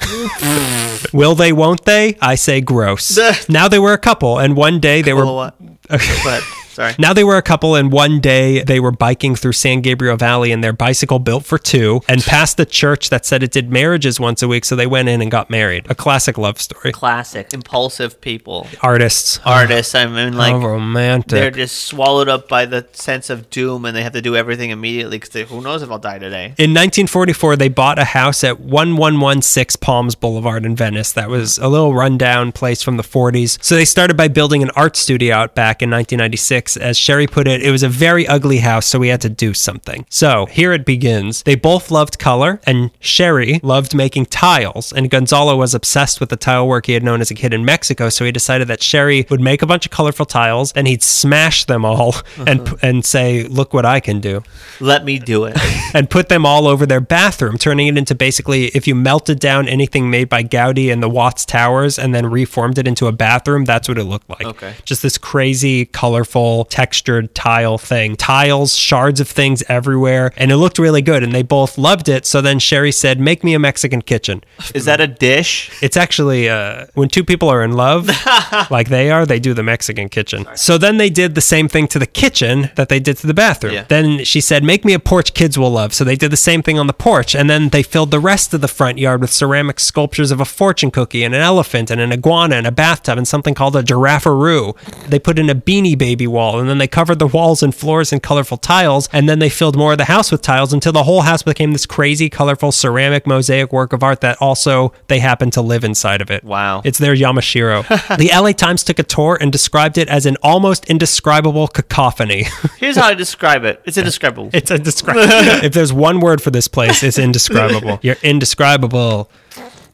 Will 1.12 1.34
they, 1.34 1.52
won't 1.52 1.84
they? 1.84 2.16
I 2.20 2.34
say 2.34 2.60
gross. 2.60 3.18
now 3.48 3.68
they 3.68 3.78
were 3.78 3.92
a 3.92 3.98
couple, 3.98 4.38
and 4.38 4.56
one 4.56 4.80
day 4.80 5.02
they 5.02 5.12
were. 5.12 5.26
What? 5.26 5.54
But 5.88 6.42
sorry. 6.80 6.94
Now 6.98 7.12
they 7.12 7.24
were 7.24 7.36
a 7.36 7.42
couple, 7.42 7.74
and 7.74 7.92
one 7.92 8.20
day 8.20 8.62
they 8.62 8.80
were 8.80 8.90
biking 8.90 9.36
through 9.36 9.52
San 9.52 9.80
Gabriel 9.80 10.16
Valley 10.16 10.52
in 10.52 10.60
their 10.60 10.72
bicycle 10.72 11.18
built 11.18 11.44
for 11.44 11.58
two 11.58 12.00
and 12.08 12.22
passed 12.22 12.56
the 12.56 12.66
church 12.66 13.10
that 13.10 13.26
said 13.26 13.42
it 13.42 13.52
did 13.52 13.70
marriages 13.70 14.18
once 14.18 14.42
a 14.42 14.48
week. 14.48 14.64
So 14.64 14.76
they 14.76 14.86
went 14.86 15.08
in 15.08 15.20
and 15.20 15.30
got 15.30 15.50
married. 15.50 15.86
A 15.90 15.94
classic 15.94 16.38
love 16.38 16.60
story. 16.60 16.92
Classic, 16.92 17.52
impulsive 17.52 18.20
people, 18.20 18.66
Artists. 18.80 19.40
artists. 19.44 19.94
I 19.94 20.06
mean, 20.06 20.36
like 20.36 20.54
oh, 20.54 20.60
romantic. 20.60 21.28
they're 21.28 21.50
just 21.50 21.84
swallowed 21.84 22.28
up 22.28 22.48
by 22.48 22.66
the 22.66 22.86
sense 22.92 23.30
of 23.30 23.50
doom, 23.50 23.84
and 23.84 23.96
they 23.96 24.02
have 24.02 24.12
to 24.12 24.22
do 24.22 24.36
everything 24.36 24.70
immediately 24.70 25.18
because 25.18 25.48
who 25.48 25.60
knows 25.60 25.82
if 25.82 25.90
I'll 25.90 25.98
die 25.98 26.18
today. 26.18 26.46
In 26.58 26.72
1944, 26.72 27.56
they 27.56 27.68
bought 27.68 27.98
a 27.98 28.04
house 28.04 28.42
at 28.44 28.60
1116 28.60 29.80
Palms 29.80 30.14
Boulevard 30.14 30.64
in 30.64 30.76
Venice. 30.76 31.12
That 31.12 31.28
was 31.28 31.58
a 31.58 31.68
little 31.68 31.94
rundown 31.94 32.52
place 32.52 32.82
from 32.82 32.96
the 32.96 33.02
40s. 33.02 33.62
So 33.62 33.74
they 33.74 33.84
started 33.84 34.16
by 34.16 34.28
building 34.28 34.62
an 34.62 34.70
art 34.76 34.96
studio 34.96 35.34
out 35.34 35.54
back 35.54 35.82
in 35.82 35.90
1996 35.90 36.69
fix. 36.74 36.84
As 36.90 36.98
Cheri 36.98 37.26
put 37.26 37.46
it, 37.46 37.62
it 37.62 37.70
was 37.70 37.82
a 37.82 37.88
very 37.88 38.26
ugly 38.26 38.58
house, 38.58 38.86
so 38.86 38.98
we 38.98 39.08
had 39.08 39.20
to 39.22 39.28
do 39.28 39.54
something. 39.54 40.06
So 40.08 40.46
here 40.46 40.72
it 40.72 40.84
begins. 40.84 41.42
They 41.42 41.54
both 41.54 41.90
loved 41.90 42.18
color, 42.18 42.60
and 42.64 42.90
Cheri 43.00 43.60
loved 43.62 43.94
making 43.94 44.26
tiles, 44.26 44.92
and 44.92 45.10
Gonzalo 45.10 45.56
was 45.56 45.74
obsessed 45.74 46.20
with 46.20 46.28
the 46.30 46.36
tile 46.36 46.66
work 46.66 46.86
he 46.86 46.92
had 46.92 47.02
known 47.02 47.20
as 47.20 47.30
a 47.30 47.34
kid 47.34 47.52
in 47.52 47.64
Mexico, 47.64 48.08
so 48.08 48.24
he 48.24 48.32
decided 48.32 48.68
that 48.68 48.80
Cheri 48.80 49.26
would 49.30 49.40
make 49.40 49.62
a 49.62 49.66
bunch 49.66 49.86
of 49.86 49.92
colorful 49.92 50.26
tiles, 50.26 50.72
and 50.72 50.86
he'd 50.86 51.02
smash 51.02 51.64
them 51.64 51.84
all 51.84 52.14
and 52.46 52.60
and 52.82 53.04
say, 53.04 53.44
"Look 53.44 53.72
what 53.72 53.86
I 53.86 54.00
can 54.00 54.20
do." 54.20 54.42
Let 54.80 55.04
me 55.04 55.18
do 55.18 55.44
it. 55.44 55.56
and 55.94 56.08
put 56.08 56.28
them 56.28 56.46
all 56.46 56.66
over 56.66 56.86
their 56.86 57.00
bathroom, 57.00 57.58
turning 57.58 57.86
it 57.86 57.96
into 57.96 58.14
basically 58.14 58.66
if 58.66 58.86
you 58.86 58.94
melted 58.94 59.38
down 59.38 59.68
anything 59.68 60.10
made 60.10 60.28
by 60.28 60.42
Gaudi 60.42 60.92
and 60.92 61.02
the 61.02 61.08
Watts 61.08 61.44
Towers 61.44 61.98
and 61.98 62.14
then 62.14 62.26
reformed 62.26 62.78
it 62.78 62.86
into 62.86 63.06
a 63.06 63.12
bathroom, 63.12 63.64
that's 63.64 63.88
what 63.88 63.98
it 63.98 64.04
looked 64.04 64.28
like. 64.30 64.44
Okay. 64.44 64.74
Just 64.84 65.02
this 65.02 65.18
crazy, 65.18 65.86
colorful, 65.86 66.59
textured 66.64 67.34
tile 67.34 67.78
thing. 67.78 68.16
Tiles, 68.16 68.76
shards 68.76 69.20
of 69.20 69.28
things 69.28 69.62
everywhere. 69.68 70.32
And 70.36 70.50
it 70.50 70.56
looked 70.56 70.78
really 70.78 71.02
good. 71.02 71.22
And 71.22 71.34
they 71.34 71.42
both 71.42 71.78
loved 71.78 72.08
it. 72.08 72.26
So 72.26 72.40
then 72.40 72.58
Cheri 72.58 72.92
said, 72.92 73.20
Make 73.20 73.44
me 73.44 73.54
a 73.54 73.58
Mexican 73.58 74.02
kitchen. 74.02 74.42
Is 74.74 74.84
that 74.84 75.00
a 75.00 75.06
dish? 75.06 75.70
It's 75.82 75.96
actually 75.96 76.48
uh, 76.48 76.86
when 76.94 77.08
two 77.08 77.24
people 77.24 77.48
are 77.48 77.62
in 77.62 77.72
love, 77.72 78.08
like 78.70 78.88
they 78.88 79.10
are, 79.10 79.26
they 79.26 79.40
do 79.40 79.54
the 79.54 79.62
Mexican 79.62 80.08
kitchen. 80.08 80.46
So 80.56 80.78
then 80.78 80.96
they 80.96 81.10
did 81.10 81.34
the 81.34 81.40
same 81.40 81.68
thing 81.68 81.88
to 81.88 81.98
the 81.98 82.06
kitchen 82.06 82.70
that 82.76 82.88
they 82.88 83.00
did 83.00 83.16
to 83.18 83.26
the 83.26 83.34
bathroom. 83.34 83.74
Yeah. 83.74 83.84
Then 83.88 84.24
she 84.24 84.40
said, 84.40 84.64
"Make 84.64 84.84
me 84.84 84.92
a 84.92 84.98
porch 84.98 85.34
kids 85.34 85.58
will 85.58 85.70
love." 85.70 85.92
So 85.94 86.04
they 86.04 86.16
did 86.16 86.30
the 86.30 86.36
same 86.36 86.62
thing 86.62 86.78
on 86.78 86.86
the 86.86 86.92
porch, 86.92 87.34
and 87.34 87.48
then 87.48 87.68
they 87.68 87.82
filled 87.82 88.10
the 88.10 88.20
rest 88.20 88.54
of 88.54 88.60
the 88.60 88.68
front 88.68 88.98
yard 88.98 89.20
with 89.20 89.32
ceramic 89.32 89.80
sculptures 89.80 90.30
of 90.30 90.40
a 90.40 90.44
fortune 90.44 90.90
cookie 90.90 91.22
and 91.22 91.34
an 91.34 91.40
elephant 91.40 91.90
and 91.90 92.00
an 92.00 92.12
iguana 92.12 92.56
and 92.56 92.66
a 92.66 92.72
bathtub 92.72 93.18
and 93.18 93.26
something 93.28 93.54
called 93.54 93.76
a 93.76 93.82
giraffe-aroo. 93.82 94.74
They 95.08 95.18
put 95.18 95.38
in 95.38 95.50
a 95.50 95.54
beanie 95.54 95.96
baby 95.96 96.26
wall, 96.26 96.39
and 96.40 96.68
then 96.68 96.78
they 96.78 96.88
covered 96.88 97.18
the 97.18 97.26
walls 97.26 97.62
and 97.62 97.74
floors 97.74 98.12
in 98.12 98.20
colorful 98.20 98.56
tiles, 98.56 99.08
and 99.12 99.28
then 99.28 99.38
they 99.38 99.48
filled 99.48 99.76
more 99.76 99.92
of 99.92 99.98
the 99.98 100.06
house 100.06 100.32
with 100.32 100.42
tiles 100.42 100.72
until 100.72 100.92
the 100.92 101.04
whole 101.04 101.22
house 101.22 101.42
became 101.42 101.72
this 101.72 101.86
crazy, 101.86 102.28
colorful 102.30 102.72
ceramic 102.72 103.26
mosaic 103.26 103.72
work 103.72 103.92
of 103.92 104.02
art 104.02 104.20
that 104.20 104.36
also 104.40 104.92
they 105.08 105.18
happen 105.20 105.50
to 105.50 105.60
live 105.60 105.84
inside 105.84 106.20
of 106.20 106.30
it. 106.30 106.42
Wow. 106.44 106.82
It's 106.84 106.98
their 106.98 107.14
Yamashiro. 107.14 107.86
the 108.16 108.30
LA 108.34 108.52
Times 108.52 108.82
took 108.82 108.98
a 108.98 109.02
tour 109.02 109.36
and 109.40 109.52
described 109.52 109.98
it 109.98 110.08
as 110.08 110.26
an 110.26 110.36
almost 110.42 110.84
indescribable 110.86 111.68
cacophony. 111.68 112.46
Here's 112.78 112.96
how 112.96 113.08
I 113.08 113.14
describe 113.14 113.64
it. 113.64 113.82
It's 113.84 113.96
indescribable. 113.98 114.50
it's 114.52 114.70
indescribable. 114.70 115.28
if 115.64 115.72
there's 115.72 115.92
one 115.92 116.20
word 116.20 116.40
for 116.40 116.50
this 116.50 116.68
place, 116.68 117.02
it's 117.02 117.18
indescribable. 117.18 117.98
You're 118.02 118.16
indescribable. 118.22 119.30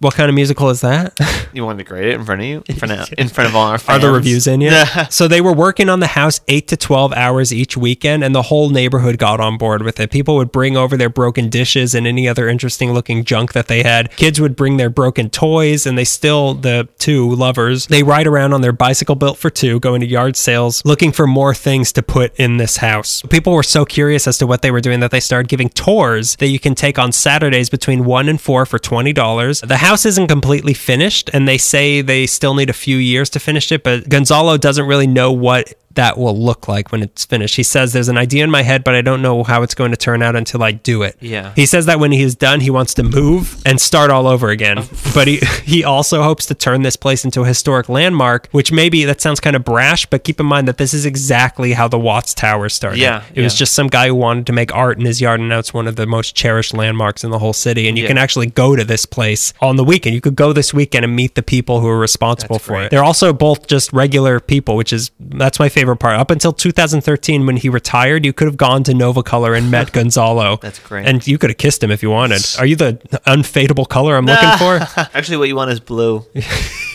What 0.00 0.14
kind 0.14 0.28
of 0.28 0.34
musical 0.34 0.70
is 0.70 0.80
that? 0.82 1.18
You 1.56 1.64
want 1.64 1.78
to 1.78 1.84
grade 1.84 2.08
it 2.08 2.14
in 2.16 2.24
front 2.26 2.42
of 2.42 2.46
you? 2.46 2.62
In 2.68 2.76
front 2.76 2.92
of, 2.92 3.14
in 3.18 3.28
front 3.28 3.48
of 3.48 3.56
all 3.56 3.68
our 3.68 3.78
fans. 3.78 4.04
Are 4.04 4.06
the 4.06 4.12
reviews 4.12 4.46
in 4.46 4.60
yet? 4.60 5.10
So 5.10 5.26
they 5.26 5.40
were 5.40 5.54
working 5.54 5.88
on 5.88 6.00
the 6.00 6.08
house 6.08 6.38
eight 6.48 6.68
to 6.68 6.76
12 6.76 7.14
hours 7.14 7.50
each 7.50 7.78
weekend, 7.78 8.22
and 8.22 8.34
the 8.34 8.42
whole 8.42 8.68
neighborhood 8.68 9.16
got 9.16 9.40
on 9.40 9.56
board 9.56 9.82
with 9.82 9.98
it. 9.98 10.10
People 10.10 10.36
would 10.36 10.52
bring 10.52 10.76
over 10.76 10.98
their 10.98 11.08
broken 11.08 11.48
dishes 11.48 11.94
and 11.94 12.06
any 12.06 12.28
other 12.28 12.46
interesting 12.46 12.92
looking 12.92 13.24
junk 13.24 13.54
that 13.54 13.68
they 13.68 13.82
had. 13.82 14.14
Kids 14.16 14.38
would 14.38 14.54
bring 14.54 14.76
their 14.76 14.90
broken 14.90 15.30
toys, 15.30 15.86
and 15.86 15.96
they 15.96 16.04
still, 16.04 16.52
the 16.52 16.86
two 16.98 17.34
lovers, 17.34 17.86
they 17.86 18.02
ride 18.02 18.26
around 18.26 18.52
on 18.52 18.60
their 18.60 18.72
bicycle 18.72 19.14
built 19.14 19.38
for 19.38 19.48
two, 19.48 19.80
going 19.80 20.02
to 20.02 20.06
yard 20.06 20.36
sales, 20.36 20.84
looking 20.84 21.10
for 21.10 21.26
more 21.26 21.54
things 21.54 21.90
to 21.92 22.02
put 22.02 22.38
in 22.38 22.58
this 22.58 22.76
house. 22.78 23.22
People 23.30 23.54
were 23.54 23.62
so 23.62 23.86
curious 23.86 24.26
as 24.26 24.36
to 24.36 24.46
what 24.46 24.60
they 24.60 24.70
were 24.70 24.82
doing 24.82 25.00
that 25.00 25.10
they 25.10 25.20
started 25.20 25.48
giving 25.48 25.70
tours 25.70 26.36
that 26.36 26.48
you 26.48 26.58
can 26.58 26.74
take 26.74 26.98
on 26.98 27.12
Saturdays 27.12 27.70
between 27.70 28.04
1 28.04 28.28
and 28.28 28.38
4 28.38 28.66
for 28.66 28.78
$20. 28.78 29.66
The 29.66 29.76
house 29.86 30.04
isn't 30.04 30.26
completely 30.26 30.74
finished, 30.74 31.30
and 31.32 31.46
they 31.46 31.56
say 31.58 32.02
they 32.02 32.26
still 32.26 32.54
need 32.54 32.68
a 32.68 32.74
few 32.74 32.96
years 32.96 33.30
to 33.30 33.38
finish 33.38 33.70
it, 33.70 33.84
but 33.84 34.08
Gonzalo 34.08 34.56
doesn't 34.56 34.86
really 34.86 35.06
know 35.06 35.30
what 35.30 35.74
that 35.96 36.16
will 36.16 36.36
look 36.38 36.68
like 36.68 36.92
when 36.92 37.02
it's 37.02 37.24
finished. 37.24 37.56
He 37.56 37.62
says 37.62 37.92
there's 37.92 38.08
an 38.08 38.16
idea 38.16 38.44
in 38.44 38.50
my 38.50 38.62
head, 38.62 38.84
but 38.84 38.94
I 38.94 39.02
don't 39.02 39.20
know 39.22 39.42
how 39.42 39.62
it's 39.62 39.74
going 39.74 39.90
to 39.90 39.96
turn 39.96 40.22
out 40.22 40.36
until 40.36 40.62
I 40.62 40.72
do 40.72 41.02
it. 41.02 41.16
Yeah. 41.20 41.52
He 41.56 41.66
says 41.66 41.86
that 41.86 41.98
when 42.00 42.12
he 42.12 42.22
is 42.22 42.34
done, 42.34 42.60
he 42.60 42.70
wants 42.70 42.94
to 42.94 43.02
move 43.02 43.60
and 43.66 43.80
start 43.80 44.10
all 44.10 44.26
over 44.26 44.48
again. 44.50 44.84
but 45.14 45.26
he 45.28 45.38
he 45.64 45.84
also 45.84 46.22
hopes 46.22 46.46
to 46.46 46.54
turn 46.54 46.82
this 46.82 46.96
place 46.96 47.24
into 47.24 47.42
a 47.42 47.46
historic 47.46 47.88
landmark, 47.88 48.48
which 48.52 48.70
maybe 48.72 49.04
that 49.04 49.20
sounds 49.20 49.40
kind 49.40 49.56
of 49.56 49.64
brash, 49.64 50.06
but 50.06 50.22
keep 50.24 50.38
in 50.40 50.46
mind 50.46 50.68
that 50.68 50.78
this 50.78 50.94
is 50.94 51.04
exactly 51.04 51.72
how 51.72 51.88
the 51.88 51.98
Watts 51.98 52.32
Tower 52.34 52.68
started. 52.68 53.00
Yeah, 53.00 53.24
It 53.34 53.42
was 53.42 53.54
just 53.54 53.74
some 53.74 53.88
guy 53.88 54.08
who 54.08 54.14
wanted 54.14 54.46
to 54.46 54.52
make 54.52 54.74
art 54.74 54.98
in 54.98 55.04
his 55.04 55.20
yard, 55.20 55.40
and 55.40 55.48
now 55.48 55.58
it's 55.58 55.74
one 55.74 55.86
of 55.88 55.96
the 55.96 56.06
most 56.06 56.34
cherished 56.36 56.74
landmarks 56.74 57.24
in 57.24 57.30
the 57.30 57.38
whole 57.38 57.52
city. 57.52 57.88
And 57.88 57.96
you 57.96 58.02
Yeah. 58.04 58.08
can 58.08 58.18
actually 58.18 58.46
go 58.46 58.76
to 58.76 58.84
this 58.84 59.06
place 59.06 59.52
on 59.60 59.76
the 59.76 59.84
weekend. 59.84 60.14
You 60.14 60.20
could 60.20 60.36
go 60.36 60.52
this 60.52 60.74
weekend 60.74 61.04
and 61.04 61.16
meet 61.16 61.34
the 61.34 61.42
people 61.42 61.80
who 61.80 61.88
are 61.88 61.98
responsible 61.98 62.56
That's 62.56 62.66
for 62.66 62.72
great. 62.74 62.84
it. 62.86 62.90
They're 62.90 63.04
also 63.04 63.32
both 63.32 63.66
just 63.66 63.92
regular 63.92 64.40
people, 64.40 64.76
which 64.76 64.92
is 64.92 65.10
that's 65.18 65.58
my 65.58 65.68
favorite 65.68 65.85
part. 65.94 66.18
Up 66.18 66.30
until 66.32 66.52
2013, 66.52 67.46
when 67.46 67.56
he 67.58 67.68
retired, 67.68 68.24
you 68.24 68.32
could 68.32 68.46
have 68.48 68.56
gone 68.56 68.82
to 68.84 68.94
Nova 68.94 69.22
Color 69.22 69.54
and 69.54 69.70
met 69.70 69.92
Gonzalo. 69.98 70.56
That's 70.56 70.78
great. 70.80 71.06
And 71.06 71.24
you 71.26 71.38
could 71.38 71.50
have 71.50 71.58
kissed 71.58 71.82
him 71.84 71.90
if 71.92 72.02
you 72.02 72.10
wanted. 72.10 72.44
Are 72.58 72.66
you 72.66 72.74
the 72.76 72.94
unfadable 73.26 73.88
color 73.88 74.16
I'm 74.16 74.26
looking 74.26 74.50
for? 74.58 74.80
Actually, 75.14 75.36
what 75.36 75.48
you 75.48 75.54
want 75.56 75.70
is 75.70 75.78
blue. 75.80 76.24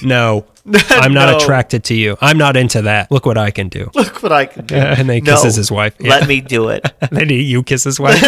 No. 0.04 0.48
I'm 0.90 1.14
not 1.14 1.30
No. 1.30 1.38
attracted 1.38 1.84
to 1.86 1.94
you. 1.96 2.18
I'm 2.22 2.38
not 2.38 2.56
into 2.56 2.84
that. 2.84 3.12
Look 3.12 3.26
what 3.26 3.38
I 3.38 3.52
can 3.52 3.70
do. 3.70 3.90
Look 3.96 4.22
what 4.24 4.32
I 4.32 4.46
can 4.46 4.66
do. 4.66 4.76
and 4.76 5.10
then 5.10 5.16
he 5.16 5.22
No. 5.22 5.34
kisses 5.34 5.56
his 5.56 5.72
wife. 5.72 5.96
Yeah. 6.00 6.12
Let 6.12 6.28
me 6.28 6.42
do 6.42 6.70
it. 6.70 6.86
And 7.02 7.10
then 7.12 7.30
he, 7.30 7.42
you 7.42 7.64
kiss 7.64 7.84
his 7.84 8.00
wife. 8.00 8.22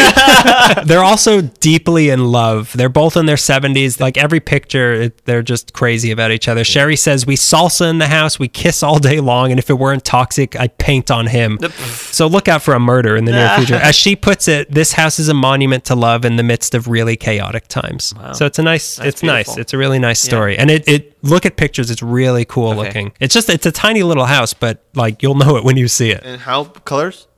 they're 0.86 1.04
also 1.04 1.42
deeply 1.42 2.10
in 2.10 2.26
love. 2.32 2.74
They're 2.74 2.90
both 2.90 3.16
in 3.18 3.26
their 3.26 3.36
70s. 3.36 4.00
Like 4.00 4.18
every 4.18 4.40
picture, 4.40 4.94
it, 4.94 5.26
they're 5.26 5.44
just 5.44 5.74
crazy 5.74 6.12
about 6.12 6.32
each 6.32 6.48
other. 6.48 6.64
Cheri 6.64 6.96
says, 6.98 7.26
We 7.26 7.36
salsa 7.36 7.90
in 7.90 8.00
the 8.00 8.08
house, 8.08 8.40
we 8.40 8.48
kiss 8.48 8.84
all 8.84 9.00
day 9.00 9.20
long, 9.20 9.52
and 9.52 9.60
if 9.60 9.70
it 9.70 9.76
weren't 9.76 10.04
toxic, 10.06 10.60
I'd 10.60 10.78
paint 10.78 11.12
on 11.12 11.28
him. 11.28 11.60
so 11.78 12.28
look 12.28 12.48
out 12.48 12.62
for 12.62 12.74
a 12.74 12.80
murder 12.80 13.16
in 13.16 13.26
the 13.26 13.32
near 13.32 13.56
future. 13.58 13.76
As 13.76 13.96
she 13.96 14.16
puts 14.16 14.48
it, 14.48 14.72
this 14.72 14.94
house 14.94 15.20
is 15.20 15.30
a 15.30 15.34
monument 15.34 15.86
to 15.86 15.96
love 15.96 16.26
in 16.26 16.36
the 16.38 16.44
midst 16.44 16.74
of 16.76 16.88
really 16.88 17.16
chaotic 17.16 17.68
times. 17.68 18.14
So 18.34 18.46
it's 18.46 18.60
a 18.60 18.64
nice, 18.64 19.00
it's 19.00 19.22
nice. 19.24 19.58
It's 19.58 19.74
a 19.74 19.78
really 19.78 20.00
nice 20.00 20.20
story. 20.20 20.58
And 20.58 20.72
it, 20.72 20.88
it, 20.88 21.18
look 21.24 21.46
at 21.46 21.58
pictures, 21.58 21.92
it's 21.92 22.02
really 22.02 22.23
cool 22.46 22.70
Okay. 22.72 22.78
looking. 22.78 23.14
It's 23.20 23.34
just, 23.34 23.50
it's 23.50 23.66
a 23.66 23.72
tiny 23.72 24.04
little 24.04 24.26
house, 24.26 24.54
but 24.54 24.84
like 24.94 25.22
you'll 25.24 25.36
know 25.36 25.58
it 25.58 25.64
when 25.64 25.78
you 25.78 25.88
see 25.88 26.12
it. 26.12 26.22
And 26.24 26.40
how 26.42 26.66
colors? 26.66 27.28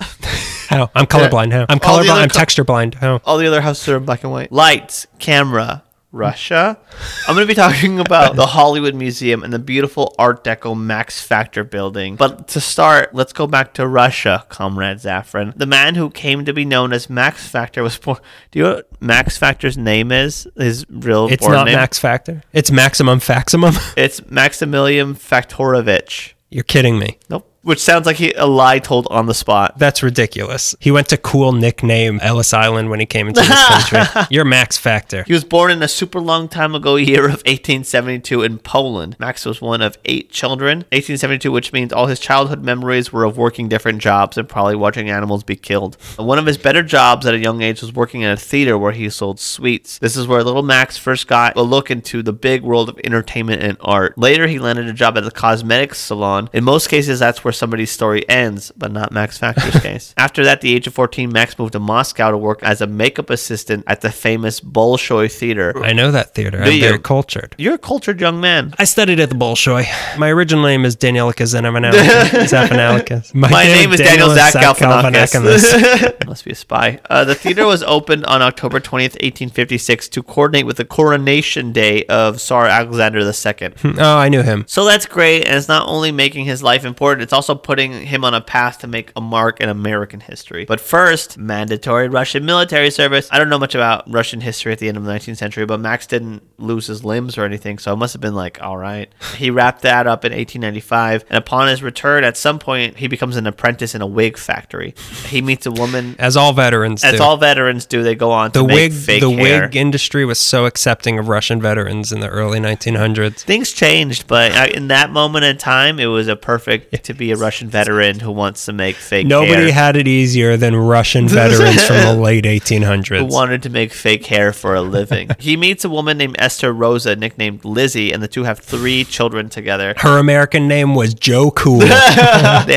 How? 0.68 0.90
I'm 0.96 1.06
colorblind. 1.06 1.52
How? 1.54 1.68
I'm 1.70 1.80
colorblind. 1.80 2.10
I'm 2.24 2.30
co- 2.30 2.40
texture 2.40 2.64
blind. 2.64 2.96
How? 2.96 3.22
All 3.24 3.38
the 3.38 3.46
other 3.46 3.62
houses 3.62 3.88
are 3.88 4.00
black 4.00 4.24
and 4.24 4.32
white. 4.32 4.52
Lights, 4.52 5.06
camera, 5.20 5.84
Russia. 6.16 6.80
I'm 7.28 7.36
going 7.36 7.46
to 7.46 7.52
be 7.52 7.56
talking 7.56 8.00
about 8.00 8.36
the 8.36 8.46
Hollywood 8.46 8.96
Museum 8.96 9.44
and 9.44 9.52
the 9.52 9.60
beautiful 9.60 10.16
Art 10.18 10.44
Deco 10.44 10.80
Max 10.80 11.22
Factor 11.22 11.64
building. 11.64 12.16
But 12.16 12.48
to 12.50 12.62
start, 12.62 13.14
let's 13.14 13.34
go 13.34 13.46
back 13.48 13.74
to 13.76 13.86
Russia, 13.88 14.46
Comrade 14.50 14.98
Zaffron. 14.98 15.56
The 15.58 15.66
man 15.66 15.96
who 15.96 16.10
came 16.10 16.46
to 16.46 16.54
be 16.54 16.66
known 16.66 16.94
as 16.94 17.10
Max 17.10 17.48
Factor 17.48 17.84
was 17.84 17.98
born. 17.98 18.18
Do 18.52 18.60
you 18.60 18.66
know 18.66 18.76
what 18.76 19.02
Max 19.02 19.38
Factor's 19.38 19.78
name 19.78 20.12
is? 20.12 20.48
His 20.56 20.86
real 20.90 21.28
It's 21.28 21.42
born 21.42 21.54
not 21.54 21.66
name? 21.66 21.76
Max 21.76 22.00
Factor. 22.00 22.44
It's 22.54 22.72
Maximum 22.72 23.20
Faximum. 23.20 23.76
It's 23.98 24.26
Maximilian 24.30 25.16
Faktorovich. 25.16 26.34
You're 26.50 26.64
kidding 26.64 26.98
me. 27.00 27.18
Nope. 27.30 27.52
Which 27.66 27.80
sounds 27.80 28.06
like 28.06 28.18
he, 28.18 28.32
a 28.34 28.46
lie 28.46 28.78
told 28.78 29.08
on 29.10 29.26
the 29.26 29.34
spot. 29.34 29.80
That's 29.80 30.04
ridiculous. 30.04 30.76
He 30.80 30.92
went 30.92 31.10
to 31.10 31.18
cool 31.18 31.52
nickname 31.52 32.20
Ellis 32.22 32.54
Island 32.54 32.92
when 32.92 33.00
he 33.00 33.08
came 33.08 33.28
into 33.28 33.42
this 33.42 33.68
country. 33.68 34.24
You're 34.30 34.46
Max 34.46 34.78
Factor. 34.78 35.24
He 35.24 35.34
was 35.34 35.44
born 35.44 35.72
in 35.72 35.82
a 35.82 35.88
super 35.88 36.20
long 36.20 36.48
time 36.48 36.76
ago 36.76 36.96
year 36.96 37.26
of 37.26 37.42
1872 37.48 38.44
in 38.44 38.60
Poland. 38.60 39.16
Max 39.20 39.46
was 39.46 39.62
one 39.62 39.82
of 39.82 39.98
eight 40.06 40.30
children. 40.30 40.80
1872, 40.92 41.52
which 41.52 41.74
means 41.74 41.92
all 41.92 42.06
his 42.06 42.20
childhood 42.20 42.64
memories 42.64 43.12
were 43.12 43.24
of 43.24 43.36
working 43.36 43.68
different 43.68 44.00
jobs 44.00 44.38
and 44.38 44.48
probably 44.48 44.76
watching 44.76 45.10
animals 45.10 45.44
be 45.44 45.56
killed. 45.56 45.98
One 46.18 46.38
of 46.38 46.46
his 46.46 46.60
better 46.60 46.84
jobs 46.84 47.26
at 47.26 47.34
a 47.34 47.40
young 47.40 47.64
age 47.64 47.82
was 47.82 47.92
working 47.92 48.22
in 48.22 48.30
a 48.30 48.38
theater 48.38 48.78
where 48.78 48.92
he 48.92 49.10
sold 49.10 49.40
sweets. 49.40 49.98
This 49.98 50.16
is 50.16 50.28
where 50.28 50.44
little 50.44 50.62
Max 50.62 50.98
first 50.98 51.28
got 51.28 51.58
a 51.58 51.64
look 51.64 51.90
into 51.90 52.22
the 52.22 52.32
big 52.32 52.62
world 52.62 52.90
of 52.90 53.00
entertainment 53.04 53.64
and 53.64 53.76
art. 53.82 54.16
Later, 54.20 54.46
he 54.46 54.60
landed 54.60 54.88
a 54.88 54.94
job 54.94 55.18
at 55.18 55.24
the 55.24 55.32
cosmetics 55.32 55.98
salon. 55.98 56.48
In 56.54 56.64
most 56.64 56.90
cases, 56.90 57.18
that's 57.18 57.44
where 57.44 57.55
somebody's 57.56 57.92
story 57.92 58.28
ends, 58.30 58.72
but 58.78 58.92
not 58.92 59.12
Max 59.12 59.38
Factor's 59.38 59.80
case. 59.82 60.14
After 60.18 60.44
that, 60.44 60.62
the 60.62 60.74
age 60.74 60.88
of 60.88 60.94
14, 60.94 61.32
Max 61.32 61.58
moved 61.58 61.74
to 61.74 61.80
Moscow 61.80 62.32
to 62.32 62.38
work 62.38 62.62
as 62.64 62.82
a 62.82 62.88
makeup 62.88 63.30
assistant 63.30 63.84
at 63.88 64.02
the 64.02 64.12
famous 64.12 64.62
Bolshoi 64.62 65.32
Theater. 65.32 65.74
I 65.84 65.94
know 65.94 66.12
that 66.12 66.36
theater. 66.36 66.62
I'm 66.62 66.80
very 66.80 67.00
cultured. 67.00 67.56
You're 67.58 67.76
a 67.76 67.80
cultured 67.80 68.22
young 68.22 68.40
man. 68.40 68.74
I 68.78 68.84
studied 68.84 69.20
at 69.20 69.30
the 69.30 69.36
Bolshoi. 69.36 69.86
My 70.18 70.30
original 70.30 70.64
name 70.64 70.86
is 70.86 70.96
Daniel 70.96 71.26
Zanamanalica. 71.32 73.34
My 73.34 73.64
name 73.64 73.94
is 73.94 74.00
Daniel 74.00 74.30
Zach 74.30 74.54
Galifianakis. 74.54 76.16
Must 76.26 76.46
be 76.46 76.52
a 76.52 76.56
spy. 76.56 77.00
Uh, 77.10 77.24
the 77.24 77.36
theater 77.36 77.66
was 77.66 77.84
opened 77.84 78.26
on 78.26 78.42
October 78.42 78.80
20th, 78.80 79.16
1856 79.22 80.10
to 80.10 80.24
coordinate 80.24 80.66
with 80.66 80.78
the 80.78 80.86
coronation 80.86 81.72
day 81.72 82.04
of 82.06 82.40
Tsar 82.40 82.68
Alexander 82.68 83.20
II. 83.20 83.96
oh, 84.00 84.18
I 84.18 84.30
knew 84.30 84.42
him. 84.42 84.66
So 84.68 84.86
that's 84.86 85.06
great, 85.06 85.46
and 85.46 85.56
it's 85.56 85.68
not 85.68 85.88
only 85.88 86.12
making 86.12 86.46
his 86.46 86.64
life 86.64 86.86
important, 86.86 87.24
it's 87.24 87.34
also 87.34 87.45
also 87.46 87.54
putting 87.54 87.92
him 88.08 88.26
on 88.26 88.34
a 88.34 88.42
path 88.42 88.80
to 88.80 88.88
make 88.88 89.12
a 89.16 89.22
mark 89.22 89.62
in 89.62 89.70
American 89.70 90.20
history. 90.20 90.66
But 90.66 90.82
first, 90.82 91.38
mandatory 91.38 92.08
Russian 92.08 92.44
military 92.44 92.90
service. 92.90 93.30
I 93.32 93.38
don't 93.38 93.50
know 93.50 93.60
much 93.60 93.76
about 93.76 94.12
Russian 94.12 94.42
history 94.42 94.72
at 94.72 94.80
the 94.80 94.88
end 94.88 94.98
of 94.98 95.04
the 95.04 95.12
19th 95.12 95.38
century, 95.38 95.64
but 95.68 95.80
Max 95.80 96.08
didn't 96.08 96.42
lose 96.58 96.88
his 96.88 97.06
limbs 97.06 97.38
or 97.38 97.46
anything, 97.46 97.78
so 97.78 97.94
it 97.94 97.98
must 97.98 98.14
have 98.14 98.22
been 98.22 98.34
like, 98.34 98.60
all 98.64 98.78
right. 98.78 99.12
He 99.36 99.52
wrapped 99.52 99.84
that 99.84 100.08
up 100.08 100.26
in 100.26 100.32
1895, 100.32 101.26
and 101.30 101.38
upon 101.38 101.68
his 101.68 101.84
return, 101.84 102.24
at 102.24 102.36
some 102.36 102.58
point, 102.58 102.98
he 102.98 103.08
becomes 103.08 103.36
an 103.36 103.46
apprentice 103.46 103.94
in 103.94 104.02
a 104.02 104.08
wig 104.08 104.38
factory. 104.38 104.96
He 105.28 105.44
meets 105.44 105.68
a 105.68 105.72
woman. 105.72 106.16
As 106.18 106.36
all 106.36 106.54
veterans 106.54 107.04
As 107.04 107.18
do. 107.18 107.24
all 107.24 107.38
veterans 107.38 107.86
do, 107.86 108.02
they 108.02 108.16
go 108.16 108.32
on 108.32 108.52
to 108.54 108.60
the 108.60 108.68
make 108.68 108.76
wig 108.76 108.94
fake 108.94 109.22
the 109.22 109.30
hair. 109.30 109.62
wig 109.62 109.76
industry 109.76 110.26
was 110.26 110.40
so 110.40 110.66
accepting 110.66 111.20
of 111.20 111.28
Russian 111.28 111.62
veterans 111.62 112.12
in 112.12 112.22
the 112.22 112.30
early 112.30 112.60
1900s. 112.60 113.42
Things 113.42 113.72
changed, 113.72 114.26
but 114.26 114.52
uh, 114.54 114.68
in 114.74 114.88
that 114.88 115.12
moment 115.12 115.46
in 115.46 115.60
time, 115.60 116.00
it 116.00 116.08
was 116.08 116.28
a 116.28 116.36
perfect 116.36 117.04
to 117.04 117.14
be 117.14 117.32
a 117.32 117.35
Russian 117.38 117.70
veteran 117.70 118.20
who 118.20 118.32
wants 118.32 118.66
to 118.66 118.74
make 118.74 118.96
fake 118.96 119.28
Nobody 119.28 119.64
hair. 119.66 119.74
had 119.74 119.96
it 119.96 120.08
easier 120.08 120.58
than 120.58 120.76
Russian 120.76 121.28
veterans 121.30 121.84
from 121.86 121.98
the 121.98 122.14
late 122.14 122.46
1800s. 122.46 123.20
who 123.20 123.26
wanted 123.26 123.64
to 123.64 123.70
make 123.70 123.92
fake 123.94 124.26
hair 124.26 124.54
for 124.54 124.76
a 124.76 124.82
living. 124.82 125.30
he 125.40 125.58
meets 125.58 125.86
a 125.86 125.90
woman 125.90 126.18
named 126.18 126.36
Esther 126.40 126.74
Rosa, 126.74 127.16
nicknamed 127.16 127.64
Lizzie, 127.66 128.12
and 128.12 128.22
the 128.22 128.28
two 128.28 128.44
have 128.44 128.60
three 128.60 129.04
children 129.04 129.50
together. 129.50 129.94
Her 129.98 130.18
American 130.18 130.68
name 130.68 130.96
was 130.96 131.14
Joe 131.14 131.52
Cool. 131.52 131.80
they 131.80 131.88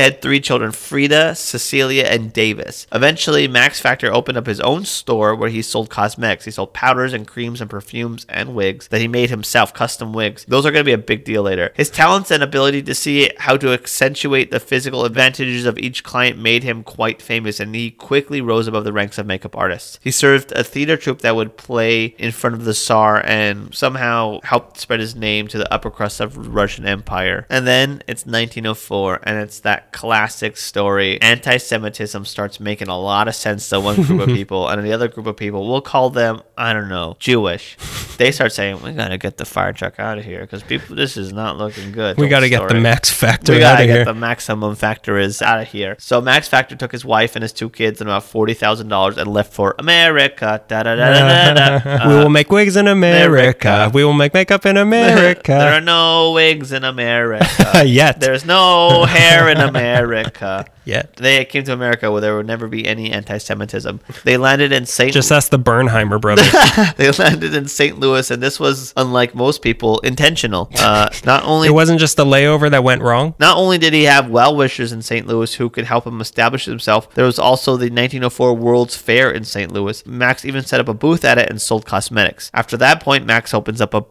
had 0.01 0.21
three 0.21 0.39
children 0.39 0.71
Frida, 0.71 1.35
Cecilia, 1.35 2.03
and 2.05 2.31
Davis. 2.31 2.87
Eventually, 2.91 3.47
Max 3.47 3.79
Factor 3.79 4.11
opened 4.13 4.37
up 4.37 4.45
his 4.47 4.59
own 4.61 4.85
store 4.85 5.35
where 5.35 5.49
he 5.49 5.61
sold 5.61 5.89
cosmetics. 5.89 6.45
He 6.45 6.51
sold 6.51 6.73
powders 6.73 7.13
and 7.13 7.27
creams 7.27 7.61
and 7.61 7.69
perfumes 7.69 8.25
and 8.29 8.55
wigs 8.55 8.87
that 8.89 9.01
he 9.01 9.07
made 9.07 9.29
himself, 9.29 9.73
custom 9.73 10.13
wigs. 10.13 10.45
Those 10.47 10.65
are 10.65 10.71
going 10.71 10.81
to 10.81 10.89
be 10.89 10.93
a 10.93 10.97
big 10.97 11.23
deal 11.23 11.43
later. 11.43 11.71
His 11.75 11.89
talents 11.89 12.31
and 12.31 12.41
ability 12.41 12.83
to 12.83 12.95
see 12.95 13.29
how 13.37 13.57
to 13.57 13.73
accentuate 13.73 14.38
the 14.45 14.59
physical 14.59 15.05
advantages 15.05 15.65
of 15.65 15.77
each 15.77 16.03
client 16.03 16.37
made 16.37 16.63
him 16.63 16.83
quite 16.83 17.21
famous, 17.21 17.59
and 17.59 17.73
he 17.75 17.91
quickly 17.91 18.41
rose 18.41 18.67
above 18.67 18.83
the 18.83 18.93
ranks 18.93 19.17
of 19.17 19.25
makeup 19.25 19.55
artists. 19.55 19.99
He 20.03 20.11
served 20.11 20.51
a 20.53 20.63
theater 20.63 20.97
troupe 20.97 21.21
that 21.21 21.35
would 21.35 21.57
play 21.57 22.05
in 22.17 22.31
front 22.31 22.55
of 22.55 22.65
the 22.65 22.73
Tsar 22.73 23.21
and 23.25 23.73
somehow 23.73 24.39
helped 24.43 24.79
spread 24.79 24.99
his 24.99 25.15
name 25.15 25.47
to 25.49 25.57
the 25.57 25.71
upper 25.73 25.89
crust 25.91 26.19
of 26.19 26.33
the 26.35 26.49
Russian 26.49 26.85
Empire. 26.85 27.45
And 27.49 27.65
then 27.67 28.01
it's 28.07 28.25
1904, 28.25 29.21
and 29.23 29.37
it's 29.37 29.59
that 29.61 29.91
classic 29.91 30.57
story. 30.57 31.21
Anti 31.21 31.57
Semitism 31.57 32.25
starts 32.25 32.59
making 32.59 32.87
a 32.87 32.99
lot 32.99 33.27
of 33.27 33.35
sense 33.35 33.69
to 33.69 33.79
one 33.79 33.95
group 34.03 34.21
of 34.21 34.27
people, 34.35 34.67
and 34.69 34.83
the 34.83 34.91
other 34.93 35.07
group 35.07 35.27
of 35.27 35.37
people, 35.37 35.67
we'll 35.67 35.81
call 35.81 36.09
them, 36.09 36.41
I 36.57 36.73
don't 36.73 36.89
know, 36.89 37.15
Jewish. 37.19 37.77
They 38.19 38.33
start 38.33 38.51
saying, 38.51 38.81
We 38.81 38.91
gotta 38.91 39.17
get 39.17 39.37
the 39.37 39.45
fire 39.45 39.71
truck 39.71 39.97
out 39.97 40.17
of 40.17 40.25
here 40.25 40.41
because 40.41 40.61
people, 40.61 40.93
this 40.93 41.15
is 41.15 41.31
not 41.31 41.57
looking 41.57 41.93
good. 41.93 42.17
we 42.17 42.27
got 42.27 42.41
to 42.41 42.47
Old 42.47 42.67
get 42.67 42.67
the. 42.67 42.81
Max 42.81 43.09
Factor 43.09 43.53
We 43.53 43.59
out 43.59 43.77
gotta 43.77 43.83
of 43.83 43.87
get 43.87 43.95
here. 43.95 44.03
the 44.03 44.13
maximum 44.29 44.75
factor 44.75 45.17
is 45.17 45.41
out 45.41 45.59
of 45.59 45.67
here. 45.69 45.95
So 45.97 46.21
Max 46.21 46.47
Factor 46.47 46.75
took 46.75 46.91
his 46.91 47.03
wife 47.03 47.35
and 47.35 47.41
his 47.41 47.51
two 47.51 47.69
kids 47.69 47.99
and 47.99 48.07
about 48.09 48.23
forty 48.23 48.53
thousand 48.53 48.87
dollars 48.89 49.17
and 49.17 49.27
left 49.37 49.51
for 49.53 49.75
America. 49.79 50.61
Da, 50.67 50.83
da, 50.83 50.93
da, 50.95 52.07
we 52.07 52.13
will 52.13 52.29
make 52.29 52.51
wigs 52.51 52.75
in 52.75 52.87
America. 52.87 53.69
America. 53.69 53.91
We 53.91 54.03
will 54.05 54.13
make 54.13 54.33
makeup 54.35 54.65
in 54.67 54.77
America. 54.77 55.51
there 55.63 55.73
are 55.73 55.81
no 55.81 56.33
wigs 56.33 56.71
in 56.71 56.83
America. 56.83 57.83
Yet. 57.99 58.19
There's 58.19 58.45
no 58.45 59.05
hair 59.05 59.49
in 59.49 59.57
America. 59.57 60.65
Yet. 60.89 61.17
They 61.17 61.45
came 61.45 61.63
to 61.65 61.73
America 61.73 62.11
where 62.11 62.21
there 62.21 62.35
would 62.35 62.47
never 62.47 62.67
be 62.67 62.87
any 62.87 63.11
anti-Semitism. 63.11 63.99
They 64.23 64.37
landed 64.37 64.71
in 64.71 64.87
St. 64.87 65.13
Just 65.13 65.31
ask 65.31 65.51
the 65.51 65.59
Bernheimer 65.59 66.19
brothers. 66.19 66.51
they 66.97 67.11
landed 67.11 67.53
in 67.53 67.67
St. 67.67 67.99
Louis, 67.99 68.31
and 68.31 68.41
this 68.41 68.59
was, 68.59 68.91
unlike 68.97 69.35
most 69.35 69.61
people, 69.61 69.99
intentional. 69.99 70.71
Uh, 70.79 71.09
not 71.25 71.43
only 71.43 71.67
it 71.67 71.71
wasn't 71.71 71.99
just 71.99 72.17
a 72.17 72.25
layover 72.25 72.71
that 72.71 72.83
went 72.83 73.03
wrong. 73.03 73.35
Not 73.39 73.57
only 73.57 73.77
did 73.77 73.93
he 73.93 74.03
have 74.05 74.18
well 74.27 74.55
wishers 74.55 74.91
in 74.91 75.01
St. 75.01 75.27
Louis 75.27 75.53
who 75.53 75.69
could 75.69 75.85
help 75.85 76.07
him 76.07 76.19
establish 76.19 76.65
himself, 76.65 77.13
there 77.13 77.25
was 77.25 77.39
also 77.39 77.71
the 77.73 77.85
1904 77.85 78.55
World's 78.55 78.97
Fair 78.97 79.29
in 79.31 79.43
St. 79.43 79.71
Louis. 79.71 80.05
Max 80.05 80.43
even 80.43 80.63
set 80.63 80.79
up 80.79 80.87
a 80.87 80.93
booth 80.93 81.23
at 81.23 81.37
it 81.37 81.49
and 81.49 81.61
sold 81.61 81.85
cosmetics. 81.85 82.49
After 82.53 82.75
that 82.77 83.01
point, 83.01 83.25
Max 83.25 83.53
opens 83.53 83.81
up 83.81 83.93
a 83.93 84.01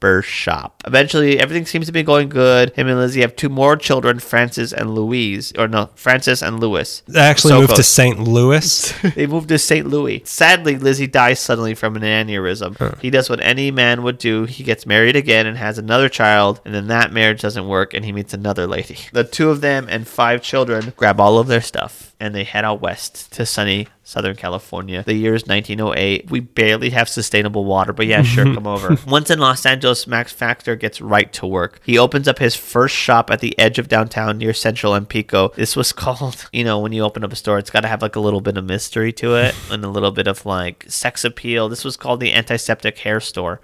barber 0.00 0.22
shop. 0.22 0.82
Eventually, 0.86 1.38
everything 1.38 1.66
seems 1.66 1.86
to 1.86 1.92
be 1.92 2.02
going 2.02 2.28
good. 2.28 2.70
Him 2.74 2.88
and 2.88 2.98
Lizzie 2.98 3.20
have 3.20 3.36
two 3.36 3.48
more 3.48 3.76
children, 3.76 4.18
Francis 4.18 4.72
and 4.72 4.94
Louise. 4.94 5.52
Or 5.58 5.68
no, 5.68 5.90
Francis 5.94 6.42
and 6.42 6.60
Louis. 6.60 7.02
They 7.06 7.20
actually 7.20 7.50
So 7.50 7.60
moved 7.60 7.76
to. 7.76 7.82
St. 7.82 8.18
Louis. 8.20 8.94
They 9.18 9.26
moved 9.26 9.48
to 9.48 9.58
St. 9.58 9.86
Louis. 9.86 10.22
Sadly, 10.24 10.76
Lizzie 10.76 11.06
dies 11.06 11.40
suddenly 11.40 11.74
from 11.74 11.96
an 11.96 12.02
aneurysm. 12.02 13.00
He 13.00 13.10
does 13.10 13.28
what 13.30 13.40
any 13.40 13.70
man 13.70 14.02
would 14.02 14.18
do. 14.18 14.44
He 14.44 14.62
gets 14.62 14.86
married 14.86 15.16
again 15.16 15.46
and 15.46 15.56
has 15.56 15.78
another 15.78 16.08
child, 16.08 16.60
and 16.64 16.74
then 16.74 16.88
that 16.88 17.12
marriage 17.12 17.40
doesn't 17.40 17.66
work, 17.66 17.94
and 17.94 18.04
he 18.04 18.12
meets 18.12 18.34
another 18.34 18.66
lady. 18.66 18.98
The 19.12 19.24
two 19.24 19.50
of 19.50 19.60
them 19.60 19.86
and 19.88 20.06
five 20.06 20.42
children 20.42 20.92
grab 20.96 21.18
all 21.18 21.38
of 21.38 21.46
their 21.48 21.60
stuff 21.60 22.07
and 22.20 22.34
they 22.34 22.44
head 22.44 22.64
out 22.64 22.80
west 22.80 23.32
to 23.32 23.46
sunny 23.46 23.88
Southern 24.02 24.36
California. 24.36 25.02
The 25.04 25.12
year 25.12 25.34
is 25.34 25.46
1908. 25.46 26.30
We 26.30 26.40
barely 26.40 26.90
have 26.90 27.10
sustainable 27.10 27.66
water, 27.66 27.92
but 27.92 28.06
yeah, 28.06 28.22
sure, 28.22 28.44
come 28.54 28.66
over. 28.66 28.96
Once 29.06 29.30
in 29.30 29.38
Los 29.38 29.66
Angeles, 29.66 30.06
Max 30.06 30.32
Factor 30.32 30.76
gets 30.76 31.00
right 31.02 31.30
to 31.34 31.46
work. 31.46 31.80
He 31.84 31.98
opens 31.98 32.26
up 32.26 32.38
his 32.38 32.56
first 32.56 32.96
shop 32.96 33.30
at 33.30 33.40
the 33.40 33.56
edge 33.58 33.78
of 33.78 33.86
downtown 33.88 34.38
near 34.38 34.54
Central 34.54 34.94
and 34.94 35.06
Pico. 35.06 35.50
This 35.56 35.76
was 35.76 35.92
called, 36.04 36.48
you 36.52 36.64
know, 36.64 36.78
when 36.80 36.92
you 36.92 37.02
open 37.02 37.22
up 37.22 37.32
a 37.32 37.36
store, 37.36 37.58
it's 37.58 37.70
got 37.70 37.80
to 37.80 37.88
have 37.88 38.00
like 38.00 38.16
a 38.16 38.20
little 38.20 38.40
bit 38.40 38.56
of 38.56 38.64
mystery 38.64 39.12
to 39.12 39.34
it 39.36 39.54
and 39.70 39.84
a 39.84 39.88
little 39.88 40.10
bit 40.10 40.26
of 40.26 40.46
like 40.46 40.86
sex 40.88 41.22
appeal. 41.24 41.68
This 41.68 41.84
was 41.84 41.96
called 41.98 42.20
the 42.20 42.32
Antiseptic 42.32 42.98
Hair 42.98 43.20
Store. 43.20 43.60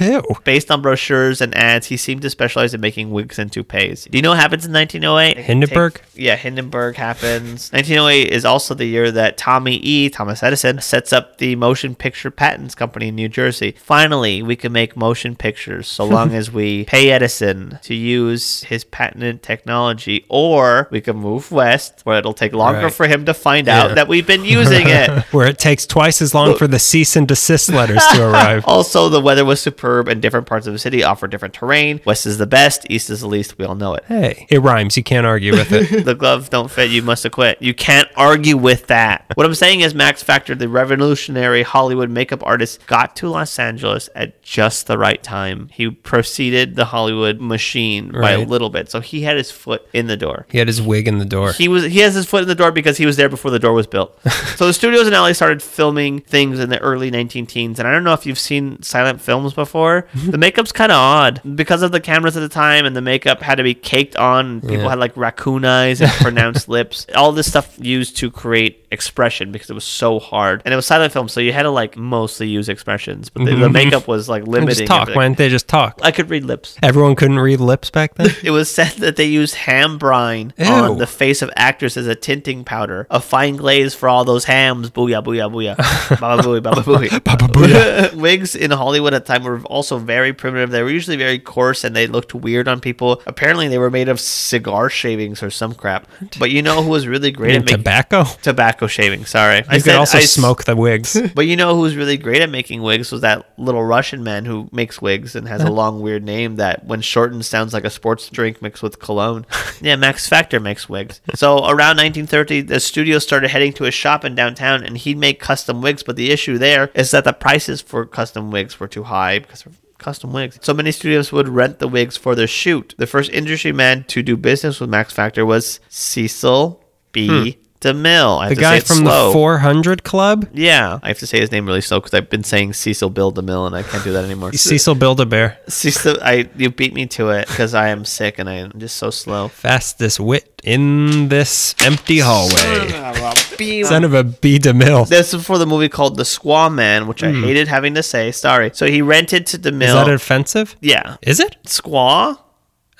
Ew. 0.00 0.22
Based 0.42 0.72
on 0.72 0.82
brochures 0.82 1.40
and 1.40 1.54
ads, 1.56 1.86
he 1.86 1.96
seemed 1.96 2.22
to 2.22 2.30
specialize 2.30 2.74
in 2.74 2.80
making 2.80 3.12
wigs 3.12 3.38
and 3.38 3.52
toupees. 3.52 4.08
Do 4.10 4.18
you 4.18 4.22
know 4.22 4.30
what 4.30 4.40
happens 4.40 4.66
in 4.66 4.72
1908? 4.72 5.36
Hindenburg? 5.38 5.94
Take- 5.94 6.02
yeah, 6.16 6.34
Hindenburg 6.34 6.96
happens. 6.96 7.70
1908 7.98 8.32
is 8.32 8.44
also 8.44 8.74
the 8.74 8.86
year 8.86 9.10
that 9.12 9.36
Tommy 9.38 9.76
E. 9.76 10.08
Thomas 10.10 10.42
Edison 10.42 10.80
sets 10.80 11.12
up 11.12 11.38
the 11.38 11.54
Motion 11.54 11.94
Picture 11.94 12.30
Patents 12.30 12.74
Company 12.74 13.08
in 13.08 13.14
New 13.14 13.28
Jersey. 13.28 13.76
Finally, 13.78 14.42
we 14.42 14.56
can 14.56 14.72
make 14.72 14.96
motion 14.96 15.36
pictures 15.36 15.86
so 15.86 16.04
long 16.04 16.34
as 16.34 16.50
we 16.50 16.84
pay 16.86 17.10
Edison 17.12 17.78
to 17.82 17.94
use 17.94 18.64
his 18.64 18.82
patented 18.82 19.42
technology, 19.44 20.24
or 20.28 20.88
we 20.90 21.00
can 21.00 21.16
move 21.16 21.52
west 21.52 22.00
where 22.04 22.18
it'll 22.18 22.34
take 22.34 22.52
longer 22.52 22.74
Right. 22.84 22.92
for 22.92 23.06
him 23.06 23.24
to 23.26 23.34
find 23.34 23.68
out 23.68 23.94
that 23.94 24.08
we've 24.08 24.26
been 24.26 24.44
using 24.44 24.88
it. 24.88 25.24
Where 25.32 25.46
it 25.46 25.58
takes 25.58 25.86
twice 25.86 26.20
as 26.20 26.34
long 26.34 26.56
for 26.56 26.66
the 26.66 26.78
cease 26.80 27.14
and 27.16 27.28
desist 27.28 27.68
letters 27.70 28.04
to 28.14 28.28
arrive. 28.28 28.64
Also, 28.74 29.08
the 29.08 29.20
weather 29.20 29.44
was 29.44 29.60
superb, 29.60 30.08
and 30.08 30.20
different 30.20 30.46
parts 30.46 30.66
of 30.66 30.72
the 30.72 30.78
city 30.78 31.04
offer 31.04 31.28
different 31.28 31.54
terrain. 31.54 32.00
West 32.04 32.26
is 32.26 32.38
the 32.38 32.46
best, 32.46 32.86
east 32.90 33.08
is 33.10 33.20
the 33.20 33.28
least. 33.28 33.56
We 33.58 33.64
all 33.64 33.74
know 33.76 33.94
it. 33.94 34.04
Hey, 34.08 34.46
it 34.50 34.58
rhymes. 34.60 34.96
You 34.96 35.02
can't 35.04 35.24
argue 35.26 35.52
with 35.52 35.70
it. 35.70 36.04
the 36.04 36.14
gloves 36.14 36.48
don't 36.48 36.70
fit, 36.70 36.90
you 36.90 37.02
must 37.02 37.22
have 37.22 37.32
quit. 37.32 37.60
You 37.62 37.72
can't 37.84 38.08
argue 38.16 38.56
with 38.56 38.86
that. 38.86 39.26
What 39.34 39.44
I'm 39.44 39.54
saying 39.54 39.80
is, 39.80 39.94
Max 39.94 40.22
Factor, 40.22 40.54
the 40.54 40.68
revolutionary 40.70 41.62
Hollywood 41.62 42.08
makeup 42.08 42.42
artist, 42.42 42.86
got 42.86 43.14
to 43.16 43.28
Los 43.28 43.58
Angeles 43.58 44.08
at 44.14 44.42
just 44.42 44.86
the 44.86 44.96
right 44.96 45.22
time. 45.22 45.68
He 45.70 45.90
preceded 45.90 46.76
the 46.76 46.86
Hollywood 46.86 47.40
machine 47.40 48.10
by 48.12 48.32
a 48.32 48.38
little 48.44 48.70
bit, 48.70 48.90
so 48.90 49.00
he 49.00 49.22
had 49.22 49.36
his 49.36 49.50
foot 49.50 49.86
in 49.92 50.06
the 50.06 50.16
door. 50.16 50.46
He 50.50 50.56
had 50.58 50.66
his 50.66 50.80
wig 50.80 51.06
in 51.08 51.18
the 51.18 51.24
door. 51.26 51.52
He 51.52 51.68
was 51.68 51.84
he 51.84 51.98
has 51.98 52.14
his 52.14 52.24
foot 52.26 52.42
in 52.42 52.48
the 52.48 52.54
door 52.54 52.72
because 52.72 52.96
he 52.96 53.04
was 53.04 53.16
there 53.18 53.28
before 53.28 53.50
the 53.50 53.58
door 53.58 53.74
was 53.74 53.86
built. 53.86 54.18
so 54.56 54.66
the 54.66 54.72
studios 54.72 55.06
in 55.06 55.12
LA 55.12 55.32
started 55.32 55.62
filming 55.62 56.20
things 56.20 56.58
in 56.60 56.70
the 56.70 56.78
early 56.80 57.10
19 57.10 57.44
teens, 57.46 57.78
and 57.78 57.86
I 57.86 57.92
don't 57.92 58.04
know 58.04 58.14
if 58.14 58.24
you've 58.24 58.38
seen 58.38 58.82
silent 58.82 59.20
films 59.20 59.52
before. 59.52 60.08
the 60.14 60.38
makeup's 60.38 60.72
kind 60.72 60.90
of 60.90 60.96
odd 60.96 61.42
because 61.54 61.82
of 61.82 61.92
the 61.92 62.00
cameras 62.00 62.34
at 62.36 62.40
the 62.40 62.48
time, 62.48 62.86
and 62.86 62.96
the 62.96 63.02
makeup 63.02 63.42
had 63.42 63.56
to 63.56 63.62
be 63.62 63.74
caked 63.74 64.16
on. 64.16 64.46
and 64.46 64.62
People 64.62 64.84
Yeah. 64.84 64.88
had 64.90 64.98
like 64.98 65.14
raccoon 65.16 65.64
eyes 65.66 66.00
and 66.00 66.10
pronounced 66.12 66.68
lips. 66.78 67.06
All 67.14 67.32
this 67.32 67.48
stuff 67.48 67.73
used 67.78 68.16
to 68.18 68.30
create 68.30 68.86
expression 68.90 69.52
because 69.52 69.68
it 69.68 69.74
was 69.74 69.84
so 69.84 70.18
hard, 70.18 70.62
and 70.64 70.72
it 70.72 70.76
was 70.76 70.86
silent 70.86 71.12
film, 71.12 71.28
so 71.28 71.40
you 71.40 71.52
had 71.52 71.64
to 71.64 71.70
like 71.70 71.96
mostly 71.96 72.48
use 72.48 72.68
expressions, 72.68 73.28
but 73.28 73.44
the, 73.44 73.50
the 73.50 73.66
mm-hmm. 73.66 73.72
makeup 73.72 74.08
was 74.08 74.28
like 74.28 74.46
limiting. 74.46 74.86
just 74.86 74.86
talk. 74.86 75.08
Why 75.14 75.24
didn't 75.24 75.38
they 75.38 75.48
just 75.48 75.68
talk? 75.68 76.00
I 76.02 76.10
could 76.10 76.30
read 76.30 76.44
lips. 76.44 76.76
Everyone 76.82 77.14
couldn't 77.14 77.38
read 77.38 77.60
lips 77.60 77.90
back 77.90 78.14
then. 78.14 78.30
It 78.44 78.50
was 78.50 78.70
said 78.70 78.92
that 78.98 79.16
they 79.16 79.24
used 79.24 79.54
ham 79.54 79.96
brine 79.96 80.52
Ew. 80.58 80.66
on 80.66 80.98
the 80.98 81.06
face 81.06 81.40
of 81.40 81.50
actors 81.56 81.96
as 81.96 82.06
a 82.06 82.14
tinting 82.14 82.62
powder, 82.62 83.06
a 83.10 83.20
fine 83.20 83.56
glaze 83.56 83.94
for 83.94 84.08
all 84.08 84.24
those 84.24 84.44
hams. 84.44 84.90
Booyah, 84.90 85.24
booyah, 85.24 85.50
booyah. 85.50 86.20
Baba 86.20 86.42
booey, 86.42 86.62
baba 86.62 86.82
booey. 86.82 87.08
Baba 87.24 87.46
booyah. 87.46 88.14
Wigs 88.14 88.54
in 88.54 88.70
Hollywood 88.70 89.14
at 89.14 89.24
the 89.24 89.32
time 89.32 89.44
were 89.44 89.60
also 89.62 89.98
very 89.98 90.32
primitive. 90.32 90.70
They 90.70 90.82
were 90.82 90.90
usually 90.90 91.16
very 91.16 91.38
coarse 91.38 91.84
and 91.84 91.96
they 91.96 92.06
looked 92.06 92.34
weird 92.34 92.68
on 92.68 92.80
people. 92.80 93.22
Apparently, 93.26 93.68
they 93.68 93.78
were 93.78 93.90
made 93.90 94.08
of 94.08 94.20
cigar 94.20 94.90
shavings 94.90 95.42
or 95.42 95.50
some 95.50 95.74
crap. 95.74 96.06
But 96.38 96.50
you 96.50 96.60
know 96.60 96.82
who 96.82 96.90
was 96.90 97.06
really 97.06 97.30
great 97.30 97.56
at 97.56 97.63
Tobacco. 97.72 98.24
tobacco 98.42 98.86
shaving? 98.86 99.24
Sorry, 99.24 99.62
You 99.72 99.82
could 99.82 99.94
also 99.94 100.20
smoke 100.20 100.64
the 100.64 100.76
wigs. 100.76 101.20
but 101.34 101.46
you 101.46 101.56
know 101.56 101.76
who's 101.76 101.96
really 101.96 102.16
great 102.16 102.42
at 102.42 102.50
making 102.50 102.82
wigs 102.82 103.10
was 103.12 103.22
that 103.22 103.58
little 103.58 103.84
Russian 103.84 104.22
man 104.22 104.44
who 104.44 104.68
makes 104.72 105.00
wigs 105.00 105.34
and 105.34 105.48
has 105.48 105.60
a 105.60 105.64
uh-huh. 105.64 105.72
long 105.72 106.00
weird 106.00 106.24
name 106.24 106.56
that 106.56 106.84
when 106.84 107.00
shortened 107.00 107.44
sounds 107.44 107.72
like 107.72 107.84
a 107.84 107.90
sports 107.90 108.28
drink 108.28 108.62
mixed 108.62 108.82
with 108.82 108.98
cologne. 108.98 109.46
Yeah, 109.80 109.96
Max 109.96 110.28
Factor 110.28 110.60
makes 110.60 110.88
wigs. 110.88 111.20
So 111.34 111.58
around 111.58 111.98
1930, 111.98 112.62
the 112.62 112.80
studio 112.80 113.18
started 113.18 113.48
heading 113.50 113.72
to 113.74 113.84
a 113.84 113.90
shop 113.90 114.24
in 114.24 114.34
downtown 114.34 114.84
and 114.84 114.96
he'd 114.96 115.18
make 115.18 115.40
custom 115.40 115.82
wigs, 115.82 116.02
but 116.02 116.16
the 116.16 116.30
issue 116.30 116.58
there 116.58 116.90
is 116.94 117.10
that 117.10 117.24
the 117.24 117.32
prices 117.32 117.80
for 117.80 118.06
custom 118.06 118.50
wigs 118.50 118.78
were 118.78 118.88
too 118.88 119.04
high 119.04 119.38
because 119.38 119.66
of 119.66 119.80
custom 119.98 120.32
wigs. 120.32 120.58
So 120.62 120.74
many 120.74 120.92
studios 120.92 121.32
would 121.32 121.48
rent 121.48 121.78
the 121.78 121.88
wigs 121.88 122.16
for 122.16 122.34
their 122.34 122.46
shoot. 122.46 122.94
The 122.98 123.06
first 123.06 123.30
industry 123.30 123.72
man 123.72 124.04
to 124.04 124.22
do 124.22 124.36
business 124.36 124.78
with 124.78 124.90
Max 124.90 125.12
Factor 125.12 125.46
was 125.46 125.80
Cecil 125.88 126.83
B. 127.14 127.56
DeMille. 127.84 128.38
Hmm. 128.38 128.44
I 128.44 128.48
The 128.48 128.54
guy 128.56 128.80
from 128.80 128.96
slow. 128.98 129.28
the 129.28 129.32
400 129.32 130.04
Club? 130.04 130.48
Yeah, 130.52 130.98
I 131.02 131.08
have 131.08 131.18
to 131.18 131.26
say 131.26 131.38
his 131.38 131.52
name 131.52 131.66
really 131.66 131.82
slow 131.82 132.00
because 132.00 132.14
I've 132.14 132.30
been 132.30 132.44
saying 132.44 132.72
Cecil 132.72 133.10
Bill 133.10 133.32
DeMille 133.32 133.66
and 133.66 133.76
I 133.76 133.82
can't 133.82 134.02
do 134.02 134.12
that 134.12 134.24
anymore. 134.24 134.52
Cecil 134.54 134.94
Build-A-Bear. 134.94 135.58
Cecil, 135.68 136.16
I 136.22 136.48
you 136.56 136.70
beat 136.70 136.94
me 136.94 137.06
to 137.08 137.28
it 137.30 137.46
because 137.46 137.74
I 137.74 137.88
am 137.88 138.04
sick 138.04 138.38
and 138.38 138.48
I 138.48 138.54
am 138.54 138.72
just 138.78 138.96
so 138.96 139.10
slow. 139.10 139.48
Fastest 139.48 140.18
wit 140.18 140.62
in 140.64 141.28
this 141.28 141.74
empty 141.82 142.20
hallway. 142.20 143.34
Be- 143.58 143.84
Son 143.84 144.04
of 144.04 144.14
a 144.14 144.24
B. 144.24 144.58
DeMille. 144.58 145.06
This 145.08 145.34
is 145.34 145.44
for 145.44 145.58
the 145.58 145.66
movie 145.66 145.90
called 145.90 146.16
The 146.16 146.22
Squaw 146.22 146.72
Man, 146.72 147.06
which 147.06 147.22
I 147.22 147.32
hmm. 147.32 147.44
hated 147.44 147.68
having 147.68 147.94
to 147.94 148.02
say. 148.02 148.32
Sorry. 148.32 148.70
So 148.72 148.86
he 148.86 149.02
rented 149.02 149.46
to 149.48 149.58
DeMille. 149.58 149.88
Is 149.88 149.92
that 149.92 150.08
offensive? 150.08 150.76
yeah. 150.80 151.16
Is 151.22 151.38
it? 151.38 151.56
Squaw? 151.64 152.38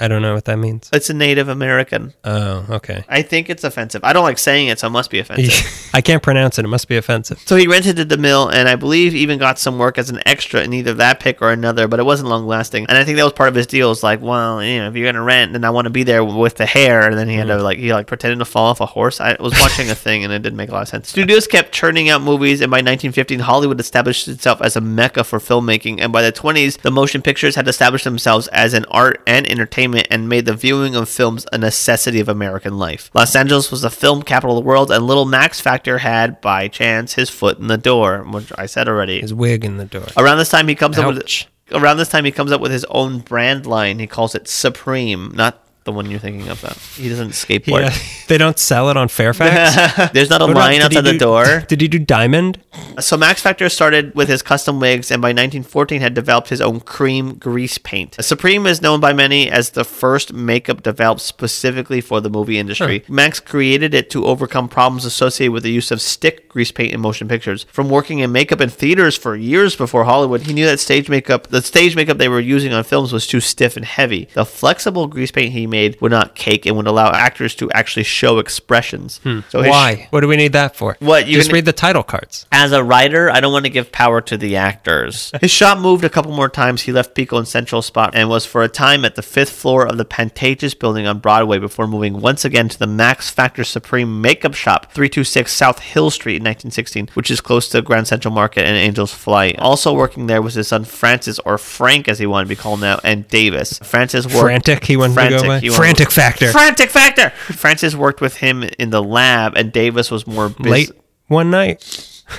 I 0.01 0.09
don't 0.09 0.23
know 0.23 0.35
what 0.35 0.45
that 0.47 0.59
means. 0.59 0.91
It's 0.93 1.09
a 1.09 1.15
Native 1.15 1.49
American. 1.49 2.15
Oh, 2.25 2.67
okay. 2.69 3.05
I 3.09 3.23
think 3.23 3.49
it's 3.49 3.63
offensive. 3.63 4.03
I 4.03 4.13
don't 4.13 4.25
like 4.25 4.39
saying 4.39 4.69
it, 4.69 4.81
so 4.81 4.89
it 4.89 4.91
must 4.91 5.11
be 5.11 5.21
offensive. 5.21 5.91
I 5.95 6.01
can't 6.01 6.23
pronounce 6.23 6.59
it. 6.59 6.65
It 6.65 6.69
must 6.69 6.89
be 6.89 6.97
offensive. 6.97 7.39
so 7.47 7.57
he 7.57 7.69
rented 7.69 8.09
the 8.09 8.17
mill, 8.17 8.49
and 8.49 8.69
I 8.69 8.75
believe 8.75 9.15
even 9.15 9.39
got 9.39 9.59
some 9.59 9.79
work 9.79 9.97
as 9.97 10.11
an 10.11 10.21
extra 10.27 10.63
in 10.63 10.73
either 10.73 10.95
that 10.95 11.21
pick 11.21 11.41
or 11.41 11.53
another, 11.53 11.87
but 11.87 12.01
it 12.01 12.05
wasn't 12.05 12.29
long 12.29 12.47
lasting. 12.47 12.87
And 12.89 12.99
I 12.99 13.05
think 13.05 13.17
that 13.19 13.25
was 13.25 13.33
part 13.33 13.49
of 13.49 13.55
his 13.55 13.69
deal. 13.69 13.93
It's 13.93 14.03
like, 14.03 14.21
well, 14.21 14.63
you 14.63 14.81
know, 14.81 14.89
if 14.89 14.97
you're 14.97 15.07
gonna 15.07 15.25
rent, 15.25 15.53
then 15.53 15.65
I 15.65 15.71
want 15.71 15.87
to 15.87 15.91
be 15.91 16.03
there 16.03 16.25
with 16.25 16.57
the 16.57 16.67
hair. 16.67 17.09
And 17.09 17.17
then 17.17 17.29
he 17.29 17.37
had 17.37 17.47
to 17.47 17.55
mm. 17.55 17.63
like 17.63 17.79
he 17.79 17.93
like 17.93 18.09
pretended 18.09 18.41
to 18.41 18.45
fall 18.45 18.67
off 18.67 18.81
a 18.81 18.87
horse. 18.87 19.21
I 19.21 19.37
was 19.39 19.53
watching 19.61 19.91
a 19.91 19.95
thing, 19.95 20.25
and 20.25 20.33
it 20.33 20.41
didn't 20.43 20.57
make 20.57 20.71
a 20.71 20.73
lot 20.73 20.83
of 20.83 20.89
sense. 20.89 21.09
Studios 21.09 21.47
kept 21.47 21.73
churning 21.73 22.09
out 22.09 22.23
movies, 22.23 22.61
and 22.61 22.71
by 22.71 22.79
1915, 22.79 23.39
Hollywood 23.41 23.79
established 23.79 24.27
itself 24.27 24.61
as 24.61 24.75
a 24.75 24.81
mecca 24.81 25.23
for 25.23 25.39
filmmaking. 25.39 26.01
And 26.01 26.13
by 26.13 26.23
the 26.23 26.33
20s, 26.33 26.81
the 26.81 26.91
motion 26.91 27.23
pictures 27.23 27.55
had 27.55 27.69
established 27.69 28.05
themselves 28.05 28.49
as 28.49 28.75
an 28.75 28.85
art 28.91 29.23
and 29.27 29.49
entertainment, 29.49 29.84
and 30.11 30.29
made 30.29 30.47
the 30.47 30.55
viewing 30.55 30.95
of 30.95 31.09
films 31.09 31.47
a 31.53 31.59
necessity 31.59 32.21
of 32.21 32.29
American 32.29 32.79
life. 32.79 33.11
Los 33.13 33.35
Angeles 33.35 33.71
was 33.71 33.83
the 33.83 33.91
film 33.91 34.23
capital 34.23 34.57
of 34.57 34.65
the 34.65 34.69
world, 34.69 34.91
and 34.91 35.07
little 35.07 35.25
Max 35.25 35.61
Factor 35.61 35.99
had, 35.99 36.41
by 36.41 36.69
chance, 36.69 37.15
his 37.15 37.29
foot 37.29 37.59
in 37.59 37.67
the 37.67 37.77
door, 37.77 38.23
which 38.23 38.53
I 38.57 38.67
said 38.67 38.89
already. 38.89 39.21
His 39.21 39.35
wig 39.35 39.65
in 39.65 39.77
the 39.77 39.85
door. 39.85 40.07
Around 40.17 40.39
this 40.39 40.51
time, 40.51 40.69
he 40.69 40.75
comes 40.75 40.99
up 40.99 41.07
with 41.07 41.47
around 41.73 41.97
this 41.97 42.09
time 42.09 42.25
he 42.25 42.31
comes 42.31 42.53
up 42.53 42.61
with 42.61 42.73
his 42.73 42.85
own 42.87 43.19
brand 43.19 43.67
line. 43.67 43.99
He 43.99 44.07
calls 44.07 44.35
it 44.35 44.49
Supreme, 44.49 45.33
not 45.35 45.64
the 45.85 45.93
one 45.93 46.11
you're 46.11 46.21
thinking 46.21 46.49
of. 46.49 46.61
Though 46.61 46.75
he 47.03 47.09
doesn't 47.09 47.31
skateboard. 47.31 47.83
Yeah, 47.83 47.95
they 48.29 48.39
don't 48.39 48.59
sell 48.59 48.91
it 48.91 48.97
on 48.97 49.09
Fairfax. 49.09 50.11
There's 50.13 50.31
not 50.31 50.41
a 50.41 50.45
What 50.45 50.51
about- 50.53 50.61
line 50.61 50.73
did 50.81 50.93
he 50.93 50.99
outside 50.99 51.01
the 51.05 51.13
do- 51.13 51.19
door. 51.19 51.61
Did 51.69 51.81
he 51.81 51.89
do 51.89 51.99
Diamond? 51.99 52.61
So 53.01 53.17
Max 53.17 53.41
Factor 53.41 53.69
started 53.69 54.15
with 54.15 54.29
his 54.29 54.43
custom 54.43 54.81
wigs, 54.81 55.11
and 55.11 55.21
by 55.23 55.29
1914 55.29 56.01
had 56.01 56.15
developed 56.15 56.49
his 56.49 56.61
own 56.61 56.81
cream 56.81 57.35
grease 57.35 57.79
paint. 57.79 58.17
Supreme 58.21 58.67
is 58.67 58.83
known 58.83 59.01
by 59.01 59.13
many 59.13 59.49
as 59.51 59.71
the 59.71 59.85
first 59.85 60.33
makeup 60.33 60.83
developed 60.83 61.21
specifically 61.21 62.01
for 62.01 62.21
the 62.21 62.31
movie 62.31 62.59
industry. 62.59 63.05
Max 63.09 63.39
created 63.41 63.95
it 63.95 64.11
to 64.11 64.25
overcome 64.27 64.69
problems 64.69 65.05
associated 65.05 65.53
with 65.53 65.63
the 65.63 65.71
use 65.71 65.91
of 65.91 66.01
stick 66.01 66.49
grease 66.49 66.73
paint 66.73 66.93
in 66.93 67.01
motion 67.01 67.29
pictures. 67.29 67.65
From 67.71 67.89
working 67.89 68.19
in 68.21 68.33
makeup 68.33 68.61
in 68.61 68.69
theaters 68.71 69.17
for 69.17 69.37
years 69.37 69.77
before 69.77 70.05
Hollywood, 70.05 70.43
he 70.43 70.53
knew 70.53 70.67
that 70.67 70.81
stage 70.81 71.09
makeup, 71.09 71.49
the 71.49 71.63
stage 71.63 71.95
makeup 71.97 72.19
they 72.19 72.29
were 72.29 72.41
using 72.41 72.73
on 72.73 72.85
films 72.85 73.13
was 73.13 73.27
too 73.27 73.41
stiff 73.41 73.77
and 73.77 73.85
heavy. 73.85 74.29
The 74.35 74.45
flexible 74.45 75.07
grease 75.07 75.31
paint 75.31 75.53
he 75.53 75.67
made 75.75 76.01
would 76.01 76.11
not 76.13 76.35
cake 76.35 76.67
and 76.67 76.77
would 76.77 76.87
allow 76.87 77.11
actors 77.13 77.55
to 77.57 77.71
actually 77.73 78.05
show 78.05 78.39
expressions. 78.39 79.19
Hmm. 79.23 79.41
So 79.49 79.63
his- 79.63 79.71
Why? 79.71 80.07
What 80.11 80.21
do 80.21 80.29
we 80.29 80.37
need 80.37 80.53
that 80.53 80.77
for? 80.77 80.97
What, 81.01 81.27
you 81.27 81.37
Just 81.37 81.49
gonna- 81.49 81.57
read 81.59 81.65
the 81.65 81.73
title 81.73 82.03
cards. 82.03 82.47
as 82.53 82.73
a 82.73 82.83
writer, 82.85 83.31
I 83.31 83.41
don't 83.41 83.53
want 83.53 83.65
to 83.65 83.71
give 83.71 83.91
power 83.93 84.21
to 84.23 84.37
the 84.37 84.57
actors. 84.57 85.31
His 85.41 85.51
shop 85.51 85.79
moved 85.79 86.05
a 86.05 86.09
couple 86.09 86.33
more 86.33 86.49
times. 86.49 86.83
He 86.83 86.93
left 86.93 87.15
Pico 87.15 87.39
in 87.39 87.47
Central 87.47 87.83
Spot 87.83 88.11
and 88.15 88.29
was 88.29 88.47
for 88.47 88.63
a 88.63 88.69
time 88.69 89.05
at 89.05 89.15
the 89.17 89.23
fifth 89.23 89.51
floor 89.53 89.87
of 89.87 89.97
the 89.99 90.05
Pantages 90.05 90.79
building 90.79 91.07
on 91.07 91.19
Broadway 91.19 91.59
before 91.59 91.87
moving 91.87 92.21
once 92.21 92.45
again 92.45 92.69
to 92.69 92.79
the 92.79 92.87
Max 92.87 93.31
Factor 93.31 93.65
Supreme 93.65 94.21
Makeup 94.21 94.55
Shop, 94.55 94.93
326 94.93 95.53
South 95.53 95.81
Hill 95.81 96.11
Street 96.11 96.37
in 96.37 96.45
1916, 96.45 97.09
which 97.15 97.31
is 97.31 97.41
close 97.41 97.69
to 97.71 97.83
Grand 97.83 98.07
Central 98.07 98.33
Market 98.33 98.65
and 98.65 98.77
Angel's 98.77 99.13
Flight. 99.13 99.59
Also 99.59 99.93
working 99.93 100.27
there 100.27 100.43
was 100.43 100.55
his 100.55 100.69
son 100.69 100.85
Francis, 100.85 101.39
or 101.45 101.59
Frank 101.59 102.09
as 102.09 102.19
he 102.19 102.27
wanted 102.27 102.45
to 102.45 102.49
be 102.51 102.57
called 102.57 102.81
now, 102.81 103.01
and 103.05 103.27
Davis. 103.29 103.79
Francis 103.83 104.25
worked 104.27 104.39
Frantic, 104.39 104.85
he 104.85 104.97
wanted 104.97 105.15
to 105.15 105.31
go 105.31 105.43
by? 105.47 105.59
Wanted- 105.71 105.77
Frantic 105.79 106.11
Factor. 106.11 106.51
Frantic 106.53 106.91
Factor. 106.91 107.31
Francis 107.53 107.95
worked 107.95 108.21
with 108.21 108.37
him 108.37 108.63
in 108.79 108.91
the 108.91 109.03
lab, 109.03 109.57
and 109.57 109.73
Davis 109.73 110.11
was 110.11 110.27
more 110.27 110.49
bus- 110.49 110.67
Late 110.67 110.91
one 111.29 111.51
night, 111.51 111.83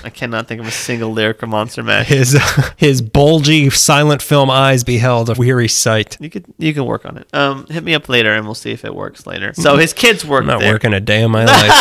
I 0.04 0.10
cannot 0.10 0.48
think 0.48 0.62
of 0.62 0.68
a 0.68 0.72
single 0.72 1.12
lyric 1.12 1.40
from 1.40 1.52
Monster 1.52 1.84
Mash. 1.84 2.08
his 2.08 2.40
his 2.78 3.02
bulgy 3.02 3.70
silent 3.70 4.22
film 4.22 4.50
eyes 4.50 4.84
beheld 4.84 5.30
a 5.30 5.34
weary 5.34 5.68
sight. 5.68 6.18
You 6.20 6.30
could 6.30 6.46
you 6.58 6.74
can 6.74 6.86
work 6.86 7.06
on 7.06 7.18
it. 7.18 7.28
Um, 7.34 7.66
hit 7.68 7.84
me 7.84 7.94
up 7.94 8.10
later 8.10 8.34
and 8.34 8.46
we'll 8.46 8.56
see 8.56 8.72
if 8.72 8.84
it 8.86 8.96
works 8.96 9.26
later. 9.28 9.54
So 9.54 9.78
his 9.78 9.94
kids 9.94 10.26
work 10.26 10.42
I'm 10.42 10.48
not 10.48 10.60
there. 10.62 10.74
working 10.74 10.94
a 10.94 11.00
day 11.00 11.22
in 11.24 11.32
my 11.32 11.46
life. 11.46 11.72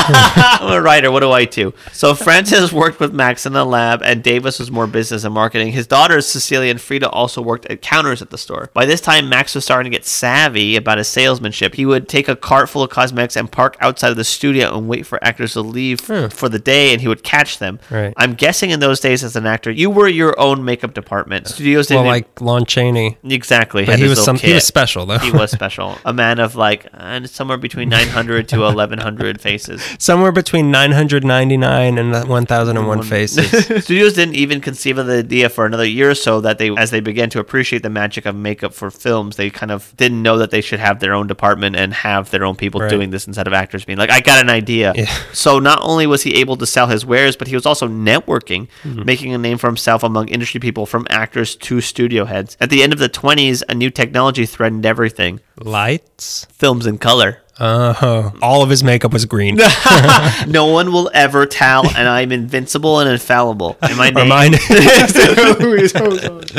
I'm 0.60 0.72
a 0.72 0.82
writer. 0.82 1.10
What 1.10 1.20
do 1.20 1.30
I 1.30 1.44
do? 1.44 1.72
So 1.92 2.14
Francis 2.14 2.72
worked 2.72 3.00
with 3.00 3.12
Max 3.14 3.46
in 3.46 3.52
the 3.52 3.64
lab, 3.64 4.02
and 4.02 4.22
Davis 4.22 4.58
was 4.58 4.70
more 4.70 4.86
business 4.86 5.24
and 5.24 5.32
marketing. 5.34 5.72
His 5.72 5.86
daughters 5.86 6.26
Cecilia 6.26 6.70
and 6.70 6.80
Frida 6.80 7.08
also 7.10 7.40
worked 7.42 7.66
at 7.66 7.80
counters 7.82 8.20
at 8.22 8.30
the 8.30 8.38
store. 8.38 8.70
By 8.74 8.86
this 8.86 9.00
time, 9.00 9.28
Max 9.28 9.54
was 9.54 9.64
starting 9.64 9.90
to 9.90 9.96
get 9.96 10.04
savvy 10.04 10.76
about 10.76 10.98
his 10.98 11.08
salesmanship. 11.08 11.74
He 11.74 11.86
would 11.86 12.08
take 12.08 12.28
a 12.28 12.36
cart 12.36 12.68
full 12.68 12.82
of 12.82 12.90
cosmetics 12.90 13.36
and 13.36 13.50
park 13.50 13.76
outside 13.80 14.10
of 14.10 14.16
the 14.16 14.24
studio 14.24 14.76
and 14.76 14.88
wait 14.88 15.06
for 15.06 15.22
actors 15.24 15.54
to 15.54 15.60
leave 15.62 16.00
for 16.00 16.48
the 16.48 16.58
day, 16.58 16.92
and 16.92 17.00
he 17.00 17.08
would 17.08 17.22
catch 17.22 17.58
them. 17.58 17.78
Right. 17.94 18.14
I'm 18.16 18.34
guessing 18.34 18.70
in 18.70 18.80
those 18.80 19.00
days 19.00 19.22
as 19.24 19.36
an 19.36 19.46
actor, 19.46 19.70
you 19.70 19.88
were 19.90 20.08
your 20.08 20.38
own 20.38 20.64
makeup 20.64 20.94
department. 20.94 21.48
Studios 21.48 21.86
didn't 21.86 22.02
well, 22.04 22.12
like 22.12 22.40
Lon 22.40 22.64
Chaney. 22.66 23.16
exactly. 23.24 23.84
But 23.86 23.98
he 23.98 24.08
was 24.08 24.22
some. 24.24 24.36
He 24.36 24.52
was 24.52 24.64
special 24.66 25.06
though. 25.06 25.18
He 25.18 25.30
was 25.30 25.50
special. 25.50 25.96
A 26.04 26.12
man 26.12 26.38
of 26.40 26.56
like 26.56 26.86
uh, 26.92 27.26
somewhere 27.26 27.58
between 27.58 27.88
900 28.00 28.48
to 28.48 28.60
1100 28.60 29.40
faces. 29.40 29.82
Somewhere 29.98 30.32
between 30.32 30.70
999 30.70 31.98
and 31.98 32.12
1001 32.28 33.02
faces. 33.04 33.50
Studios 33.84 34.14
didn't 34.14 34.34
even 34.34 34.60
conceive 34.60 34.98
of 34.98 35.06
the 35.06 35.18
idea 35.18 35.48
for 35.48 35.66
another 35.66 35.86
year 35.86 36.10
or 36.10 36.14
so 36.14 36.40
that 36.40 36.58
they, 36.58 36.70
as 36.76 36.90
they 36.90 37.00
began 37.00 37.30
to 37.30 37.38
appreciate 37.40 37.82
the 37.82 37.90
magic 37.90 38.26
of 38.26 38.34
makeup 38.34 38.74
for 38.74 38.90
films, 38.90 39.36
they 39.36 39.50
kind 39.50 39.70
of 39.72 39.94
didn't 39.96 40.22
know 40.22 40.38
that 40.38 40.50
they 40.50 40.60
should 40.60 40.80
have 40.80 41.00
their 41.00 41.14
own 41.14 41.26
department 41.26 41.76
and 41.76 41.92
have 41.94 42.30
their 42.30 42.44
own 42.44 42.56
people 42.56 42.80
Right. 42.80 42.90
doing 42.90 43.10
this 43.10 43.26
instead 43.26 43.46
of 43.46 43.52
actors 43.52 43.84
being 43.84 43.98
like, 43.98 44.10
I 44.10 44.20
got 44.20 44.42
an 44.42 44.50
idea. 44.50 44.92
Yeah. 44.96 45.04
So 45.32 45.58
not 45.60 45.78
only 45.82 46.06
was 46.06 46.22
he 46.22 46.34
able 46.36 46.56
to 46.56 46.66
sell 46.66 46.86
his 46.88 47.06
wares, 47.06 47.36
but 47.36 47.46
he 47.46 47.54
was 47.54 47.66
also 47.66 47.83
networking, 47.90 48.68
Mm-hmm. 48.84 49.04
making 49.04 49.32
a 49.34 49.38
name 49.38 49.58
for 49.58 49.66
himself 49.68 50.02
among 50.02 50.28
industry 50.28 50.60
people 50.60 50.86
from 50.86 51.06
actors 51.10 51.56
to 51.56 51.80
studio 51.80 52.24
heads. 52.24 52.56
At 52.60 52.70
the 52.70 52.82
end 52.82 52.92
of 52.92 52.98
the 52.98 53.08
20s, 53.08 53.62
a 53.68 53.74
new 53.74 53.90
technology 53.90 54.46
threatened 54.46 54.84
everything 54.86 55.40
Lights. 55.58 56.46
films 56.52 56.86
in 56.86 56.98
color. 56.98 57.38
Oh, 57.60 58.32
all 58.42 58.62
of 58.62 58.70
his 58.70 58.82
makeup 58.82 59.12
was 59.12 59.26
green. 59.26 59.56
no 60.48 60.66
one 60.66 60.92
will 60.92 61.10
ever 61.14 61.46
tell, 61.46 61.86
and 61.96 62.08
I'm 62.08 62.32
invincible 62.32 63.00
and 63.00 63.08
infallible. 63.10 63.76
And 63.80 63.96
my 63.96 64.08
Or 64.08 64.12
name 64.12 64.28
mine 64.28 64.54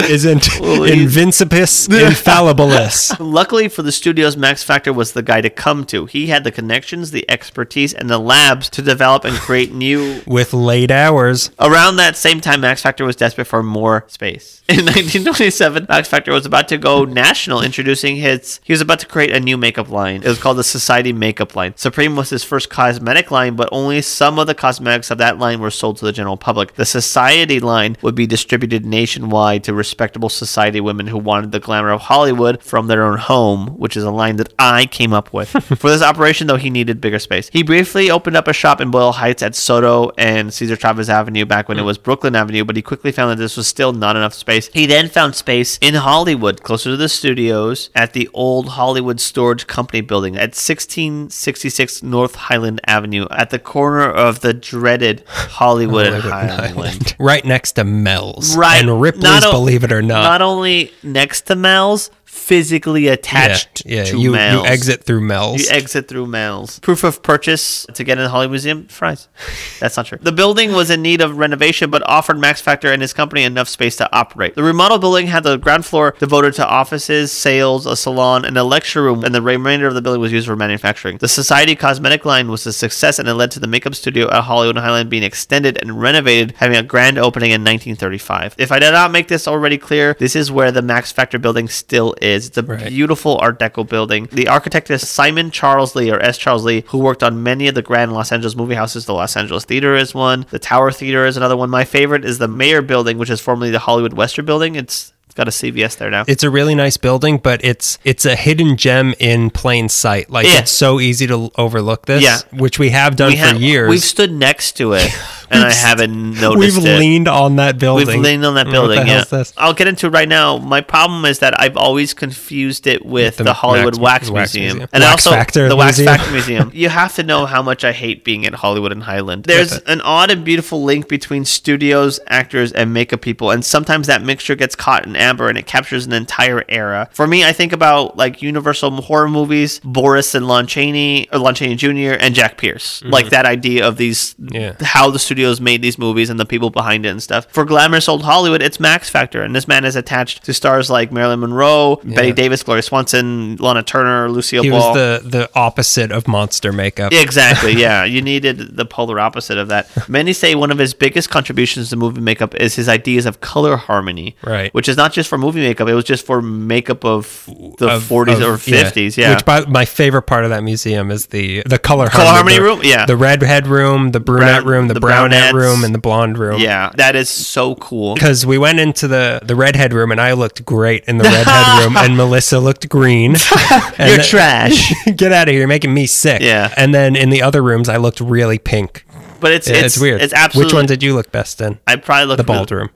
isn't 0.09 0.47
Invincipus 0.61 1.87
Infallibilis. 1.87 3.15
Luckily 3.19 3.67
for 3.67 3.81
the 3.81 3.91
studios, 3.91 4.37
Max 4.37 4.63
Factor 4.63 4.93
was 4.93 5.13
the 5.13 5.21
guy 5.23 5.41
to 5.41 5.49
come 5.49 5.85
to. 5.85 6.05
He 6.05 6.27
had 6.27 6.43
the 6.43 6.51
connections, 6.51 7.11
the 7.11 7.29
expertise, 7.29 7.93
and 7.93 8.09
the 8.09 8.19
labs 8.19 8.69
to 8.69 8.81
develop 8.81 9.25
and 9.25 9.35
create 9.35 9.73
new. 9.73 10.21
With 10.25 10.53
late 10.53 10.91
hours. 10.91 11.51
Around 11.59 11.97
that 11.97 12.15
same 12.15 12.41
time, 12.41 12.61
Max 12.61 12.81
Factor 12.81 13.05
was 13.05 13.15
desperate 13.15 13.45
for 13.45 13.61
more 13.63 14.05
space. 14.07 14.63
In 14.67 14.77
1927, 14.85 15.85
Max 15.89 16.07
Factor 16.07 16.31
was 16.31 16.45
about 16.45 16.67
to 16.69 16.77
go 16.77 17.03
national, 17.05 17.61
introducing 17.61 18.15
his. 18.15 18.59
He 18.63 18.73
was 18.73 18.81
about 18.81 18.99
to 18.99 19.05
create 19.05 19.31
a 19.31 19.39
new 19.39 19.57
makeup 19.57 19.89
line. 19.89 20.23
It 20.23 20.27
was 20.27 20.39
called 20.39 20.57
the 20.57 20.63
Society 20.85 21.13
Makeup 21.13 21.55
Line. 21.55 21.73
Supreme 21.75 22.15
was 22.15 22.29
his 22.29 22.43
first 22.43 22.69
cosmetic 22.69 23.31
line, 23.31 23.55
but 23.55 23.67
only 23.71 24.03
some 24.03 24.37
of 24.37 24.45
the 24.45 24.53
cosmetics 24.53 25.09
of 25.09 25.17
that 25.17 25.39
line 25.39 25.59
were 25.59 25.71
sold 25.71 25.97
to 25.97 26.05
the 26.05 26.11
general 26.11 26.37
public. 26.37 26.75
The 26.75 26.85
Society 26.85 27.59
line 27.59 27.97
would 28.03 28.13
be 28.13 28.27
distributed 28.27 28.85
nationwide 28.85 29.63
to 29.63 29.73
respectable 29.73 30.29
society 30.29 30.79
women 30.79 31.07
who 31.07 31.17
wanted 31.17 31.51
the 31.51 31.59
glamour 31.59 31.89
of 31.89 32.01
Hollywood 32.01 32.61
from 32.61 32.85
their 32.85 33.01
own 33.01 33.17
home, 33.17 33.69
which 33.79 33.97
is 33.97 34.03
a 34.03 34.11
line 34.11 34.35
that 34.35 34.53
I 34.59 34.85
came 34.85 35.11
up 35.11 35.33
with. 35.33 35.49
For 35.79 35.89
this 35.89 36.03
operation, 36.03 36.45
though, 36.45 36.57
he 36.57 36.69
needed 36.69 37.01
bigger 37.01 37.17
space. 37.17 37.49
He 37.51 37.63
briefly 37.63 38.11
opened 38.11 38.37
up 38.37 38.47
a 38.47 38.53
shop 38.53 38.79
in 38.79 38.91
Boyle 38.91 39.13
Heights 39.13 39.41
at 39.41 39.55
Soto 39.55 40.11
and 40.19 40.53
Cesar 40.53 40.75
Chavez 40.75 41.09
Avenue 41.09 41.45
back 41.45 41.67
when 41.67 41.79
it 41.79 41.81
mm. 41.81 41.85
was 41.85 41.97
Brooklyn 41.97 42.35
Avenue, 42.35 42.63
but 42.63 42.75
he 42.75 42.83
quickly 42.83 43.11
found 43.11 43.31
that 43.31 43.41
this 43.41 43.57
was 43.57 43.65
still 43.65 43.91
not 43.91 44.15
enough 44.15 44.35
space. 44.35 44.69
He 44.71 44.85
then 44.85 45.09
found 45.09 45.33
space 45.33 45.79
in 45.81 45.95
Hollywood, 45.95 46.61
closer 46.61 46.91
to 46.91 46.97
the 46.97 47.09
studios, 47.09 47.89
at 47.95 48.13
the 48.13 48.29
old 48.35 48.69
Hollywood 48.69 49.19
Storage 49.19 49.65
Company 49.65 50.01
building 50.01 50.37
at 50.37 50.53
1666 50.79 52.03
North 52.03 52.35
Highland 52.35 52.81
Avenue, 52.87 53.27
at 53.31 53.49
the 53.49 53.59
corner 53.59 54.09
of 54.09 54.41
the 54.41 54.53
dreaded 54.53 55.23
Hollywood 55.27 56.07
and 56.13 56.23
Highland. 56.23 57.15
Right 57.19 57.43
next 57.45 57.73
to 57.73 57.83
Mel's. 57.83 58.55
Right. 58.55 58.81
And 58.81 59.01
Ripley's, 59.01 59.23
Not 59.23 59.45
o- 59.45 59.51
believe 59.51 59.83
it 59.83 59.91
or 59.91 60.01
not. 60.01 60.21
Not 60.23 60.41
only 60.41 60.91
next 61.03 61.41
to 61.47 61.55
Mel's, 61.55 62.09
physically 62.35 63.07
attached 63.07 63.83
yeah, 63.85 64.03
to 64.03 64.19
you, 64.19 64.33
Mel's. 64.33 64.65
you 64.65 64.71
exit 64.71 65.03
through 65.03 65.21
Mel's. 65.21 65.63
You 65.63 65.75
exit 65.75 66.07
through 66.07 66.27
Mel's. 66.27 66.79
Proof 66.79 67.03
of 67.03 67.23
purchase 67.23 67.85
to 67.93 68.03
get 68.03 68.17
in 68.17 68.23
the 68.23 68.29
Hollywood 68.29 68.51
Museum? 68.51 68.87
Fries. 68.87 69.29
That's 69.79 69.95
not 69.95 70.05
true. 70.05 70.19
The 70.21 70.31
building 70.31 70.73
was 70.73 70.91
in 70.91 71.01
need 71.01 71.21
of 71.21 71.37
renovation, 71.37 71.89
but 71.89 72.07
offered 72.07 72.37
Max 72.37 72.61
Factor 72.61 72.91
and 72.91 73.01
his 73.01 73.13
company 73.13 73.43
enough 73.43 73.69
space 73.69 73.95
to 73.97 74.15
operate. 74.15 74.55
The 74.55 74.63
remodeled 74.63 75.01
building 75.01 75.27
had 75.27 75.43
the 75.43 75.57
ground 75.57 75.85
floor 75.85 76.13
devoted 76.19 76.53
to 76.55 76.67
offices, 76.67 77.31
sales, 77.31 77.85
a 77.85 77.95
salon, 77.95 78.43
and 78.45 78.57
a 78.57 78.63
lecture 78.63 79.01
room, 79.01 79.23
and 79.23 79.33
the 79.33 79.41
remainder 79.41 79.87
of 79.87 79.93
the 79.93 80.01
building 80.01 80.21
was 80.21 80.33
used 80.33 80.47
for 80.47 80.55
manufacturing. 80.55 81.17
The 81.17 81.27
Society 81.29 81.75
cosmetic 81.75 82.25
line 82.25 82.51
was 82.51 82.65
a 82.67 82.73
success, 82.73 83.17
and 83.17 83.27
it 83.29 83.33
led 83.33 83.51
to 83.51 83.59
the 83.59 83.67
makeup 83.67 83.95
studio 83.95 84.29
at 84.29 84.43
Hollywood 84.43 84.77
Highland 84.77 85.09
being 85.09 85.23
extended 85.23 85.79
and 85.81 86.01
renovated, 86.01 86.53
having 86.57 86.77
a 86.77 86.83
grand 86.83 87.17
opening 87.17 87.51
in 87.51 87.61
1935. 87.61 88.55
If 88.57 88.71
I 88.71 88.79
did 88.79 88.91
not 88.91 89.11
make 89.11 89.29
this 89.29 89.47
already 89.47 89.77
clear, 89.77 90.15
this 90.19 90.35
is 90.35 90.51
where 90.51 90.71
the 90.71 90.81
Max 90.81 91.11
Factor 91.11 91.39
building 91.39 91.69
still 91.69 92.13
is. 92.21 92.24
It's 92.33 92.57
a 92.57 92.63
Right. 92.63 92.87
beautiful 92.89 93.37
Art 93.41 93.59
Deco 93.59 93.87
building. 93.87 94.27
The 94.31 94.47
architect 94.47 94.89
is 94.89 95.07
Simon 95.07 95.51
Charles 95.51 95.95
Lee, 95.95 96.09
or 96.11 96.19
S. 96.21 96.37
Charles 96.37 96.63
Lee, 96.65 96.83
who 96.87 96.97
worked 96.97 97.23
on 97.23 97.43
many 97.43 97.67
of 97.67 97.75
the 97.75 97.81
grand 97.81 98.13
Los 98.13 98.31
Angeles 98.31 98.55
movie 98.55 98.75
houses. 98.75 99.05
The 99.05 99.13
Los 99.13 99.35
Angeles 99.37 99.65
Theater 99.65 99.95
is 99.95 100.13
one. 100.15 100.45
The 100.49 100.59
Tower 100.59 100.91
Theater 100.91 101.25
is 101.25 101.37
another 101.37 101.57
one. 101.57 101.69
My 101.69 101.83
favorite 101.85 102.25
is 102.25 102.37
the 102.39 102.47
Mayer 102.47 102.81
Building, 102.81 103.17
which 103.17 103.29
is 103.29 103.39
formerly 103.41 103.71
the 103.71 103.79
Hollywood 103.79 104.13
Western 104.13 104.45
Building. 104.45 104.75
It's 104.75 105.11
it's 105.25 105.33
got 105.33 105.47
a 105.47 105.51
CVS 105.51 105.95
there 105.97 106.09
now. 106.09 106.23
It's 106.27 106.43
a 106.43 106.49
really 106.49 106.75
nice 106.75 106.95
building, 106.97 107.39
but 107.39 107.59
it's 107.63 107.97
it's 108.05 108.25
a 108.25 108.35
hidden 108.35 108.77
gem 108.77 109.13
in 109.19 109.49
plain 109.49 109.89
sight. 109.89 110.29
Like 110.29 110.45
Yeah. 110.45 110.59
it's 110.59 110.71
so 110.71 110.99
easy 110.99 111.27
to 111.27 111.51
overlook 111.57 112.05
this, 112.05 112.23
Yeah. 112.23 112.37
which 112.53 112.79
we 112.79 112.91
have 112.91 113.15
done 113.15 113.31
we 113.31 113.35
for 113.37 113.45
have, 113.47 113.61
years. 113.61 113.89
We've 113.89 113.99
stood 114.03 114.31
next 114.31 114.77
to 114.77 114.93
it, 114.93 115.11
and 115.51 115.63
I 115.63 115.71
haven't 115.73 116.39
noticed 116.41 116.77
We've 116.77 116.85
it. 116.85 116.99
leaned 116.99 117.27
on 117.27 117.57
that 117.57 117.77
building. 117.79 118.07
We've 118.07 118.17
leaned 118.17 118.45
on 118.45 118.55
that 118.55 118.67
building. 118.69 119.05
Yeah? 119.07 119.23
I'll 119.57 119.73
get 119.73 119.87
into 119.87 120.07
it 120.07 120.09
right 120.09 120.27
now. 120.27 120.57
My 120.57 120.81
problem 120.81 121.25
is 121.25 121.39
that 121.39 121.59
I've 121.59 121.77
always 121.77 122.13
confused 122.13 122.87
it 122.87 123.05
with 123.05 123.37
the 123.37 123.43
the, 123.45 123.53
Hollywood 123.53 123.97
Wax- 123.99 124.29
Wax, 124.29 124.29
Wax 124.29 124.53
Museum, 124.55 124.77
Museum. 124.77 124.89
and 124.93 125.01
Wax 125.03 125.11
also 125.27 125.31
Factor 125.37 125.69
the 125.69 125.75
Wax 125.75 125.97
Museum. 125.99 126.17
Factor 126.17 126.31
Museum. 126.31 126.71
You 126.75 126.89
have 126.89 127.15
to 127.15 127.23
know 127.23 127.45
how 127.45 127.61
much 127.61 127.83
I 127.83 127.91
hate 127.93 128.23
being 128.23 128.45
at 128.45 128.53
Hollywood 128.55 128.91
and 128.91 129.03
Highland. 129.03 129.45
There's 129.45 129.73
an 129.83 130.01
odd 130.01 130.29
and 130.31 130.43
beautiful 130.43 130.83
link 130.83 131.07
between 131.07 131.45
studios, 131.45 132.19
actors, 132.27 132.71
and 132.71 132.93
makeup 132.93 133.21
people, 133.21 133.51
and 133.51 133.63
sometimes 133.63 134.07
that 134.07 134.21
mixture 134.23 134.55
gets 134.55 134.75
caught 134.75 135.05
in 135.05 135.15
amber 135.15 135.47
and 135.47 135.57
it 135.57 135.65
captures 135.67 136.05
an 136.05 136.13
entire 136.13 136.63
era. 136.69 137.07
For 137.13 137.27
me, 137.27 137.43
I 137.45 137.53
think 137.53 137.71
about 137.71 138.17
like 138.17 138.41
Universal 138.41 138.91
horror 139.03 139.29
movies, 139.29 139.79
Boris 139.83 140.35
and 140.35 140.47
Lon 140.47 140.67
Chaney, 140.67 141.27
or 141.31 141.39
Lon 141.39 141.55
Chaney 141.55 141.75
Jr. 141.75 142.17
and 142.19 142.35
Jack 142.35 142.57
Pierce, 142.57 143.01
like 143.03 143.29
that 143.29 143.45
idea 143.45 143.87
of 143.87 143.97
these 143.97 144.33
Mm-hmm. 144.35 144.55
Yeah. 144.55 144.73
how 144.81 145.09
the 145.11 145.19
studios 145.35 145.59
made 145.59 145.81
these 145.81 145.97
movies 145.99 146.29
and 146.29 146.39
the 146.39 146.45
people 146.45 146.69
behind 146.69 147.05
it 147.05 147.09
and 147.09 147.21
stuff. 147.21 147.45
For 147.51 147.65
glamorous 147.65 148.07
old 148.07 148.23
Hollywood, 148.23 148.61
it's 148.61 148.79
Max 148.79 149.09
Factor, 149.09 149.43
and 149.43 149.53
this 149.53 149.67
man 149.67 149.83
is 149.83 149.97
attached 149.97 150.45
to 150.45 150.53
stars 150.53 150.89
like 150.89 151.11
Marilyn 151.11 151.41
Monroe, 151.41 151.97
Bette 152.05 152.31
Davis, 152.31 152.63
Gloria 152.63 152.81
Swanson, 152.81 153.57
Lana 153.57 153.83
Turner, 153.83 154.29
Lucille 154.29 154.63
he 154.63 154.69
Ball. 154.69 154.93
was 154.93 154.95
the 155.23 155.29
the 155.29 155.49
opposite 155.55 156.11
of 156.13 156.25
monster 156.29 156.71
makeup. 156.71 157.11
Exactly, 157.11 157.73
yeah. 157.85 158.05
You 158.05 158.21
needed 158.21 158.77
the 158.77 158.85
polar 158.85 159.19
opposite 159.19 159.57
of 159.57 159.67
that. 159.67 159.89
Many 160.07 160.31
say 160.31 160.55
one 160.55 160.71
of 160.71 160.77
his 160.77 160.93
biggest 160.93 161.29
contributions 161.29 161.89
to 161.89 161.97
movie 161.97 162.21
makeup 162.21 162.55
is 162.55 162.75
his 162.75 162.87
ideas 162.87 163.25
of 163.25 163.41
color 163.41 163.75
harmony. 163.75 164.37
Right. 164.41 164.73
Which 164.73 164.87
is 164.87 164.95
not 164.95 165.11
just 165.11 165.27
for 165.27 165.37
movie 165.37 165.59
makeup, 165.59 165.89
it 165.89 165.95
was 165.95 166.05
just 166.05 166.25
for 166.25 166.41
makeup 166.41 167.03
of 167.03 167.43
the 167.77 167.89
Of- 167.89 168.03
40s 168.03 168.35
of- 168.35 168.41
or 168.43 168.57
50s, 168.57 169.17
yeah. 169.17 169.31
Which 169.35 169.43
by, 169.43 169.65
my 169.65 169.83
favorite 169.83 170.23
part 170.23 170.45
of 170.45 170.49
that 170.51 170.63
museum 170.63 171.11
is 171.11 171.25
the 171.27 171.61
the 171.65 171.77
color, 171.79 172.07
Color 172.07 172.25
harmony 172.25 172.55
the- 172.57 172.61
room? 172.63 172.79
Yeah. 172.83 173.05
The 173.05 173.17
redhead 173.17 173.67
room, 173.67 174.11
the 174.11 174.19
brunette 174.21 174.63
Brown- 174.63 174.65
room, 174.65 174.87
the, 174.87 174.93
the 174.93 174.99
brunette 175.29 175.53
room, 175.53 175.83
and 175.83 175.93
the 175.93 175.99
blonde 175.99 176.37
room. 176.37 176.59
yeah, 176.59 176.91
that 176.95 177.15
is 177.15 177.29
so 177.29 177.75
cool. 177.75 178.13
Because 178.13 178.45
we 178.45 178.57
went 178.57 178.79
into 178.79 179.07
the 179.07 179.39
the 179.43 179.55
redhead 179.55 179.93
room 179.93 180.11
and 180.11 180.21
I 180.21 180.33
looked 180.33 180.65
great 180.65 181.05
in 181.05 181.17
the 181.17 181.23
redhead 181.23 181.83
room, 181.83 181.97
and 182.03 182.17
Melissa 182.17 182.59
looked 182.59 182.87
green. 182.89 183.31
You're 183.99 184.23
trash. 184.23 184.93
Get 185.15 185.31
out 185.31 185.47
of 185.47 185.51
here! 185.51 185.59
You're 185.59 185.67
making 185.67 185.93
me 185.93 186.05
sick. 186.05 186.41
Yeah. 186.41 186.73
And 186.77 186.93
then 186.93 187.15
in 187.15 187.29
the 187.29 187.41
other 187.41 187.61
rooms, 187.61 187.89
I 187.89 187.97
looked 187.97 188.19
really 188.19 188.59
pink. 188.59 189.05
But 189.39 189.51
it's, 189.51 189.67
it's, 189.67 189.79
it's, 189.79 189.99
weird. 189.99 190.21
It's 190.21 190.33
absolutely. 190.33 190.67
Which 190.67 190.73
one 190.73 190.85
did 190.85 191.03
you 191.03 191.13
look 191.13 191.31
best 191.31 191.61
in? 191.61 191.79
I 191.85 191.97
probably 191.97 192.25
looked 192.25 192.37
The 192.37 192.43
bald 192.43 192.71
room. 192.71 192.89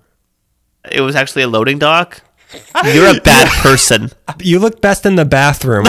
It 0.90 1.02
was 1.02 1.16
actually 1.16 1.44
a 1.44 1.48
loading 1.48 1.78
dock. 1.78 2.22
You're 2.94 3.16
a 3.16 3.20
bad 3.22 3.48
person. 3.62 4.12
You 4.40 4.60
looked 4.60 4.82
best 4.82 5.06
in 5.06 5.16
the 5.16 5.26
bathroom, 5.26 5.86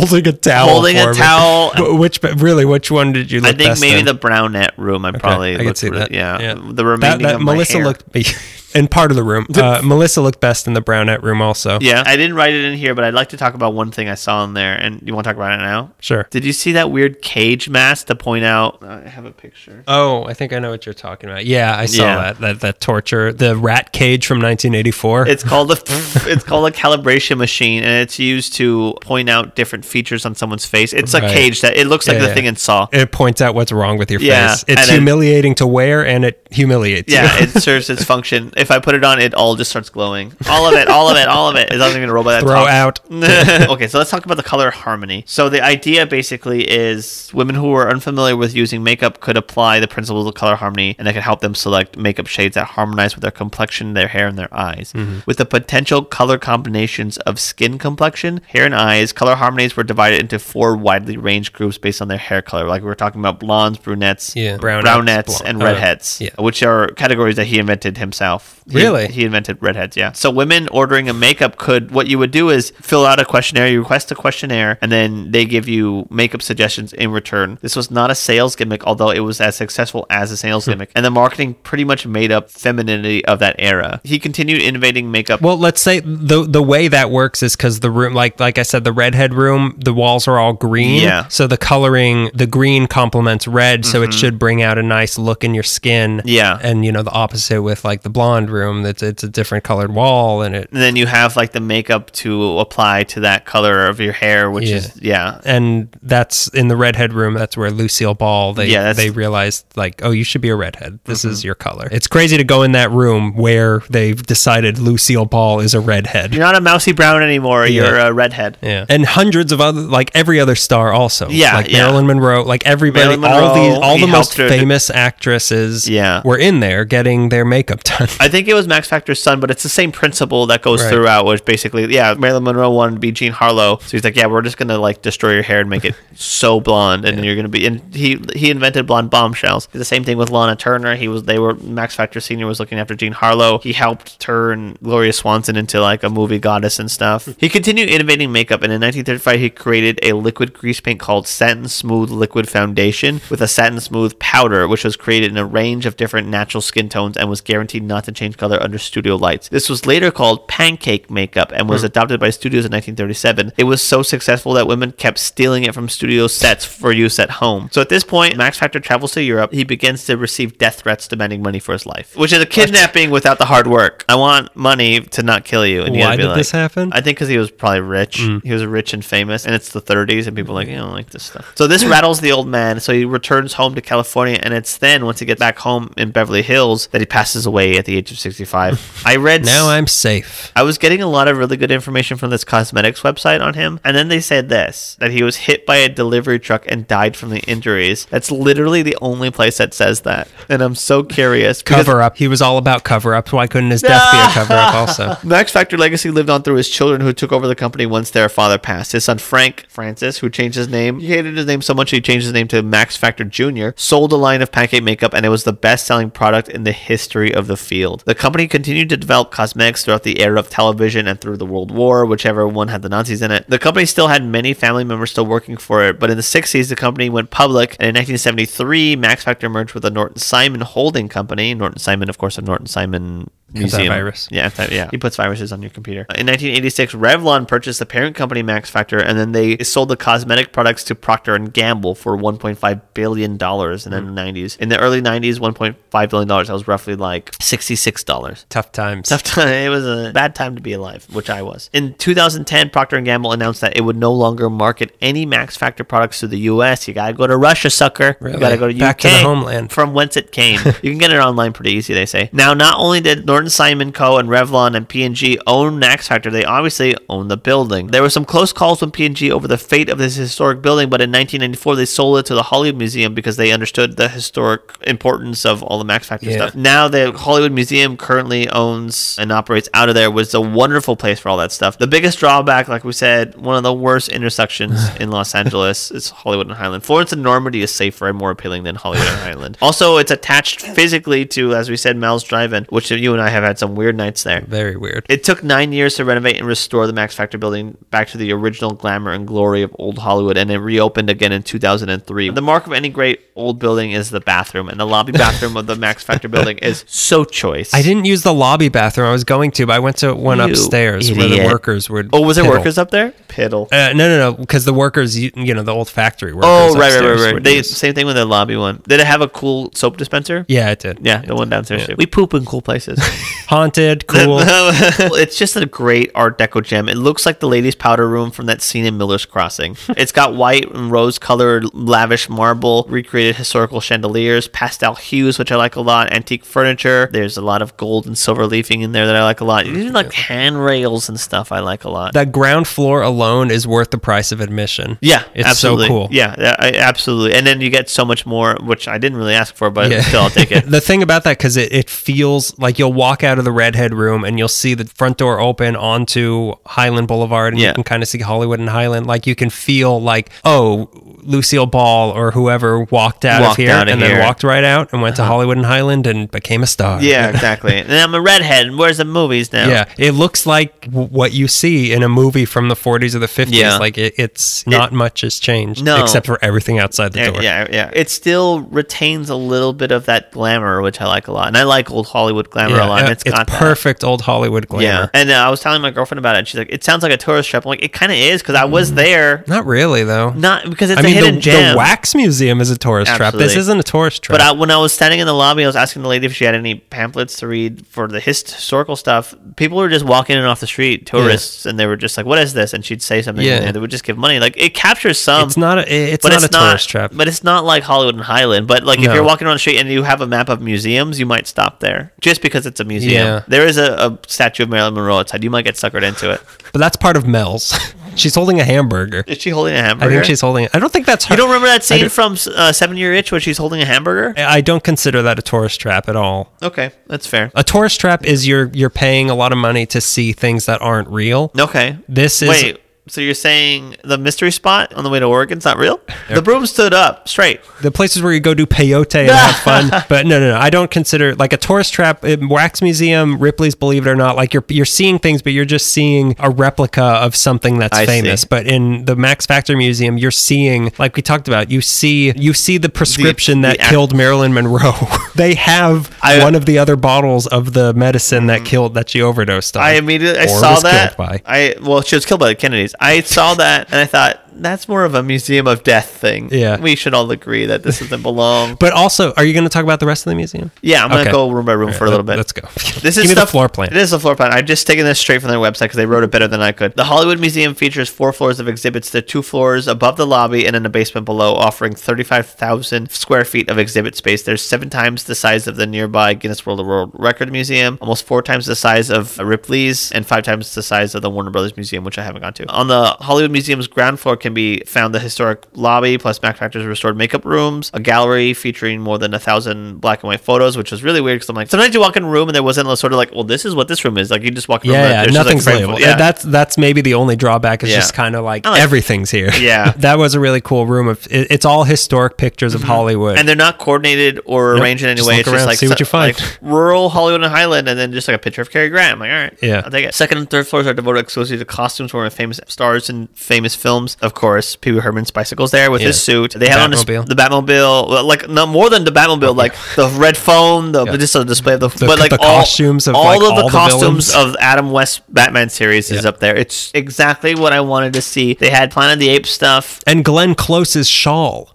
holding 0.00 0.26
a 0.28 0.32
towel. 0.32 0.68
Holding 0.68 0.96
a 0.98 1.08
me. 1.08 1.14
towel. 1.14 1.70
Wh- 1.76 1.98
Which, 1.98 2.20
but 2.20 2.40
really, 2.40 2.64
which 2.64 2.90
one 2.90 3.12
did 3.12 3.30
you 3.30 3.40
look 3.40 3.54
I 3.54 3.56
think 3.56 3.70
best 3.70 3.80
maybe 3.80 4.00
in? 4.00 4.04
the 4.06 4.14
brownette 4.14 4.76
room. 4.76 5.04
I 5.04 5.12
probably 5.12 5.54
I 5.54 5.58
could 5.58 5.66
looked 5.66 5.78
see 5.78 5.88
really- 5.88 6.00
that. 6.00 6.10
Yeah, 6.12 6.54
the 6.54 6.84
remaining 6.84 7.22
that 7.22 7.36
of 7.36 7.40
my 7.42 7.52
Melissa 7.52 7.74
hair. 7.74 7.84
looked 7.84 8.04
in 8.74 8.88
part 8.88 9.10
of 9.10 9.16
the 9.16 9.22
room. 9.22 9.46
Uh, 9.54 9.80
Melissa 9.84 10.22
looked 10.22 10.40
best 10.40 10.66
in 10.66 10.72
the 10.72 10.80
brownette 10.80 11.22
room, 11.22 11.42
also. 11.42 11.78
Yeah, 11.80 12.02
I 12.06 12.16
didn't 12.16 12.34
write 12.36 12.54
it 12.54 12.64
in 12.64 12.76
here, 12.78 12.94
but 12.94 13.04
I'd 13.04 13.12
like 13.14 13.28
to 13.30 13.36
talk 13.36 13.52
about 13.54 13.74
one 13.74 13.90
thing 13.90 14.08
I 14.08 14.14
saw 14.14 14.44
in 14.44 14.54
there. 14.54 14.74
And 14.74 15.02
you 15.06 15.12
want 15.14 15.24
to 15.24 15.28
talk 15.30 15.36
about 15.36 15.52
it 15.60 15.62
now? 15.62 15.92
Sure. 16.00 16.26
Did 16.30 16.44
you 16.44 16.52
see 16.54 16.72
that 16.72 16.90
weird 16.90 17.20
cage 17.20 17.68
mask 17.68 18.06
to 18.06 18.14
point 18.14 18.44
out? 18.44 18.82
I 18.82 19.08
have 19.08 19.26
a 19.26 19.30
picture. 19.32 19.84
Oh, 19.86 20.24
I 20.24 20.32
think 20.34 20.52
I 20.54 20.58
know 20.58 20.70
what 20.70 20.86
you're 20.86 20.94
talking 20.94 21.28
about. 21.28 21.44
Yeah, 21.44 21.76
I 21.76 21.84
saw 21.86 22.02
Yeah. 22.02 22.16
that. 22.16 22.38
That 22.40 22.60
that 22.60 22.80
torture, 22.80 23.32
the 23.32 23.56
rat 23.56 23.92
cage 23.92 24.26
from 24.26 24.38
1984. 24.38 25.28
It's 25.28 25.44
called 25.44 25.70
a 25.70 25.76
it's 25.86 26.42
called 26.44 26.66
a 26.66 26.70
calibration 26.70 27.36
machine, 27.36 27.82
and 27.82 28.02
it's 28.02 28.18
used 28.18 28.54
to 28.54 28.94
point 29.02 29.28
out 29.28 29.54
different 29.54 29.81
features 29.82 30.24
on 30.26 30.34
someone's 30.34 30.64
face. 30.64 30.92
It's 30.92 31.14
a 31.14 31.20
cage 31.20 31.60
that 31.62 31.76
it 31.76 31.86
looks 31.86 32.06
like 32.08 32.14
Yeah, 32.16 32.22
the 32.22 32.28
yeah. 32.28 32.34
thing 32.34 32.44
in 32.46 32.56
Saw. 32.56 32.86
it 32.92 33.12
points 33.12 33.40
out 33.40 33.54
what's 33.54 33.72
wrong 33.72 33.98
with 33.98 34.10
your 34.10 34.20
Yeah, 34.20 34.50
face. 34.54 34.64
It's 34.68 34.88
humiliating 34.88 35.54
to 35.56 35.66
wear, 35.66 36.04
and 36.06 36.24
it 36.24 36.46
humiliates 36.50 37.12
Yeah, 37.12 37.30
it 37.42 37.50
serves 37.62 37.90
its 37.90 38.04
function. 38.04 38.52
If 38.56 38.70
I 38.70 38.78
put 38.78 38.94
it 38.94 39.04
on, 39.04 39.20
it 39.20 39.34
all 39.34 39.56
just 39.56 39.70
starts 39.70 39.88
glowing. 39.90 40.32
All 40.48 40.66
of 40.66 40.74
it, 40.74 40.88
all 40.88 41.08
of 41.10 41.16
it, 41.16 41.28
all 41.28 41.48
of 41.48 41.56
it. 41.56 41.70
It 41.72 41.76
doesn't 41.78 41.96
even 41.96 42.08
a 42.10 42.12
robot 42.12 42.40
that 42.40 42.46
Throw 42.46 42.66
talks. 42.66 42.70
out. 42.72 43.00
okay, 43.70 43.88
so 43.88 43.98
let's 43.98 44.10
talk 44.10 44.24
about 44.24 44.36
the 44.36 44.42
color 44.42 44.70
harmony. 44.70 45.24
So 45.26 45.48
the 45.48 45.62
idea 45.62 46.06
basically 46.06 46.68
is 46.70 47.30
women 47.34 47.54
who 47.56 47.72
are 47.74 47.88
unfamiliar 47.90 48.36
with 48.36 48.54
using 48.54 48.82
makeup 48.82 49.20
could 49.20 49.36
apply 49.36 49.80
the 49.80 49.88
principles 49.88 50.26
of 50.26 50.34
color 50.34 50.56
harmony, 50.56 50.94
and 50.98 51.06
that 51.06 51.14
could 51.14 51.22
help 51.22 51.40
them 51.40 51.54
select 51.54 51.96
makeup 51.96 52.26
shades 52.26 52.54
that 52.54 52.64
harmonize 52.68 53.14
with 53.14 53.22
their 53.22 53.30
complexion, 53.30 53.94
their 53.94 54.08
hair, 54.08 54.26
and 54.28 54.38
their 54.38 54.52
eyes. 54.54 54.92
Mm-hmm. 54.92 55.20
With 55.26 55.38
the 55.38 55.46
potential 55.46 56.04
color 56.04 56.38
combinations 56.38 57.16
of 57.18 57.38
skin 57.40 57.78
complexion, 57.78 58.40
hair, 58.48 58.64
and 58.64 58.74
eyes, 58.74 59.12
color 59.12 59.34
harmonies 59.36 59.71
were 59.76 59.82
divided 59.84 60.20
into 60.20 60.38
four 60.38 60.76
widely 60.76 61.16
ranged 61.16 61.52
groups 61.52 61.78
based 61.78 62.02
on 62.02 62.08
their 62.08 62.18
hair 62.18 62.42
color. 62.42 62.66
Like 62.66 62.82
we 62.82 62.86
were 62.88 62.94
talking 62.94 63.20
about 63.20 63.38
blondes, 63.40 63.78
brunettes, 63.78 64.34
Yeah, 64.36 64.56
brunettes, 64.56 64.90
brunettes, 64.94 65.38
blonde- 65.38 65.48
and 65.48 65.62
uh, 65.62 65.66
redheads, 65.66 66.20
yeah. 66.20 66.30
which 66.38 66.62
are 66.62 66.88
categories 66.88 67.36
that 67.36 67.46
he 67.46 67.58
invented 67.58 67.98
himself. 67.98 68.60
He- 68.70 68.76
Really? 68.78 69.08
he 69.08 69.24
invented 69.24 69.58
redheads, 69.60 69.96
yeah. 69.96 70.12
So 70.12 70.30
women 70.30 70.68
ordering 70.68 71.08
a 71.08 71.12
makeup 71.14 71.56
could 71.56 71.90
what 71.90 72.06
you 72.06 72.18
would 72.18 72.30
do 72.30 72.50
is 72.50 72.70
fill 72.80 73.04
out 73.06 73.20
a 73.20 73.24
questionnaire, 73.24 73.68
you 73.68 73.80
request 73.80 74.10
a 74.12 74.14
questionnaire, 74.14 74.78
and 74.80 74.90
then 74.92 75.30
they 75.32 75.44
give 75.44 75.68
you 75.68 76.06
makeup 76.10 76.42
suggestions 76.42 76.92
in 76.92 77.10
return. 77.10 77.58
This 77.60 77.74
was 77.76 77.90
not 77.90 78.10
a 78.10 78.14
sales 78.14 78.54
gimmick, 78.56 78.84
although 78.86 79.10
it 79.10 79.20
was 79.20 79.40
as 79.40 79.56
successful 79.56 80.06
as 80.10 80.30
a 80.30 80.36
sales 80.36 80.64
Hmm. 80.64 80.72
gimmick. 80.72 80.90
And 80.94 81.04
the 81.04 81.10
marketing 81.10 81.54
pretty 81.62 81.84
much 81.84 82.06
made 82.06 82.30
up 82.32 82.50
femininity 82.50 83.24
of 83.26 83.38
that 83.40 83.56
era. 83.58 84.00
He 84.04 84.18
continued 84.18 84.62
innovating 84.62 85.10
makeup. 85.10 85.40
Well, 85.40 85.58
let's 85.58 85.80
say 85.80 86.00
the 86.00 86.44
the 86.48 86.62
way 86.62 86.88
that 86.88 87.10
works 87.10 87.42
is 87.42 87.56
because 87.56 87.80
the 87.80 87.90
room, 87.90 88.14
like 88.14 88.38
like 88.40 88.58
I 88.58 88.62
said, 88.62 88.84
the 88.84 88.92
redhead 88.92 89.34
room, 89.34 89.61
the 89.78 89.92
walls 89.94 90.26
are 90.28 90.38
all 90.38 90.52
green. 90.52 91.02
Yeah. 91.02 91.28
So 91.28 91.46
the 91.46 91.56
coloring, 91.56 92.30
the 92.34 92.46
green 92.46 92.86
complements 92.86 93.46
red, 93.48 93.84
so 93.84 94.02
it 94.02 94.12
should 94.12 94.38
bring 94.38 94.62
out 94.62 94.78
a 94.78 94.82
nice 94.82 95.18
look 95.18 95.44
in 95.44 95.54
your 95.54 95.62
skin. 95.62 96.18
Mm-hmm. 96.18 96.28
Yeah. 96.28 96.58
And 96.62 96.84
you 96.84 96.92
know 96.92 97.02
the 97.02 97.10
opposite 97.12 97.62
with 97.62 97.84
like 97.84 98.02
the 98.02 98.10
blonde 98.10 98.50
room, 98.50 98.82
that's 98.82 99.02
it's 99.02 99.22
a 99.22 99.28
different 99.28 99.64
colored 99.64 99.92
wall, 99.94 100.42
and 100.42 100.54
it 100.54 100.68
and 100.72 100.80
then 100.80 100.96
you 100.96 101.06
have 101.06 101.36
like 101.36 101.52
the 101.52 101.60
makeup 101.60 102.10
to 102.12 102.58
apply 102.58 103.04
to 103.04 103.20
that 103.20 103.44
color 103.44 103.86
of 103.86 104.00
your 104.00 104.12
hair, 104.12 104.50
which 104.50 104.68
Yeah. 104.68 104.76
is 104.76 105.00
yeah. 105.02 105.40
and 105.44 105.88
that's 106.02 106.48
in 106.48 106.68
the 106.68 106.76
redhead 106.76 107.12
room. 107.12 107.34
That's 107.34 107.56
where 107.56 107.70
Lucille 107.70 108.14
Ball 108.14 108.54
they 108.54 108.66
Yeah, 108.68 108.90
Mm-hmm. 108.92 108.96
they 108.96 109.10
realized 109.10 109.64
like, 109.76 110.00
oh, 110.04 110.10
you 110.10 110.24
should 110.24 110.40
be 110.40 110.48
a 110.50 110.56
redhead. 110.56 110.98
This 111.04 111.24
is 111.24 111.42
your 111.44 111.54
color. 111.54 111.88
It's 111.90 112.06
crazy 112.06 112.36
to 112.36 112.44
go 112.44 112.62
in 112.62 112.72
that 112.72 112.90
room 112.90 113.34
where 113.36 113.82
they've 113.90 114.22
decided 114.22 114.78
Lucille 114.78 115.24
Ball 115.24 115.60
is 115.60 115.74
a 115.74 115.80
redhead. 115.80 116.32
You're 116.34 116.42
not 116.42 116.54
a 116.56 116.60
mousy 116.60 116.92
brown 116.92 117.22
anymore. 117.22 117.66
You're 117.66 117.98
a 117.98 118.12
redhead. 118.12 118.58
Yeah, 118.62 118.84
and 118.88 119.04
hundreds 119.06 119.41
of 119.50 119.60
other, 119.60 119.80
like 119.80 120.10
every 120.14 120.38
other 120.38 120.54
star, 120.54 120.92
also. 120.92 121.28
Yeah, 121.28 121.56
like 121.56 121.68
yeah. 121.68 121.78
Marilyn 121.78 122.06
Monroe, 122.06 122.44
like 122.44 122.64
everybody, 122.66 123.14
all 123.14 123.16
Monroe, 123.16 123.54
these, 123.54 123.78
all 123.82 123.98
the 123.98 124.06
most 124.06 124.34
her 124.36 124.44
to- 124.44 124.48
famous 124.48 124.88
actresses, 124.90 125.88
Yeah. 125.88 126.22
were 126.24 126.38
in 126.38 126.60
there 126.60 126.84
getting 126.84 127.30
their 127.30 127.44
makeup 127.44 127.82
done. 127.84 128.08
I 128.20 128.28
think 128.28 128.48
it 128.48 128.54
was 128.54 128.68
Max 128.68 128.88
Factor's 128.88 129.20
son, 129.22 129.40
but 129.40 129.50
it's 129.50 129.62
the 129.62 129.68
same 129.68 129.92
principle 129.92 130.46
that 130.46 130.62
goes 130.62 130.82
Right. 130.82 130.90
throughout, 130.92 131.24
which 131.26 131.44
basically, 131.44 131.92
yeah, 131.92 132.14
Marilyn 132.14 132.44
Monroe 132.44 132.70
wanted 132.70 132.94
to 132.94 133.00
be 133.00 133.12
Jean 133.12 133.32
Harlow. 133.32 133.78
So 133.78 133.90
he's 133.92 134.04
like, 134.04 134.16
yeah, 134.16 134.26
we're 134.26 134.42
just 134.42 134.56
going 134.56 134.68
to 134.68 134.78
like 134.78 135.02
destroy 135.02 135.32
your 135.32 135.42
hair 135.42 135.60
and 135.60 135.70
make 135.70 135.84
it 135.84 135.94
so 136.14 136.60
blonde. 136.60 137.04
And 137.04 137.24
you're 137.24 137.34
going 137.34 137.44
to 137.44 137.48
be, 137.50 137.66
and 137.66 137.80
he, 137.94 138.20
he 138.34 138.50
invented 138.50 138.86
blonde 138.86 139.10
bombshells. 139.10 139.68
The 139.72 139.84
same 139.84 140.04
thing 140.04 140.18
with 140.18 140.30
Lana 140.30 140.56
Turner. 140.56 140.96
He 140.96 141.08
was, 141.08 141.22
they 141.24 141.38
were, 141.38 141.54
Max 141.54 141.94
Factor 141.94 142.20
Sr. 142.20 142.46
was 142.46 142.60
looking 142.60 142.78
after 142.78 142.94
Jean 142.94 143.12
Harlow. 143.12 143.58
He 143.58 143.72
helped 143.72 144.18
turn 144.20 144.76
Gloria 144.82 145.12
Swanson 145.12 145.56
into 145.56 145.80
like 145.80 146.02
a 146.02 146.10
movie 146.10 146.38
goddess 146.38 146.78
and 146.78 146.90
stuff. 146.90 147.28
He 147.38 147.48
continued 147.48 147.88
innovating 147.88 148.32
makeup. 148.32 148.62
And 148.62 148.72
in 148.72 148.80
1935, 148.80 149.31
he 149.38 149.50
created 149.50 149.98
a 150.02 150.12
liquid 150.12 150.52
grease 150.52 150.80
paint 150.80 151.00
called 151.00 151.26
Satin 151.26 151.68
Smooth 151.68 152.10
Liquid 152.10 152.48
Foundation 152.48 153.20
with 153.30 153.40
a 153.40 153.48
satin 153.48 153.80
smooth 153.80 154.18
powder, 154.18 154.66
which 154.68 154.84
was 154.84 154.96
created 154.96 155.30
in 155.30 155.36
a 155.36 155.44
range 155.44 155.86
of 155.86 155.96
different 155.96 156.28
natural 156.28 156.60
skin 156.60 156.88
tones 156.88 157.16
and 157.16 157.28
was 157.28 157.40
guaranteed 157.40 157.82
not 157.82 158.04
to 158.04 158.12
change 158.12 158.36
color 158.36 158.62
under 158.62 158.78
studio 158.78 159.16
lights. 159.16 159.48
This 159.48 159.68
was 159.68 159.86
later 159.86 160.10
called 160.10 160.48
pancake 160.48 161.10
makeup 161.10 161.52
and 161.52 161.68
was 161.68 161.82
adopted 161.82 162.20
by 162.20 162.30
studios 162.30 162.64
in 162.64 162.72
1937. 162.72 163.52
It 163.56 163.64
was 163.64 163.82
so 163.82 164.02
successful 164.02 164.52
that 164.54 164.66
women 164.66 164.92
kept 164.92 165.18
stealing 165.18 165.64
it 165.64 165.74
from 165.74 165.88
studio 165.88 166.26
sets 166.26 166.64
for 166.64 166.92
use 166.92 167.18
at 167.18 167.30
home. 167.30 167.68
So 167.72 167.80
at 167.80 167.88
this 167.88 168.04
point, 168.04 168.36
Max 168.36 168.58
Factor 168.58 168.80
travels 168.80 169.12
to 169.12 169.22
Europe. 169.22 169.52
He 169.52 169.64
begins 169.64 170.04
to 170.06 170.16
receive 170.16 170.58
death 170.58 170.80
threats 170.80 171.08
demanding 171.08 171.42
money 171.42 171.58
for 171.58 171.72
his 171.72 171.86
life, 171.86 172.16
which 172.16 172.32
is 172.32 172.40
a 172.40 172.46
kidnapping 172.46 173.10
without 173.10 173.38
the 173.38 173.46
hard 173.46 173.66
work. 173.66 174.04
I 174.08 174.16
want 174.16 174.54
money 174.56 175.00
to 175.00 175.22
not 175.22 175.44
kill 175.44 175.66
you. 175.66 175.82
And 175.82 175.94
you 175.94 176.02
Why 176.02 176.16
did 176.16 176.26
like- 176.26 176.36
this 176.36 176.50
happen? 176.50 176.92
I 176.92 177.00
think 177.00 177.16
because 177.16 177.28
he 177.28 177.38
was 177.38 177.50
probably 177.50 177.80
rich. 177.80 178.18
Mm. 178.18 178.42
He 178.44 178.52
was 178.52 178.64
rich 178.64 178.92
and 178.92 179.04
famous, 179.04 179.21
and 179.30 179.54
it's 179.54 179.72
the 179.72 179.80
30s, 179.80 180.26
and 180.26 180.36
people 180.36 180.52
are 180.52 180.54
like, 180.54 180.66
mm-hmm. 180.66 180.76
you 180.76 180.82
don't 180.82 180.92
like 180.92 181.10
this 181.10 181.24
stuff. 181.24 181.52
So 181.56 181.66
this 181.66 181.84
rattles 181.84 182.20
the 182.20 182.32
old 182.32 182.48
man. 182.48 182.80
So 182.80 182.92
he 182.92 183.04
returns 183.04 183.54
home 183.54 183.74
to 183.74 183.80
California, 183.80 184.38
and 184.42 184.54
it's 184.54 184.78
then 184.78 185.04
once 185.04 185.20
he 185.20 185.26
gets 185.26 185.38
back 185.38 185.58
home 185.58 185.92
in 185.96 186.10
Beverly 186.10 186.42
Hills 186.42 186.88
that 186.88 187.00
he 187.00 187.06
passes 187.06 187.46
away 187.46 187.76
at 187.76 187.84
the 187.84 187.96
age 187.96 188.10
of 188.10 188.18
65. 188.18 189.02
I 189.06 189.16
read 189.16 189.44
now 189.44 189.68
I'm 189.68 189.86
safe. 189.86 190.52
I 190.54 190.62
was 190.62 190.78
getting 190.78 191.02
a 191.02 191.06
lot 191.06 191.28
of 191.28 191.38
really 191.38 191.56
good 191.56 191.70
information 191.70 192.16
from 192.16 192.30
this 192.30 192.44
cosmetics 192.44 193.02
website 193.02 193.40
on 193.40 193.54
him, 193.54 193.80
and 193.84 193.96
then 193.96 194.08
they 194.08 194.20
said 194.20 194.48
this 194.48 194.96
that 195.00 195.10
he 195.10 195.22
was 195.22 195.36
hit 195.36 195.66
by 195.66 195.76
a 195.76 195.88
delivery 195.88 196.38
truck 196.38 196.64
and 196.68 196.86
died 196.86 197.16
from 197.16 197.30
the 197.30 197.40
injuries. 197.40 198.06
That's 198.06 198.30
literally 198.30 198.82
the 198.82 198.96
only 199.00 199.30
place 199.30 199.58
that 199.58 199.74
says 199.74 200.02
that, 200.02 200.28
and 200.48 200.62
I'm 200.62 200.74
so 200.74 201.02
curious. 201.02 201.62
Cover 201.62 202.02
up. 202.02 202.16
He 202.16 202.28
was 202.28 202.42
all 202.42 202.58
about 202.58 202.84
cover 202.84 203.14
ups. 203.14 203.32
Why 203.32 203.46
couldn't 203.46 203.70
his 203.70 203.82
death 203.82 204.12
be 204.12 204.18
a 204.18 204.32
cover 204.32 204.54
up 204.54 204.74
also? 204.74 205.16
Max 205.26 205.52
Factor 205.52 205.76
legacy 205.76 206.10
lived 206.10 206.30
on 206.30 206.42
through 206.42 206.56
his 206.56 206.68
children 206.68 207.00
who 207.00 207.12
took 207.12 207.32
over 207.32 207.46
the 207.46 207.54
company 207.54 207.86
once 207.86 208.10
their 208.10 208.28
father 208.28 208.58
passed. 208.58 208.92
His 208.92 209.04
son 209.04 209.11
Frank 209.20 209.66
Francis, 209.68 210.18
who 210.18 210.30
changed 210.30 210.56
his 210.56 210.68
name, 210.68 211.00
he 211.00 211.08
hated 211.08 211.36
his 211.36 211.46
name 211.46 211.62
so 211.62 211.74
much 211.74 211.90
he 211.90 212.00
changed 212.00 212.24
his 212.24 212.32
name 212.32 212.48
to 212.48 212.62
Max 212.62 212.96
Factor 212.96 213.24
Jr., 213.24 213.70
sold 213.76 214.12
a 214.12 214.16
line 214.16 214.42
of 214.42 214.52
pancake 214.52 214.82
makeup 214.82 215.14
and 215.14 215.26
it 215.26 215.28
was 215.28 215.44
the 215.44 215.52
best 215.52 215.86
selling 215.86 216.10
product 216.10 216.48
in 216.48 216.64
the 216.64 216.72
history 216.72 217.34
of 217.34 217.46
the 217.46 217.56
field. 217.56 218.02
The 218.06 218.14
company 218.14 218.46
continued 218.48 218.88
to 218.90 218.96
develop 218.96 219.30
cosmetics 219.30 219.84
throughout 219.84 220.02
the 220.02 220.20
era 220.20 220.38
of 220.38 220.50
television 220.50 221.06
and 221.08 221.20
through 221.20 221.36
the 221.36 221.46
World 221.46 221.70
War, 221.70 222.06
whichever 222.06 222.46
one 222.46 222.68
had 222.68 222.82
the 222.82 222.88
Nazis 222.88 223.22
in 223.22 223.30
it. 223.30 223.48
The 223.48 223.58
company 223.58 223.86
still 223.86 224.08
had 224.08 224.24
many 224.24 224.54
family 224.54 224.84
members 224.84 225.10
still 225.10 225.26
working 225.26 225.56
for 225.56 225.82
it, 225.84 225.98
but 225.98 226.10
in 226.10 226.16
the 226.16 226.22
60s, 226.22 226.68
the 226.68 226.76
company 226.76 227.10
went 227.10 227.30
public, 227.30 227.76
and 227.78 227.88
in 227.88 227.94
1973, 227.94 228.96
Max 228.96 229.24
Factor 229.24 229.48
merged 229.48 229.74
with 229.74 229.82
the 229.82 229.90
Norton 229.90 230.18
Simon 230.18 230.60
Holding 230.60 231.08
Company. 231.08 231.54
Norton 231.54 231.78
Simon, 231.78 232.08
of 232.08 232.18
course, 232.18 232.38
of 232.38 232.44
Norton 232.44 232.66
Simon 232.66 233.30
Museum. 233.52 233.92
Antivirus. 233.92 234.28
Yeah, 234.30 234.44
anti- 234.44 234.74
yeah. 234.74 234.88
He 234.90 234.98
puts 234.98 235.16
viruses 235.16 235.52
on 235.52 235.62
your 235.62 235.70
computer. 235.70 236.00
In 236.16 236.26
1986, 236.26 236.94
Revlon 236.94 237.46
purchased 237.46 237.78
the 237.78 237.86
parent 237.86 238.16
company 238.16 238.42
Max 238.42 238.70
Factor, 238.70 238.98
and 238.98 239.18
then 239.18 239.32
they 239.32 239.58
sold 239.58 239.88
the 239.88 239.96
cosmetic 239.96 240.52
products 240.52 240.84
to 240.84 240.94
Procter 240.94 241.34
and 241.34 241.52
Gamble 241.52 241.94
for 241.94 242.16
1.5 242.16 242.80
billion 242.94 243.36
dollars. 243.36 243.86
In 243.86 243.92
the 243.92 244.00
hmm. 244.00 244.16
90s, 244.16 244.58
in 244.58 244.68
the 244.68 244.78
early 244.78 245.00
90s, 245.00 245.38
1.5 245.38 246.10
billion 246.10 246.28
dollars. 246.28 246.48
That 246.48 246.54
was 246.54 246.68
roughly 246.68 246.96
like 246.96 247.34
66 247.40 248.04
dollars. 248.04 248.46
Tough 248.48 248.72
times. 248.72 249.08
Tough 249.08 249.22
time. 249.22 249.48
It 249.48 249.68
was 249.68 249.86
a 249.86 250.12
bad 250.12 250.34
time 250.34 250.56
to 250.56 250.62
be 250.62 250.72
alive, 250.72 251.06
which 251.12 251.30
I 251.30 251.42
was. 251.42 251.70
In 251.72 251.94
2010, 251.94 252.70
Procter 252.70 252.96
and 252.96 253.04
Gamble 253.04 253.32
announced 253.32 253.60
that 253.60 253.76
it 253.76 253.82
would 253.82 253.96
no 253.96 254.12
longer 254.12 254.48
market 254.50 254.96
any 255.00 255.26
Max 255.26 255.56
Factor 255.56 255.84
products 255.84 256.20
to 256.20 256.26
the 256.26 256.38
U.S. 256.40 256.88
You 256.88 256.94
gotta 256.94 257.12
go 257.12 257.26
to 257.26 257.36
Russia, 257.36 257.70
sucker. 257.70 258.16
Really? 258.20 258.34
You 258.34 258.40
gotta 258.40 258.56
go 258.56 258.68
to 258.68 258.78
Back 258.78 258.98
to 258.98 259.08
the 259.08 259.14
homeland. 259.18 259.70
from 259.70 259.94
whence 259.94 260.16
it 260.16 260.32
came. 260.32 260.58
you 260.82 260.90
can 260.90 260.98
get 260.98 261.12
it 261.12 261.18
online 261.18 261.52
pretty 261.52 261.72
easy, 261.72 261.94
they 261.94 262.06
say. 262.06 262.30
Now, 262.32 262.54
not 262.54 262.78
only 262.78 263.00
did 263.00 263.26
Simon 263.48 263.92
Co. 263.92 264.18
and 264.18 264.28
Revlon 264.28 264.76
and 264.76 264.88
P&G 264.88 265.38
own 265.46 265.78
Max 265.78 266.08
Factor, 266.08 266.30
they 266.30 266.44
obviously 266.44 266.94
own 267.08 267.28
the 267.28 267.36
building. 267.36 267.88
There 267.88 268.02
were 268.02 268.10
some 268.10 268.24
close 268.24 268.52
calls 268.52 268.80
with 268.80 268.92
P&G 268.92 269.30
over 269.32 269.48
the 269.48 269.58
fate 269.58 269.88
of 269.88 269.98
this 269.98 270.16
historic 270.16 270.62
building, 270.62 270.88
but 270.90 271.00
in 271.00 271.10
1994 271.10 271.76
they 271.76 271.84
sold 271.86 272.18
it 272.18 272.26
to 272.26 272.34
the 272.34 272.42
Hollywood 272.44 272.76
Museum 272.78 273.14
because 273.14 273.36
they 273.36 273.52
understood 273.52 273.96
the 273.96 274.08
historic 274.08 274.62
importance 274.86 275.44
of 275.46 275.62
all 275.62 275.78
the 275.78 275.84
Max 275.84 276.06
Factor 276.08 276.26
Yeah. 276.30 276.36
stuff. 276.36 276.54
Now 276.54 276.88
the 276.88 277.12
Hollywood 277.12 277.52
Museum 277.52 277.96
currently 277.96 278.48
owns 278.48 279.16
and 279.18 279.32
operates 279.32 279.68
out 279.74 279.88
of 279.88 279.94
there, 279.94 280.10
was 280.10 280.34
a 280.34 280.40
wonderful 280.40 280.96
place 280.96 281.18
for 281.20 281.28
all 281.28 281.36
that 281.38 281.52
stuff. 281.52 281.78
The 281.78 281.86
biggest 281.86 282.18
drawback, 282.18 282.68
like 282.68 282.84
we 282.84 282.92
said, 282.92 283.36
one 283.36 283.56
of 283.56 283.62
the 283.62 283.72
worst 283.72 284.08
intersections 284.08 284.78
in 285.00 285.10
Los 285.10 285.34
Angeles 285.34 285.90
is 285.90 286.10
Hollywood 286.10 286.48
and 286.48 286.56
Highland. 286.56 286.84
Florence 286.84 287.12
and 287.12 287.22
Normandy 287.22 287.62
is 287.62 287.72
safer 287.74 288.08
and 288.08 288.18
more 288.18 288.30
appealing 288.30 288.62
than 288.64 288.76
Hollywood 288.76 289.06
and 289.08 289.18
Highland. 289.22 289.58
Also, 289.62 289.96
it's 289.96 290.10
attached 290.10 290.60
physically 290.60 291.24
to, 291.26 291.54
as 291.54 291.70
we 291.70 291.76
said, 291.76 291.96
Mel's 291.96 292.24
Drive-In, 292.24 292.64
which 292.70 292.90
you 292.90 293.12
and 293.12 293.22
I 293.22 293.30
have 293.32 293.42
had 293.42 293.58
some 293.58 293.74
weird 293.74 293.96
nights 293.96 294.22
there. 294.22 294.42
Very 294.42 294.76
weird. 294.76 295.04
It 295.08 295.24
took 295.24 295.42
nine 295.42 295.72
years 295.72 295.94
to 295.96 296.04
renovate 296.04 296.36
and 296.38 296.46
restore 296.46 296.86
the 296.86 296.92
Max 296.92 297.14
Factor 297.14 297.38
building 297.38 297.76
back 297.90 298.08
to 298.08 298.18
the 298.18 298.32
original 298.32 298.72
glamour 298.72 299.12
and 299.12 299.26
glory 299.26 299.62
of 299.62 299.74
old 299.78 299.98
Hollywood, 299.98 300.36
and 300.36 300.50
it 300.50 300.58
reopened 300.58 301.10
again 301.10 301.32
in 301.32 301.42
2003. 301.42 302.30
The 302.30 302.40
mark 302.40 302.66
of 302.66 302.72
any 302.72 302.88
great 302.88 303.20
old 303.34 303.58
building 303.58 303.92
is 303.92 304.10
the 304.10 304.20
bathroom, 304.20 304.68
and 304.68 304.78
the 304.78 304.86
lobby 304.86 305.12
bathroom 305.12 305.56
of 305.56 305.66
the 305.66 305.76
Max 305.76 306.02
Factor 306.12 306.28
building 306.28 306.58
is 306.58 306.84
so 306.86 307.24
choice. 307.24 307.72
I 307.74 307.82
didn't 307.82 308.04
use 308.04 308.22
the 308.22 308.34
lobby 308.34 308.68
bathroom. 308.68 309.08
I 309.08 309.12
was 309.12 309.24
going 309.24 309.50
to, 309.52 309.66
but 309.66 309.72
I 309.74 309.78
went 309.78 309.96
to 309.98 310.14
one 310.14 310.38
You 310.38 310.44
upstairs 310.44 311.10
where 311.10 311.28
the 311.28 311.44
workers 311.46 311.88
would. 311.90 312.10
Oh, 312.12 312.20
was 312.22 312.36
there 312.36 312.44
piddle. 312.44 312.50
workers 312.58 312.78
up 312.78 312.90
there? 312.90 313.12
Piddle. 313.28 313.72
Uh, 313.72 313.92
no, 313.94 314.08
no, 314.08 314.18
no, 314.18 314.32
because 314.34 314.64
the 314.64 314.74
workers, 314.74 315.18
you, 315.18 315.30
you 315.34 315.54
know, 315.54 315.62
the 315.62 315.72
old 315.72 315.88
factory 315.88 316.32
workers. 316.32 316.50
Oh, 316.50 316.78
right, 316.78 316.92
right, 317.00 317.04
right, 317.16 317.32
right. 317.34 317.42
They 317.42 317.56
use- 317.56 317.74
same 317.76 317.94
thing 317.94 318.06
with 318.06 318.16
the 318.16 318.24
lobby 318.24 318.56
one. 318.56 318.82
Did 318.86 319.00
it 319.00 319.06
have 319.06 319.20
a 319.22 319.28
cool 319.28 319.70
soap 319.74 319.96
dispenser? 319.96 320.44
yeah, 320.48 320.70
it 320.70 320.80
did. 320.80 320.98
Yeah, 321.02 321.22
the 321.22 321.34
one 321.34 321.48
downstairs. 321.48 321.82
Yeah. 321.82 321.86
too. 321.88 321.94
We 321.98 322.06
poop 322.06 322.34
in 322.34 322.44
cool 322.44 322.62
places. 322.62 322.98
Haunted, 323.48 324.06
cool. 324.08 324.38
it's 324.42 325.36
just 325.36 325.56
a 325.56 325.66
great 325.66 326.10
Art 326.14 326.38
Deco 326.38 326.62
gem. 326.62 326.88
It 326.88 326.96
looks 326.96 327.26
like 327.26 327.40
the 327.40 327.48
ladies' 327.48 327.74
powder 327.74 328.08
room 328.08 328.30
from 328.30 328.46
that 328.46 328.62
scene 328.62 328.84
in 328.84 328.96
Miller's 328.96 329.26
Crossing. 329.26 329.76
it's 329.90 330.12
got 330.12 330.34
white 330.34 330.70
and 330.72 330.90
rose-colored 330.90 331.74
lavish 331.74 332.28
marble, 332.28 332.86
recreated 332.88 333.36
historical 333.36 333.80
chandeliers, 333.80 334.48
pastel 334.48 334.94
hues, 334.94 335.38
which 335.38 335.52
I 335.52 335.56
like 335.56 335.76
a 335.76 335.80
lot, 335.80 336.12
antique 336.12 336.44
furniture. 336.44 337.08
There's 337.12 337.36
a 337.36 337.42
lot 337.42 337.62
of 337.62 337.76
gold 337.76 338.06
and 338.06 338.16
silver 338.16 338.46
leafing 338.46 338.80
in 338.82 338.92
there 338.92 339.06
that 339.06 339.16
I 339.16 339.22
like 339.24 339.40
a 339.40 339.44
lot. 339.44 339.66
Even 339.66 339.92
like 339.92 340.12
handrails 340.12 341.08
and 341.08 341.18
stuff 341.18 341.52
I 341.52 341.60
like 341.60 341.84
a 341.84 341.90
lot. 341.90 342.14
that 342.14 342.32
ground 342.32 342.66
floor 342.66 343.02
alone 343.02 343.50
is 343.50 343.66
worth 343.66 343.90
the 343.90 343.98
price 343.98 344.32
of 344.32 344.40
admission. 344.40 344.98
yeah, 345.00 345.24
it's 345.34 345.48
absolutely. 345.48 345.86
so 345.86 345.92
cool. 345.92 346.08
Yeah, 346.10 346.34
yeah, 346.38 346.56
I, 346.58 346.72
absolutely. 346.72 347.36
And 347.36 347.46
then 347.46 347.60
you 347.60 347.70
get 347.70 347.88
so 347.88 348.04
much 348.04 348.26
more, 348.26 348.56
which 348.62 348.88
I 348.88 348.98
didn't 348.98 349.18
really 349.18 349.34
ask 349.34 349.54
for, 349.54 349.70
but 349.70 349.92
still, 350.02 350.22
I'll 350.22 350.30
take 350.30 350.50
it. 350.52 350.70
the 350.70 350.80
thing 350.80 351.02
about 351.02 351.24
that, 351.24 351.38
because 351.38 351.56
it, 351.56 351.72
it 351.72 351.90
feels 351.90 352.58
like 352.58 352.78
you'll 352.78 352.92
walk 353.02 353.24
out 353.28 353.38
of 353.38 353.44
the 353.44 353.52
redhead 353.52 353.92
room 354.02 354.24
and 354.24 354.38
you'll 354.38 354.48
see 354.62 354.74
the 354.74 354.84
front 354.84 355.16
door 355.18 355.40
open 355.40 355.74
onto 355.76 356.52
Highland 356.66 357.08
Boulevard 357.08 357.52
and 357.54 357.60
Yeah. 357.60 357.68
you 357.68 357.74
can 357.74 357.84
kind 357.84 358.02
of 358.02 358.08
see 358.08 358.18
Hollywood 358.18 358.60
and 358.60 358.68
Highland. 358.68 359.06
Like 359.06 359.26
you 359.26 359.34
can 359.34 359.50
feel 359.50 360.00
like, 360.00 360.30
oh, 360.44 360.88
Lucille 361.24 361.66
Ball 361.66 362.10
or 362.10 362.32
whoever 362.32 362.80
walked 362.84 363.24
out 363.24 363.42
Walked 363.42 363.58
of 363.58 363.64
here 363.64 363.70
out 363.72 363.88
of 363.88 363.92
and 363.92 364.00
here. 364.02 364.10
Uh-huh. 364.10 364.18
then 364.18 364.26
walked 364.26 364.44
right 364.44 364.64
out 364.64 364.92
and 364.92 365.02
went 365.02 365.16
to 365.16 365.24
Hollywood 365.24 365.56
and 365.56 365.66
Highland 365.66 366.06
and 366.06 366.30
became 366.30 366.62
a 366.62 366.66
star. 366.66 367.00
Yeah, 367.02 367.28
exactly. 367.34 367.76
and 367.78 367.92
I'm 367.92 368.14
a 368.14 368.20
redhead. 368.20 368.66
and 368.66 368.78
Where's 368.78 368.98
the 368.98 369.04
movies 369.04 369.52
now? 369.52 369.68
Yeah, 369.68 369.84
it 369.98 370.12
looks 370.12 370.46
like 370.46 370.80
w- 370.82 371.08
what 371.08 371.32
you 371.32 371.46
see 371.48 371.92
in 371.92 372.02
a 372.02 372.08
movie 372.08 372.44
from 372.44 372.68
the 372.68 372.74
40s 372.76 373.14
or 373.14 373.20
the 373.20 373.26
50s. 373.26 373.52
Yeah. 373.52 373.78
Like 373.78 373.98
it, 373.98 374.14
it's 374.18 374.66
not 374.66 374.92
much 374.92 375.20
has 375.22 375.38
changed, 375.38 375.84
No. 375.84 376.00
except 376.02 376.26
for 376.26 376.38
everything 376.42 376.78
outside 376.78 377.12
the 377.12 377.20
Yeah, 377.20 377.30
door. 377.30 377.42
yeah, 377.42 377.66
yeah. 377.70 377.90
It 377.92 378.10
still 378.10 378.60
retains 378.62 379.30
a 379.30 379.36
little 379.36 379.72
bit 379.72 379.92
of 379.92 380.06
that 380.06 380.32
glamour, 380.32 380.82
which 380.82 381.00
I 381.00 381.06
like 381.06 381.28
a 381.28 381.32
lot, 381.32 381.46
and 381.48 381.56
I 381.56 381.62
like 381.64 381.90
old 381.90 382.06
Hollywood 382.08 382.50
glamour 382.50 382.80
a 382.80 382.86
lot. 382.86 382.91
And 383.00 383.08
it's, 383.12 383.22
it's 383.24 383.34
got 383.34 383.46
that. 383.46 383.58
perfect 383.58 384.04
old 384.04 384.22
Hollywood 384.22 384.68
glamour. 384.68 384.82
Yeah, 384.84 385.08
and 385.14 385.30
uh, 385.30 385.34
I 385.34 385.50
was 385.50 385.60
telling 385.60 385.80
my 385.82 385.90
girlfriend 385.90 386.18
about 386.18 386.36
it. 386.36 386.40
and 386.40 386.48
She's 386.48 386.58
like, 386.58 386.70
"It 386.70 386.84
sounds 386.84 387.02
like 387.02 387.12
a 387.12 387.16
tourist 387.16 387.48
trap." 387.50 387.64
I'm 387.64 387.70
like, 387.70 387.82
"It 387.82 387.92
kind 387.92 388.12
of 388.12 388.18
is," 388.18 388.42
because 388.42 388.54
I 388.54 388.64
was 388.64 388.94
there. 388.94 389.44
Not 389.46 389.66
really 389.66 390.04
though. 390.04 390.30
Not 390.30 390.68
because 390.68 390.90
it's 390.90 390.98
I 390.98 391.02
a 391.02 391.04
mean, 391.04 391.14
hidden 391.14 391.34
the, 391.36 391.40
gem. 391.40 391.72
the 391.72 391.76
wax 391.78 392.14
museum 392.14 392.60
is 392.60 392.70
a 392.70 392.78
tourist 392.78 393.14
trap. 393.16 393.34
This 393.34 393.56
isn't 393.56 393.78
a 393.78 393.82
tourist 393.82 394.22
trap. 394.22 394.38
But 394.38 394.40
I, 394.46 394.52
when 394.52 394.70
I 394.70 394.76
was 394.78 394.92
standing 394.92 395.20
in 395.20 395.26
the 395.26 395.32
lobby, 395.34 395.64
I 395.64 395.66
was 395.66 395.76
asking 395.76 396.02
the 396.02 396.08
lady 396.08 396.26
if 396.26 396.34
she 396.34 396.44
had 396.44 396.54
any 396.54 396.74
pamphlets 396.76 397.36
to 397.40 397.46
read 397.46 397.86
for 397.86 398.08
the 398.08 398.20
historical 398.20 398.96
stuff. 398.96 399.34
People 399.56 399.78
were 399.78 399.88
just 399.88 400.04
walking 400.04 400.36
in 400.36 400.44
off 400.44 400.60
the 400.60 400.66
street, 400.66 401.06
tourists, 401.06 401.66
and 401.66 401.78
they 401.78 401.86
were 401.86 401.96
just 401.96 402.16
like, 402.16 402.26
"What 402.26 402.38
is 402.38 402.54
this?" 402.54 402.72
And 402.72 402.84
she'd 402.84 403.02
say 403.02 403.22
something, 403.22 403.44
Yeah. 403.44 403.60
and 403.62 403.74
they 403.74 403.80
would 403.80 403.90
just 403.90 404.04
give 404.04 404.18
money. 404.18 404.38
Like 404.40 404.56
it 404.56 404.74
captures 404.74 405.18
some. 405.18 405.46
it's 405.46 405.56
not 405.56 405.78
a, 405.78 406.12
it's 406.12 406.24
not 406.24 406.34
it's 406.34 406.44
a 406.44 406.48
tourist 406.48 406.88
trap. 406.88 407.12
But 407.14 407.28
it's 407.28 407.44
not 407.44 407.64
like 407.64 407.82
Hollywood 407.82 408.14
and 408.14 408.24
Highland. 408.24 408.66
But 408.66 408.84
like 408.84 408.98
if 408.98 409.12
you're 409.12 409.22
walking 409.24 409.46
around 409.46 409.54
the 409.56 409.60
street 409.60 409.78
and 409.78 409.88
you 409.88 410.02
have 410.02 410.20
a 410.20 410.26
map 410.26 410.48
of 410.48 410.60
museums, 410.60 411.18
you 411.20 411.26
might 411.26 411.46
stop 411.46 411.80
there 411.80 412.12
just 412.20 412.42
because 412.42 412.66
it's 412.66 412.80
a 412.80 412.81
museum. 412.84 413.26
Yeah. 413.26 413.44
There 413.48 413.66
is 413.66 413.76
a, 413.76 413.92
a 413.94 414.18
statue 414.26 414.64
of 414.64 414.68
Marilyn 414.68 414.94
Monroe 414.94 415.18
outside. 415.18 415.44
You 415.44 415.50
might 415.50 415.62
get 415.62 415.74
suckered 415.74 416.02
into 416.02 416.30
it. 416.30 416.40
But 416.72 416.78
that's 416.78 416.96
part 416.96 417.18
of 417.18 417.26
Mel's. 417.26 417.78
she's 418.14 418.34
holding 418.34 418.58
a 418.58 418.64
hamburger. 418.64 419.24
Is 419.26 419.42
she 419.42 419.50
holding 419.50 419.74
a 419.74 419.82
hamburger? 419.82 420.10
I 420.10 420.14
think 420.14 420.24
she's 420.24 420.40
holding. 420.40 420.68
I 420.72 420.78
don't 420.78 420.90
think 420.90 421.04
that's 421.04 421.26
her. 421.26 421.34
You 421.34 421.36
don't 421.36 421.48
remember 421.48 421.66
that 421.66 421.84
scene 421.84 422.08
from 422.08 422.38
uh, 422.54 422.72
Seven 422.72 422.96
Year 422.96 423.12
Itch 423.12 423.30
where 423.30 423.42
she's 423.42 423.58
holding 423.58 423.82
a 423.82 423.84
hamburger? 423.84 424.32
I 424.38 424.62
don't 424.62 424.82
consider 424.82 425.20
that 425.20 425.38
a 425.38 425.42
tourist 425.42 425.82
trap 425.82 426.08
at 426.08 426.16
all. 426.16 426.50
Okay, 426.62 426.92
that's 427.08 427.26
fair. 427.26 427.50
A 427.54 427.62
tourist 427.62 428.00
trap 428.00 428.24
is 428.24 428.48
you're 428.48 428.70
you're 428.72 428.88
paying 428.88 429.28
a 429.28 429.34
lot 429.34 429.52
of 429.52 429.58
money 429.58 429.84
to 429.84 430.00
see 430.00 430.32
things 430.32 430.64
that 430.64 430.80
aren't 430.80 431.08
real. 431.08 431.52
Okay. 431.58 431.98
This 432.08 432.40
is 432.40 432.48
Wait, 432.48 432.81
So 433.08 433.20
you're 433.20 433.34
saying 433.34 433.96
the 434.04 434.16
mystery 434.16 434.52
spot 434.52 434.94
on 434.94 435.02
the 435.02 435.10
way 435.10 435.18
to 435.18 435.26
Oregon's 435.26 435.64
not 435.64 435.76
real? 435.76 436.00
The 436.32 436.40
broom 436.40 436.66
stood 436.66 436.94
up 436.94 437.28
straight. 437.28 437.60
the 437.80 437.90
places 437.90 438.22
where 438.22 438.32
you 438.32 438.38
go 438.38 438.54
do 438.54 438.64
peyote 438.64 439.16
and 439.22 439.30
have 439.30 439.56
fun. 439.90 439.90
But 440.08 440.24
no, 440.24 440.38
no, 440.38 440.50
no. 440.52 440.56
I 440.56 440.70
don't 440.70 440.88
consider 440.90 441.34
like 441.34 441.52
a 441.52 441.56
tourist 441.56 441.92
trap. 441.92 442.24
uh, 442.24 442.36
Wax 442.42 442.80
Museum, 442.80 443.40
Ripley's, 443.40 443.74
believe 443.74 444.06
it 444.06 444.10
or 444.10 444.14
not, 444.14 444.36
like 444.36 444.54
you're 444.54 444.64
you're 444.68 444.84
seeing 444.84 445.18
things, 445.18 445.42
but 445.42 445.52
you're 445.52 445.64
just 445.64 445.88
seeing 445.88 446.36
a 446.38 446.48
replica 446.48 447.02
of 447.02 447.34
something 447.34 447.80
that's 447.80 447.98
I 447.98 448.06
famous. 448.06 448.42
see. 448.42 448.46
But 448.48 448.68
in 448.68 449.04
the 449.04 449.16
Max 449.16 449.46
Factor 449.46 449.76
Museum, 449.76 450.16
you're 450.16 450.30
seeing, 450.30 450.92
like 450.98 451.16
we 451.16 451.22
talked 451.22 451.48
about, 451.48 451.72
you 451.72 451.80
see 451.80 452.30
you 452.36 452.54
see 452.54 452.78
the 452.78 452.88
prescription 452.88 453.62
the 453.62 453.68
that 453.68 453.80
act- 453.80 453.90
killed 453.90 454.16
Marilyn 454.16 454.54
Monroe. 454.54 454.92
they 455.34 455.54
have 455.56 456.16
I- 456.22 456.40
one 456.44 456.54
of 456.54 456.66
the 456.66 456.78
other 456.78 456.94
bottles 456.94 457.48
of 457.48 457.72
the 457.72 457.92
medicine 457.94 458.46
that 458.46 458.64
killed 458.64 458.94
that 458.94 459.10
she 459.10 459.20
overdosed 459.20 459.76
on. 459.76 459.82
I 459.82 459.94
immediately 459.94 460.38
I 460.38 460.46
saw 460.46 460.78
that. 460.78 461.18
I 461.18 461.74
well, 461.82 462.00
she 462.02 462.14
was 462.14 462.24
killed 462.24 462.38
by 462.38 462.46
the 462.46 462.54
Kennedys. 462.54 462.91
I 463.00 463.20
saw 463.20 463.54
that 463.54 463.88
and 463.90 464.00
I 464.00 464.06
thought 464.06 464.40
that's 464.56 464.88
more 464.88 465.04
of 465.04 465.14
a 465.14 465.22
museum 465.22 465.66
of 465.66 465.82
death 465.84 466.10
thing. 466.10 466.48
Yeah. 466.52 466.78
we 466.80 466.94
should 466.96 467.14
all 467.14 467.30
agree 467.30 467.66
that 467.66 467.82
this 467.82 468.00
doesn't 468.00 468.22
belong. 468.22 468.76
But 468.80 468.92
also, 468.92 469.32
are 469.36 469.44
you 469.44 469.52
going 469.52 469.64
to 469.64 469.70
talk 469.70 469.84
about 469.84 470.00
the 470.00 470.06
rest 470.06 470.26
of 470.26 470.30
the 470.30 470.36
museum? 470.36 470.70
yeah, 470.82 471.02
I'm 471.04 471.08
gonna 471.10 471.22
Okay. 471.22 471.32
go 471.32 471.50
room 471.50 471.66
by 471.66 471.72
room 471.72 471.92
for 471.92 472.04
a 472.04 472.10
little 472.10 472.24
bit. 472.24 472.36
Let's 472.36 472.52
go. 472.52 472.68
This 473.02 473.16
Give 473.16 473.24
is 473.24 473.30
me 473.30 473.34
stuff, 473.34 473.48
the 473.48 473.50
floor 473.52 473.68
plan. 473.68 473.88
It 473.90 473.96
is 473.96 474.12
a 474.12 474.20
floor 474.20 474.36
plan. 474.36 474.52
I've 474.52 474.64
just 474.66 474.86
taken 474.86 475.04
this 475.04 475.18
straight 475.18 475.40
from 475.40 475.50
their 475.50 475.58
website 475.58 475.82
because 475.86 475.96
they 475.96 476.06
wrote 476.06 476.22
it 476.24 476.30
better 476.30 476.46
than 476.46 476.60
I 476.60 476.70
could. 476.72 476.94
The 476.94 477.04
Hollywood 477.04 477.40
Museum 477.40 477.74
features 477.74 478.08
four 478.08 478.32
floors 478.32 478.60
of 478.60 478.68
exhibits. 478.68 479.12
Are 479.14 479.20
two 479.20 479.42
floors 479.42 479.88
above 479.88 480.16
the 480.16 480.26
lobby 480.26 480.66
and 480.66 480.74
in 480.76 480.82
the 480.84 480.88
basement 480.88 481.24
below, 481.26 481.54
offering 481.54 481.94
35,000 481.94 483.10
square 483.10 483.44
feet 483.44 483.68
of 483.68 483.78
exhibit 483.78 484.14
space. 484.16 484.42
There's 484.42 484.62
seven 484.62 484.88
times 484.90 485.24
the 485.24 485.34
size 485.34 485.66
of 485.66 485.76
the 485.76 485.86
nearby 485.86 486.34
Guinness 486.34 486.64
World 486.66 486.86
World 486.86 487.10
Record 487.14 487.50
Museum, 487.52 487.98
almost 488.00 488.24
four 488.26 488.42
times 488.42 488.66
the 488.66 488.76
size 488.76 489.10
of 489.10 489.38
Ripley's, 489.38 490.12
and 490.12 490.26
five 490.26 490.44
times 490.44 490.74
the 490.74 490.82
size 490.82 491.14
of 491.14 491.22
the 491.22 491.30
Warner 491.30 491.50
Brothers 491.50 491.76
Museum, 491.76 492.04
which 492.04 492.18
I 492.18 492.22
haven't 492.24 492.42
gone 492.42 492.54
to. 492.54 492.66
On 492.68 492.88
the 492.88 493.16
Hollywood 493.20 493.50
Museum's 493.50 493.86
ground 493.86 494.20
floor 494.20 494.36
can 494.42 494.52
be 494.54 494.80
found 494.80 495.14
the 495.14 495.20
historic 495.20 495.64
lobby 495.72 496.18
plus 496.18 496.42
Max 496.42 496.58
Factor's 496.58 496.84
restored 496.84 497.16
makeup 497.16 497.44
rooms, 497.44 497.90
a 497.94 498.00
gallery 498.00 498.52
featuring 498.54 499.00
more 499.00 499.18
than 499.18 499.32
a 499.32 499.38
thousand 499.38 500.00
black 500.00 500.22
and 500.22 500.28
white 500.28 500.40
photos, 500.40 500.76
which 500.76 500.90
was 500.90 501.02
really 501.02 501.20
weird 501.20 501.36
because 501.36 501.48
I'm 501.48 501.56
like, 501.56 501.70
sometimes 501.70 501.94
you 501.94 502.00
walk 502.00 502.16
in 502.16 502.24
a 502.24 502.28
room 502.28 502.48
and 502.48 502.54
there 502.54 502.62
wasn't 502.62 502.88
a 502.88 502.96
sort 502.96 503.12
of 503.12 503.16
like, 503.16 503.32
well, 503.32 503.44
this 503.44 503.64
is 503.64 503.74
what 503.74 503.88
this 503.88 504.04
room 504.04 504.18
is. 504.18 504.30
Like 504.30 504.42
you 504.42 504.50
just 504.50 504.68
walk 504.68 504.84
in 504.84 504.90
a 504.90 504.94
room 504.94 505.00
Yeah, 505.02 505.06
and 505.06 505.14
yeah, 505.14 505.24
just, 505.24 505.36
like, 505.36 505.44
nothing's 505.46 505.66
labeled. 505.66 506.00
Yeah. 506.00 506.16
That's 506.16 506.42
that's 506.42 506.76
maybe 506.76 507.00
the 507.00 507.14
only 507.14 507.36
drawback 507.36 507.82
is 507.82 507.90
Yeah. 507.90 507.96
just 507.96 508.14
kind 508.14 508.36
of 508.36 508.44
like, 508.44 508.66
like- 508.66 508.80
everything's 508.80 509.30
here. 509.30 509.50
Yeah. 509.62 509.92
that 509.98 510.18
was 510.18 510.34
a 510.34 510.40
really 510.40 510.60
cool 510.60 510.86
room. 510.86 511.06
Of 511.08 511.24
it, 511.30 511.46
it's 511.50 511.64
all 511.64 511.84
historic 511.84 512.36
pictures 512.36 512.74
of 512.74 512.80
mm-hmm. 512.80 512.90
Hollywood. 512.90 513.38
and 513.38 513.46
they're 513.48 513.54
not 513.54 513.78
coordinated 513.78 514.40
or 514.44 514.74
Nope, 514.74 514.82
arranged 514.82 515.04
in 515.04 515.10
any 515.10 515.22
way. 515.22 515.38
It's 515.38 515.48
just 515.48 515.66
like 515.66 515.78
see 515.78 515.88
what 515.88 516.00
you 516.00 516.06
find. 516.06 516.38
like 516.38 516.58
rural 516.60 517.08
Hollywood 517.10 517.42
and 517.42 517.52
Highland, 517.52 517.88
and 517.88 517.98
then 517.98 518.12
just 518.12 518.26
like 518.26 518.34
a 518.34 518.38
picture 518.40 518.60
of 518.62 518.70
Cary 518.70 518.88
Grant. 518.88 519.12
I'm 519.14 519.18
like, 519.20 519.30
all 519.30 519.36
right, 519.36 519.58
Yeah. 519.62 519.82
I'll 519.84 519.90
take 519.90 520.04
it. 520.04 520.14
Second 520.14 520.38
and 520.38 520.50
third 520.50 520.66
floors 520.66 520.86
are 520.86 520.94
devoted 520.94 521.20
exclusively 521.20 521.58
to 521.58 521.64
costumes 521.64 522.10
from 522.10 522.28
famous 522.30 522.60
stars 522.66 523.08
and 523.08 523.28
famous 523.36 523.74
films. 523.76 524.16
Of 524.20 524.31
course, 524.34 524.76
Pee 524.76 524.92
Wee 524.92 525.00
Herman's 525.00 525.30
bicycles 525.30 525.70
there 525.70 525.90
with 525.90 526.00
his 526.02 526.20
suit. 526.22 526.52
They 526.56 526.68
have 526.68 526.80
on 526.82 526.92
Batmobile. 526.92 527.26
the 527.26 527.34
Batmobile, 527.34 528.24
like 528.24 528.48
no 528.48 528.66
more 528.66 528.90
than 528.90 529.04
the 529.04 529.10
Batmobile, 529.12 529.56
like 529.56 529.74
the 529.96 530.08
red 530.08 530.36
phone, 530.36 530.92
the 530.92 531.04
Yeah. 531.06 531.16
just 531.16 531.34
a 531.36 531.44
display 531.44 531.74
of 531.74 531.80
the, 531.80 531.88
The- 531.88 532.06
but 532.06 532.18
like 532.18 532.30
the 532.30 532.38
all, 532.40 532.58
costumes 532.60 533.06
of, 533.08 533.14
all 533.14 533.24
like, 533.24 533.40
of 533.40 533.48
the 533.56 533.62
all 533.62 533.68
the 533.68 533.70
costumes 533.70 534.32
villains. 534.32 534.50
of 534.54 534.56
Adam 534.60 534.90
West 534.90 535.22
Batman 535.32 535.68
series 535.68 536.10
is 536.10 536.24
up 536.26 536.40
there. 536.40 536.54
It's 536.56 536.90
exactly 536.94 537.54
what 537.54 537.72
I 537.72 537.80
wanted 537.80 538.12
to 538.14 538.22
see. 538.22 538.54
They 538.54 538.70
had 538.70 538.90
Planet 538.90 539.14
of 539.14 539.18
the 539.20 539.28
Apes 539.30 539.50
stuff. 539.50 540.00
and 540.06 540.24
Glenn 540.24 540.54
Close's 540.54 541.08
shawl. 541.08 541.74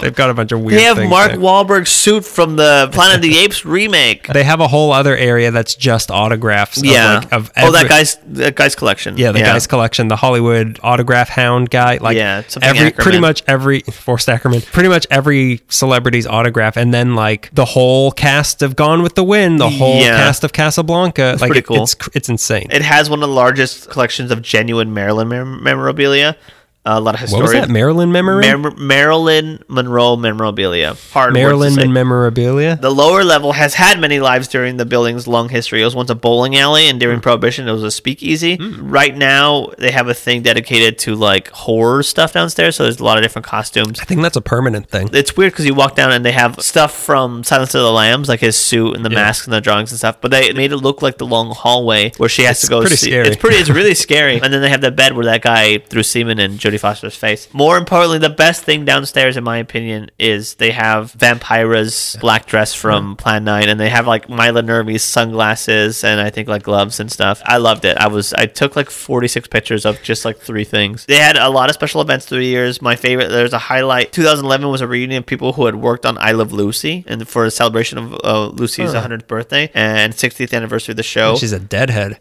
They've 0.00 0.14
got 0.14 0.30
a 0.30 0.34
bunch 0.34 0.50
of 0.52 0.60
weird. 0.62 0.78
They 0.80 0.84
have 0.84 0.98
Mark 1.08 1.32
there. 1.32 1.40
Wahlberg's 1.40 1.90
suit 1.90 2.24
from 2.24 2.56
the 2.56 2.88
Planet 2.92 3.16
of 3.16 3.22
the 3.22 3.36
Apes 3.44 3.64
remake. 3.64 4.26
They 4.26 4.42
have 4.44 4.60
a 4.60 4.66
whole 4.66 4.92
other 4.92 5.16
area 5.16 5.50
that's 5.50 5.74
just 5.74 6.10
autographs. 6.10 6.78
Of 6.78 6.84
Yeah. 6.86 7.18
like, 7.18 7.32
of 7.32 7.52
oh, 7.56 7.70
that 7.72 7.88
guy's 7.88 8.16
that 8.26 8.54
guy's 8.56 8.74
collection. 8.74 9.16
Yeah, 9.16 9.32
the 9.32 9.40
guy's 9.40 9.66
collection, 9.66 10.08
the 10.08 10.16
Hollywood 10.16 10.80
autograph 10.82 11.28
hound 11.28 11.70
guy. 11.70 11.98
Like 11.98 12.16
Yeah, 12.16 12.42
every 12.62 12.90
pretty 12.92 13.20
much 13.20 13.42
every 13.46 13.80
Forrest 13.92 14.28
Ackerman, 14.28 14.62
pretty 14.62 14.88
much 14.88 15.06
every 15.10 15.60
celebrity's 15.68 16.26
autograph, 16.26 16.76
and 16.76 16.92
then 16.92 17.14
like 17.14 17.50
the 17.52 17.64
whole 17.66 18.10
cast 18.12 18.62
of 18.62 18.74
Gone 18.74 19.02
with 19.02 19.14
the 19.14 19.24
Wind, 19.24 19.60
the 19.60 19.70
whole 19.70 20.00
Yeah. 20.00 20.16
cast 20.16 20.42
of 20.44 20.52
Casablanca. 20.52 21.36
like 21.40 21.48
pretty 21.50 21.58
it- 21.60 21.66
cool. 21.66 21.82
It's 21.82 21.96
it's 22.14 22.28
insane. 22.28 22.68
It 22.70 22.82
has 22.82 23.08
one 23.10 23.22
of 23.22 23.28
the 23.28 23.34
largest 23.34 23.90
collections 23.90 24.30
of 24.30 24.42
genuine 24.42 24.92
Marilyn 24.94 25.28
mem- 25.28 25.62
memorabilia. 25.62 26.36
A 26.84 27.00
lot 27.00 27.14
of 27.14 27.20
what 27.20 27.20
historians. 27.20 27.52
was 27.54 27.60
that? 27.68 27.70
Marilyn 27.70 28.10
memory. 28.10 28.56
Mar- 28.56 28.74
Marilyn 28.76 29.62
Monroe 29.68 30.16
memorabilia. 30.16 30.96
Hard 31.12 31.32
Marilyn 31.32 31.58
words 31.60 31.76
to 31.76 31.82
say. 31.82 31.86
memorabilia. 31.88 32.76
The 32.80 32.90
lower 32.90 33.22
level 33.22 33.52
has 33.52 33.74
had 33.74 34.00
many 34.00 34.18
lives 34.18 34.48
during 34.48 34.78
the 34.78 34.84
building's 34.84 35.28
long 35.28 35.48
history. 35.48 35.80
It 35.80 35.84
was 35.84 35.94
once 35.94 36.10
a 36.10 36.14
bowling 36.16 36.56
alley, 36.56 36.88
and 36.88 36.96
Hmm. 36.96 37.00
during 37.00 37.20
Prohibition, 37.20 37.68
it 37.68 37.72
was 37.72 37.84
a 37.84 37.90
speakeasy. 37.90 38.58
Right 38.80 39.16
now, 39.16 39.68
they 39.78 39.92
have 39.92 40.08
a 40.08 40.14
thing 40.14 40.42
dedicated 40.42 40.98
to 41.00 41.14
like 41.14 41.50
horror 41.50 42.02
stuff 42.02 42.32
downstairs. 42.32 42.76
So 42.76 42.82
there's 42.82 42.98
a 42.98 43.04
lot 43.04 43.16
of 43.16 43.22
different 43.22 43.46
costumes. 43.46 44.00
I 44.00 44.04
think 44.04 44.22
that's 44.22 44.36
a 44.36 44.40
permanent 44.40 44.88
thing. 44.88 45.08
It's 45.12 45.36
weird 45.36 45.52
because 45.52 45.66
you 45.66 45.74
walk 45.74 45.94
down 45.94 46.10
and 46.10 46.24
they 46.24 46.32
have 46.32 46.60
stuff 46.60 46.92
from 46.92 47.44
Silence 47.44 47.74
of 47.76 47.82
the 47.82 47.92
Lambs, 47.92 48.28
like 48.28 48.40
his 48.40 48.56
suit 48.56 48.96
and 48.96 49.04
the 49.04 49.10
mask 49.10 49.46
and 49.46 49.52
the 49.52 49.60
drawings 49.60 49.92
and 49.92 49.98
stuff. 49.98 50.16
But 50.20 50.32
they 50.32 50.52
made 50.52 50.72
it 50.72 50.78
look 50.78 51.00
like 51.00 51.18
the 51.18 51.26
long 51.26 51.54
hallway 51.54 52.12
where 52.16 52.28
she 52.28 52.42
has 52.42 52.56
It's 52.56 52.62
to 52.62 52.68
go. 52.70 52.80
pretty 52.80 52.96
see. 52.96 53.06
scary. 53.10 53.28
It's 53.28 53.36
pretty. 53.36 53.56
It's 53.56 53.70
really 53.70 53.94
scary. 54.06 54.40
And 54.40 54.52
then 54.52 54.62
they 54.62 54.68
have 54.70 54.80
that 54.80 54.96
bed 54.96 55.14
where 55.14 55.26
that 55.26 55.42
guy 55.42 55.78
threw 55.78 56.02
semen 56.02 56.40
in 56.40 56.58
Jodie 56.72 56.80
Foster's 56.80 57.16
face. 57.16 57.48
More 57.52 57.76
importantly, 57.76 58.18
the 58.18 58.30
best 58.30 58.64
thing 58.64 58.84
downstairs, 58.84 59.36
in 59.36 59.44
my 59.44 59.58
opinion, 59.58 60.10
is 60.18 60.54
they 60.54 60.70
have 60.72 61.12
Vampira's 61.12 62.16
black 62.20 62.46
dress 62.46 62.74
from 62.74 63.16
Plan 63.16 63.44
Nine, 63.44 63.68
and 63.68 63.78
they 63.78 63.90
have 63.90 64.06
like 64.06 64.28
Maila 64.28 64.64
Nurmi's 64.64 65.02
sunglasses 65.02 66.04
and 66.04 66.20
I 66.20 66.30
think 66.30 66.48
like 66.48 66.62
gloves 66.62 67.00
and 67.00 67.10
stuff. 67.10 67.42
I 67.44 67.58
loved 67.58 67.84
it. 67.84 67.96
I 67.98 68.06
was 68.08 68.32
I 68.34 68.46
took 68.46 68.76
like 68.76 68.90
46 68.90 69.48
pictures 69.48 69.84
of 69.84 70.02
just 70.02 70.24
like 70.24 70.38
three 70.38 70.64
things. 70.64 71.06
They 71.06 71.16
had 71.18 71.36
a 71.36 71.48
lot 71.48 71.68
of 71.68 71.74
special 71.74 72.00
events 72.00 72.26
through 72.26 72.38
the 72.40 72.46
years. 72.46 72.80
My 72.82 72.96
favorite, 72.96 73.28
there's 73.28 73.52
a 73.52 73.58
highlight. 73.58 74.12
2011 74.12 74.68
was 74.68 74.80
a 74.80 74.86
reunion 74.88 75.18
of 75.18 75.26
people 75.26 75.52
who 75.54 75.66
had 75.66 75.76
worked 75.76 76.06
on 76.06 76.16
I 76.18 76.32
Love 76.32 76.52
Lucy, 76.52 77.04
and 77.06 77.26
for 77.28 77.44
a 77.44 77.50
celebration 77.50 77.98
of 77.98 78.12
uh, 78.24 78.46
Lucy's 78.48 78.92
Huh. 78.92 79.02
100th 79.08 79.26
birthday 79.26 79.70
and 79.74 80.12
60th 80.12 80.52
anniversary 80.52 80.92
of 80.92 80.96
the 80.96 81.02
show. 81.02 81.36
She's 81.36 81.52
a 81.52 81.60
deadhead. 81.60 82.18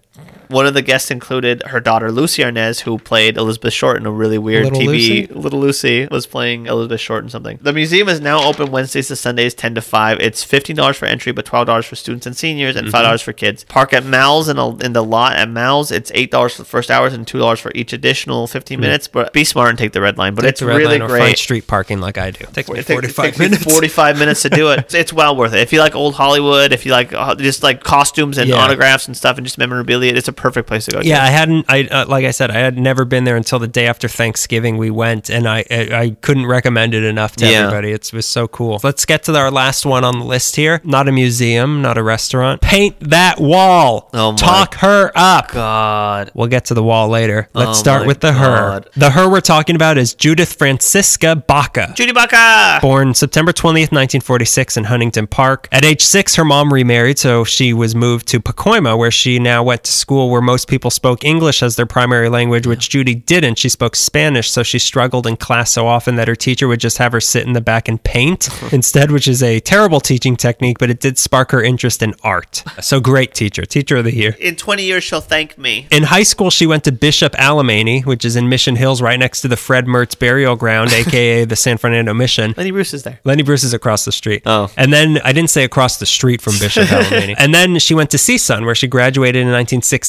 One 0.51 0.65
of 0.67 0.73
the 0.73 0.81
guests 0.81 1.09
included 1.09 1.63
her 1.67 1.79
daughter 1.79 2.11
Lucie 2.11 2.43
Arnaz, 2.43 2.81
who 2.81 2.97
played 2.99 3.37
Elizabeth 3.37 3.73
Short 3.73 3.97
in 3.97 4.05
a 4.05 4.11
really 4.11 4.37
weird 4.37 4.65
Little 4.65 4.81
TV. 4.81 4.85
Lucy? 4.87 5.27
Little 5.27 5.59
Lucy 5.59 6.07
was 6.11 6.25
playing 6.27 6.65
Elizabeth 6.67 6.99
Short 6.99 7.23
in 7.23 7.29
something. 7.29 7.57
The 7.61 7.73
museum 7.73 8.09
is 8.09 8.19
now 8.21 8.43
open 8.43 8.71
Wednesdays 8.71 9.07
to 9.07 9.15
Sundays, 9.15 9.53
ten 9.53 9.73
to 9.75 9.81
five. 9.81 10.19
It's 10.19 10.43
fifteen 10.43 10.75
dollars 10.75 10.97
for 10.97 11.05
entry, 11.05 11.31
but 11.31 11.45
twelve 11.45 11.65
dollars 11.67 11.85
for 11.85 11.95
students 11.95 12.25
and 12.25 12.35
seniors, 12.35 12.75
and 12.75 12.89
five 12.89 13.03
dollars 13.03 13.21
for 13.21 13.33
kids. 13.33 13.63
Park 13.63 13.93
at 13.93 14.05
Mel's 14.05 14.49
in, 14.49 14.57
a, 14.57 14.75
in 14.77 14.93
the 14.93 15.03
lot 15.03 15.35
at 15.37 15.49
Mel's. 15.49 15.91
It's 15.91 16.11
eight 16.13 16.31
dollars 16.31 16.55
for 16.55 16.61
the 16.63 16.67
first 16.69 16.91
hours 16.91 17.13
and 17.13 17.25
two 17.25 17.39
dollars 17.39 17.59
for 17.59 17.71
each 17.73 17.93
additional 17.93 18.45
fifteen 18.47 18.79
minutes. 18.79 19.07
But 19.07 19.33
be 19.33 19.43
smart 19.43 19.69
and 19.69 19.77
take 19.79 19.93
the 19.93 20.01
red 20.01 20.17
line. 20.17 20.35
But 20.35 20.41
Take 20.43 20.49
it's 20.51 20.59
the 20.59 20.65
red 20.67 20.77
really 20.77 20.99
line 20.99 21.03
or 21.03 21.07
find 21.09 21.21
great. 21.21 21.37
street 21.37 21.67
parking 21.67 21.99
like 22.01 22.17
I 22.17 22.31
do. 22.31 22.45
Takes 22.51 22.69
me 22.69 22.79
It 22.79 22.85
takes- 22.87 22.93
45 23.15 23.25
it 23.25 23.27
takes 23.29 23.39
me 23.39 23.45
minutes. 23.45 23.63
45 23.63 24.19
minutes 24.19 24.41
to 24.43 24.49
do 24.49 24.71
it. 24.71 24.79
It's, 24.81 24.93
it's 24.93 25.13
well 25.13 25.35
worth 25.35 25.53
it. 25.53 25.59
If 25.59 25.71
you 25.71 25.79
like 25.79 25.95
old 25.95 26.15
Hollywood, 26.15 26.73
if 26.73 26.85
you 26.85 26.91
like 26.91 27.13
uh, 27.13 27.35
just 27.35 27.61
like 27.63 27.83
costumes 27.83 28.37
and 28.37 28.49
Yeah. 28.49 28.55
autographs 28.55 29.05
and 29.07 29.15
stuff 29.15 29.37
and 29.37 29.45
just 29.45 29.57
memorabilia, 29.57 30.11
it's 30.13 30.27
a 30.27 30.33
perfect 30.41 30.67
place 30.67 30.85
to 30.85 30.91
go. 30.91 31.01
to. 31.01 31.07
Yeah, 31.07 31.23
I 31.23 31.27
hadn't. 31.27 31.65
I 31.69 31.83
uh, 31.83 32.05
like 32.07 32.25
I 32.25 32.31
said, 32.31 32.51
I 32.51 32.57
had 32.59 32.77
never 32.77 33.05
been 33.05 33.23
there 33.23 33.35
until 33.37 33.59
the 33.59 33.67
day 33.67 33.87
after 33.87 34.07
Thanksgiving. 34.07 34.77
We 34.77 34.89
went, 34.89 35.29
and 35.29 35.47
I 35.47 35.63
I, 35.69 35.89
I 35.93 36.17
couldn't 36.21 36.45
recommend 36.47 36.93
it 36.93 37.03
enough 37.03 37.35
to 37.37 37.45
Yeah. 37.49 37.59
everybody. 37.67 37.91
It's, 37.91 38.09
it 38.09 38.15
was 38.15 38.25
so 38.25 38.47
cool. 38.47 38.79
Let's 38.83 39.05
get 39.05 39.23
to 39.23 39.35
our 39.37 39.51
last 39.51 39.85
one 39.85 40.03
on 40.03 40.19
the 40.19 40.25
list 40.25 40.55
here. 40.55 40.81
Not 40.83 41.07
a 41.07 41.11
museum, 41.11 41.81
not 41.81 41.97
a 41.97 42.03
restaurant. 42.03 42.61
Paint 42.61 42.99
that 43.09 43.39
wall. 43.39 44.09
Oh 44.13 44.31
my 44.31 44.37
Talk 44.37 44.75
her 44.75 45.11
up. 45.15 45.51
God. 45.51 46.31
We'll 46.33 46.47
get 46.47 46.65
to 46.65 46.73
the 46.73 46.83
wall 46.83 47.07
later. 47.09 47.47
Let's 47.53 47.69
Oh 47.71 47.73
start 47.73 48.07
with 48.07 48.19
the 48.21 48.31
God. 48.31 48.85
her. 48.85 48.91
The 48.95 49.09
her 49.11 49.29
we're 49.29 49.41
talking 49.41 49.75
about 49.75 49.97
is 49.97 50.13
Judith 50.15 50.53
Francisca 50.53 51.35
Baca. 51.35 51.93
Judy 51.95 52.11
Baca. 52.11 52.79
Born 52.81 53.13
September 53.13 53.51
20th, 53.53 53.91
1946, 53.91 54.77
in 54.77 54.83
Huntington 54.85 55.27
Park. 55.27 55.67
At 55.71 55.85
age 55.85 56.01
six, 56.01 56.35
her 56.35 56.43
mom 56.43 56.73
remarried, 56.73 57.19
so 57.19 57.43
she 57.43 57.71
was 57.73 57.93
moved 57.93 58.27
to 58.29 58.39
Pacoima, 58.39 58.97
where 58.97 59.11
she 59.11 59.37
now 59.37 59.61
went 59.63 59.83
to 59.83 59.91
school 59.91 60.30
where 60.31 60.41
most 60.41 60.67
people 60.67 60.89
spoke 60.89 61.23
English 61.23 61.61
as 61.61 61.75
their 61.75 61.85
primary 61.85 62.29
language, 62.29 62.65
which 62.65 62.89
Judy 62.89 63.15
didn't. 63.15 63.57
She 63.57 63.69
spoke 63.69 63.95
Spanish, 63.95 64.49
so 64.49 64.63
she 64.63 64.79
struggled 64.79 65.27
in 65.27 65.37
class 65.37 65.71
so 65.71 65.87
often 65.87 66.15
that 66.15 66.27
her 66.27 66.35
teacher 66.35 66.67
would 66.67 66.79
just 66.79 66.97
have 66.97 67.11
her 67.11 67.21
sit 67.21 67.45
in 67.45 67.53
the 67.53 67.61
back 67.61 67.87
and 67.87 68.01
paint 68.03 68.49
instead, 68.73 69.11
which 69.11 69.27
is 69.27 69.43
a 69.43 69.59
terrible 69.59 69.99
teaching 69.99 70.35
technique, 70.35 70.79
but 70.79 70.89
it 70.89 70.99
did 70.99 71.17
spark 71.17 71.51
her 71.51 71.61
interest 71.61 72.01
in 72.01 72.15
art. 72.23 72.63
So 72.81 72.99
great 72.99 73.33
teacher, 73.33 73.65
teacher 73.65 73.97
of 73.97 74.05
the 74.05 74.15
year. 74.15 74.35
In 74.39 74.55
20 74.55 74.83
years, 74.83 75.03
she'll 75.03 75.21
thank 75.21 75.57
me. 75.57 75.87
In 75.91 76.03
high 76.03 76.23
school, 76.23 76.49
she 76.49 76.65
went 76.65 76.83
to 76.85 76.91
Bishop 76.91 77.33
Alemany, 77.33 78.05
which 78.05 78.25
is 78.25 78.35
in 78.35 78.49
Mission 78.49 78.75
Hills, 78.75 79.01
right 79.01 79.19
next 79.19 79.41
to 79.41 79.47
the 79.47 79.57
Fred 79.57 79.85
Mertz 79.85 80.17
Burial 80.17 80.55
Ground, 80.55 80.91
aka 80.93 81.45
the 81.45 81.55
San 81.55 81.77
Fernando 81.77 82.13
Mission. 82.13 82.53
Lenny 82.57 82.71
Bruce 82.71 82.93
is 82.93 83.03
there. 83.03 83.19
Lenny 83.23 83.43
Bruce 83.43 83.63
is 83.63 83.73
across 83.73 84.05
the 84.05 84.11
street. 84.11 84.43
Oh. 84.45 84.71
And 84.77 84.93
then 84.93 85.19
I 85.23 85.33
didn't 85.33 85.49
say 85.49 85.63
across 85.63 85.97
the 85.97 86.05
street 86.05 86.41
from 86.41 86.53
Bishop 86.59 86.87
Alemany. 86.87 87.35
And 87.37 87.53
then 87.53 87.79
she 87.79 87.93
went 87.93 88.11
to 88.11 88.17
CSUN, 88.17 88.65
where 88.65 88.75
she 88.75 88.87
graduated 88.87 89.45
in 89.45 89.53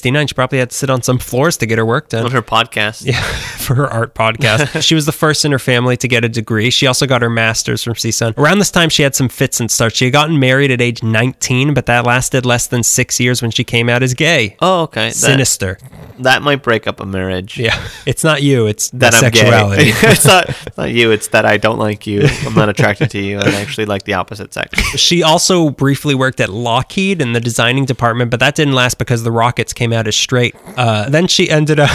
69. 0.03 0.27
She 0.27 0.35
probably 0.35 0.59
had 0.59 0.71
to 0.71 0.77
sit 0.77 0.91
on 0.91 1.01
some 1.03 1.19
floors 1.19 1.57
to 1.59 1.67
get 1.67 1.79
her 1.79 1.87
work 1.87 2.09
done. 2.09 2.25
On 2.25 2.31
her 2.33 2.43
podcast. 2.43 3.07
Yeah, 3.07 3.23
for 3.23 3.77
her 3.77 3.87
art 3.87 4.15
podcast. 4.17 4.83
she 4.87 4.97
was 4.97 5.07
the 5.07 5.13
first 5.13 5.45
in 5.45 5.53
her 5.53 5.61
family 5.61 5.97
to 5.99 6.09
get 6.09 6.25
a 6.25 6.29
degree. 6.29 6.71
She 6.71 6.89
also 6.89 7.07
got 7.07 7.23
her 7.23 7.31
master's 7.31 7.85
from 7.85 7.95
CSUN. 7.95 8.37
Around 8.37 8.59
this 8.59 8.73
time, 8.73 8.89
she 8.89 9.05
had 9.05 9.15
some 9.15 9.29
fits 9.29 9.61
and 9.61 9.71
starts. 9.71 9.97
She 9.97 10.07
had 10.07 10.13
gotten 10.13 10.41
married 10.41 10.73
at 10.73 10.81
age 10.81 11.05
19, 11.05 11.73
but 11.73 11.87
that 11.87 12.05
lasted 12.05 12.45
less 12.45 12.67
than 12.67 12.83
six 12.83 13.21
years 13.21 13.41
when 13.43 13.53
she 13.53 13.63
came 13.63 13.89
out 13.89 14.03
as 14.03 14.13
gay. 14.15 14.57
Oh, 14.61 14.83
okay. 14.83 15.11
Sinister. 15.11 15.79
that 16.19 16.43
might 16.43 16.65
break 16.65 16.89
up 16.89 16.99
a 16.99 17.07
marriage. 17.07 17.57
Yeah. 17.57 17.81
It's 18.05 18.25
not 18.25 18.43
you, 18.43 18.67
it's 18.67 18.91
the 18.91 18.99
That 18.99 19.15
I'm 19.15 19.21
sexuality. 19.21 19.85
gay. 19.85 19.91
it's, 20.03 20.25
not, 20.27 20.49
it's 20.67 20.77
not 20.77 20.91
you. 20.91 21.13
It's 21.13 21.29
that 21.29 21.47
I 21.47 21.59
don't 21.59 21.79
like 21.79 22.09
you. 22.09 22.27
I'm 22.45 22.55
not 22.55 22.69
attracted 22.69 23.11
to 23.13 23.21
you. 23.21 23.39
I 23.39 23.49
actually 23.55 23.87
like 23.87 24.03
the 24.03 24.15
opposite 24.15 24.53
sex. 24.53 24.81
She 24.99 25.23
also 25.23 25.71
briefly 25.71 26.17
worked 26.17 26.41
at 26.41 26.49
Lockheed 26.49 27.23
in 27.23 27.33
the 27.35 27.41
designing 27.41 27.85
department, 27.85 28.33
but 28.33 28.41
that 28.41 28.57
didn't 28.57 28.75
last 28.75 28.99
because 28.99 29.23
the 29.23 29.31
rockets 29.31 29.73
came 29.73 29.92
out 29.93 30.07
as 30.07 30.17
straight. 30.17 30.55
Uh, 30.77 31.09
then 31.09 31.27
she 31.27 31.51
ended 31.51 31.81
up 31.81 31.91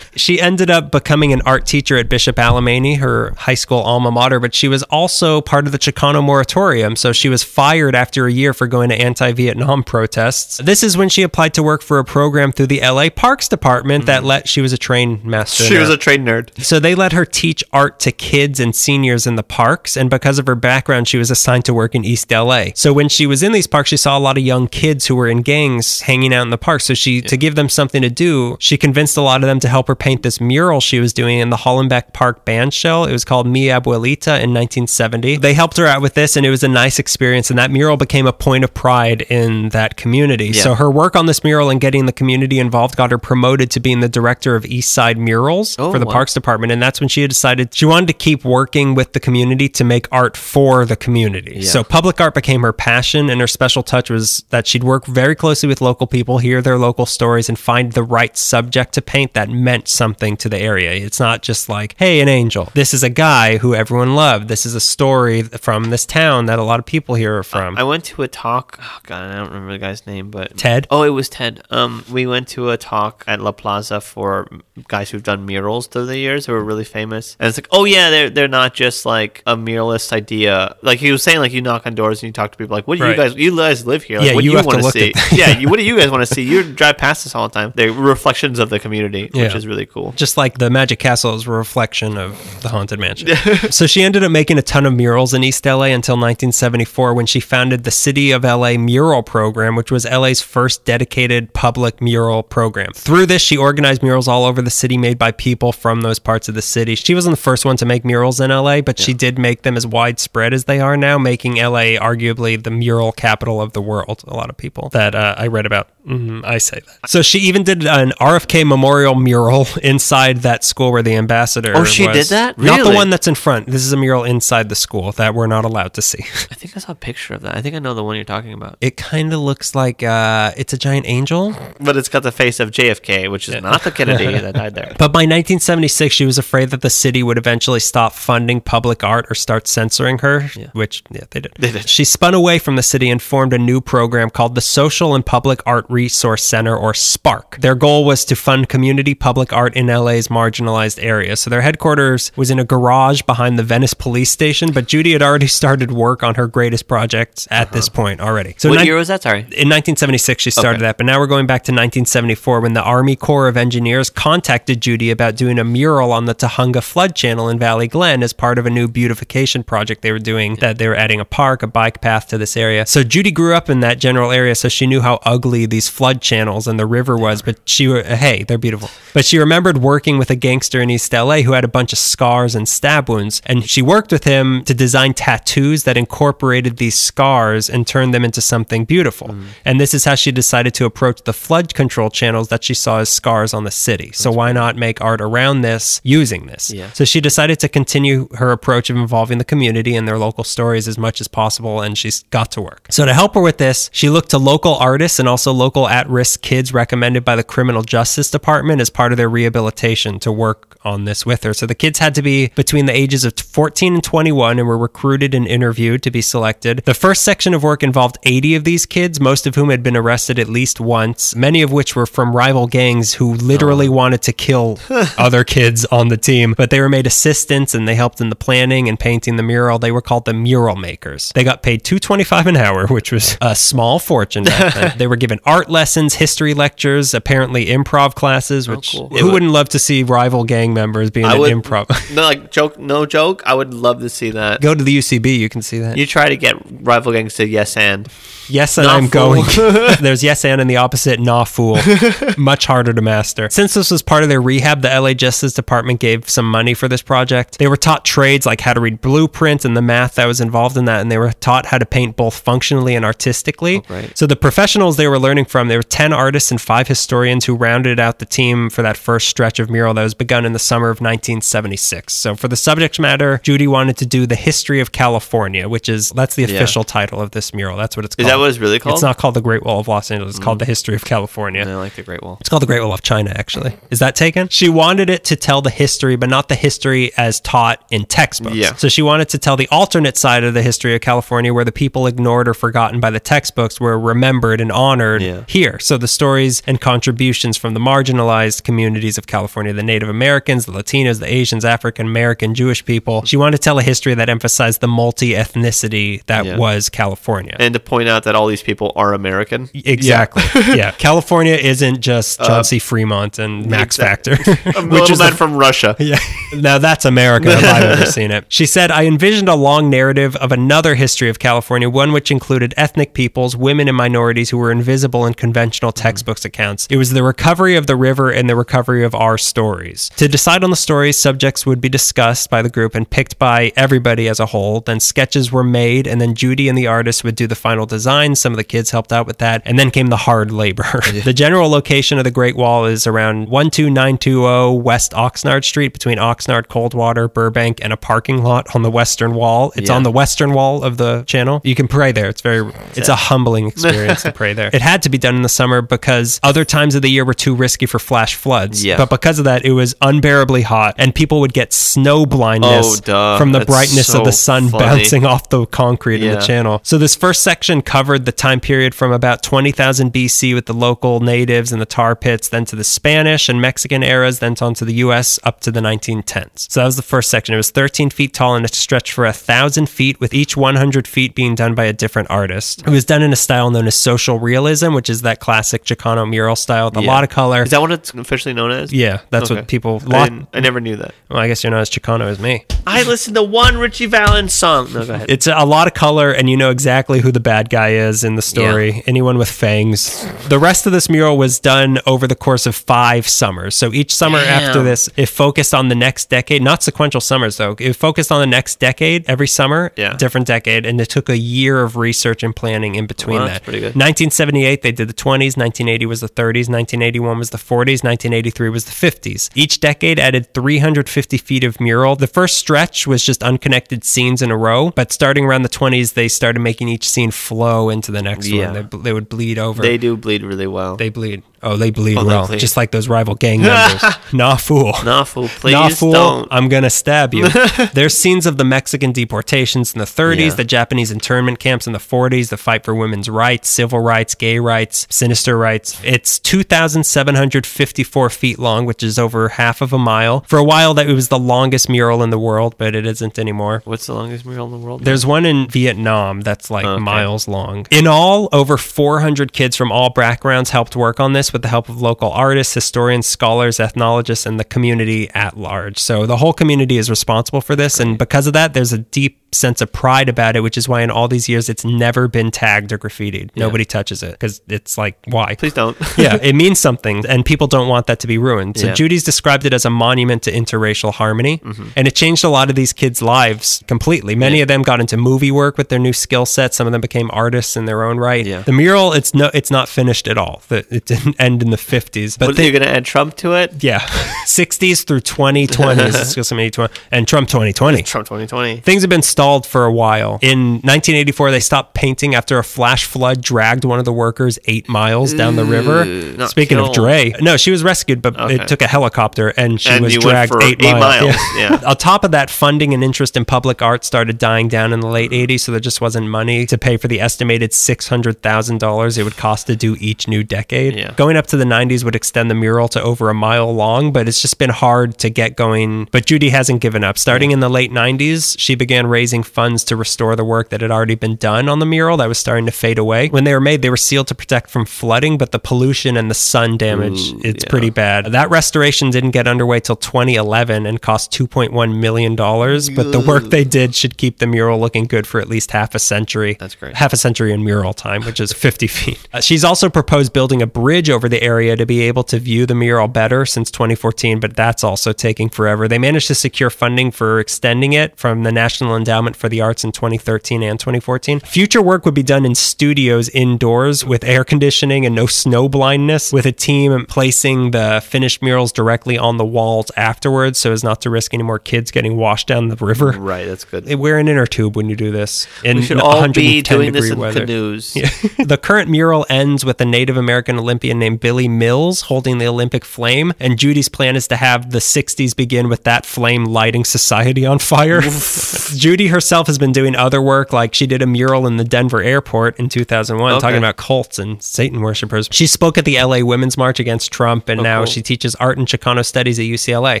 she 0.16 0.40
ended 0.40 0.70
up 0.70 0.90
becoming 0.90 1.32
an 1.32 1.42
art 1.42 1.66
teacher 1.66 1.96
at 1.96 2.08
Bishop 2.08 2.36
Alemany, 2.36 2.98
her 2.98 3.34
high 3.36 3.54
school 3.54 3.78
alma 3.78 4.10
mater. 4.10 4.40
But 4.40 4.54
she 4.54 4.68
was 4.68 4.82
also 4.84 5.40
part 5.40 5.66
of 5.66 5.72
the 5.72 5.78
Chicano 5.78 6.22
moratorium, 6.22 6.96
so 6.96 7.12
she 7.12 7.28
was 7.28 7.42
fired 7.42 7.94
after 7.94 8.26
a 8.26 8.32
year 8.32 8.54
for 8.54 8.66
going 8.66 8.88
to 8.90 8.96
anti-Vietnam 8.96 9.82
protests. 9.82 10.58
This 10.58 10.82
is 10.82 10.96
when 10.96 11.08
she 11.08 11.22
applied 11.22 11.54
to 11.54 11.62
work 11.62 11.82
for 11.82 11.98
a 11.98 12.04
program 12.04 12.52
through 12.52 12.68
the 12.68 12.80
LA 12.80 13.08
Parks 13.10 13.48
Department 13.48 14.06
that 14.06 14.18
mm-hmm. 14.18 14.28
let 14.28 14.48
she 14.48 14.60
was 14.60 14.72
a 14.72 14.78
trained 14.78 15.24
master. 15.24 15.64
She 15.64 15.74
in 15.74 15.80
was 15.80 15.90
a 15.90 15.96
trained 15.96 16.26
nerd. 16.26 16.62
So 16.62 16.78
they 16.80 16.94
let 16.94 17.12
her 17.12 17.24
teach 17.24 17.64
art 17.72 17.98
to 18.00 18.12
kids 18.12 18.60
and 18.60 18.74
seniors 18.74 19.26
in 19.26 19.36
the 19.36 19.42
parks. 19.42 19.96
And 19.96 20.10
because 20.10 20.38
of 20.38 20.46
her 20.46 20.54
background, 20.54 21.08
she 21.08 21.18
was 21.18 21.30
assigned 21.30 21.64
to 21.66 21.74
work 21.74 21.94
in 21.94 22.04
East 22.04 22.30
LA. 22.30 22.66
So 22.74 22.92
when 22.92 23.08
she 23.08 23.26
was 23.26 23.42
in 23.42 23.52
these 23.52 23.66
parks, 23.66 23.88
she 23.90 23.96
saw 23.96 24.16
a 24.16 24.20
lot 24.20 24.38
of 24.38 24.44
young 24.44 24.68
kids 24.68 25.06
who 25.06 25.16
were 25.16 25.28
in 25.28 25.42
gangs 25.42 26.02
hanging 26.02 26.32
out 26.32 26.42
in 26.42 26.50
the 26.50 26.58
park. 26.58 26.80
So 26.80 26.94
she, 26.94 27.20
to 27.22 27.36
give 27.36 27.54
them 27.54 27.68
something 27.68 28.02
to 28.02 28.10
do, 28.10 28.56
she 28.60 28.76
convinced 28.76 29.16
a 29.16 29.22
lot 29.22 29.42
of 29.42 29.48
them 29.48 29.60
to 29.60 29.68
help 29.68 29.88
her 29.88 29.94
paint 30.04 30.22
this 30.22 30.38
mural 30.38 30.82
she 30.82 31.00
was 31.00 31.14
doing 31.14 31.38
in 31.38 31.48
the 31.48 31.56
Hollenbeck 31.56 32.12
Park 32.12 32.44
band 32.44 32.74
shell. 32.74 33.06
It 33.06 33.12
was 33.12 33.24
called 33.24 33.46
Mi 33.46 33.68
Abuelita 33.68 34.36
in 34.36 34.52
1970. 34.52 35.38
They 35.38 35.54
helped 35.54 35.78
her 35.78 35.86
out 35.86 36.02
with 36.02 36.12
this, 36.12 36.36
and 36.36 36.44
it 36.44 36.50
was 36.50 36.62
a 36.62 36.68
nice 36.68 36.98
experience. 36.98 37.48
And 37.48 37.58
that 37.58 37.70
mural 37.70 37.96
became 37.96 38.26
a 38.26 38.32
point 38.32 38.64
of 38.64 38.74
pride 38.74 39.22
in 39.22 39.70
that 39.70 39.96
community. 39.96 40.48
Yeah. 40.48 40.60
So 40.60 40.74
her 40.74 40.90
work 40.90 41.16
on 41.16 41.24
this 41.24 41.42
mural 41.42 41.70
and 41.70 41.80
getting 41.80 42.04
the 42.04 42.12
community 42.12 42.58
involved 42.58 42.96
got 42.96 43.12
her 43.12 43.16
promoted 43.16 43.70
to 43.70 43.80
being 43.80 44.00
the 44.00 44.08
director 44.10 44.54
of 44.54 44.66
East 44.66 44.92
Side 44.92 45.16
Murals 45.16 45.74
Oh, 45.78 45.90
for 45.90 45.98
the 45.98 46.04
wow. 46.04 46.12
Parks 46.12 46.34
Department. 46.34 46.70
And 46.70 46.82
that's 46.82 47.00
when 47.00 47.08
she 47.08 47.22
had 47.22 47.30
decided 47.30 47.72
she 47.72 47.86
wanted 47.86 48.08
to 48.08 48.12
keep 48.12 48.44
working 48.44 48.94
with 48.94 49.14
the 49.14 49.20
community 49.20 49.70
to 49.70 49.84
make 49.84 50.06
art 50.12 50.36
for 50.36 50.84
the 50.84 50.96
community. 50.96 51.60
Yeah. 51.60 51.70
So 51.70 51.82
public 51.82 52.20
art 52.20 52.34
became 52.34 52.60
her 52.60 52.74
passion, 52.74 53.30
and 53.30 53.40
her 53.40 53.46
special 53.46 53.82
touch 53.82 54.10
was 54.10 54.44
that 54.50 54.66
she'd 54.66 54.84
work 54.84 55.06
very 55.06 55.34
closely 55.34 55.66
with 55.66 55.80
local 55.80 56.06
people, 56.06 56.36
hear 56.36 56.60
their 56.60 56.76
local 56.76 57.06
stories, 57.06 57.48
and 57.48 57.58
find 57.58 57.92
the 57.92 58.02
right 58.02 58.36
subject 58.36 58.92
to 58.92 59.00
paint 59.00 59.32
that 59.32 59.48
meant 59.48 59.93
something 59.94 60.36
to 60.38 60.48
the 60.48 60.58
area. 60.58 60.92
It's 60.92 61.20
not 61.20 61.42
just 61.42 61.68
like, 61.68 61.94
hey, 61.98 62.20
an 62.20 62.28
angel. 62.28 62.70
This 62.74 62.92
is 62.92 63.02
a 63.02 63.10
guy 63.10 63.58
who 63.58 63.74
everyone 63.74 64.14
loved. 64.14 64.48
This 64.48 64.66
is 64.66 64.74
a 64.74 64.80
story 64.80 65.42
from 65.42 65.90
this 65.90 66.04
town 66.06 66.46
that 66.46 66.58
a 66.58 66.62
lot 66.62 66.78
of 66.80 66.86
people 66.86 67.14
here 67.14 67.38
are 67.38 67.42
from. 67.42 67.76
I 67.78 67.82
went 67.84 68.04
to 68.04 68.22
a 68.22 68.28
talk. 68.28 68.78
Oh 68.82 68.98
God, 69.04 69.30
I 69.30 69.36
don't 69.36 69.48
remember 69.48 69.72
the 69.72 69.78
guy's 69.78 70.06
name, 70.06 70.30
but 70.30 70.56
Ted? 70.56 70.86
Oh, 70.90 71.02
it 71.02 71.10
was 71.10 71.28
Ted. 71.28 71.62
Um, 71.70 72.04
we 72.10 72.26
went 72.26 72.48
to 72.48 72.70
a 72.70 72.76
talk 72.76 73.24
at 73.26 73.40
La 73.40 73.52
Plaza 73.52 74.00
for 74.00 74.48
guys 74.88 75.10
who've 75.10 75.22
done 75.22 75.46
murals 75.46 75.86
through 75.86 76.06
the 76.06 76.18
years 76.18 76.46
who 76.46 76.54
are 76.54 76.62
really 76.64 76.84
famous. 76.84 77.36
And 77.38 77.48
it's 77.48 77.56
like, 77.58 77.68
oh 77.70 77.84
yeah, 77.84 78.10
they're 78.10 78.30
they're 78.30 78.48
not 78.48 78.74
just 78.74 79.06
like 79.06 79.42
a 79.46 79.56
muralist 79.56 80.12
idea. 80.12 80.76
Like 80.82 80.98
he 80.98 81.12
was 81.12 81.22
saying, 81.22 81.38
like 81.38 81.52
you 81.52 81.62
knock 81.62 81.86
on 81.86 81.94
doors 81.94 82.22
and 82.22 82.28
you 82.28 82.32
talk 82.32 82.52
to 82.52 82.58
people, 82.58 82.74
like, 82.76 82.86
what 82.88 82.98
do 82.98 83.04
Right. 83.04 83.10
you 83.10 83.16
guys? 83.16 83.34
You 83.34 83.56
guys 83.56 83.86
live 83.86 84.02
here. 84.02 84.18
Like, 84.18 84.28
Yeah, 84.28 84.34
what 84.34 84.44
you 84.44 84.50
do 84.52 84.56
you 84.58 84.62
want 84.64 84.78
to 84.78 84.84
look 84.84 84.92
see? 84.92 85.12
at 85.14 85.32
yeah, 85.32 85.58
you, 85.58 85.68
what 85.68 85.78
do 85.78 85.84
you 85.84 85.96
guys 85.98 86.10
want 86.10 86.26
to 86.26 86.34
see? 86.34 86.42
You 86.42 86.62
drive 86.72 86.98
past 86.98 87.24
this 87.24 87.34
all 87.34 87.48
the 87.48 87.54
time. 87.54 87.72
They're 87.74 87.92
reflections 87.92 88.58
of 88.58 88.70
the 88.70 88.78
community, 88.78 89.30
which 89.32 89.54
is 89.54 89.66
really 89.66 89.83
cool. 89.86 90.12
just 90.12 90.36
like 90.36 90.58
the 90.58 90.70
Magic 90.70 90.98
Castle 90.98 91.34
is 91.34 91.46
a 91.46 91.50
reflection 91.50 92.16
of 92.16 92.62
the 92.62 92.68
Haunted 92.68 92.98
Mansion. 92.98 93.36
so 93.70 93.86
she 93.86 94.02
ended 94.02 94.24
up 94.24 94.30
making 94.30 94.58
a 94.58 94.62
ton 94.62 94.86
of 94.86 94.94
murals 94.94 95.34
in 95.34 95.44
East 95.44 95.64
LA 95.64 95.86
until 95.86 96.14
1974 96.14 97.14
when 97.14 97.26
she 97.26 97.40
founded 97.40 97.84
the 97.84 97.90
City 97.90 98.30
of 98.30 98.44
LA 98.44 98.76
Mural 98.76 99.22
Program, 99.22 99.76
which 99.76 99.90
was 99.90 100.04
LA's 100.04 100.40
first 100.40 100.84
dedicated 100.84 101.52
public 101.52 102.00
mural 102.00 102.42
program. 102.42 102.92
Through 102.94 103.26
this, 103.26 103.42
she 103.42 103.56
organized 103.56 104.02
murals 104.02 104.28
all 104.28 104.44
over 104.44 104.62
the 104.62 104.70
city 104.70 104.96
made 104.96 105.18
by 105.18 105.32
people 105.32 105.72
from 105.72 106.00
those 106.02 106.18
parts 106.18 106.48
of 106.48 106.54
the 106.54 106.62
city. 106.62 106.94
She 106.94 107.14
wasn't 107.14 107.36
the 107.36 107.42
first 107.42 107.64
one 107.64 107.76
to 107.78 107.86
make 107.86 108.04
murals 108.04 108.40
in 108.40 108.50
LA, 108.50 108.80
but 108.80 108.98
she 108.98 109.14
did 109.14 109.38
make 109.38 109.62
them 109.62 109.76
as 109.76 109.86
widespread 109.86 110.52
as 110.54 110.64
they 110.64 110.80
are 110.80 110.96
now, 110.96 111.18
making 111.18 111.56
LA 111.56 111.98
arguably 112.00 112.62
the 112.62 112.70
mural 112.70 113.12
capital 113.12 113.60
of 113.60 113.72
the 113.72 113.82
world. 113.82 114.22
A 114.26 114.34
lot 114.34 114.50
of 114.50 114.56
people 114.56 114.88
that 114.90 115.14
uh, 115.14 115.34
I 115.36 115.46
read 115.46 115.66
about, 115.66 115.88
mm, 116.06 116.44
I 116.44 116.58
say 116.58 116.80
that. 116.80 117.08
So 117.10 117.22
she 117.22 117.38
even 117.40 117.62
did 117.62 117.86
an 117.86 118.12
RFK 118.20 118.66
memorial 118.66 119.14
mural 119.14 119.66
inside 119.82 120.38
that 120.38 120.64
school 120.64 120.92
where 120.92 121.02
the 121.02 121.14
ambassador. 121.16 121.72
Oh, 121.74 121.84
she 121.84 122.06
was. 122.06 122.16
did 122.16 122.26
that? 122.28 122.58
Not 122.58 122.84
the 122.84 122.94
one 122.94 123.10
that's 123.10 123.26
in 123.26 123.34
front. 123.34 123.66
This 123.66 123.84
is 123.84 123.92
a 123.92 123.96
mural 123.96 124.24
inside 124.24 124.68
the 124.68 124.74
school 124.74 125.12
that 125.12 125.34
we're 125.34 125.46
not 125.46 125.64
allowed 125.64 125.94
to 125.94 126.02
see. 126.02 126.22
I 126.50 126.54
think 126.54 126.76
I 126.76 126.80
saw 126.80 126.92
a 126.92 126.94
picture 126.94 127.34
of 127.34 127.42
that. 127.42 127.56
I 127.56 127.62
think 127.62 127.74
I 127.74 127.78
know 127.78 127.94
the 127.94 128.04
one 128.04 128.16
you're 128.16 128.24
talking 128.24 128.52
about. 128.52 128.76
It 128.80 128.96
kind 128.96 129.32
of 129.32 129.40
looks 129.40 129.74
like 129.74 130.02
uh, 130.02 130.52
it's 130.56 130.72
a 130.72 130.78
giant 130.78 131.06
angel. 131.06 131.54
But 131.80 131.96
it's 131.96 132.08
got 132.08 132.22
the 132.22 132.32
face 132.32 132.60
of 132.60 132.70
JFK, 132.70 133.30
which 133.30 133.48
is 133.48 133.62
not 133.62 133.82
the 133.82 133.90
Kennedy 133.90 134.26
that 134.38 134.54
died 134.54 134.74
there. 134.74 134.94
But 134.98 135.12
by 135.12 135.20
1976, 135.20 136.14
she 136.14 136.26
was 136.26 136.38
afraid 136.38 136.70
that 136.70 136.82
the 136.82 136.90
city 136.90 137.22
would 137.22 137.38
eventually 137.38 137.80
stop 137.80 138.12
funding 138.12 138.60
public 138.60 139.02
art 139.02 139.26
or 139.30 139.34
start 139.34 139.66
censoring 139.66 140.18
her, 140.18 140.42
which, 140.72 141.02
yeah, 141.10 141.24
they 141.30 141.40
did. 141.40 141.54
They 141.58 141.72
did. 141.72 141.88
She 141.88 142.04
spun 142.04 142.34
away 142.34 142.58
from 142.58 142.76
the 142.76 142.82
city 142.82 143.08
and 143.08 143.22
formed 143.22 143.52
a 143.52 143.58
new 143.58 143.80
program 143.80 144.30
called 144.30 144.54
the 144.54 144.60
Social 144.60 145.14
and 145.14 145.24
Public 145.24 145.60
Art 145.66 145.86
Resource 145.88 146.42
Center, 146.42 146.76
or 146.76 146.92
SPARC. 146.92 147.60
Their 147.60 147.74
goal 147.74 148.04
was 148.04 148.24
to 148.26 148.36
fund 148.36 148.68
community 148.68 149.14
public 149.14 149.52
art 149.52 149.63
in 149.72 149.86
LA's 149.86 150.28
marginalized 150.28 151.02
area. 151.02 151.36
So 151.36 151.48
their 151.48 151.62
headquarters 151.62 152.30
was 152.36 152.50
in 152.50 152.58
a 152.58 152.64
garage 152.64 153.22
behind 153.22 153.58
the 153.58 153.62
Venice 153.62 153.94
police 153.94 154.30
station, 154.30 154.72
but 154.72 154.86
Judy 154.86 155.12
had 155.12 155.22
already 155.22 155.46
started 155.46 155.90
work 155.90 156.22
on 156.22 156.34
her 156.34 156.46
greatest 156.46 156.86
projects 156.86 157.48
at 157.50 157.68
uh-huh. 157.68 157.74
this 157.74 157.88
point 157.88 158.20
already. 158.20 158.54
So 158.58 158.68
what 158.68 158.76
nine- 158.76 158.86
year 158.86 158.96
was 158.96 159.08
that? 159.08 159.22
Sorry. 159.22 159.40
in 159.40 159.70
1976 159.70 160.42
she 160.42 160.50
started 160.50 160.76
Okay. 160.78 160.82
that 160.82 160.98
but 160.98 161.06
now 161.06 161.18
we're 161.18 161.26
going 161.26 161.46
back 161.46 161.62
to 161.64 161.72
1974 161.72 162.60
when 162.60 162.74
the 162.74 162.82
army 162.82 163.16
corps 163.16 163.48
of 163.48 163.56
engineers 163.56 164.10
contacted 164.10 164.80
judy 164.80 165.10
about 165.10 165.36
doing 165.36 165.58
a 165.58 165.64
mural 165.64 166.12
on 166.12 166.24
the 166.26 166.34
Tujunga 166.34 166.82
flood 166.82 167.14
channel 167.14 167.48
in 167.48 167.58
valley 167.58 167.86
glen 167.88 168.22
as 168.22 168.32
part 168.32 168.58
of 168.58 168.66
a 168.66 168.70
new 168.70 168.88
beautification 168.88 169.62
project 169.62 170.02
they 170.02 170.12
were 170.12 170.18
doing 170.18 170.56
that 170.56 170.78
they 170.78 170.88
were 170.88 170.94
adding 170.94 171.20
a 171.20 171.24
park 171.24 171.62
a 171.62 171.66
bike 171.66 172.00
path 172.00 172.28
to 172.28 172.36
this 172.38 172.56
area 172.56 172.84
so 172.86 173.02
judy 173.02 173.30
grew 173.30 173.54
up 173.54 173.70
in 173.70 173.80
that 173.80 173.98
general 173.98 174.30
area 174.30 174.54
so 174.54 174.68
she 174.68 174.86
knew 174.86 175.00
how 175.00 175.18
ugly 175.24 175.64
these 175.64 175.88
flood 175.88 176.20
channels 176.20 176.66
and 176.66 176.78
the 176.78 176.86
river 176.86 177.16
was 177.16 177.40
but 177.40 177.58
she 177.64 177.86
were 177.88 178.02
hey 178.02 178.42
they're 178.42 178.58
beautiful 178.58 178.90
but 179.14 179.24
she 179.24 179.38
remembered 179.38 179.53
working 179.62 180.18
with 180.18 180.30
a 180.30 180.36
gangster 180.36 180.80
in 180.80 180.90
east 180.90 181.12
la 181.12 181.40
who 181.40 181.52
had 181.52 181.64
a 181.64 181.68
bunch 181.68 181.92
of 181.92 181.98
scars 181.98 182.54
and 182.54 182.68
stab 182.68 183.08
wounds 183.08 183.40
and 183.46 183.68
she 183.68 183.82
worked 183.82 184.12
with 184.12 184.24
him 184.24 184.64
to 184.64 184.74
design 184.74 185.14
tattoos 185.14 185.84
that 185.84 185.96
incorporated 185.96 186.76
these 186.76 186.96
scars 186.96 187.70
and 187.70 187.86
turned 187.86 188.12
them 188.12 188.24
into 188.24 188.40
something 188.40 188.84
beautiful. 188.84 189.28
Mm. 189.28 189.46
And 189.64 189.80
this 189.80 189.94
is 189.94 190.04
how 190.04 190.14
she 190.14 190.32
decided 190.32 190.74
to 190.74 190.84
approach 190.84 191.22
the 191.22 191.32
flood 191.32 191.74
control 191.74 192.10
channels 192.10 192.48
that 192.48 192.64
she 192.64 192.74
saw 192.74 192.98
as 192.98 193.08
scars 193.08 193.54
on 193.54 193.64
the 193.64 193.70
city. 193.70 194.10
so 194.12 194.30
why 194.30 194.52
not 194.52 194.76
make 194.76 195.00
art 195.00 195.20
around 195.20 195.62
this 195.62 196.00
using 196.02 196.46
this? 196.46 196.70
Yeah. 196.70 196.90
So 196.92 197.04
she 197.04 197.20
decided 197.20 197.60
to 197.60 197.68
continue 197.68 198.28
her 198.34 198.50
approach 198.50 198.90
of 198.90 198.96
involving 198.96 199.38
the 199.38 199.44
community 199.44 199.94
and 199.94 200.06
their 200.06 200.18
local 200.18 200.44
stories 200.44 200.88
as 200.88 200.98
much 200.98 201.20
as 201.20 201.28
possible 201.28 201.80
and 201.80 201.96
she's 201.96 202.24
got 202.24 202.50
to 202.52 202.60
work. 202.60 202.86
So 202.90 203.04
to 203.04 203.14
help 203.14 203.34
her 203.34 203.40
with 203.40 203.58
this, 203.58 203.90
she 203.92 204.10
looked 204.10 204.30
to 204.30 204.38
local 204.38 204.74
artists 204.74 205.18
and 205.18 205.28
also 205.28 205.52
local 205.52 205.88
at-risk 205.88 206.42
kids 206.42 206.72
recommended 206.72 207.24
by 207.24 207.36
the 207.36 207.44
Criminal 207.44 207.82
Justice 207.82 208.30
Department 208.30 208.80
as 208.80 208.90
part 208.90 209.12
of 209.12 209.18
their 209.18 209.28
rehabilitation 209.34 210.18
to 210.20 210.32
work 210.32 210.78
on 210.84 211.04
this 211.04 211.26
with 211.26 211.42
her. 211.42 211.52
So 211.52 211.66
the 211.66 211.74
kids 211.74 211.98
had 211.98 212.14
to 212.14 212.22
be 212.22 212.48
between 212.54 212.86
the 212.86 212.96
ages 212.96 213.24
of 213.24 213.34
14 213.38 213.94
and 213.94 214.04
21 214.04 214.58
and 214.58 214.68
were 214.68 214.78
recruited 214.78 215.34
and 215.34 215.46
interviewed 215.46 216.02
to 216.04 216.10
be 216.10 216.22
selected. 216.22 216.82
The 216.84 216.94
first 216.94 217.22
section 217.22 217.54
of 217.54 217.62
work 217.62 217.82
involved 217.82 218.18
80 218.22 218.54
of 218.54 218.64
these 218.64 218.86
kids, 218.86 219.20
most 219.20 219.46
of 219.46 219.54
whom 219.54 219.70
had 219.70 219.82
been 219.82 219.96
arrested 219.96 220.38
at 220.38 220.48
least 220.48 220.80
once, 220.80 221.34
many 221.34 221.62
of 221.62 221.72
which 221.72 221.96
were 221.96 222.06
from 222.06 222.36
rival 222.36 222.66
gangs 222.66 223.14
who 223.14 223.34
literally 223.34 223.88
oh. 223.88 223.92
wanted 223.92 224.22
to 224.22 224.32
kill 224.32 224.78
other 225.18 225.42
kids 225.42 225.84
on 225.86 226.08
the 226.08 226.16
team, 226.16 226.54
but 226.56 226.70
they 226.70 226.80
were 226.80 226.88
made 226.88 227.06
assistants 227.06 227.74
and 227.74 227.88
they 227.88 227.94
helped 227.94 228.20
in 228.20 228.30
the 228.30 228.36
planning 228.36 228.88
and 228.88 229.00
painting 229.00 229.36
the 229.36 229.42
mural. 229.42 229.78
They 229.78 229.92
were 229.92 230.02
called 230.02 230.26
the 230.26 230.34
mural 230.34 230.76
makers. 230.76 231.32
They 231.34 231.44
got 231.44 231.62
paid 231.62 231.82
225 231.84 232.46
an 232.46 232.56
hour, 232.56 232.86
which 232.86 233.10
was 233.10 233.36
a 233.40 233.56
small 233.56 233.98
fortune 233.98 234.44
they 234.96 235.06
were 235.06 235.16
given 235.16 235.40
art 235.44 235.68
lessons, 235.70 236.14
history 236.14 236.54
lectures, 236.54 237.14
apparently 237.14 237.66
improv 237.66 238.14
classes, 238.14 238.68
oh, 238.68 238.76
which 238.76 238.92
cool. 238.92 239.16
it 239.16 239.23
Who 239.24 239.28
would- 239.28 239.34
wouldn't 239.34 239.52
love 239.52 239.68
to 239.70 239.78
see 239.78 240.02
rival 240.02 240.44
gang 240.44 240.74
members 240.74 241.10
being 241.10 241.26
I 241.26 241.34
an 241.34 241.40
would 241.40 241.52
improv? 241.52 242.14
no 242.14 242.22
like 242.22 242.50
joke 242.50 242.78
no 242.78 243.06
joke. 243.06 243.42
I 243.46 243.54
would 243.54 243.74
love 243.74 244.00
to 244.00 244.08
see 244.08 244.30
that. 244.30 244.60
Go 244.60 244.74
to 244.74 244.84
the 244.84 244.98
UCB, 244.98 245.38
you 245.38 245.48
can 245.48 245.62
see 245.62 245.78
that. 245.80 245.96
You 245.96 246.06
try 246.06 246.28
to 246.28 246.36
get 246.36 246.56
rival 246.82 247.12
gangs 247.12 247.34
to 247.34 247.46
yes 247.46 247.76
and. 247.76 248.08
Yes, 248.48 248.76
and 248.78 248.86
Nah, 248.86 248.94
I'm 248.96 249.02
fool. 249.08 249.10
going. 249.10 249.44
There's 250.00 250.22
yes 250.22 250.44
and 250.44 250.60
in 250.60 250.66
the 250.66 250.76
opposite, 250.76 251.18
nah 251.20 251.44
fool. 251.44 251.78
Much 252.36 252.66
harder 252.66 252.92
to 252.92 253.00
master. 253.02 253.48
Since 253.50 253.74
this 253.74 253.90
was 253.90 254.02
part 254.02 254.22
of 254.22 254.28
their 254.28 254.42
rehab, 254.42 254.82
the 254.82 254.88
LA 254.88 255.14
Justice 255.14 255.52
Department 255.52 256.00
gave 256.00 256.28
some 256.28 256.50
money 256.50 256.74
for 256.74 256.88
this 256.88 257.02
project. 257.02 257.58
They 257.58 257.66
were 257.68 257.76
taught 257.76 258.04
trades 258.04 258.46
like 258.46 258.60
how 258.60 258.74
to 258.74 258.80
read 258.80 259.00
blueprints 259.00 259.64
and 259.64 259.76
the 259.76 259.82
math 259.82 260.16
that 260.16 260.26
was 260.26 260.40
involved 260.40 260.76
in 260.76 260.84
that, 260.86 261.00
and 261.00 261.10
they 261.10 261.18
were 261.18 261.32
taught 261.32 261.66
how 261.66 261.78
to 261.78 261.86
paint 261.86 262.16
both 262.16 262.38
functionally 262.38 262.94
and 262.94 263.04
artistically. 263.04 263.76
Oh, 263.76 263.80
great. 263.80 264.16
So 264.18 264.26
the 264.26 264.36
professionals 264.36 264.96
they 264.96 265.08
were 265.08 265.18
learning 265.18 265.46
from, 265.46 265.68
there 265.68 265.78
were 265.78 265.82
10 265.82 266.12
artists 266.12 266.50
and 266.50 266.60
five 266.60 266.88
historians 266.88 267.44
who 267.46 267.54
rounded 267.54 267.98
out 267.98 268.18
the 268.18 268.26
team 268.26 268.70
for 268.70 268.82
that 268.82 268.96
first 268.96 269.28
stretch 269.28 269.58
of 269.58 269.70
mural 269.70 269.94
that 269.94 270.02
was 270.02 270.14
begun 270.14 270.44
in 270.44 270.52
the 270.52 270.58
summer 270.58 270.90
of 270.90 271.00
1976. 271.00 272.12
So 272.12 272.34
for 272.34 272.48
the 272.48 272.56
subject 272.56 272.98
matter, 272.98 273.40
Judy 273.42 273.66
wanted 273.66 273.96
to 273.98 274.06
do 274.06 274.26
the 274.26 274.34
history 274.36 274.80
of 274.80 274.92
California, 274.92 275.68
which 275.68 275.88
is 275.88 276.10
that's 276.10 276.34
the 276.34 276.42
Yeah. 276.44 276.56
official 276.56 276.84
title 276.84 277.20
of 277.20 277.30
this 277.32 277.52
mural. 277.54 277.76
That's 277.76 277.96
what 277.96 278.04
it's 278.04 278.14
called. 278.14 278.28
That 278.34 278.40
what 278.40 278.50
it's 278.50 278.58
really 278.58 278.78
called? 278.78 278.94
It's 278.94 279.02
not 279.02 279.16
called 279.18 279.34
the 279.34 279.40
Great 279.40 279.62
Wall 279.62 279.80
of 279.80 279.88
Los 279.88 280.10
Angeles. 280.10 280.36
It's 280.36 280.44
called 280.44 280.58
mm. 280.58 280.60
the 280.60 280.64
History 280.66 280.94
of 280.94 281.04
California. 281.04 281.62
I 281.62 281.74
like 281.74 281.94
the 281.94 282.02
Great 282.02 282.22
Wall. 282.22 282.36
It's 282.40 282.48
called 282.48 282.62
the 282.62 282.66
Great 282.66 282.80
Wall 282.80 282.92
of 282.92 283.02
China, 283.02 283.32
actually. 283.34 283.70
Mm. 283.70 283.78
Is 283.90 283.98
that 284.00 284.16
taken? 284.16 284.48
She 284.48 284.68
wanted 284.68 285.10
it 285.10 285.24
to 285.24 285.36
tell 285.36 285.62
the 285.62 285.70
history, 285.70 286.16
but 286.16 286.28
not 286.28 286.48
the 286.48 286.54
history 286.54 287.12
as 287.16 287.40
taught 287.40 287.84
in 287.90 288.04
textbooks. 288.04 288.56
Yeah. 288.56 288.74
So 288.74 288.88
she 288.88 289.02
wanted 289.02 289.28
to 289.30 289.38
tell 289.38 289.56
the 289.56 289.68
alternate 289.68 290.16
side 290.16 290.44
of 290.44 290.54
the 290.54 290.62
history 290.62 290.94
of 290.94 291.00
California 291.00 291.54
where 291.54 291.64
the 291.64 291.72
people 291.72 292.06
ignored 292.06 292.48
or 292.48 292.54
forgotten 292.54 293.00
by 293.00 293.10
the 293.10 293.20
textbooks 293.20 293.80
were 293.80 293.98
remembered 293.98 294.60
and 294.60 294.72
honored 294.72 295.22
Yeah. 295.22 295.44
here. 295.46 295.78
So 295.78 295.96
the 295.96 296.08
stories 296.08 296.62
and 296.66 296.80
contributions 296.80 297.56
from 297.56 297.74
the 297.74 297.80
marginalized 297.80 298.64
communities 298.64 299.18
of 299.18 299.26
California, 299.26 299.72
the 299.72 299.82
Native 299.82 300.08
Americans, 300.08 300.66
the 300.66 300.72
Latinos, 300.72 301.20
the 301.20 301.32
Asians, 301.32 301.64
African 301.64 302.06
American, 302.06 302.54
Jewish 302.54 302.84
people. 302.84 303.24
She 303.24 303.36
wanted 303.36 303.56
to 303.58 303.62
tell 303.62 303.78
a 303.78 303.82
history 303.82 304.14
that 304.14 304.28
emphasized 304.28 304.80
the 304.80 304.88
multi 304.88 305.30
ethnicity 305.30 306.24
that 306.26 306.44
Yeah. 306.44 306.56
was 306.56 306.88
California. 306.88 307.56
And 307.58 307.74
to 307.74 307.80
point 307.80 308.08
out 308.08 308.23
that 308.24 308.34
all 308.34 308.46
these 308.46 308.62
people 308.62 308.92
are 308.96 309.14
American. 309.14 309.70
Exactly. 309.72 310.42
Yeah. 310.76 310.90
California 310.98 311.54
isn't 311.54 312.00
just 312.00 312.40
uh, 312.40 312.46
John 312.46 312.64
C. 312.64 312.78
Fremont 312.78 313.38
and 313.38 313.66
Max 313.66 313.96
Factor, 313.96 314.32
A 314.76 314.86
which 314.86 315.10
is 315.10 315.18
man 315.18 315.30
the- 315.30 315.36
from 315.36 315.56
Russia. 315.56 315.96
yeah. 315.98 316.18
Now 316.54 316.78
that's 316.78 317.04
America 317.04 317.48
if 317.50 317.64
I've 317.64 317.84
ever 317.84 318.06
seen 318.06 318.30
it. 318.30 318.44
She 318.48 318.66
said, 318.66 318.90
I 318.90 319.06
envisioned 319.06 319.48
a 319.48 319.54
long 319.54 319.90
narrative 319.90 320.36
of 320.36 320.52
another 320.52 320.94
history 320.94 321.28
of 321.28 321.38
California, 321.38 321.88
one 321.88 322.12
which 322.12 322.30
included 322.30 322.74
ethnic 322.76 323.14
peoples, 323.14 323.56
women, 323.56 323.88
and 323.88 323.96
minorities 323.96 324.50
who 324.50 324.58
were 324.58 324.70
invisible 324.70 325.26
in 325.26 325.34
conventional 325.34 325.92
mm-hmm. 325.92 326.02
textbooks 326.02 326.44
accounts. 326.44 326.86
It 326.90 326.96
was 326.96 327.10
the 327.10 327.22
recovery 327.22 327.76
of 327.76 327.86
the 327.86 327.96
river 327.96 328.30
and 328.30 328.48
the 328.48 328.56
recovery 328.56 329.04
of 329.04 329.14
our 329.14 329.38
stories. 329.38 330.10
To 330.16 330.28
decide 330.28 330.64
on 330.64 330.70
the 330.70 330.76
stories, 330.76 331.18
subjects 331.18 331.66
would 331.66 331.80
be 331.80 331.88
discussed 331.88 332.50
by 332.50 332.62
the 332.62 332.70
group 332.70 332.94
and 332.94 333.08
picked 333.08 333.38
by 333.38 333.72
everybody 333.76 334.28
as 334.28 334.40
a 334.40 334.46
whole. 334.46 334.80
Then 334.80 335.00
sketches 335.00 335.50
were 335.52 335.64
made, 335.64 336.06
and 336.06 336.20
then 336.20 336.34
Judy 336.34 336.68
and 336.68 336.78
the 336.78 336.86
artist 336.86 337.24
would 337.24 337.34
do 337.34 337.46
the 337.46 337.54
final 337.54 337.86
design. 337.86 338.13
Some 338.34 338.52
of 338.52 338.56
the 338.56 338.64
kids 338.64 338.90
helped 338.90 339.12
out 339.12 339.26
with 339.26 339.38
that. 339.38 339.62
And 339.64 339.78
then 339.78 339.90
came 339.90 340.08
the 340.08 340.16
hard 340.16 340.50
labor. 340.50 340.84
the 341.24 341.32
general 341.34 341.68
location 341.70 342.18
of 342.18 342.24
the 342.24 342.30
Great 342.30 342.56
Wall 342.56 342.84
is 342.86 343.06
around 343.06 343.46
12920 343.48 344.78
West 344.82 345.12
Oxnard 345.12 345.64
Street 345.64 345.92
between 345.92 346.18
Oxnard, 346.18 346.68
Coldwater, 346.68 347.28
Burbank, 347.28 347.80
and 347.82 347.92
a 347.92 347.96
parking 347.96 348.42
lot 348.42 348.74
on 348.74 348.82
the 348.82 348.90
western 348.90 349.34
wall. 349.34 349.72
It's 349.76 349.88
Yeah. 349.90 349.96
on 349.96 350.02
the 350.02 350.10
western 350.10 350.52
wall 350.52 350.82
of 350.82 350.96
the 350.96 351.24
channel. 351.26 351.60
You 351.64 351.74
can 351.74 351.88
pray 351.88 352.12
there. 352.12 352.28
It's 352.28 352.40
very 352.40 352.70
it's 352.94 353.08
a 353.08 353.16
humbling 353.16 353.66
experience 353.72 354.22
to 354.22 354.32
pray 354.32 354.52
there. 354.52 354.70
It 354.74 354.82
had 354.82 355.02
to 355.02 355.08
be 355.08 355.18
done 355.18 355.36
in 355.36 355.42
the 355.42 355.48
summer 355.48 355.82
because 355.82 356.40
other 356.42 356.64
times 356.64 356.94
of 356.94 357.02
the 357.02 357.08
year 357.10 357.24
were 357.24 357.34
too 357.34 357.54
risky 357.54 357.86
for 357.86 357.98
flash 357.98 358.34
floods. 358.34 358.84
Yeah. 358.84 358.96
But 358.96 359.10
because 359.10 359.38
of 359.38 359.44
that, 359.44 359.64
it 359.64 359.72
was 359.72 359.94
unbearably 360.00 360.62
hot 360.62 360.94
and 360.98 361.14
people 361.14 361.40
would 361.40 361.52
get 361.52 361.72
snow 361.72 362.26
blindness 362.26 363.00
Oh, 363.08 363.38
from 363.38 363.52
the 363.52 363.60
That's 363.60 363.70
brightness 363.70 364.14
of 364.14 364.24
the 364.24 364.32
sun 364.32 364.68
funny. 364.70 364.84
bouncing 364.84 365.24
off 365.26 365.48
the 365.48 365.66
concrete 365.66 366.22
in 366.22 366.34
the 366.34 366.40
channel. 366.40 366.80
So 366.82 366.98
this 366.98 367.14
first 367.14 367.42
section 367.42 367.82
covered 368.04 368.26
the 368.26 368.32
time 368.32 368.60
period 368.60 368.94
from 368.94 369.12
about 369.12 369.42
20,000 369.42 370.12
BC 370.12 370.52
with 370.54 370.66
the 370.66 370.74
local 370.74 371.20
natives 371.20 371.72
and 371.72 371.80
the 371.80 371.86
tar 371.86 372.14
pits, 372.14 372.50
then 372.50 372.66
to 372.66 372.76
the 372.76 372.84
Spanish 372.84 373.48
and 373.48 373.62
Mexican 373.62 374.02
eras, 374.02 374.40
then 374.40 374.54
on 374.60 374.74
to 374.74 374.84
the 374.84 374.92
US 374.96 375.38
up 375.42 375.60
to 375.60 375.70
the 375.70 375.80
1910s. 375.80 376.70
So 376.70 376.80
that 376.80 376.84
was 376.86 376.96
the 376.96 377.02
first 377.02 377.30
section. 377.30 377.54
It 377.54 377.56
was 377.56 377.70
13 377.70 378.10
feet 378.10 378.34
tall 378.34 378.56
and 378.56 378.64
it 378.66 378.74
stretched 378.74 379.12
for 379.12 379.24
a 379.24 379.32
thousand 379.32 379.88
feet, 379.88 380.20
with 380.20 380.34
each 380.34 380.54
100 380.54 381.08
feet 381.08 381.34
being 381.34 381.54
done 381.54 381.74
by 381.74 381.84
a 381.84 381.94
different 381.94 382.30
artist. 382.30 382.82
It 382.82 382.90
was 382.90 383.06
done 383.06 383.22
in 383.22 383.32
a 383.32 383.36
style 383.36 383.70
known 383.70 383.86
as 383.86 383.94
social 383.94 384.38
realism, 384.38 384.92
which 384.92 385.08
is 385.08 385.22
that 385.22 385.40
classic 385.40 385.84
Chicano 385.86 386.28
mural 386.28 386.56
style 386.56 386.88
with 386.90 386.98
a 386.98 387.02
Yeah. 387.02 387.10
lot 387.10 387.24
of 387.24 387.30
color. 387.30 387.62
Is 387.62 387.70
that 387.70 387.80
what 387.80 387.90
it's 387.90 388.12
officially 388.12 388.52
known 388.52 388.70
as? 388.70 388.92
yeah, 388.92 389.20
that's 389.30 389.50
Okay. 389.50 389.60
what 389.60 389.66
people. 389.66 390.02
I, 390.04 390.08
Lot, 390.18 390.24
didn't- 390.28 390.48
I 390.52 390.60
never 390.60 390.78
knew 390.78 390.96
that. 390.96 391.14
well, 391.30 391.40
I 391.40 391.48
guess 391.48 391.64
you're 391.64 391.70
not 391.70 391.80
as 391.80 391.88
Chicano 391.88 392.26
as 392.28 392.38
me. 392.38 392.66
I 392.86 393.02
listened 393.04 393.36
to 393.36 393.42
one 393.42 393.78
Ritchie 393.78 394.06
Valens 394.06 394.52
song. 394.52 394.92
No, 394.92 395.06
go 395.06 395.14
ahead. 395.14 395.30
It's 395.30 395.46
a 395.46 395.64
lot 395.64 395.86
of 395.86 395.94
color, 395.94 396.30
and 396.30 396.50
you 396.50 396.56
know 396.58 396.68
exactly 396.68 397.20
who 397.20 397.32
the 397.32 397.40
bad 397.40 397.70
guy 397.70 397.93
is 397.96 398.24
in 398.24 398.34
the 398.36 398.42
story. 398.42 399.02
Anyone 399.06 399.38
with 399.38 399.48
fangs. 399.50 400.26
The 400.48 400.58
rest 400.58 400.86
of 400.86 400.92
this 400.92 401.08
mural 401.08 401.36
was 401.36 401.58
done 401.58 401.98
over 402.06 402.26
the 402.26 402.34
course 402.34 402.66
of 402.66 402.74
five 402.74 403.26
summers. 403.28 403.74
So 403.74 403.92
each 403.92 404.14
summer 404.14 404.38
Damn. 404.40 404.62
after 404.62 404.82
this, 404.82 405.08
it 405.16 405.26
focused 405.28 405.74
on 405.74 405.88
the 405.88 405.94
next 405.94 406.30
decade. 406.30 406.62
Not 406.62 406.82
sequential 406.82 407.20
summers 407.20 407.56
though. 407.56 407.76
It 407.78 407.94
focused 407.94 408.30
on 408.32 408.40
the 408.40 408.46
next 408.46 408.78
decade 408.80 409.24
every 409.28 409.48
summer, 409.48 409.92
Yeah. 409.96 410.14
different 410.16 410.46
decade, 410.46 410.86
and 410.86 411.00
it 411.00 411.08
took 411.08 411.28
a 411.28 411.36
year 411.38 411.80
of 411.82 411.96
research 411.96 412.42
and 412.42 412.54
planning 412.54 412.94
in 412.94 413.06
between 413.06 413.38
Wow, 413.38 413.44
that. 413.46 413.52
that's 413.54 413.64
pretty 413.64 413.80
good. 413.80 413.94
1978, 413.96 414.82
they 414.82 414.92
did 414.92 415.08
the 415.08 415.12
20s. 415.14 415.56
1980 415.56 416.06
was 416.06 416.20
the 416.20 416.28
30s. 416.28 416.68
1981 416.68 417.38
was 417.38 417.50
the 417.50 417.58
40s. 417.58 418.02
1983 418.04 418.68
was 418.68 418.84
the 418.84 418.92
50s. 418.92 419.50
Each 419.54 419.80
decade 419.80 420.18
added 420.18 420.52
350 420.54 421.38
feet 421.38 421.64
of 421.64 421.80
mural. 421.80 422.16
The 422.16 422.26
first 422.26 422.56
stretch 422.56 423.06
was 423.06 423.24
just 423.24 423.42
unconnected 423.42 424.04
scenes 424.04 424.42
in 424.42 424.50
a 424.50 424.56
row, 424.56 424.90
but 424.90 425.12
starting 425.12 425.44
around 425.44 425.62
the 425.62 425.68
20s, 425.68 426.12
they 426.14 426.28
started 426.28 426.60
making 426.60 426.88
each 426.88 427.08
scene 427.08 427.30
flow 427.30 427.83
into 427.90 428.12
the 428.12 428.22
next 428.22 428.48
Yeah. 428.48 428.72
one. 428.72 428.88
They, 428.90 428.98
they 428.98 429.12
would 429.12 429.28
bleed 429.28 429.58
over. 429.58 429.82
they 429.82 429.98
do 429.98 430.16
bleed 430.16 430.42
really 430.42 430.66
well. 430.66 430.96
They 430.96 431.08
bleed. 431.08 431.42
Oh, 431.64 431.76
they 431.76 431.90
bleed 431.90 432.18
Oh, 432.18 432.24
well, 432.24 432.46
just 432.46 432.76
like 432.76 432.90
those 432.90 433.08
rival 433.08 433.34
gang 433.34 433.62
members. 433.62 434.02
nah, 434.32 434.56
fool. 434.56 434.92
nah, 435.04 435.24
fool, 435.24 435.48
please 435.48 435.72
Nah, 435.72 435.88
fool, 435.88 436.12
don't. 436.12 436.48
I'm 436.50 436.68
gonna 436.68 436.90
stab 436.90 437.32
you. 437.34 437.48
There's 437.94 438.16
scenes 438.16 438.46
of 438.46 438.58
the 438.58 438.64
Mexican 438.64 439.12
deportations 439.12 439.92
in 439.94 439.98
the 439.98 440.04
30s, 440.04 440.38
Yeah. 440.50 440.54
the 440.54 440.64
Japanese 440.64 441.10
internment 441.10 441.58
camps 441.58 441.86
in 441.86 441.92
the 441.92 441.98
40s, 441.98 442.50
the 442.50 442.56
fight 442.56 442.84
for 442.84 442.94
women's 442.94 443.28
rights, 443.28 443.68
civil 443.68 443.98
rights, 444.00 444.34
gay 444.34 444.58
rights, 444.58 445.06
sinister 445.10 445.56
rights. 445.58 445.98
It's 446.04 446.38
2,754 446.38 448.30
feet 448.30 448.58
long, 448.58 448.86
which 448.86 449.02
is 449.02 449.18
over 449.18 449.48
half 449.50 449.80
of 449.80 449.92
a 449.92 449.98
mile. 449.98 450.40
For 450.46 450.58
a 450.58 450.64
while, 450.64 450.94
that 450.94 451.08
it 451.08 451.14
was 451.14 451.28
the 451.28 451.38
longest 451.38 451.88
mural 451.88 452.22
in 452.22 452.30
the 452.30 452.38
world, 452.38 452.74
but 452.78 452.94
it 452.94 453.06
isn't 453.06 453.38
anymore. 453.38 453.82
What's 453.84 454.06
the 454.06 454.14
longest 454.14 454.44
mural 454.46 454.66
in 454.66 454.72
the 454.72 454.78
world? 454.78 455.04
There's 455.04 455.24
one 455.26 455.44
in 455.46 455.68
Vietnam 455.68 456.40
that's 456.42 456.70
like 456.70 456.84
Okay. 456.84 457.02
miles 457.02 457.48
long. 457.48 457.86
In 457.90 458.06
all, 458.06 458.48
over 458.52 458.76
400 458.76 459.52
kids 459.52 459.76
from 459.76 459.90
all 459.90 460.10
backgrounds 460.10 460.70
helped 460.70 460.94
work 460.96 461.20
on 461.20 461.32
this 461.32 461.50
with 461.54 461.62
the 461.62 461.68
help 461.68 461.88
of 461.88 462.02
local 462.02 462.30
artists, 462.30 462.74
historians, 462.74 463.26
scholars, 463.26 463.80
ethnologists, 463.80 464.44
and 464.44 464.60
the 464.60 464.64
community 464.64 465.30
at 465.30 465.56
large. 465.56 465.98
So 465.98 466.26
the 466.26 466.36
whole 466.36 466.52
community 466.52 466.98
is 466.98 467.08
responsible 467.08 467.62
for 467.62 467.74
this. 467.74 467.98
And 468.00 468.18
because 468.18 468.46
of 468.46 468.52
that, 468.52 468.74
there's 468.74 468.92
a 468.92 468.98
deep 468.98 469.40
sense 469.54 469.80
of 469.80 469.92
pride 469.92 470.28
about 470.28 470.56
it, 470.56 470.60
which 470.60 470.76
is 470.76 470.88
why 470.88 471.02
in 471.02 471.10
all 471.10 471.28
these 471.28 471.48
years 471.48 471.68
it's 471.68 471.84
never 471.84 472.28
been 472.28 472.50
tagged 472.50 472.92
or 472.92 472.98
graffitied. 472.98 473.50
Nobody 473.56 473.84
touches 473.84 474.22
it 474.22 474.32
because 474.32 474.60
it's 474.68 474.98
like, 474.98 475.16
why? 475.28 475.54
Please 475.54 475.72
don't. 475.72 475.96
yeah, 476.18 476.36
it 476.42 476.54
means 476.54 476.78
something, 476.78 477.24
and 477.26 477.44
people 477.44 477.66
don't 477.66 477.88
want 477.88 478.06
that 478.08 478.20
to 478.20 478.26
be 478.26 478.38
ruined. 478.38 478.78
So 478.78 478.88
Yeah. 478.88 478.94
Judy's 478.94 479.24
described 479.24 479.64
it 479.64 479.72
as 479.72 479.84
a 479.84 479.90
monument 479.90 480.42
to 480.44 480.52
interracial 480.52 481.12
harmony, 481.12 481.60
and 481.96 482.06
it 482.08 482.14
changed 482.14 482.44
a 482.44 482.48
lot 482.48 482.68
of 482.70 482.76
these 482.76 482.92
kids' 482.92 483.22
lives 483.22 483.82
completely. 483.86 484.34
Many 484.34 484.54
Mm-hmm. 484.54 484.56
Yeah. 484.58 484.62
of 484.62 484.68
them 484.68 484.82
got 484.82 485.00
into 485.00 485.16
movie 485.16 485.50
work 485.50 485.78
with 485.78 485.88
their 485.88 485.98
new 485.98 486.12
skill 486.12 486.46
set. 486.46 486.74
Some 486.74 486.86
of 486.86 486.92
them 486.92 487.00
became 487.00 487.30
artists 487.32 487.76
in 487.76 487.84
their 487.86 488.02
own 488.04 488.18
right. 488.18 488.44
Yeah. 488.46 488.62
The 488.62 488.72
mural, 488.72 489.12
it's 489.12 489.34
no, 489.34 489.50
it's 489.54 489.70
not 489.70 489.88
finished 489.88 490.28
at 490.28 490.36
all. 490.38 490.62
The- 490.68 490.84
It 490.94 491.04
didn't 491.06 491.36
end 491.40 491.62
in 491.62 491.70
the 491.70 491.76
fifties, 491.76 492.36
but 492.36 492.48
What, 492.48 492.56
they, 492.56 492.64
you're 492.64 492.72
gonna 492.78 492.90
add 492.90 493.04
Trump 493.04 493.36
to 493.36 493.52
it? 493.54 493.82
yeah, 493.82 493.98
sixties 494.46 495.04
through 495.04 495.20
twenty 495.20 495.66
twenties. 495.66 496.14
It's 496.24 496.34
just 496.34 496.48
some 496.48 496.58
20, 496.58 496.92
and 497.10 497.26
Trump 497.28 497.48
twenty 497.48 497.72
twenty. 497.72 498.02
Trump 498.02 498.26
2020. 498.26 498.80
Things 498.80 499.02
have 499.02 499.10
been 499.10 499.22
stalled 499.22 499.43
for 499.66 499.84
a 499.84 499.92
while. 499.92 500.38
In 500.42 500.74
1984, 500.82 501.50
they 501.50 501.60
stopped 501.60 501.94
painting 501.94 502.34
after 502.34 502.58
a 502.58 502.64
flash 502.64 503.04
flood 503.04 503.40
dragged 503.42 503.84
one 503.84 503.98
of 503.98 504.04
the 504.04 504.12
workers 504.12 504.58
eight 504.66 504.88
miles 504.88 505.32
down 505.34 505.56
the 505.56 505.64
river. 505.64 506.04
Speaking 506.48 506.78
of 506.78 506.86
killed. 506.86 506.94
Dre, 506.94 507.34
no, 507.40 507.56
she 507.56 507.70
was 507.70 507.82
rescued, 507.84 508.20
but 508.22 508.38
Okay. 508.38 508.54
it 508.56 508.68
took 508.68 508.82
a 508.82 508.86
helicopter 508.86 509.48
and 509.56 509.80
she 509.80 509.90
And 509.90 510.04
was 510.04 510.14
dragged 510.18 510.52
eight, 510.62 510.82
eight 510.84 510.92
miles. 510.92 511.34
miles, 511.34 511.36
yeah. 511.58 511.80
On 511.86 511.96
top 511.96 512.24
of 512.24 512.30
that, 512.32 512.50
funding 512.50 512.92
and 512.94 513.02
interest 513.04 513.36
in 513.36 513.44
public 513.44 513.82
art 513.82 514.04
started 514.04 514.38
dying 514.38 514.68
down 514.68 514.92
in 514.92 515.00
the 515.00 515.06
late 515.08 515.30
80s, 515.30 515.60
so 515.60 515.72
there 515.72 515.80
just 515.80 516.00
wasn't 516.00 516.28
money 516.28 516.66
to 516.66 516.78
pay 516.78 516.96
for 516.96 517.08
the 517.08 517.20
estimated 517.20 517.72
$600,000 517.72 519.18
it 519.18 519.22
would 519.22 519.36
cost 519.36 519.66
to 519.66 519.76
do 519.76 519.96
each 520.00 520.28
new 520.28 520.42
decade. 520.42 520.96
Yeah. 520.96 521.12
Going 521.16 521.36
up 521.36 521.46
to 521.48 521.56
the 521.56 521.64
90s 521.64 522.04
would 522.04 522.14
extend 522.16 522.50
the 522.50 522.54
mural 522.54 522.88
to 522.88 523.02
over 523.02 523.30
a 523.30 523.34
mile 523.34 523.72
long, 523.74 524.12
but 524.12 524.28
it's 524.28 524.40
just 524.40 524.58
been 524.58 524.70
hard 524.70 525.18
to 525.18 525.30
get 525.30 525.56
going. 525.56 526.08
But 526.12 526.26
Judy 526.26 526.50
hasn't 526.50 526.80
given 526.80 527.04
up. 527.04 527.18
Starting 527.18 527.50
in 527.50 527.60
the 527.60 527.68
late 527.68 527.92
90s, 527.92 528.56
she 528.58 528.74
began 528.74 529.06
raising 529.06 529.23
raising 529.24 529.42
funds 529.42 529.84
to 529.84 529.96
restore 529.96 530.36
the 530.36 530.44
work 530.44 530.68
that 530.68 530.82
had 530.82 530.90
already 530.90 531.14
been 531.14 531.34
done 531.36 531.66
on 531.66 531.78
the 531.78 531.86
mural 531.86 532.18
that 532.18 532.28
was 532.28 532.38
starting 532.38 532.66
to 532.66 532.70
fade 532.70 532.98
away. 532.98 533.28
When 533.28 533.44
they 533.44 533.54
were 533.54 533.60
made, 533.60 533.80
they 533.80 533.88
were 533.88 533.96
sealed 533.96 534.26
to 534.28 534.34
protect 534.34 534.68
from 534.68 534.84
flooding, 534.84 535.38
but 535.38 535.50
the 535.50 535.58
pollution 535.58 536.18
and 536.18 536.30
the 536.30 536.34
sun 536.34 536.76
damage, 536.76 537.32
Ooh, 537.32 537.40
it's 537.42 537.64
yeah. 537.64 537.70
pretty 537.70 537.88
bad. 537.88 538.26
That 538.32 538.50
restoration 538.50 539.08
didn't 539.08 539.30
get 539.30 539.48
underway 539.48 539.80
till 539.80 539.96
2011 539.96 540.84
and 540.84 541.00
cost 541.00 541.32
2.1 541.32 541.98
million 541.98 542.36
dollars, 542.36 542.90
but 542.90 543.12
the 543.12 543.20
work 543.20 543.44
they 543.44 543.64
did 543.64 543.94
should 543.94 544.18
keep 544.18 544.40
the 544.40 544.46
mural 544.46 544.78
looking 544.78 545.04
good 545.04 545.26
for 545.26 545.40
at 545.40 545.48
least 545.48 545.70
half 545.70 545.94
a 545.94 545.98
century. 545.98 546.58
That's 546.60 546.74
great. 546.74 546.94
Half 546.94 547.14
a 547.14 547.16
century 547.16 547.50
in 547.54 547.64
mural 547.64 547.94
time, 547.94 548.24
which 548.26 548.40
is 548.40 548.52
50 548.52 548.86
feet. 548.98 549.26
Uh, 549.32 549.40
she's 549.40 549.64
also 549.64 549.88
proposed 549.88 550.34
building 550.34 550.60
a 550.60 550.66
bridge 550.66 551.08
over 551.08 551.30
the 551.30 551.42
area 551.42 551.76
to 551.76 551.86
be 551.86 552.02
able 552.02 552.24
to 552.24 552.38
view 552.38 552.66
the 552.66 552.74
mural 552.74 553.08
better 553.08 553.46
since 553.46 553.70
2014, 553.70 554.38
but 554.38 554.54
that's 554.54 554.84
also 554.84 555.14
taking 555.14 555.48
forever. 555.48 555.88
They 555.88 555.98
managed 555.98 556.26
to 556.26 556.34
secure 556.34 556.68
funding 556.68 557.10
for 557.10 557.40
extending 557.40 557.94
it 557.94 558.18
from 558.18 558.42
the 558.42 558.52
National 558.52 558.94
Endowment 558.96 559.13
for 559.36 559.48
the 559.48 559.60
Arts 559.60 559.84
in 559.84 559.92
2013 559.92 560.62
and 560.62 560.78
2014. 560.78 561.40
Future 561.40 561.80
work 561.80 562.04
would 562.04 562.14
be 562.14 562.22
done 562.22 562.44
in 562.44 562.54
studios 562.54 563.28
indoors 563.30 564.04
with 564.04 564.24
air 564.24 564.44
conditioning 564.44 565.06
and 565.06 565.14
no 565.14 565.26
snow 565.26 565.68
blindness, 565.68 566.32
with 566.32 566.46
a 566.46 566.52
team 566.52 567.06
placing 567.06 567.70
the 567.70 568.02
finished 568.04 568.42
murals 568.42 568.72
directly 568.72 569.16
on 569.16 569.36
the 569.36 569.44
walls 569.44 569.90
afterwards 569.96 570.58
so 570.58 570.72
as 570.72 570.82
not 570.82 571.00
to 571.02 571.10
risk 571.10 571.32
any 571.32 571.42
more 571.42 571.58
kids 571.58 571.90
getting 571.90 572.16
washed 572.16 572.48
down 572.48 572.68
the 572.68 572.76
river. 572.76 573.12
Right, 573.12 573.46
that's 573.46 573.64
good. 573.64 573.92
Wear 573.94 574.18
an 574.18 574.28
inner 574.28 574.46
tube 574.46 574.76
when 574.76 574.88
you 574.88 574.96
do 574.96 575.10
this. 575.10 575.46
In 575.62 575.78
we 575.78 575.82
should 575.82 576.00
all 576.00 576.28
be 576.32 576.62
110 576.62 576.62
doing 576.62 576.92
this 576.92 577.10
in 577.10 577.18
weather. 577.18 577.40
canoes. 577.40 577.94
the 578.38 578.58
current 578.60 578.90
mural 578.90 579.26
ends 579.30 579.64
with 579.64 579.80
a 579.80 579.84
Native 579.84 580.16
American 580.16 580.58
Olympian 580.58 580.98
named 580.98 581.20
Billy 581.20 581.48
Mills 581.48 582.02
holding 582.02 582.38
the 582.38 582.46
Olympic 582.46 582.84
flame, 582.84 583.32
and 583.38 583.58
Judy's 583.58 583.88
plan 583.88 584.16
is 584.16 584.26
to 584.28 584.36
have 584.36 584.70
the 584.70 584.78
60s 584.78 585.36
begin 585.36 585.68
with 585.68 585.84
that 585.84 586.04
flame 586.04 586.44
lighting 586.44 586.84
society 586.84 587.46
on 587.46 587.58
fire. 587.58 588.00
Judy 588.74 589.03
herself 589.08 589.46
has 589.46 589.58
been 589.58 589.72
doing 589.72 589.94
other 589.96 590.20
work, 590.20 590.52
like 590.52 590.74
she 590.74 590.86
did 590.86 591.02
a 591.02 591.06
mural 591.06 591.46
in 591.46 591.56
the 591.56 591.64
Denver 591.64 592.02
airport 592.02 592.58
in 592.58 592.68
2001 592.68 593.32
Okay. 593.32 593.40
talking 593.40 593.58
about 593.58 593.76
cults 593.76 594.18
and 594.18 594.42
Satan 594.42 594.80
worshippers. 594.80 595.28
She 595.30 595.46
spoke 595.46 595.78
at 595.78 595.84
the 595.84 595.96
LA 596.00 596.20
Women's 596.24 596.56
March 596.56 596.80
against 596.80 597.12
Trump, 597.12 597.48
and 597.48 597.62
now 597.62 597.78
cool. 597.80 597.86
she 597.86 598.02
teaches 598.02 598.34
art 598.36 598.58
and 598.58 598.66
Chicano 598.66 599.04
studies 599.04 599.38
at 599.38 599.44
UCLA. 599.44 600.00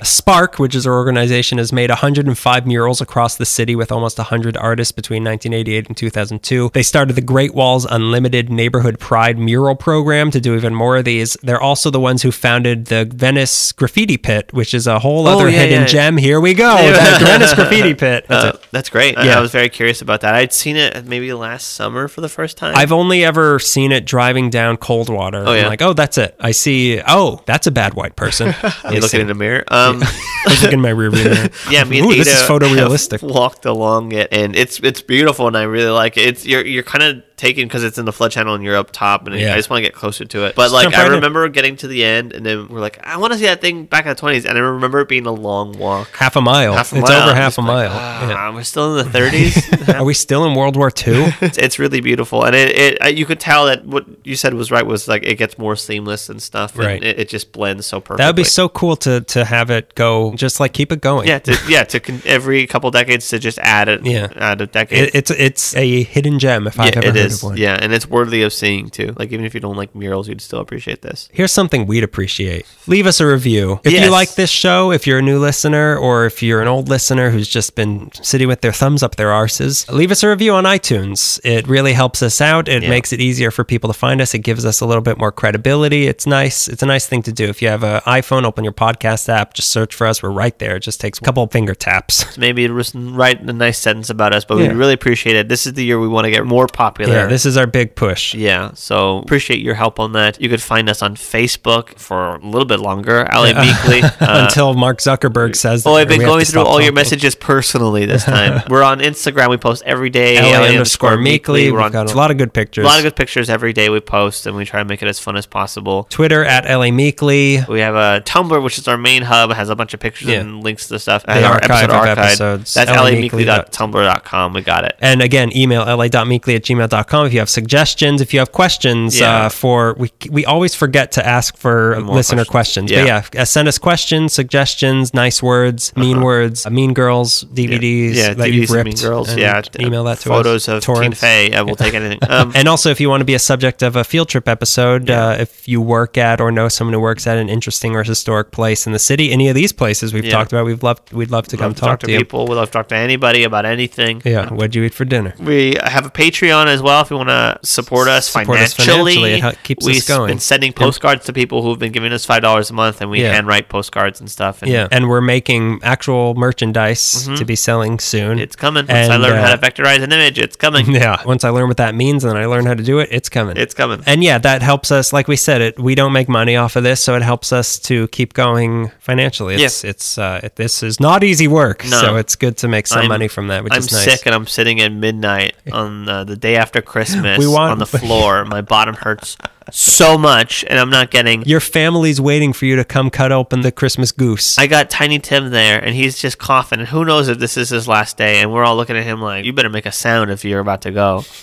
SPARC, 0.00 0.58
which 0.58 0.74
is 0.74 0.84
her 0.84 0.92
organization, 0.94 1.58
has 1.58 1.72
made 1.72 1.90
105 1.90 2.66
murals 2.66 3.00
across 3.00 3.36
the 3.36 3.46
city 3.46 3.74
with 3.76 3.90
almost 3.92 4.18
100 4.18 4.56
artists 4.56 4.92
between 4.92 5.24
1988 5.24 5.88
and 5.88 5.96
2002. 5.96 6.70
They 6.72 6.82
started 6.82 7.14
the 7.14 7.20
Great 7.22 7.54
Walls 7.54 7.84
Unlimited 7.84 8.50
Neighborhood 8.50 8.98
Pride 8.98 9.38
mural 9.38 9.74
program 9.76 10.30
to 10.30 10.40
do 10.40 10.54
even 10.54 10.74
more 10.74 10.96
of 10.96 11.04
these. 11.04 11.36
They're 11.42 11.60
also 11.60 11.90
the 11.90 12.00
ones 12.00 12.22
who 12.22 12.32
founded 12.32 12.86
the 12.86 13.04
Venice 13.04 13.72
Graffiti 13.72 14.16
Pit, 14.16 14.52
which 14.52 14.74
is 14.74 14.86
a 14.86 14.98
whole 14.98 15.26
Oh, 15.28 15.32
other 15.38 15.48
yeah, 15.48 15.60
hidden 15.60 15.80
yeah. 15.82 15.86
gem. 15.86 16.16
Here 16.16 16.40
we 16.40 16.54
go. 16.54 16.74
The 17.14 17.24
Venice 17.24 17.54
Graffiti 17.54 17.94
Pit. 17.94 18.26
That's 18.28 18.44
Uh, 18.44 18.58
that's 18.70 18.90
great. 18.94 19.16
Yeah. 19.18 19.36
I 19.36 19.40
was 19.40 19.50
very 19.50 19.68
curious 19.68 20.02
about 20.02 20.20
that. 20.20 20.36
I'd 20.36 20.52
seen 20.52 20.76
it 20.76 21.04
maybe 21.04 21.32
last 21.32 21.74
summer 21.74 22.06
for 22.06 22.20
the 22.20 22.28
first 22.28 22.56
time. 22.56 22.76
I've 22.76 22.92
only 22.92 23.24
ever 23.24 23.58
seen 23.58 23.90
it 23.90 24.06
driving 24.06 24.50
down 24.50 24.76
Coldwater. 24.76 25.38
Oh, 25.38 25.50
I'm 25.50 25.62
yeah? 25.62 25.66
like, 25.66 25.82
oh, 25.82 25.94
that's 25.94 26.16
it. 26.16 26.36
I 26.38 26.52
see. 26.52 27.02
Oh, 27.04 27.42
that's 27.44 27.66
a 27.66 27.72
bad 27.72 27.94
white 27.94 28.14
person. 28.14 28.54
you 28.92 29.00
looking 29.00 29.20
in 29.20 29.26
the 29.26 29.34
mirror. 29.34 29.64
Um, 29.66 30.00
I 30.04 30.30
was 30.46 30.62
looking 30.62 30.78
in 30.78 30.82
my 30.82 30.92
rearview 30.92 31.24
mirror. 31.24 31.50
yeah, 31.70 31.82
me 31.82 31.98
and 31.98 32.06
Ooh, 32.06 32.12
Ada 32.12 32.22
this 32.22 32.40
is 32.40 32.48
photorealistic. 32.48 33.22
walked 33.22 33.64
along 33.64 34.12
it, 34.12 34.28
and 34.30 34.54
it's 34.54 34.78
it's 34.78 35.02
beautiful, 35.02 35.48
and 35.48 35.56
I 35.56 35.64
really 35.64 35.90
like 35.90 36.16
it. 36.16 36.28
It's 36.28 36.46
you're 36.46 36.64
you're 36.64 36.84
kind 36.84 37.02
of 37.02 37.33
taken 37.36 37.66
because 37.66 37.82
it's 37.82 37.98
in 37.98 38.04
the 38.04 38.12
flood 38.12 38.30
channel, 38.30 38.54
and 38.54 38.62
you're 38.62 38.76
up 38.76 38.90
top, 38.92 39.26
and 39.26 39.34
Yeah. 39.38 39.52
I 39.52 39.56
just 39.56 39.68
want 39.70 39.78
to 39.78 39.82
get 39.90 39.94
closer 39.94 40.24
to 40.24 40.44
it. 40.44 40.54
But 40.54 40.70
like 40.70 40.94
I 40.94 41.06
remember 41.08 41.48
getting 41.48 41.76
to 41.76 41.88
the 41.88 42.04
end, 42.04 42.32
and 42.32 42.44
then 42.46 42.68
we're 42.68 42.80
like, 42.80 42.98
I 43.06 43.16
want 43.16 43.32
to 43.32 43.38
see 43.38 43.46
that 43.46 43.60
thing 43.60 43.84
back 43.86 44.04
in 44.04 44.10
the 44.10 44.14
twenties, 44.14 44.44
and 44.46 44.56
I 44.56 44.60
remember 44.60 45.00
it 45.00 45.08
being 45.08 45.26
a 45.26 45.32
long 45.32 45.76
walk. 45.78 46.14
Half 46.16 46.36
a 46.36 46.40
mile. 46.40 46.74
Half 46.74 46.92
a 46.92 46.98
it's 46.98 47.08
mile. 47.10 47.22
over 47.28 47.34
half 47.34 47.58
a 47.58 47.60
like, 47.60 47.66
mile. 47.68 47.90
"Ah, 47.92 48.28
Yeah. 48.28 48.54
We're 48.54 48.62
still 48.62 48.96
in 48.98 49.04
the 49.04 49.10
thirties. 49.10 49.88
Are 49.94 50.04
we 50.04 50.14
still 50.14 50.44
in 50.44 50.54
World 50.54 50.76
War 50.76 50.88
II? 50.88 51.34
it's, 51.40 51.58
it's 51.58 51.78
really 51.78 52.00
beautiful, 52.00 52.44
and 52.44 52.54
it, 52.54 53.00
it 53.02 53.16
you 53.16 53.26
could 53.26 53.40
tell 53.40 53.66
that 53.66 53.84
what 53.84 54.04
you 54.24 54.36
said 54.36 54.54
was 54.54 54.70
right. 54.70 54.86
Was 54.86 55.08
like 55.08 55.24
it 55.24 55.36
gets 55.36 55.58
more 55.58 55.76
seamless 55.76 56.28
and 56.28 56.40
stuff, 56.42 56.74
and 56.76 56.84
Right. 56.84 57.02
It, 57.02 57.18
it 57.20 57.28
just 57.28 57.50
blends 57.52 57.86
so 57.86 58.00
perfectly. 58.00 58.22
that 58.22 58.28
would 58.28 58.36
be 58.36 58.44
so 58.44 58.68
cool 58.68 58.96
to 58.96 59.20
to 59.22 59.44
have 59.44 59.70
it 59.70 59.94
go. 59.94 60.34
Just 60.34 60.60
like 60.60 60.72
keep 60.72 60.92
it 60.92 61.00
going. 61.00 61.26
Yeah, 61.28 61.38
to, 61.40 61.58
yeah. 61.68 61.84
To 61.84 62.00
con- 62.00 62.22
every 62.24 62.66
couple 62.66 62.90
decades 62.90 63.28
to 63.30 63.38
just 63.38 63.58
add 63.58 63.88
it. 63.88 64.04
Yeah. 64.06 64.28
add 64.36 64.60
a 64.60 64.66
decade. 64.66 65.08
It, 65.08 65.14
it's 65.14 65.30
it's 65.30 65.74
a 65.76 66.02
hidden 66.04 66.38
gem 66.38 66.66
if 66.66 66.78
I've 66.78 66.96
ever 66.96 67.06
it 67.08 67.16
heard 67.16 67.23
is. 67.24 67.44
Yeah, 67.56 67.78
and 67.80 67.92
it's 67.92 68.06
worthy 68.08 68.42
of 68.42 68.52
seeing 68.52 68.88
too. 68.90 69.14
Like 69.18 69.32
even 69.32 69.44
if 69.44 69.54
you 69.54 69.60
don't 69.60 69.76
like 69.76 69.94
murals, 69.94 70.28
you'd 70.28 70.40
still 70.40 70.60
appreciate 70.60 71.02
this. 71.02 71.28
Here's 71.32 71.52
something 71.52 71.86
we'd 71.86 72.04
appreciate. 72.04 72.66
Leave 72.86 73.06
us 73.06 73.20
a 73.20 73.26
review. 73.26 73.80
If 73.84 73.92
you 73.92 74.10
like 74.10 74.34
this 74.34 74.50
show, 74.50 74.90
if 74.92 75.06
you're 75.06 75.18
a 75.18 75.22
new 75.22 75.38
listener, 75.38 75.96
or 75.96 76.26
if 76.26 76.42
you're 76.42 76.60
an 76.62 76.68
old 76.68 76.88
listener 76.88 77.30
who's 77.30 77.48
just 77.48 77.74
been 77.74 78.10
sitting 78.22 78.48
with 78.48 78.60
their 78.60 78.72
thumbs 78.72 79.02
up 79.02 79.16
their 79.16 79.28
arses, 79.30 79.90
leave 79.90 80.10
us 80.10 80.22
a 80.22 80.28
review 80.28 80.52
on 80.54 80.64
iTunes. 80.64 81.40
It 81.44 81.66
really 81.66 81.92
helps 81.92 82.22
us 82.22 82.40
out. 82.40 82.68
It 82.68 82.82
Yeah. 82.82 82.88
makes 82.90 83.12
it 83.12 83.20
easier 83.20 83.50
for 83.50 83.64
people 83.64 83.88
to 83.88 83.94
find 83.98 84.20
us. 84.20 84.34
It 84.34 84.40
gives 84.40 84.64
us 84.64 84.80
a 84.80 84.86
little 84.86 85.02
bit 85.02 85.18
more 85.18 85.32
credibility. 85.32 86.06
It's 86.06 86.26
nice. 86.26 86.68
It's 86.68 86.82
a 86.82 86.86
nice 86.86 87.06
thing 87.06 87.22
to 87.22 87.32
do. 87.32 87.44
If 87.46 87.62
you 87.62 87.68
have 87.68 87.82
an 87.84 88.00
iPhone, 88.02 88.44
open 88.44 88.64
your 88.64 88.72
podcast 88.72 89.28
app, 89.28 89.54
just 89.54 89.70
search 89.70 89.94
for 89.94 90.06
us. 90.06 90.22
We're 90.22 90.30
right 90.30 90.58
there. 90.58 90.76
It 90.76 90.80
just 90.80 91.00
takes 91.00 91.18
a 91.18 91.22
couple 91.22 91.42
of 91.42 91.50
finger 91.52 91.74
taps. 91.74 92.26
So 92.34 92.40
maybe 92.40 92.66
write 92.68 93.40
a 93.40 93.52
nice 93.52 93.78
sentence 93.78 94.10
about 94.10 94.34
us, 94.34 94.44
but 94.44 94.58
Yeah. 94.58 94.68
we 94.68 94.74
really 94.74 94.92
appreciate 94.92 95.36
it. 95.36 95.48
This 95.48 95.66
is 95.66 95.74
the 95.74 95.84
year 95.84 95.98
we 96.00 96.08
want 96.08 96.24
to 96.26 96.30
get 96.30 96.44
more 96.44 96.66
popular. 96.66 97.13
Yeah, 97.14 97.26
this 97.26 97.46
is 97.46 97.56
our 97.56 97.66
big 97.66 97.94
push. 97.94 98.34
Yeah, 98.34 98.72
so 98.74 99.18
appreciate 99.18 99.60
your 99.60 99.74
help 99.74 99.98
on 100.00 100.12
that. 100.12 100.40
You 100.40 100.48
could 100.48 100.62
find 100.62 100.88
us 100.88 101.02
on 101.02 101.14
Facebook 101.16 101.98
for 101.98 102.36
a 102.36 102.38
little 102.46 102.64
bit 102.66 102.80
longer, 102.80 103.26
LA 103.32 103.52
Meekly. 103.60 104.02
Uh, 104.24 104.44
Until 104.46 104.74
Mark 104.74 104.98
Zuckerberg 104.98 105.54
says 105.56 105.82
that. 105.84 105.90
Oh, 105.90 105.94
I've 105.94 106.08
been 106.08 106.20
going 106.20 106.44
through 106.44 106.62
all 106.62 106.80
your 106.80 106.92
messages 106.92 107.34
personally 107.34 108.06
this 108.06 108.24
time. 108.24 108.62
We're 108.70 108.82
on 108.82 109.00
Instagram. 109.00 109.50
We 109.50 109.56
post 109.56 109.82
every 109.84 110.08
day. 110.10 110.40
LA 110.40 110.58
LA 110.60 110.66
underscore 110.68 111.16
meekly. 111.18 111.70
We're 111.70 111.78
We've 111.78 111.86
on 111.86 111.92
got 111.92 112.10
a 112.12 112.16
lot 112.16 112.30
of 112.30 112.38
good 112.38 112.52
pictures. 112.54 112.84
a 112.84 112.88
lot 112.88 112.98
of 112.98 113.04
good 113.04 113.16
pictures 113.16 113.50
every 113.50 113.72
day 113.72 113.88
we 113.90 114.00
post, 114.00 114.46
and 114.46 114.56
we 114.56 114.64
try 114.64 114.78
to 114.80 114.84
make 114.84 115.02
it 115.02 115.08
as 115.08 115.18
fun 115.18 115.36
as 115.36 115.46
possible. 115.46 116.04
Twitter 116.10 116.44
at 116.44 116.64
LA 116.64 116.90
Meekly. 116.90 117.58
We 117.68 117.80
have 117.80 117.94
a 117.94 118.22
Tumblr, 118.24 118.62
which 118.62 118.78
is 118.78 118.88
our 118.88 118.96
main 118.96 119.22
hub. 119.22 119.52
Has 119.52 119.68
a 119.68 119.76
bunch 119.76 119.94
of 119.94 120.00
pictures 120.00 120.28
Yeah. 120.28 120.40
and 120.40 120.62
links 120.62 120.88
to 120.88 120.98
stuff. 120.98 121.24
The 121.24 121.32
And 121.32 121.44
our 121.44 121.52
archive 121.54 121.70
episode 121.70 121.84
of 121.90 121.96
archive. 121.96 122.18
episodes, 122.18 122.74
That's 122.74 122.90
lameekly.tumblr.com. 122.90 124.52
We 124.54 124.62
got 124.62 124.84
it. 124.84 124.96
And 125.00 125.22
again, 125.22 125.54
email 125.56 125.82
la.meekly 125.84 126.56
at 126.56 126.62
gmail.com 126.64 127.03
if 127.12 127.32
you 127.32 127.38
have 127.38 127.50
suggestions, 127.50 128.20
if 128.20 128.32
you 128.32 128.38
have 128.40 128.52
questions 128.52 129.18
Yeah. 129.20 129.46
uh, 129.46 129.48
for, 129.48 129.94
we, 129.98 130.10
we 130.30 130.44
always 130.44 130.74
forget 130.74 131.12
to 131.12 131.26
ask 131.26 131.56
for 131.56 132.00
more 132.00 132.16
listener 132.16 132.44
questions. 132.44 132.90
questions. 132.90 132.90
Yeah. 132.90 133.20
But 133.22 133.34
yeah, 133.34 133.42
uh, 133.42 133.44
send 133.44 133.68
us 133.68 133.78
questions, 133.78 134.32
suggestions, 134.32 135.12
nice 135.14 135.42
words, 135.42 135.94
mean 135.96 136.20
words, 136.22 136.66
uh, 136.66 136.70
mean 136.70 136.94
girls, 136.94 137.44
DVDs 137.44 138.14
yeah, 138.14 138.34
that 138.34 138.48
DVDs 138.48 138.52
you've 138.54 138.70
ripped. 138.70 138.84
Mean 138.86 138.96
Girls. 138.96 139.36
Yeah, 139.36 139.62
Email 139.80 140.04
that 140.04 140.18
to 140.20 140.28
photos 140.28 140.68
us. 140.68 140.76
of 140.76 140.84
Teen 140.84 140.94
Torrents. 140.94 141.20
Fey. 141.20 141.50
Yeah, 141.50 141.62
we'll 141.62 141.76
take 141.76 141.94
anything. 141.94 142.18
Um, 142.28 142.52
And 142.56 142.68
also, 142.68 142.90
if 142.90 143.00
you 143.00 143.08
want 143.08 143.20
to 143.20 143.24
be 143.24 143.34
a 143.34 143.38
subject 143.38 143.82
of 143.82 143.96
a 143.96 144.04
field 144.04 144.28
trip 144.28 144.48
episode, 144.48 145.10
uh, 145.10 145.36
if 145.38 145.66
you 145.68 145.80
work 145.80 146.16
at 146.16 146.40
or 146.40 146.50
know 146.52 146.68
someone 146.68 146.94
who 146.94 147.00
works 147.00 147.26
at 147.26 147.36
an 147.38 147.48
interesting 147.48 147.94
or 147.96 148.02
historic 148.04 148.50
place 148.52 148.86
in 148.86 148.92
the 148.92 148.98
city, 148.98 149.32
any 149.32 149.48
of 149.48 149.54
these 149.54 149.72
places 149.72 150.12
we've 150.14 150.30
talked 150.30 150.52
about, 150.52 150.64
we've 150.64 150.82
loved, 150.82 151.12
we'd 151.12 151.30
love 151.30 151.46
to 151.48 151.56
come 151.56 151.66
love 151.70 151.74
to 151.76 151.80
talk, 151.80 152.00
to, 152.00 152.10
you. 152.12 152.18
people. 152.18 152.46
We 152.46 152.54
love 152.54 152.68
to 152.68 152.72
talk 152.72 152.88
to 152.88 152.96
anybody 152.96 153.42
about 153.44 153.66
anything. 153.66 154.22
Yeah, 154.24 154.48
what'd 154.52 154.74
you 154.74 154.84
eat 154.84 154.94
for 154.94 155.04
dinner? 155.04 155.34
We 155.38 155.76
have 155.82 156.06
a 156.06 156.10
Patreon 156.10 156.66
as 156.66 156.80
well 156.80 156.93
if 157.00 157.10
you 157.10 157.16
want 157.16 157.28
to 157.28 157.58
support 157.62 158.08
us 158.08 158.28
Support 158.28 158.58
us 158.60 158.72
financially. 158.74 159.14
financially. 159.14 159.32
It 159.34 159.40
hel- 159.40 159.52
keeps 159.62 159.84
We've 159.86 159.96
us 159.96 160.08
going. 160.08 160.28
been 160.28 160.38
sending 160.40 160.72
postcards 160.72 161.24
to 161.26 161.32
people 161.32 161.62
who've 161.62 161.78
been 161.78 161.92
giving 161.92 162.12
us 162.12 162.24
five 162.24 162.42
dollars 162.42 162.70
a 162.70 162.72
month, 162.74 163.00
and 163.00 163.10
we 163.10 163.22
Yeah. 163.22 163.32
handwrite 163.32 163.68
postcards 163.68 164.20
and 164.20 164.30
stuff. 164.30 164.62
And 164.62 164.70
Yeah, 164.70 164.88
and 164.90 165.08
we're 165.08 165.20
making 165.20 165.80
actual 165.82 166.34
merchandise 166.34 167.28
to 167.36 167.44
be 167.44 167.56
selling 167.56 167.98
soon. 167.98 168.32
Mm-hmm. 168.36 168.38
it's 168.40 168.56
coming. 168.56 168.86
Once 168.86 169.08
I 169.08 169.16
learn 169.16 169.36
how 169.38 169.52
uh, 169.52 169.56
to 169.56 169.58
vectorize 169.70 170.02
an 170.02 170.12
image, 170.12 170.38
it's 170.38 170.56
coming. 170.56 170.84
Yeah, 170.94 171.20
once 171.26 171.44
I 171.44 171.48
learn 171.50 171.66
what 171.68 171.78
that 171.78 171.94
means 171.94 172.24
and 172.24 172.38
I 172.38 172.46
learn 172.46 172.66
how 172.66 172.74
to 172.74 172.82
do 172.82 172.98
it, 173.00 173.08
it's 173.10 173.28
coming. 173.28 173.56
It's 173.56 173.74
coming. 173.74 174.02
and 174.06 174.22
yeah, 174.22 174.38
that 174.38 174.62
helps 174.62 174.92
us. 174.92 175.12
Like 175.12 175.26
we 175.28 175.36
said, 175.36 175.60
it 175.60 175.78
we 175.78 175.94
don't 175.94 176.12
make 176.12 176.28
money 176.28 176.56
off 176.56 176.76
of 176.76 176.82
this, 176.84 177.00
so 177.00 177.14
it 177.16 177.22
helps 177.22 177.52
us 177.52 177.78
to 177.80 178.06
keep 178.08 178.32
going 178.32 178.90
financially. 179.00 179.56
It's 179.56 179.82
it's 179.84 180.18
uh, 180.18 180.40
it, 180.42 180.56
this 180.56 180.82
is 180.82 181.00
not 181.00 181.24
easy 181.24 181.48
work, 181.48 181.84
No. 181.84 182.00
so 182.00 182.16
it's 182.16 182.36
good 182.36 182.56
to 182.58 182.68
make 182.68 182.86
some 182.86 183.00
I'm- 183.00 183.08
money 183.08 183.28
from 183.28 183.48
that, 183.48 183.64
which 183.64 183.72
I'm 183.72 183.80
is 183.80 183.92
nice. 183.92 184.04
sick 184.04 184.26
and 184.26 184.34
I'm 184.34 184.46
sitting 184.46 184.80
at 184.80 184.92
midnight 184.92 185.54
on 185.72 186.08
uh, 186.08 186.24
the 186.24 186.36
day 186.36 186.56
after 186.56 186.80
Christmas 186.84 187.38
We 187.38 187.46
want- 187.46 187.72
on 187.72 187.78
the 187.78 187.86
floor. 187.98 188.44
My 188.44 188.60
bottom 188.60 188.94
hurts 188.94 189.36
so 189.70 190.18
much, 190.18 190.62
and 190.68 190.78
I'm 190.78 190.90
not 190.90 191.10
getting. 191.10 191.42
Your 191.46 191.60
family's 191.60 192.20
waiting 192.20 192.52
for 192.52 192.66
you 192.66 192.76
to 192.76 192.84
come 192.84 193.08
cut 193.10 193.32
open 193.32 193.62
the 193.62 193.72
Christmas 193.72 194.12
goose. 194.12 194.58
I 194.58 194.66
got 194.66 194.90
Tiny 194.90 195.18
Tim 195.18 195.50
there, 195.50 195.82
and 195.82 195.94
he's 195.94 196.18
just 196.18 196.38
coughing. 196.38 196.80
And 196.80 196.88
who 196.88 197.04
knows 197.04 197.28
if 197.28 197.38
this 197.38 197.56
is 197.56 197.70
his 197.70 197.88
last 197.88 198.16
day? 198.18 198.40
And 198.42 198.52
we're 198.52 198.64
all 198.64 198.76
looking 198.76 198.96
at 198.96 199.04
him 199.04 199.20
like, 199.22 199.44
"You 199.46 199.52
better 199.54 199.70
make 199.70 199.86
a 199.86 199.92
sound 199.92 200.30
if 200.30 200.44
you're 200.44 200.60
about 200.60 200.82
to 200.82 200.90
go." 200.90 201.24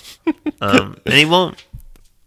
Um, 0.61 0.95
and 1.07 1.15
he 1.15 1.25
won't. 1.25 1.57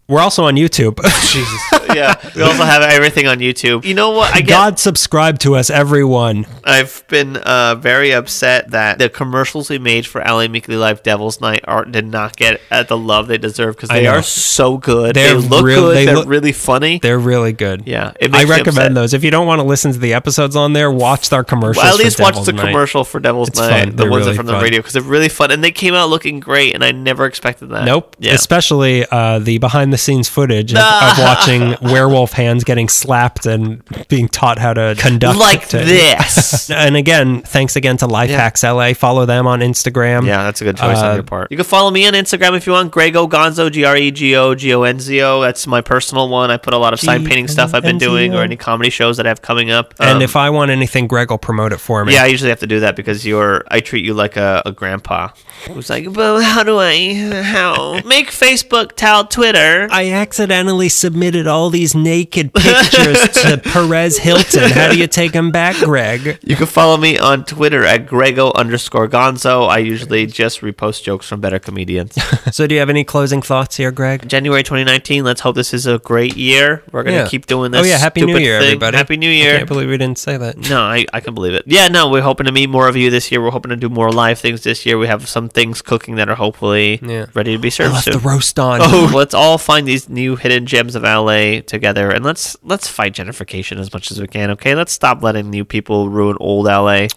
We're 0.07 0.21
also 0.21 0.45
on 0.45 0.55
YouTube. 0.55 1.01
Jesus. 1.31 1.61
yeah, 1.95 2.13
we 2.35 2.43
also 2.43 2.63
have 2.63 2.83
everything 2.83 3.25
on 3.27 3.39
YouTube. 3.39 3.85
You 3.85 3.95
know 3.95 4.11
what? 4.11 4.35
I 4.35 4.41
get. 4.41 4.49
God 4.49 4.79
subscribe 4.79 5.39
to 5.39 5.55
us, 5.55 5.71
everyone. 5.71 6.45
I've 6.63 7.03
been 7.07 7.37
uh, 7.37 7.73
very 7.75 8.11
upset 8.13 8.69
that 8.71 8.99
the 8.99 9.09
commercials 9.09 9.67
we 9.69 9.79
made 9.79 10.05
for 10.05 10.21
LA 10.21 10.47
Meekly 10.47 10.75
Live 10.75 11.01
Devil's 11.01 11.41
Night 11.41 11.61
are, 11.67 11.85
did 11.85 12.05
not 12.05 12.35
get 12.35 12.61
at 12.69 12.87
the 12.87 12.97
love 12.97 13.27
they 13.27 13.39
deserve 13.39 13.75
because 13.77 13.89
they 13.89 14.05
are 14.05 14.21
so 14.21 14.77
good. 14.77 15.15
They're 15.15 15.39
they 15.41 15.47
look 15.47 15.65
real- 15.65 15.81
good. 15.81 15.95
they 15.97 16.05
They 16.05 16.11
are 16.11 16.15
look- 16.17 16.27
really 16.27 16.51
funny. 16.51 16.99
They're 16.99 17.17
really 17.17 17.53
good. 17.53 17.87
Yeah, 17.87 18.11
it 18.19 18.27
I 18.29 18.43
makes 18.43 18.43
upset. 18.51 18.57
recommend 18.67 18.97
those. 18.97 19.13
If 19.15 19.23
you 19.23 19.31
don't 19.31 19.47
want 19.47 19.59
to 19.59 19.65
listen 19.65 19.91
to 19.91 19.97
the 19.97 20.13
episodes 20.13 20.55
on 20.55 20.73
there, 20.73 20.91
watch 20.91 21.33
our 21.33 21.43
commercials. 21.43 21.83
Well, 21.83 21.93
at 21.93 21.97
for 21.97 22.03
least 22.03 22.19
watch 22.19 22.33
Devil's 22.33 22.45
the 22.45 22.53
Night. 22.53 22.67
commercial 22.67 23.03
for 23.05 23.19
Devil's 23.19 23.47
It's 23.49 23.59
Night, 23.59 23.69
fun. 23.85 23.89
the 23.89 23.95
They're 24.03 24.11
ones 24.11 24.25
really 24.25 24.37
from 24.37 24.45
the 24.45 24.53
fun. 24.53 24.61
radio, 24.61 24.79
because 24.79 24.93
they're 24.93 25.01
really 25.01 25.29
fun 25.29 25.49
and 25.49 25.63
they 25.63 25.71
came 25.71 25.95
out 25.95 26.09
looking 26.09 26.39
great, 26.39 26.75
and 26.75 26.83
I 26.83 26.91
never 26.91 27.25
expected 27.25 27.69
that. 27.69 27.85
Nope. 27.85 28.15
Yeah. 28.19 28.33
Especially 28.33 29.03
uh, 29.09 29.39
the 29.39 29.57
behind 29.57 29.91
the 29.91 29.94
scenes 29.97 30.27
footage 30.29 30.73
of, 30.73 30.79
of 30.79 31.17
watching 31.19 31.75
werewolf 31.91 32.33
hands 32.33 32.63
getting 32.63 32.89
slapped 32.89 33.45
and 33.45 33.83
being 34.07 34.27
taught 34.27 34.59
how 34.59 34.73
to 34.73 34.95
conduct 34.97 35.37
like 35.39 35.67
to- 35.69 35.77
this. 35.79 36.69
And 36.75 36.95
again, 36.97 37.41
thanks 37.41 37.75
again 37.75 37.97
to 37.97 38.07
Lifehacks 38.07 38.63
LA. 38.63 38.93
Follow 38.93 39.25
them 39.25 39.47
on 39.47 39.59
Instagram. 39.61 40.25
Yeah, 40.25 40.43
that's 40.43 40.61
a 40.61 40.63
good 40.63 40.77
choice 40.77 40.97
Uh, 40.97 41.07
on 41.09 41.15
your 41.15 41.23
part. 41.23 41.51
You 41.51 41.57
can 41.57 41.65
follow 41.65 41.89
me 41.91 42.05
on 42.07 42.13
Instagram 42.13 42.55
if 42.57 42.65
you 42.67 42.73
want. 42.73 42.91
Grego 42.91 43.27
Gonzo, 43.27 43.71
G 43.71 43.85
R 43.85 43.95
E 43.95 44.11
G 44.11 44.35
O 44.35 44.55
G 44.55 44.73
O 44.73 44.83
N 44.83 44.99
Z 44.99 45.21
O. 45.21 45.41
That's 45.41 45.65
my 45.67 45.81
personal 45.81 46.29
one. 46.29 46.51
I 46.51 46.57
put 46.57 46.73
a 46.73 46.77
lot 46.77 46.93
of 46.93 46.99
sign 46.99 47.25
painting 47.25 47.47
stuff 47.47 47.73
I've 47.73 47.83
been 47.83 47.97
doing, 47.97 48.33
or 48.35 48.41
any 48.43 48.55
comedy 48.55 48.89
shows 48.89 49.17
that 49.17 49.25
I 49.25 49.29
have 49.29 49.41
coming 49.41 49.71
up. 49.71 49.93
And 49.99 50.17
Um, 50.17 50.21
if 50.21 50.35
I 50.35 50.49
want 50.49 50.71
anything, 50.71 51.07
Greg 51.07 51.29
will 51.31 51.37
promote 51.37 51.71
it 51.73 51.77
for 51.79 52.03
me. 52.05 52.13
yeah, 52.13 52.23
I 52.23 52.27
usually 52.27 52.49
have 52.49 52.59
to 52.59 52.67
do 52.67 52.79
that 52.81 52.95
because 52.95 53.25
you're. 53.25 53.63
I 53.69 53.79
treat 53.79 54.03
you 54.05 54.13
like 54.13 54.35
a, 54.37 54.61
a 54.65 54.71
grandpa 54.71 55.29
who's 55.67 55.89
like, 55.89 56.11
"But 56.13 56.41
how 56.41 56.63
do 56.63 56.77
I? 56.79 57.13
How 57.43 58.01
make 58.05 58.29
Facebook 58.31 58.93
tell 58.95 59.25
Twitter?" 59.25 59.84
I 59.91 60.11
accidentally 60.11 60.89
submitted 60.89 61.47
all 61.47 61.69
these 61.69 61.95
naked 61.95 62.53
pictures 62.53 63.19
to 63.43 63.57
Perez 63.63 64.17
Hilton. 64.17 64.69
How 64.71 64.91
do 64.91 64.97
you 64.97 65.07
take 65.07 65.31
them 65.33 65.51
back, 65.51 65.75
Greg? 65.77 66.39
You 66.43 66.55
can 66.55 66.65
follow 66.67 66.97
me 66.97 67.17
on 67.17 67.45
Twitter 67.45 67.83
at 67.85 68.07
Grego 68.07 68.51
underscore 68.53 69.07
Gonzo. 69.07 69.67
I 69.67 69.79
usually 69.79 70.25
just 70.25 70.61
repost 70.61 71.03
jokes 71.03 71.27
from 71.27 71.41
better 71.41 71.59
comedians. 71.59 72.17
So, 72.51 72.67
do 72.67 72.75
you 72.75 72.79
have 72.79 72.89
any 72.89 73.03
closing 73.03 73.41
thoughts 73.41 73.75
here, 73.75 73.91
Greg? 73.91 74.29
January 74.29 74.61
2019. 74.63 75.23
Let's 75.25 75.41
hope 75.41 75.55
this 75.55 75.73
is 75.73 75.87
a 75.87 75.97
great 75.99 76.37
year. 76.37 76.83
We're 76.91 77.03
gonna 77.03 77.17
Yeah. 77.17 77.27
keep 77.27 77.47
doing 77.47 77.73
oh, 77.73 77.77
this. 77.81 77.87
Oh 77.87 77.89
yeah, 77.89 77.97
Happy 77.97 78.21
New 78.25 78.37
Year, 78.37 78.59
thing. 78.59 78.67
everybody! 78.67 78.95
Happy 78.97 79.17
New 79.17 79.29
Year! 79.29 79.55
I 79.55 79.57
can't 79.57 79.67
believe 79.69 79.89
we 79.89 79.97
didn't 79.97 80.19
say 80.19 80.37
that. 80.37 80.57
No, 80.69 80.81
I, 80.81 81.05
I 81.11 81.19
can 81.19 81.33
believe 81.33 81.53
it. 81.53 81.63
Yeah, 81.65 81.87
no, 81.89 82.09
we're 82.09 82.21
hoping 82.21 82.45
to 82.45 82.51
meet 82.53 82.69
more 82.69 82.87
of 82.87 82.95
you 82.95 83.09
this 83.09 83.31
year. 83.31 83.41
We're 83.41 83.49
hoping 83.51 83.71
to 83.71 83.75
do 83.75 83.89
more 83.89 84.11
live 84.11 84.39
things 84.39 84.63
this 84.63 84.85
year. 84.85 84.97
We 84.97 85.07
have 85.07 85.27
some 85.27 85.49
things 85.49 85.81
cooking 85.81 86.15
that 86.15 86.29
are 86.29 86.35
hopefully 86.35 86.99
Yeah. 87.01 87.25
ready 87.33 87.53
to 87.53 87.57
be 87.59 87.67
I 87.67 87.71
served 87.71 87.93
left 87.93 88.05
soon. 88.05 88.13
the 88.13 88.19
roast 88.19 88.57
on. 88.59 88.79
Oh, 88.81 89.11
let's 89.15 89.33
all 89.33 89.57
find 89.57 89.74
these 89.83 90.07
new 90.07 90.37
hidden 90.37 90.65
gems 90.65 90.95
of 90.95 91.03
LA 91.03 91.59
together, 91.59 92.09
and 92.09 92.23
let's 92.23 92.55
let's 92.63 92.87
fight 92.87 93.13
gentrification 93.13 93.77
as 93.77 93.91
much 93.91 94.11
as 94.11 94.21
we 94.21 94.27
can. 94.27 94.51
Okay, 94.51 94.75
let's 94.75 94.93
stop 94.93 95.21
letting 95.21 95.49
new 95.49 95.65
people 95.65 96.09
ruin 96.09 96.37
old 96.39 96.65
LA. 96.65 97.07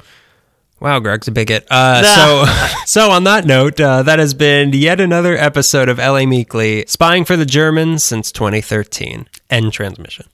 Wow, 0.81 1.01
Greg's 1.01 1.27
a 1.27 1.33
bigot. 1.33 1.67
Uh, 1.71 2.03
so, 2.03 2.45
so 2.87 3.11
on 3.11 3.25
that 3.25 3.45
note, 3.45 3.81
uh, 3.81 4.05
that 4.05 4.21
has 4.21 4.33
been 4.33 4.73
yet 4.73 5.01
another 5.01 5.37
episode 5.37 5.89
of 5.89 5.99
LA 5.99 6.25
Meekly, 6.25 6.85
spying 6.87 7.25
for 7.25 7.37
the 7.37 7.45
Germans 7.47 8.05
since 8.05 8.31
2013. 8.31 9.29
End 9.51 9.73
transmission. 9.73 10.27